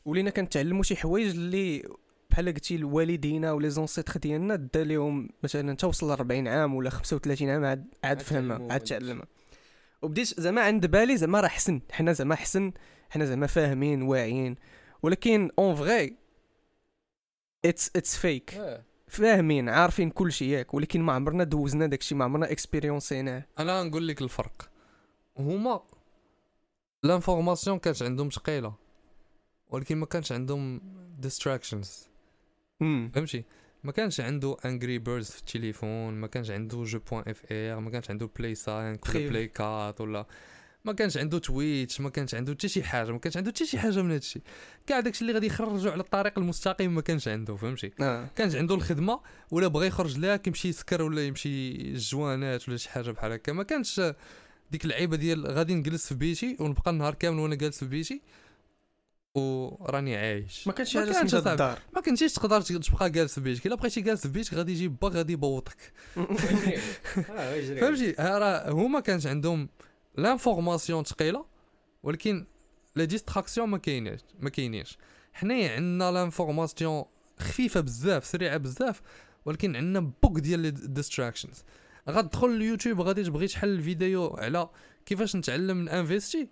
ولينا 0.05 0.31
كنتعلموا 0.31 0.83
شي 0.83 0.97
حوايج 0.97 1.31
اللي 1.31 1.89
بحال 2.31 2.55
قلتي 2.55 2.77
الوالدينا 2.77 3.53
ولا 3.53 3.69
ancêtres 3.69 4.19
ديالنا 4.19 4.57
دا 4.57 4.85
ليهم 4.85 5.29
مثلا 5.43 5.77
توصل 5.77 6.09
ل 6.09 6.11
40 6.11 6.49
عام 6.49 6.75
ولا 6.75 6.91
35 6.91 7.51
عام 7.51 7.65
عاد 7.65 7.95
عاد 8.05 8.21
فهمها 8.21 8.73
عاد. 8.73 8.81
تعلمها. 8.81 9.27
وبديت 10.03 10.41
زعما 10.41 10.61
عند 10.61 10.87
بالي 10.87 11.17
زعما 11.17 11.41
راه 11.41 11.49
حسن 11.49 11.81
حنا 11.91 12.13
زعما 12.13 12.35
حسن 12.35 12.73
حنا 13.11 13.25
زعما 13.25 13.47
فاهمين 13.47 14.03
واعيين. 14.03 14.57
ولكن 15.03 15.51
en 15.59 15.75
vrai 15.75 16.17
it's 17.65 17.91
it's 17.97 18.17
fake 18.17 18.61
فاهمين 19.09 19.69
عارفين 19.69 20.11
كل 20.11 20.33
شيء 20.33 20.49
ياك 20.49 20.75
ولكن 20.75 21.03
ما 21.03 21.13
عمرنا 21.13 21.45
دوزنا 21.45 21.87
داكشي 21.87 22.15
ما 22.15 22.25
عمرنا 22.25 22.51
expériencerناه 22.51 23.47
أنا 23.59 23.83
نقول 23.83 24.09
لك 24.09 24.23
الفرق. 24.23 24.71
هما 25.39 25.83
l'information 27.03 27.79
كانت 27.79 28.03
عندهم 28.03 28.29
ثقيلة. 28.31 28.84
ولكن 29.71 29.97
ما 29.97 30.07
كانش 30.07 30.33
عندهم 30.33 30.81
distractions 31.19 32.09
فهمتي؟ 32.81 33.45
ما 33.85 33.93
كانش 33.93 34.21
عنده 34.21 34.57
Angry 34.65 34.99
Birds 34.99 35.31
في 35.31 35.39
التليفون 35.39 36.15
ما 36.15 36.27
كانش 36.27 36.51
عنده 36.51 36.83
jeu 36.85 36.99
point 37.11 37.25
fr 37.27 37.81
ما 37.81 37.91
كانش 37.91 38.11
عنده 38.11 38.31
Play 38.39 38.55
5 38.55 38.77
ولا 38.79 38.99
Play 39.15 39.51
4 39.61 39.95
ولا 40.01 40.27
ما 40.85 40.93
كانش 40.93 41.17
عنده 41.17 41.39
Twitch 41.39 42.01
ما 42.01 42.11
كانش 42.11 42.35
عنده 42.35 42.53
حتى 42.53 42.69
شي 42.69 42.83
حاجة 42.83 43.11
ما 43.11 43.19
كانش 43.19 43.37
عنده 43.37 43.51
حتى 43.51 43.67
شي 43.67 43.79
حاجة 43.79 44.03
من 44.03 44.11
هادشي 44.11 44.41
كاع 44.87 45.01
داكشي 45.01 45.21
اللي 45.23 45.33
غادي 45.33 45.47
يخرجوا 45.47 45.93
على 45.93 46.01
الطريق 46.01 46.39
المستقيم 46.39 46.95
ما 46.95 47.01
كانش 47.01 47.29
عنده 47.29 47.57
فهمتي؟ 47.57 47.91
آه. 48.01 48.29
كانت 48.37 48.55
عنده 48.55 48.75
الخدمة 48.75 49.21
ولا 49.51 49.67
بغى 49.69 49.87
يخرج 49.87 50.19
لها 50.19 50.37
كيمشي 50.37 50.69
يسكر 50.69 51.03
ولا 51.03 51.27
يمشي 51.27 51.71
الجوانات 51.71 52.69
ولا 52.69 52.77
شي 52.77 52.89
حاجة 52.91 53.11
بحال 53.11 53.33
هكا. 53.33 53.53
ما 53.53 53.63
كانش 53.63 54.01
ديك 54.71 54.85
اللعيبه 54.85 55.17
ديال 55.17 55.47
غادي 55.47 55.75
نجلس 55.75 56.07
في 56.09 56.15
بيتي 56.15 56.57
ونبقى 56.61 56.91
النهار 56.91 57.15
كامل 57.15 57.39
وأنا 57.39 57.55
جالس 57.55 57.79
في 57.79 57.87
بيتي. 57.87 58.23
وراني 59.35 60.17
عايش. 60.17 60.67
ما 60.67 60.73
كانش 60.73 60.97
حاجة 60.97 61.13
سميتها. 61.13 61.53
الدار. 61.53 61.79
ما 61.95 62.01
كنتيش 62.01 62.33
تقدر 62.33 62.61
تبقى 62.61 63.11
جالس 63.11 63.35
في 63.35 63.41
بيتك. 63.41 63.67
إلا 63.67 63.75
بقيتي 63.75 64.01
جالس 64.01 64.23
في 64.23 64.29
بيتك 64.33 64.55
غادي 64.55 64.73
يجي 64.73 64.89
با 64.89 65.09
غادي 65.09 65.33
يبوطك 65.33 65.77
فهمتي 66.15 67.77
فهمتي؟ 67.81 68.15
ها 68.19 68.39
راه 68.39 68.71
هما 68.71 69.01
كانش 69.01 69.27
عندهم 69.27 69.69
l'information 70.19 71.05
ثقيله 71.05 71.45
ولكن 72.03 72.47
la 72.97 73.05
distraction 73.05 73.69
ما 73.69 73.79
كايناش 73.79 74.21
ما 74.41 74.51
كاينينش. 74.51 74.99
حنايا 75.33 75.77
عندنا 75.77 76.11
l'information 76.13 77.05
خفيفة 77.39 77.81
بزاف 77.81 78.25
سريعة 78.27 78.57
بزاف 78.57 79.03
ولكن 79.45 79.77
عندنا 79.77 80.13
beaucoup 80.23 80.39
ديال 80.39 80.67
ال 80.67 80.74
distractions 80.74 81.65
غتدخل 82.11 82.47
اليوتيوب 82.49 83.01
غادي 83.01 83.23
تبغي 83.25 83.47
تحل 83.49 83.69
الفيديو 83.69 84.27
على 84.27 84.69
كيفاش 85.07 85.37
نتعلم 85.37 85.83
ن 85.85 85.91
investir؟ 85.91 86.49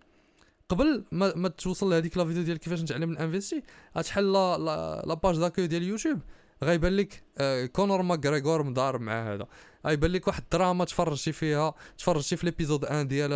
قبل 0.69 1.05
ما, 1.13 1.33
ما 1.37 1.49
توصل 1.49 1.91
لهذيك 1.91 2.17
la 2.17 2.25
vidéo 2.25 2.43
ديال 2.43 2.57
كيفاش 2.59 2.83
نتعلم 2.83 3.13
ن 3.13 3.18
investir 3.18 3.63
غتحل 3.99 4.33
لا 4.33 4.59
لا, 4.59 5.03
la 5.07 5.15
page 5.15 5.37
d'accueil 5.39 5.67
ديال 5.67 5.83
اليوتيوب 5.83 6.19
غيبان 6.65 6.97
لك 6.97 7.23
آه 7.39 7.67
كونور 7.67 8.03
ماكريغور 8.03 8.63
مضارب 8.63 9.01
مع 9.01 9.35
هذا. 9.35 9.47
غيبان 9.87 10.11
لك 10.11 10.29
واحد 10.29 10.43
الدراما 10.43 10.85
تفرجتي 10.85 11.33
فيها 11.33 11.75
تفرجتي 11.99 12.37
في 12.37 12.47
l'épisode 12.47 12.85
1 12.85 13.09
ديال 13.09 13.33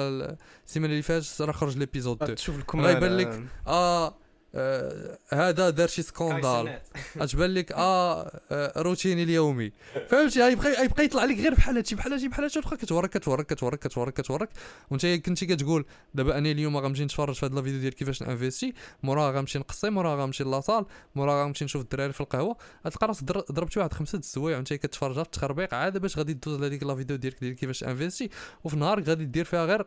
السيمانة 0.66 0.92
اللي 0.92 1.02
فاتت 1.02 1.42
راه 1.42 1.52
خرج 1.52 1.78
l'épisode 1.78 2.22
2 2.22 2.34
تشوف 2.36 2.58
الكمال 2.58 2.84
غيبان 2.86 3.16
لك 3.16 3.42
آه, 3.66 4.14
آه 4.56 5.18
هذا 5.32 5.70
دار 5.70 5.88
شي 5.88 6.02
scandale. 6.02 6.80
اجبان 7.16 7.54
لك؟ 7.54 7.72
آه, 7.72 8.40
آه 8.50 8.82
روتيني 8.82 9.22
اليومي. 9.22 9.72
فهمتي؟ 10.08 10.42
غيبقى 10.42 10.72
غيبقى 10.72 11.04
يطلع 11.04 11.24
لك 11.24 11.36
غير 11.36 11.54
بحال 11.54 11.76
هادشي 11.76 11.94
بحال 11.94 12.12
هادشي 12.12 12.28
بحال 12.28 12.44
هادشي. 12.44 12.58
وتبقى 12.58 12.76
كتورك 12.76 13.10
كتورك 13.10 13.46
كتورك 13.46 13.78
كتورك 13.78 14.12
كتورك. 14.14 14.48
وأنت 14.90 15.06
كنتي 15.06 15.46
كتقول 15.46 15.84
دابا 16.14 16.38
أنا 16.38 16.50
اليوم 16.50 16.76
غنمشي 16.76 17.04
نتفرج 17.04 17.34
في 17.34 17.46
هاد 17.46 17.54
la 17.54 17.62
vidéo 17.62 17.80
ديال 17.80 17.94
كيفاش 17.94 18.22
ن 18.22 18.28
investir. 18.28 18.74
موراها 19.02 19.32
غنمشي 19.32 19.58
نقصي 19.58 19.90
موراها 19.90 20.22
غنمشي 20.22 20.44
la 20.44 20.56
salle 20.56 20.86
موراها 21.14 21.44
غنمشي 21.44 21.64
نشوف 21.64 21.82
الدراري 21.82 22.12
في 22.12 22.20
القهوة. 22.20 22.56
غتلقى 22.86 23.06
راسك 23.06 23.24
ضربتي 23.24 23.78
واحد 23.78 23.92
خمسة 23.92 24.18
د 24.18 24.22
السوايع 24.22 24.56
وأنت 24.56 24.72
كتفرج 24.72 25.14
في 25.14 25.20
التخربيق 25.20 25.74
عاد 25.74 25.98
باش 25.98 26.18
غادي 26.18 26.32
دوز 26.34 26.60
لهاديك 26.60 26.82
la 26.82 26.94
vidéo 26.94 27.16
ديالك 27.16 27.40
ديال 27.40 27.54
كيفاش 27.56 27.84
investir 27.84 28.30
وفي 28.64 28.76
نهارك 28.76 29.08
غادي 29.08 29.24
دير 29.24 29.44
فيها 29.44 29.64
غير 29.66 29.86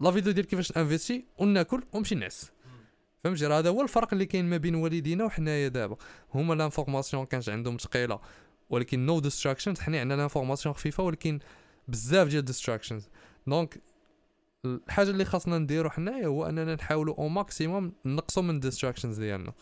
la 0.00 0.10
vidéo 0.10 0.32
ديال 0.32 0.46
كيفاش 0.46 0.76
investir 0.76 1.24
وناكل 1.38 1.82
ونمشي 1.92 2.14
نعس. 2.14 2.50
فهمتي 3.24 3.46
راه 3.46 3.58
هذا 3.58 3.68
هو 3.70 3.82
الفرق 3.82 4.08
اللي 4.12 4.26
كاين 4.26 4.44
ما 4.44 4.56
بين 4.56 4.74
والدينا 4.74 5.24
وحنايا 5.24 5.68
دابا. 5.68 5.96
هما 6.34 6.54
l'information 6.54 7.26
كانت 7.26 7.48
عندهم 7.48 7.76
ثقيله 7.76 8.20
ولكن 8.70 9.06
no 9.06 9.20
distractions 9.20 9.80
حنا 9.80 10.00
عندنا 10.00 10.16
l'information 10.16 10.74
خفيفة 10.74 11.02
ولكن 11.02 11.38
بزاف 11.88 12.28
ديال 12.28 12.44
distractions 12.44 13.08
donc 13.46 13.80
الحاجة 14.64 15.10
اللي 15.10 15.24
خاصنا 15.24 15.58
نديرو 15.58 15.90
حنايا 15.90 16.26
هو 16.26 16.46
أننا 16.46 16.74
نحاولوا 16.74 17.14
au 17.18 17.28
maximum 17.28 17.92
نقصوا 18.04 18.42
من 18.42 18.54
ال 18.54 18.59
distractions 18.59 19.18
ديالنا. 19.20 19.52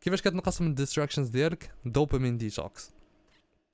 كيفاش 0.00 0.22
كتنقص 0.22 0.60
من 0.60 0.68
ال 0.68 0.73
distractions 0.73 1.28
ديالك؟ 1.28 1.70
dopamine 1.84 2.36
detox 2.38 2.90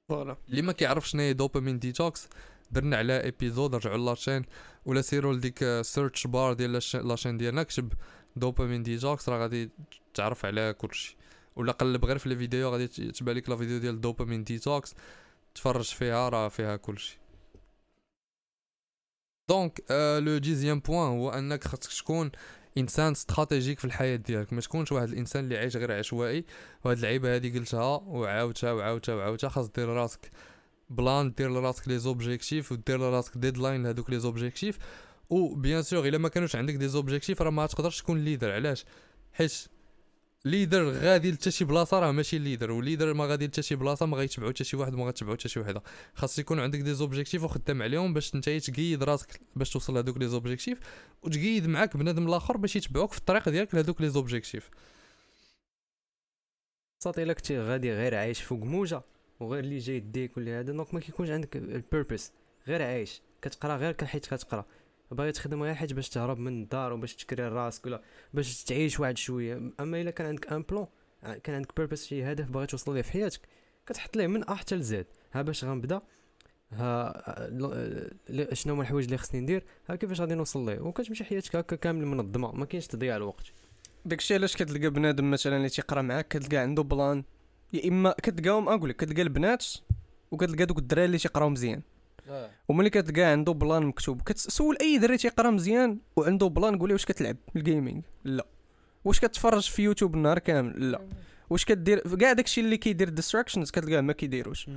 Voilà. 0.09 0.37
اللي 0.49 0.63
ما 0.63 0.73
كيعرفش 0.73 1.11
شنو 1.11 1.23
هي 1.23 1.33
dopamine 1.33 1.79
detox 1.79 2.29
درنا 2.71 2.97
على 2.97 3.25
épisode 3.25 3.75
رجعوا 3.75 3.97
la 3.99 4.10
chaîne 4.10 4.43
ولا 4.85 5.01
سيروا 5.01 5.35
لديك 5.35 5.65
search 5.83 6.27
bar 6.27 6.53
ديال 6.53 6.73
la 6.73 6.82
ch- 6.82 6.97
la 6.97 7.07
chaîne 7.07 7.37
ديالنا 7.37 7.63
كتب 7.63 7.93
dopamine 8.37 8.83
detox 8.83 9.29
راه 9.29 9.39
غادي 9.39 9.71
تعرف 10.15 10.45
على 10.47 10.75
كلشي. 10.79 11.17
ولا 11.57 11.73
قلب 11.73 12.05
غير 12.05 12.19
في 12.19 12.27
الفيديو 12.27 12.69
غادي 12.71 12.87
ت- 12.89 13.01
تبان 13.01 13.37
لك 13.37 13.49
la 13.49 13.57
vidéo 13.57 13.79
ديال 13.79 14.01
dopamine 14.01 14.45
detox 14.45 14.95
تفرج 15.55 15.85
فيها 15.85 16.29
راه 16.29 16.49
فيها 16.49 16.77
كلشي. 16.77 17.19
donc 19.49 19.81
le 20.19 20.39
deuxième 20.39 20.81
point 20.81 21.09
هو 21.09 21.31
أنك 21.31 21.65
خاصك 21.65 22.03
تكون 22.03 22.31
إنسان 22.79 23.13
stratégique 23.13 23.79
في 23.79 23.85
الحياة 23.85 24.17
ديالك. 24.17 24.53
ما 24.53 24.61
تكونش 24.61 24.93
واحد 24.93 25.09
الإنسان 25.09 25.45
اللي 25.45 25.59
عايش 25.59 25.77
غير 25.77 25.93
عشوائي 25.93 26.45
وهاد 26.85 26.97
اللعيبه 26.97 27.35
هادي 27.35 27.59
قلتها 27.59 27.97
وعاودتها 27.97 28.73
وعاودتها 28.73 29.15
وعاودتها. 29.15 29.49
خاص 29.49 29.69
دير 29.69 29.89
راسك 29.89 30.31
plan 30.91 31.33
دير 31.33 31.51
لراسك 31.51 31.89
les 31.89 31.99
objectifs 31.99 32.73
ودير 32.73 32.99
لراسك 32.99 33.39
deadline 33.39 33.83
لهذوك 33.83 34.11
les 34.11 34.19
objectifs 34.19 34.79
و 35.31 35.55
bien 35.55 35.83
sûr 35.83 36.09
إلا 36.09 36.19
ما 36.19 36.29
كانوش 36.29 36.57
عندك 36.57 36.75
des 36.75 36.89
objectifs 36.89 37.43
راه 37.43 37.51
ما 37.51 37.67
تقدرش 37.67 38.03
تكون 38.03 38.25
leader. 38.25 38.53
علاش؟ 38.53 38.85
حيت 39.33 39.53
leader 40.45 40.91
غادي 40.91 41.31
لتا 41.31 41.51
شي 41.51 41.65
بلاصة 41.65 41.99
راه 41.99 42.11
ماشي 42.13 42.39
ليدر 42.39 42.71
و 42.71 42.77
leader 42.77 43.15
ما 43.15 43.27
غادي 43.27 43.47
لتا 43.47 43.63
شي 43.63 43.77
بلاصة 43.77 44.07
ما 44.07 44.17
غيتبعو 44.17 44.51
حتى 44.51 44.65
شي 44.65 44.77
واحد 44.77 44.95
ما 44.95 45.07
غتبعو 45.07 45.35
حتى 45.35 45.49
شي 45.49 45.61
وحدة. 45.61 45.83
خاص 46.15 46.39
يكون 46.39 46.61
عندك 46.61 46.79
des 46.79 46.95
objectifs 46.95 47.45
وخدام 47.45 47.83
عليهم 47.83 48.15
باش 48.15 48.37
نتايا 48.37 48.59
تقيد 48.59 49.03
راسك 49.03 49.41
باش 49.57 49.71
توصل 49.71 49.95
لهذوك 49.95 50.19
les 50.19 50.29
objectifs 50.29 50.79
وتقيد 51.23 51.67
معاك 51.67 51.97
بنادم 51.97 52.29
الآخر 52.29 52.57
باش 52.57 52.77
يتبعوك 52.77 53.13
في 53.13 53.19
الطريق 53.19 53.49
ديالك 53.49 53.75
لهذوك 53.75 54.01
les 54.01 54.09
objectifs. 54.09 54.71
صات 57.05 57.19
إلا 57.19 57.33
كنتي 57.33 57.59
غادي 57.59 57.93
غير 57.93 58.15
عايش 58.15 58.41
فوق 58.43 58.59
موجة 58.59 59.03
وغير 59.41 59.65
اللي 59.65 59.79
جاي 59.79 59.97
يديك 59.97 60.37
ولا 60.37 60.61
هذا 60.61 60.73
donc 60.73 60.95
ما 60.95 61.01
كيكونش 61.01 61.31
عندك 61.31 61.57
ال 61.57 61.66
purpose 61.66 62.33
غير 62.67 62.83
عايش. 62.83 63.23
كتقرا 63.43 63.77
غير 63.77 64.05
حيت 64.05 64.27
كتقرا. 64.27 64.65
باغي 65.11 65.33
تخدم 65.33 65.63
غير 65.63 65.75
حيت 65.75 65.93
باش 65.93 66.09
تهرب 66.09 66.39
من 66.39 66.63
الدار 66.63 66.93
وباش 66.93 67.17
تكري 67.17 67.49
راسك 67.49 67.87
ولا 67.87 68.03
باش 68.35 68.65
تعيش 68.65 69.01
واحد 69.01 69.17
شوية. 69.17 69.73
أما 69.81 70.01
إلا 70.01 70.11
كان 70.11 70.27
عندك 70.27 70.53
un 70.53 70.63
plan 70.63 70.87
كان 71.43 71.55
عندك 71.55 71.77
purpose 71.77 72.07
شي 72.07 72.25
هدف 72.25 72.51
باغي 72.51 72.67
توصل 72.67 72.95
ليه 72.95 73.03
في 73.03 73.13
حياتك 73.13 73.41
كتحط 73.87 74.17
ليه 74.17 74.27
من 74.27 74.51
A 74.51 74.55
حتى 74.55 74.77
ل 74.77 74.92
Z 74.92 75.07
ها 75.33 75.43
باش 75.43 75.65
غنبدا. 75.65 76.01
ها 76.73 77.23
شنو 78.53 78.75
هما 78.75 78.83
الحوايج 78.83 79.05
اللي 79.05 79.19
خصني 79.19 79.41
ندير؟ 79.41 79.65
ها 79.89 79.97
كيفاش 79.97 80.21
غادي 80.21 80.35
نوصل 80.35 80.67
ليه؟ 80.67 80.81
وكتمشي 80.81 81.25
حياتك 81.25 81.57
هكا 81.57 81.77
كامل 81.77 82.07
منظمه 82.07 82.53
ما 82.53 82.65
كاينش 82.65 82.87
تضييع 82.87 83.17
الوقت. 83.17 83.45
داكشي 84.05 84.35
علاش 84.35 84.57
كتلقى 84.57 84.91
بنادم 84.91 85.31
مثلا 85.31 85.57
اللي 85.57 85.69
تيقرا 85.69 86.03
معاك 86.03 86.29
كتلقى 86.29 86.57
عنده 86.57 86.83
plan 86.83 87.25
يا 87.73 87.89
إما 87.89 88.15
كتلقاهم 88.23 88.69
أقول 88.69 88.91
لك 88.91 88.97
كتلقى 88.97 89.23
البنات 89.23 89.67
وكتلقى 90.31 90.67
دوك 90.67 90.79
الدراري 90.79 91.07
اللي 91.07 91.19
تيقراو 91.19 91.49
مزيان. 91.49 91.83
وملي 92.69 92.91
كتلقى 92.91 93.23
عنده 93.23 93.53
plan 93.53 93.83
مكتوب 93.83 94.23
كتسول 94.23 94.77
أي 94.81 94.99
دري 94.99 95.17
تيقرا 95.17 95.51
مزيان 95.51 95.99
وعنده 96.17 96.47
plan 96.47 96.79
قول 96.79 96.93
واش 96.93 97.05
كتلعب 97.05 97.37
ال 97.57 97.64
gaming 97.64 98.05
لا. 98.25 98.47
واش 99.05 99.21
كتفرج 99.21 99.71
في 99.71 99.83
يوتيوب 99.83 100.15
النهار 100.15 100.39
كامل؟ 100.39 100.91
لا. 100.91 101.01
واش 101.51 101.65
كدير؟ 101.65 102.17
كاع 102.17 102.33
داكشي 102.33 102.61
اللي 102.61 102.77
كيدير 102.77 103.09
distractions 103.09 103.71
كتلقاه 103.71 104.01
ما 104.01 104.13
كيديروش. 104.13 104.71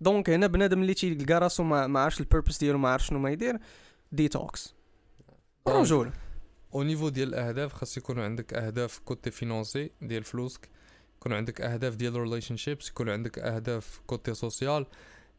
donc 0.00 0.30
هنا 0.30 0.46
بنادم 0.46 0.82
اللي 0.82 0.94
تيلقى 0.94 1.34
راسو 1.34 1.62
ما, 1.62 1.86
ما 1.86 2.00
عارفش 2.00 2.20
ال 2.20 2.25
purpose 2.25 2.58
ديالو 2.58 2.78
ما 2.78 2.88
عارف 2.88 3.06
شنو 3.06 3.18
ما 3.18 3.30
يدير 3.30 3.58
ديتوكس 4.12 4.74
رجوله 5.68 6.12
au 6.74 6.82
niveau 6.82 7.08
ديال 7.08 7.28
الاهداف 7.28 7.72
خاص 7.72 7.96
يكون 7.96 8.20
عندك 8.20 8.54
اهداف 8.54 8.98
côté 8.98 9.30
financier 9.30 9.90
ديال 10.02 10.24
فلوسك 10.24 10.68
يكون 11.16 11.32
عندك 11.32 11.60
اهداف 11.60 11.94
ديال 11.96 12.16
relationships 12.16 12.88
يكون 12.88 13.08
عندك 13.08 13.38
اهداف 13.38 14.00
côté 14.06 14.34
social 14.34 14.86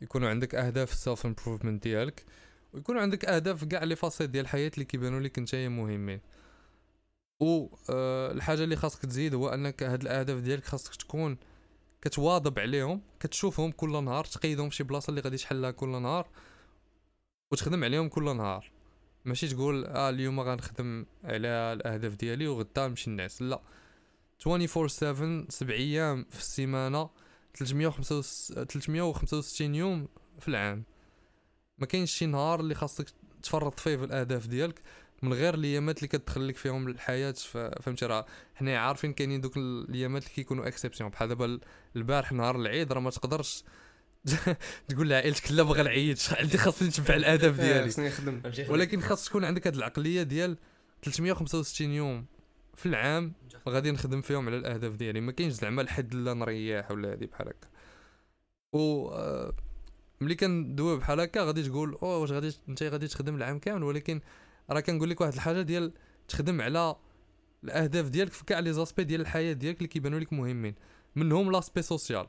يكون 0.01 0.25
عندك 0.25 0.55
أهداف 0.55 0.93
self-improvement 0.93 1.83
ديالك 1.83 2.25
ويكون 2.73 2.97
عندك 2.97 3.25
أهداف 3.25 3.63
كاع 3.63 3.83
les 3.83 3.95
facettes 3.95 4.29
ديال 4.29 4.43
الحياة 4.45 4.71
اللي 4.73 4.85
كيبانوا 4.85 5.19
لك 5.19 5.39
نتايا 5.39 5.69
مهمين. 5.69 6.21
و 7.39 7.67
آه 7.89 8.31
الحاجة 8.31 8.63
اللي 8.63 8.75
خاصك 8.75 9.05
تزيد 9.05 9.33
هو 9.33 9.49
أنك 9.49 9.83
هاد 9.83 10.01
الأهداف 10.01 10.39
ديالك 10.39 10.63
خاصك 10.65 10.95
تكون 10.95 11.37
كتواظب 12.01 12.59
عليهم 12.59 13.01
كتشوفهم 13.19 13.71
كل 13.71 14.03
نهار 14.03 14.25
تقيدهم 14.25 14.69
في 14.69 14.75
شي 14.75 14.83
بلاصة 14.83 15.09
اللي 15.09 15.21
غادي 15.21 15.37
تحلها 15.37 15.71
كل 15.71 16.01
نهار 16.01 16.27
وتخدم 17.51 17.83
عليهم 17.83 18.09
كل 18.09 18.37
نهار. 18.37 18.71
ماشي 19.25 19.47
تقول 19.47 19.85
آه 19.85 20.09
اليوم 20.09 20.39
غنخدم 20.39 21.05
على 21.23 21.47
الأهداف 21.47 22.15
ديالي 22.15 22.47
وغدا 22.47 22.87
نمشي 22.87 23.09
نعس 23.09 23.41
لا. 23.41 23.61
24 24.47 24.87
7 24.87 25.45
7 25.49 25.75
أيام 25.75 26.25
في 26.29 26.39
السيمانة 26.39 27.09
365 27.57 28.65
365 28.65 29.75
يوم 29.75 30.07
في 30.39 30.47
العام. 30.47 30.83
ما 31.77 31.85
كاينش 31.85 32.11
شي 32.11 32.25
نهار 32.25 32.59
اللي 32.59 32.75
خاصك 32.75 33.05
تفرط 33.43 33.79
فيه 33.79 33.95
في 33.97 34.03
الأهداف 34.03 34.47
ديالك 34.47 34.81
من 35.21 35.33
غير 35.33 35.53
الايامات 35.53 35.97
اللي 35.97 36.07
كتدخل 36.07 36.47
لك 36.47 36.55
فيهم 36.57 36.87
الحياة 36.87 37.31
فهمتي 37.81 38.05
راه؟ 38.05 38.25
حنا 38.55 38.79
عارفين 38.79 39.13
كاينين 39.13 39.41
دوك 39.41 39.57
الايامات 39.57 40.23
اللي 40.23 40.35
كيكونوا 40.35 40.67
اكسبسيون 40.67 41.09
بحال 41.09 41.27
دابا 41.27 41.59
البارح 41.95 42.31
نهار 42.31 42.55
العيد 42.55 42.93
راه 42.93 42.99
ما 42.99 43.09
تقدرش 43.09 43.63
تقول 44.87 45.09
لعائلتك 45.09 45.51
لا 45.51 45.63
باغي 45.63 45.83
نعيد 45.83 46.19
عندي 46.31 46.57
خاصني 46.57 46.87
نتبع 46.87 47.15
الأهداف 47.15 47.59
ديالي. 47.61 47.89
خصني 47.89 48.07
نخدم. 48.07 48.41
ولكن 48.69 49.01
خاص 49.01 49.25
تكون 49.25 49.45
عندك 49.45 49.67
هذه 49.67 49.75
العقلية 49.75 50.23
ديال 50.23 50.57
365 51.03 51.91
يوم. 51.91 52.25
في 52.75 52.85
العام 52.85 53.33
غادي 53.69 53.91
نخدم 53.91 54.21
فيهم 54.21 54.47
على 54.47 54.57
الأهداف 54.57 54.93
ديالي. 54.93 55.21
ما 55.21 55.31
كاينش 55.31 55.53
زعما 55.53 55.81
الحد 55.81 56.13
لا 56.13 56.33
نريح 56.33 56.91
ولا 56.91 57.11
هادي 57.11 57.25
بحال 57.25 57.47
هكا. 57.47 57.67
و 58.73 59.09
آه، 59.09 59.53
ملي 60.21 60.35
كندوي 60.35 60.97
بحال 60.97 61.19
هكا 61.19 61.43
غادي 61.43 61.63
تقول 61.63 61.93
أو 61.93 62.07
واش 62.07 62.31
غادي 62.31 62.55
انت 62.69 62.83
غادي 62.83 63.07
تخدم 63.07 63.35
العام 63.35 63.59
كامل. 63.59 63.83
ولكن 63.83 64.21
راه 64.69 64.79
كنقول 64.79 65.09
لك 65.09 65.21
واحد 65.21 65.33
الحاجة 65.33 65.61
ديال 65.61 65.93
تخدم 66.27 66.61
على 66.61 66.95
الأهداف 67.63 68.09
ديالك 68.09 68.31
في 68.31 68.45
كاع 68.45 68.59
لي 68.59 68.73
زاسبي 68.73 69.03
ديال 69.03 69.21
الحياة 69.21 69.53
ديالك 69.53 69.77
اللي 69.77 69.87
كيبانوا 69.87 70.19
لك 70.19 70.33
مهمين. 70.33 70.75
منهم 71.15 71.51
l'aspect 71.51 71.81
social. 71.81 72.27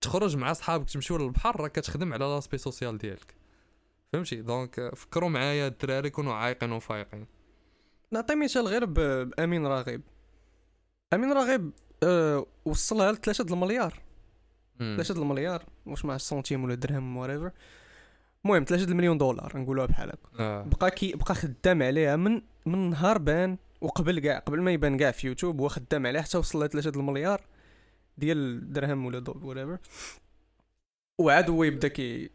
تخرج 0.00 0.36
مع 0.36 0.52
صحابك 0.52 0.90
تمشيو 0.90 1.16
للبحر 1.16 1.60
راه 1.60 1.68
كتخدم 1.68 2.12
على 2.12 2.24
l'aspect 2.24 2.58
social 2.58 2.98
ديالك. 2.98 3.34
فهمتي؟ 4.12 4.36
donc 4.42 4.78
آه، 4.78 4.90
فكروا 4.94 5.28
معايا 5.28 5.66
الدراري 5.66 6.10
كونوا 6.10 6.34
عايقين 6.34 6.72
وفايقين. 6.72 7.37
نعطي 8.10 8.34
مثال 8.34 8.66
غير 8.66 8.84
بأمين 8.84 9.66
راغب. 9.66 10.00
أمين 11.14 11.32
راغب 11.32 11.70
أه 12.02 12.46
وصلها 12.64 13.12
ل 13.12 13.16
3 13.16 13.52
المليار. 13.52 13.94
3 14.78 15.12
المليار 15.22 15.64
واش 15.86 16.04
مع 16.04 16.16
سنتيم 16.18 16.64
ولا 16.64 16.74
درهم 16.74 17.16
whatever 17.16 17.50
المهم 18.44 18.64
3 18.64 18.84
المليون 18.84 19.18
دولار 19.18 19.58
نقولوها 19.58 19.86
بحال 19.86 20.08
هكا. 20.08 20.28
آه. 20.42 20.62
بقى 20.62 20.90
كي 20.90 21.12
بقى 21.12 21.34
خدام 21.34 21.82
عليها 21.82 22.16
من 22.16 22.42
من 22.66 22.90
نهار 22.90 23.18
بان 23.18 23.56
وقبل 23.80 24.18
كاع 24.20 24.38
قبل 24.38 24.60
ما 24.60 24.70
يبان 24.72 24.96
كاع 24.96 25.10
في 25.10 25.26
يوتيوب 25.26 25.60
هو 25.60 25.68
خدام 25.68 26.06
عليها 26.06 26.22
حتى 26.22 26.38
وصل 26.38 26.58
لها 26.58 26.68
3 26.68 26.90
المليار 27.00 27.40
ديال 28.18 28.72
درهم 28.72 29.06
ولا 29.06 29.18
دولار 29.18 29.44
whatever 29.46 29.78
وعاد 31.20 31.50
هو 31.50 31.64
يبدا 31.64 31.88
كي 31.88 32.30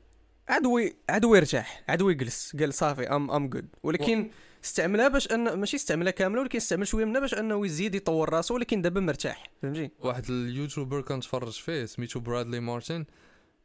عاد 0.49 0.65
هو 0.65 0.81
عاد 1.09 1.25
هو 1.25 1.35
يرتاح 1.35 1.83
عاد 1.89 2.01
هو 2.01 2.09
يجلس 2.09 2.55
قال 2.55 2.73
صافي 2.73 3.07
I'm 3.07 3.31
I'm 3.31 3.47
good 3.49 3.67
ولكن 3.83 4.29
استعملها 4.63 5.07
باش 5.07 5.31
ان 5.31 5.53
ماشي 5.59 5.77
استعملها 5.77 6.11
كاملة 6.11 6.41
ولكن 6.41 6.57
استعمل 6.57 6.87
شوية 6.87 7.05
منها 7.05 7.21
باش 7.21 7.33
أنه 7.33 7.65
يزيد 7.65 7.95
يطور 7.95 8.29
راسو 8.33 8.55
ولكن 8.55 8.81
دابا 8.81 9.01
مرتاح 9.01 9.51
فهمتي؟ 9.61 9.91
واحد 9.99 10.29
ال 10.29 10.37
YouTuber 10.37 11.01
كنتفرج 11.01 11.51
فيه 11.51 11.85
سميتو 11.85 12.19
برادلي 12.19 12.59
مارتن. 12.59 13.05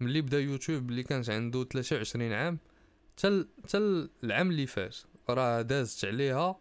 ملي 0.01 0.21
بدا 0.21 0.41
يوتيوب 0.41 0.91
اللي 0.91 1.03
كانت 1.03 1.31
عنده 1.31 1.65
23 1.65 2.33
عام 2.33 2.59
حتى 3.19 3.45
حتى 3.65 4.09
العام 4.25 4.51
اللي 4.51 4.67
فات 4.67 4.97
راه 5.31 5.63
دازت 5.63 6.05
عليها 6.05 6.59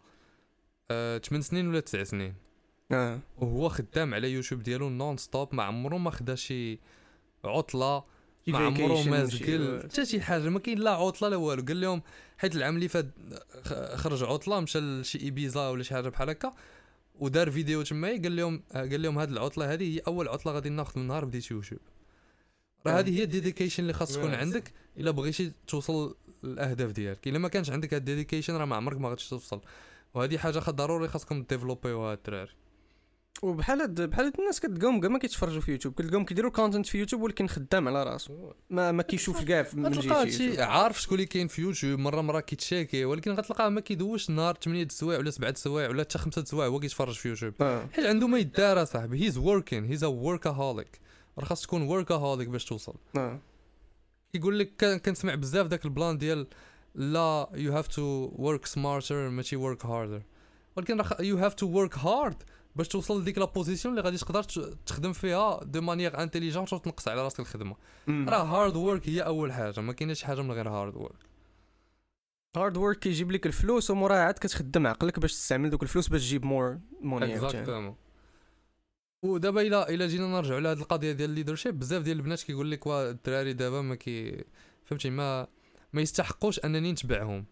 آه 0.90 1.18
8 1.18 1.42
سنين 1.44 1.68
ولا 1.68 1.80
9 1.80 2.04
سنين. 2.04 2.34
آه. 2.92 3.18
وهو 3.38 3.68
خدام 3.68 4.14
على 4.14 4.32
يوتيوب 4.32 4.62
ديالو 4.62 4.88
non-stop 4.88 5.54
ما 5.54 5.62
عمرو 5.62 5.98
ما 5.98 6.10
خدا 6.10 6.34
شي 6.34 6.78
عطلة. 7.44 8.04
ما 8.52 8.58
عمرو 8.58 9.02
ما 9.02 9.24
زقل 9.24 9.82
حتى 9.82 10.06
شي 10.06 10.20
حاجة 10.20 10.48
ما 10.48 10.58
كاين 10.58 10.78
لا 10.78 10.90
عطلة 10.90 11.28
لا 11.28 11.36
والو. 11.36 11.64
قال 11.64 11.80
لهم 11.80 12.02
حيت 12.38 12.56
العام 12.56 12.76
اللي 12.76 12.88
فات 12.88 13.06
خرج 13.94 14.22
عطلة 14.22 14.60
مشى 14.60 14.78
لشي 14.80 15.18
إيبيزا 15.20 15.68
ولا 15.68 15.82
شي 15.82 15.94
حاجة 15.94 16.08
بحال 16.08 16.30
هكا 16.30 16.54
ودار 17.18 17.50
فيديو 17.50 17.82
تما 17.82 18.08
قال 18.08 18.36
لهم 18.36 18.62
قال 18.74 19.02
لهم 19.02 19.18
هاد 19.18 19.30
العطلة 19.30 19.72
هذه 19.72 19.94
هي 19.94 19.98
أول 20.06 20.28
عطلة 20.28 20.52
غادي 20.52 20.68
ناخذ 20.68 21.00
من 21.00 21.06
نهار 21.06 21.24
بديت 21.24 21.50
يوتيوب. 21.50 21.80
راه. 22.86 22.98
هذه 22.98 23.18
هي 23.18 23.22
ال 23.22 23.27
dedication 23.27 23.82
اللي 23.82 23.92
خاص 23.92 24.14
تكون. 24.14 24.34
عندك 24.34 24.72
إلا 24.96 25.10
بغيتي 25.10 25.52
توصل 25.66 26.16
للأهداف 26.42 26.90
ديالك. 26.90 27.28
إلا 27.28 27.38
ما 27.38 27.48
كانش 27.48 27.70
عندك 27.70 27.94
هاد 27.94 28.00
ال 28.00 28.05
dedication 28.05 28.56
راه 28.56 28.64
ما 28.64 28.76
عمرك 28.76 28.98
ما 28.98 29.08
غاديش 29.08 29.28
توصل. 29.28 29.60
وهذه 30.14 30.38
حاجة 30.38 30.58
ضروري 30.58 31.08
خاصكم 31.08 31.42
ديفلوبيوها 31.42 32.14
الدراري. 32.14 32.52
وبحال 33.42 33.80
هاد 33.80 34.00
بحال 34.00 34.24
هاد 34.24 34.34
الناس 34.38 34.60
كتلقاهم 34.60 35.00
كاع 35.00 35.10
ما 35.10 35.18
كيتفرجوا 35.18 35.60
في 35.60 35.72
يوتيوب. 35.72 35.94
كتلقاهم 35.94 36.24
كيديروا 36.24 36.50
content 36.50 36.86
في 36.86 36.98
يوتيوب 36.98 37.22
ولكن 37.22 37.46
خدام 37.48 37.88
على 37.88 38.02
راسو. 38.02 38.52
ما 38.70 38.92
ما 38.92 39.02
كيشوف 39.02 39.44
كاع 39.44 39.62
في- 39.62 39.76
من 39.76 39.90
جهه. 39.90 40.64
عارف 40.64 41.00
شكون 41.02 41.14
اللي 41.14 41.26
كاين 41.26 41.48
في 41.48 41.62
يوتيوب 41.62 42.00
مره 42.00 42.20
مرة 42.20 42.40
كيتشاكي 42.40 43.04
ولكن 43.04 43.32
غتلقاه 43.32 43.68
ما 43.68 43.80
كيدوش 43.80 44.30
نهار 44.30 44.54
8 44.54 44.82
السوايع 44.82 45.18
ولا 45.18 45.30
7 45.30 45.48
السوايع 45.50 45.88
ولا 45.88 46.02
حتى 46.02 46.18
5 46.18 46.42
السوايع 46.42 46.68
هو 46.70 46.80
كيتفرج 46.80 47.14
في 47.14 47.28
يوتيوب. 47.28 47.54
آه. 47.60 47.86
حيت 47.92 48.06
عنده 48.06 48.26
ما 48.26 48.38
يدار 48.38 48.82
اصاحبي 48.82 49.24
he's 49.24 49.38
working 49.38 49.84
he's 49.84 50.04
a 50.04 50.06
workaholic 50.06 51.00
راه 51.38 51.44
خاص 51.44 51.62
تكون 51.62 51.82
workaholic 51.82 52.48
باش 52.48 52.64
توصل. 52.64 52.94
آه. 53.16 53.38
كيقول 54.32 54.58
لك 54.58 55.00
كنسمع 55.04 55.34
بزاف 55.34 55.66
داك 55.66 55.84
ال 55.84 55.91
plan 55.91 56.18
ديال 56.18 56.46
لا 56.94 57.48
you 57.54 57.72
have 57.72 57.86
to 57.88 58.30
work 58.36 58.66
smarter 58.66 59.28
ماشي 59.28 59.56
work 59.56 59.86
harder 59.86 60.22
ولكن 60.76 61.02
you 61.20 61.36
have 61.38 61.54
to 61.54 61.66
work 61.66 61.98
hard 61.98 62.42
باش 62.78 62.88
توصل 62.88 63.20
لديك 63.20 63.38
la 63.38 63.44
position 63.44 63.94
اللي 63.94 64.04
غادي 64.04 64.18
تقدر 64.18 64.42
تخدم 64.86 65.12
فيها 65.12 65.64
de 65.64 65.80
manière 65.80 66.22
intelligente 66.22 66.72
وتنقص 66.72 67.08
على 67.08 67.22
راسك 67.24 67.40
الخدمة. 67.40 67.76
راه 68.08 68.42
hard 68.42 68.76
work 68.76 69.08
هي 69.08 69.20
أول 69.20 69.52
حاجة 69.52 69.80
ما 69.80 69.92
كاينش 69.92 70.22
حاجة 70.22 70.42
من 70.42 70.52
غير 70.52 70.68
hard 70.68 70.96
work 70.96 71.28
hard 72.56 72.76
work 72.76 72.98
كيجيب 72.98 73.32
لك 73.32 73.46
الفلوس 73.46 73.90
وموراه 73.90 74.16
عاد 74.16 74.34
كتخدم 74.34 74.86
عقلك 74.86 75.18
باش 75.18 75.32
تستعمل 75.32 75.70
دوك 75.70 75.82
الفلوس 75.82 76.08
باش 76.08 76.20
تجيب 76.20 76.44
more 76.44 76.78
money 77.00 77.34
exactement 77.36 77.96
ودابا 79.22 79.60
الا 79.60 79.88
إلا 79.90 80.06
جينا 80.06 80.26
نرجعوا 80.26 80.60
لهاد 80.60 80.78
القضية 80.78 81.12
ديال 81.12 81.30
ال 81.30 81.34
leadership 81.34 81.78
بزاف 81.78 82.02
ديال 82.02 82.16
البنات 82.16 82.42
كيقول 82.42 82.70
لك 82.70 82.86
وا 82.86 83.10
الدراري 83.10 83.52
دابا 83.52 83.80
ما 83.82 83.94
كي 83.94 84.44
فهمتي 84.84 85.10
ما 85.10 85.46
ما 85.92 86.00
يستحقوش 86.02 86.60
أنني 86.64 86.92
نتبعهم. 86.92 87.44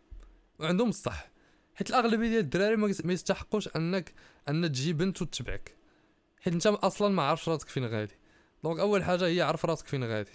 وعندهم 0.59 0.89
الصح. 0.89 1.31
حيت 1.75 1.91
الأغلبية 1.91 2.29
ديال 2.29 2.41
الدراري 2.41 2.77
ما 2.77 2.95
ما 3.05 3.13
يستحقوش 3.13 3.69
أنك 3.77 4.13
أن 4.49 4.73
تجي 4.73 4.93
بنت 4.93 5.23
وتتبعك. 5.23 5.77
حيت 6.41 6.55
أنت 6.55 6.67
أصلا 6.67 7.15
ما 7.15 7.23
عارفش 7.23 7.49
راسك 7.49 7.69
فين 7.69 7.87
غادي. 7.87 8.15
donc 8.65 8.79
أول 8.79 9.05
حاجة 9.05 9.27
هي 9.27 9.43
عرف 9.43 9.65
راسك 9.65 9.87
فين 9.87 10.05
غادي. 10.05 10.33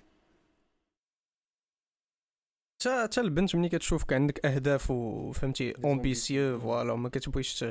حتى 2.82 3.04
حتى 3.04 3.22
البنت 3.22 3.56
ملي 3.56 3.70
كتشوفك 3.70 4.14
عندك 4.14 4.46
أهداف 4.46 4.92
وفهمتي 4.92 5.74
ambitions. 5.74 6.62
voilà 6.62 6.96
ما 6.96 7.10
كتبغيش 7.10 7.66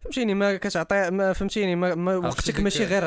فهمتيني 0.00 0.34
ما 0.34 0.56
كتعطي 0.56 1.10
ما 1.10 1.32
فهمتيني 1.32 1.76
ما, 1.76 1.94
ما 1.94 2.16
وقتك 2.16 2.60
ماشي 2.60 2.84
غير 2.84 3.04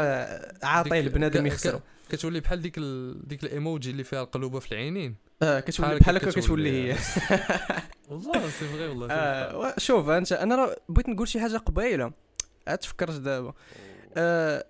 عاطي 0.64 1.02
لبنادم 1.02 1.46
يخسرو 1.46 1.80
كتولي 2.10 2.40
بحال 2.40 2.62
ديك 2.62 2.78
ال... 2.78 3.28
ديك 3.28 3.44
الإيموجي 3.44 3.92
اللي 3.92 4.04
فيها 4.04 4.22
القلوبة 4.22 4.60
في 4.60 4.72
العينين. 4.72 5.16
آه 5.42 5.60
كتولي 5.60 6.00
بحال 6.00 6.18
هكا 6.18 6.32
كتولي. 6.32 6.92
هي 6.92 6.98
والله 8.10 8.50
c'est 8.50 8.66
vrai 8.66 8.88
والله 8.88 9.08
آه، 9.12 9.74
شوف 9.78 10.10
انت 10.10 10.32
أنا 10.32 10.76
بغيت 10.90 11.10
نقول 11.10 11.28
شي 11.28 11.40
حاجة 11.40 11.58
قبيلة. 11.58 12.12
تفكرت 12.82 13.20
دابا. 13.20 13.54
آه، 14.18 14.66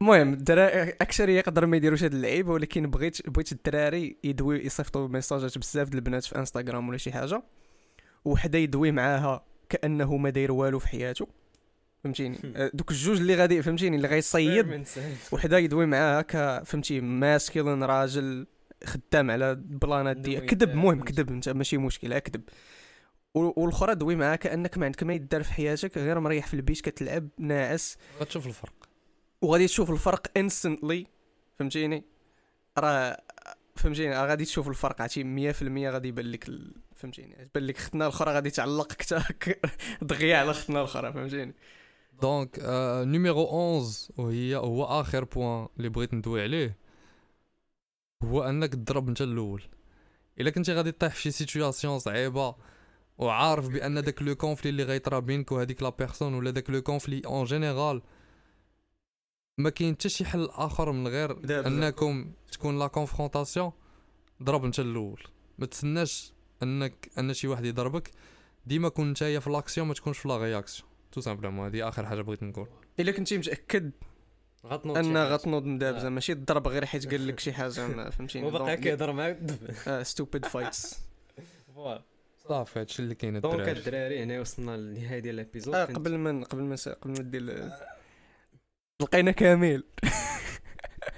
المهم 0.00 0.32
الدراري 0.32 0.90
أكثر 0.90 1.28
يقدر 1.28 1.66
ما 1.66 1.76
يديروش 1.76 2.02
هاد 2.02 2.14
اللعيبة 2.14 2.52
ولكن 2.52 2.90
بغيت 2.90 3.30
بغيت 3.30 3.52
الدراري 3.52 4.16
يدوي 4.24 4.66
يصيفطوا 4.66 5.08
ميساجات 5.08 5.58
بزاف 5.58 5.88
د 5.88 5.94
البنات 5.94 6.24
في 6.24 6.38
إنستغرام 6.38 6.88
ولا 6.88 6.98
شي 6.98 7.12
حاجة 7.12 7.42
وحدا 8.24 8.58
يدوي 8.58 8.92
معاها 8.92 9.44
كأنه 9.68 10.16
ما 10.16 10.30
داير 10.30 10.52
والو 10.52 10.78
في 10.78 10.88
حياته. 10.88 11.28
فهمتيني؟ 12.04 12.38
آه، 12.56 12.70
دوك 12.74 12.90
الجوج 12.90 13.20
اللي 13.20 13.34
غادي 13.34 13.62
فهمتيني؟ 13.62 13.96
اللي 13.96 14.08
غيصيد 14.08 14.84
وحدا 15.32 15.58
يدوي 15.58 15.86
معاها 15.86 16.22
ك 16.22 16.64
فهمتي؟ 16.64 17.00
masculin 17.00 17.82
راجل 17.82 18.46
خدام 18.84 19.30
على 19.30 19.50
ال 19.50 19.61
plan 19.61 20.05
ات 20.05 20.16
دي 20.16 20.36
دوي 20.36 20.46
كذب 20.46 20.70
المهم. 20.70 21.02
كذب 21.04 21.30
انت 21.30 21.48
ماشي 21.48 21.76
مشكل 21.78 22.18
كذب. 22.18 22.42
والاخرى 23.34 23.94
دوي 23.94 24.16
معاها 24.16 24.36
كانك 24.36 24.78
ما 24.78 24.84
عندك 24.86 25.02
ما 25.02 25.14
يدار 25.14 25.42
في 25.42 25.52
حياتك 25.52 25.98
غير 25.98 26.20
مريح 26.20 26.46
في 26.46 26.54
البيت 26.54 26.80
كتلعب 26.80 27.28
ناعس. 27.38 27.96
غتشوف 28.20 28.46
الفرق. 28.46 28.72
وغادي 29.42 29.66
تشوف 29.66 29.90
الفرق 29.90 30.26
instantly 30.36 31.06
فهمتيني؟ 31.58 32.04
راه 32.78 33.20
فهمتيني؟ 33.76 34.14
راه 34.14 34.26
غادي 34.26 34.44
تشوف 34.44 34.68
الفرق 34.68 35.02
عرفتي 35.02 35.52
100% 35.52 35.90
غادي 35.90 36.08
يبان 36.08 36.26
لك 36.30 36.48
ال- 36.48 36.74
فهمتيني؟ 36.94 37.36
يبان 37.42 37.66
لك 37.66 37.76
ختنا 37.76 38.04
الاخرى 38.06 38.32
غادي 38.34 38.50
تعلق 38.50 38.92
كتا 38.92 39.24
دغيا 40.02 40.36
على 40.36 40.54
ختنا 40.54 40.78
الاخرى 40.78 41.12
فهمتيني؟ 41.12 41.54
donc 42.22 42.58
numéro 43.06 43.44
11 43.44 44.12
وهي 44.16 44.56
هو 44.56 44.84
آخر 44.84 45.24
point 45.24 45.68
اللي 45.76 45.88
بغيت 45.88 46.14
ندوي 46.14 46.42
عليه 46.42 46.76
هو 48.22 48.42
أنك 48.42 48.72
تضرب 48.74 49.08
أنت 49.08 49.20
الأول. 49.22 49.62
إلا 50.40 50.50
كنتي 50.50 50.72
غادي 50.72 50.92
طيح 50.92 51.14
في 51.14 51.22
شي 51.22 51.30
situation 51.30 51.98
صعيبة 51.98 52.54
وعارف 53.20 53.68
بأن 53.68 54.02
داك 54.02 54.22
le 54.22 54.34
conflit 54.34 54.70
اللي 54.70 54.82
غيطرا 54.82 55.18
بينك 55.18 55.52
وهذيك 55.52 55.82
la 55.82 55.88
personne 55.88 56.34
ولا 56.34 56.50
داك 56.50 56.70
le 56.70 56.82
conflit 56.82 57.22
en 57.26 57.44
général 57.44 58.02
ما 59.58 59.70
كاين 59.70 59.94
حتى 59.94 60.08
شي 60.08 60.24
حل 60.24 60.48
آخر 60.52 60.92
من 60.92 61.08
غير. 61.08 61.66
أنكم 61.66 62.32
تكون 62.52 62.78
la 62.78 62.86
confrontation 62.86 63.72
ضرب 64.42 64.64
أنت 64.64 64.80
الأول. 64.80 65.22
ما 65.58 65.66
تسناش 65.66 66.32
انك 66.62 67.10
أن 67.18 67.34
شي 67.34 67.48
واحد 67.48 67.64
يضربك. 67.64 68.10
ديما 68.66 68.88
كون 68.88 69.10
نتايا 69.10 69.40
في 69.40 69.50
l'action 69.50 69.88
ما 69.88 69.94
تكونش 69.94 70.18
في 70.18 70.28
la 70.28 70.36
réaction 70.36 70.88
tout 71.12 71.20
simplement 71.20 71.66
هذه 71.66 71.88
آخر 71.88 72.06
حاجة 72.06 72.20
بغيت 72.20 72.42
نقول. 72.42 72.68
إلا 73.00 73.12
كنتي 73.12 73.38
متأكد 73.38 73.90
غتنوض 74.66 74.96
أن. 74.96 75.16
غتنوض 75.16 75.64
مدابزه 75.64 76.06
آه. 76.06 76.10
ماشي 76.10 76.34
تضرب 76.34 76.68
غير 76.68 76.86
حيت 76.86 77.10
قال 77.10 77.26
لك 77.26 77.40
شي 77.40 77.52
حاجة 77.52 77.86
ما 77.86 78.10
فهمتيني. 78.10 78.46
وبقى 78.46 78.76
كيهضر 78.76 79.12
معاك. 79.12 79.38
stupid 80.02 80.44
fights 80.44 81.00
voilà 81.74 82.02
صافي 82.50 82.80
هادشي 82.80 83.02
اللي 83.02 83.14
كاين 83.14 83.40
donc 83.40 83.54
الدراري. 83.54 83.72
الدراري 83.78 84.22
هنا 84.22 84.40
وصلنا 84.40 84.76
للنهايه 84.76 85.18
ديال 85.18 85.34
ال 85.40 85.44
épisode. 85.44 85.74
آه 85.74 85.84
قبل 85.84 86.18
ما 86.18 86.44
قبل 86.44 86.62
ما 86.62 86.76
قبل 87.02 87.10
ما 87.10 87.18
دير 87.22 87.70
لقينا 89.02 89.30
كامل. 89.30 89.82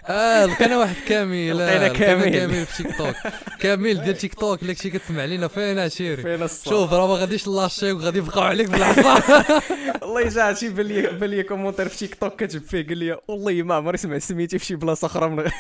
آه 0.07 0.47
لقينا 0.47 0.79
واحد 0.79 0.95
كامل. 1.09 1.59
لقينا 1.59 1.89
كامل. 1.89 2.29
كامل 2.33 2.67
في 2.67 2.83
تيك 2.83 2.97
توك 2.99 3.15
كامل 3.63 4.03
ديال 4.05 4.17
تيك 4.17 4.35
توك 4.35 4.63
اللي 4.63 4.75
كنتي 4.75 4.91
كتسمع 4.91 5.25
لينا 5.25 5.49
فين 5.49 5.79
عشيري 5.79 6.23
فين 6.23 6.49
شوف 6.49 6.93
راه 6.93 7.07
ما 7.07 7.15
غاديش 7.15 7.49
لاشي 7.49 7.93
وغادي 7.93 8.19
يبقاو 8.19 8.43
عليك 8.45 8.71
بالعصا. 8.71 9.15
والله 10.03 10.21
يجا 10.21 10.43
عرفتي 10.43 10.69
بان 10.69 10.87
لي 10.87 11.03
بان 11.03 11.31
لي 11.31 11.43
كومونتير 11.43 11.89
في 11.89 11.99
تيك 11.99 12.15
توك 12.15 12.43
كتب 12.45 12.63
فيه 12.63 12.87
قال 12.87 12.99
لي 12.99 13.19
والله 13.29 13.63
ما 13.63 13.75
عمري 13.75 13.97
سمعت 13.97 14.21
سميتي 14.23 14.59
في 14.59 14.65
شي 14.65 14.77
بلاصة 14.77 15.07
أخرى 15.07 15.29
من 15.29 15.49
على- 15.49 15.53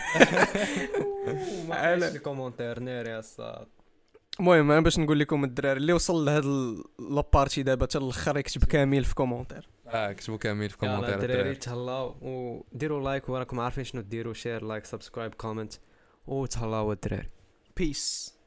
عرفتش 1.70 2.16
الكومونتير 2.16 2.80
ناري 2.80 3.18
الصاد 3.18 3.66
المهم 4.40 4.70
أنا 4.70 4.80
باش 4.80 4.98
نقول 4.98 5.18
لكم 5.18 5.44
الدراري 5.44 5.78
اللي 5.80 5.92
وصل 5.92 6.24
لهاد 6.24 6.44
ال- 6.44 6.84
لابارتي 6.98 7.62
دابا 7.62 7.86
حتى 7.86 7.98
الآخر 7.98 8.36
يكتب 8.38 8.64
كامل 8.64 9.04
في 9.04 9.14
كومونتير. 9.14 9.68
آه 9.86 10.12
كتبوا 10.12 10.36
كامل 10.38 10.70
في 10.70 10.76
الدراري 10.82 11.14
الدراري. 11.14 11.54
تهلاو 11.54 12.16
وديروا 12.22 13.04
like 13.04 13.28
وراكم 13.28 13.60
عارفين 13.60 13.84
شنو 13.84 14.00
ديروا 14.02 14.34
share 14.34 14.64
like 14.64 14.84
subscribe 14.84 15.34
comment 15.34 15.72
وتهلاو 16.26 16.92
الدراري. 16.92 17.28
peace 17.76 18.34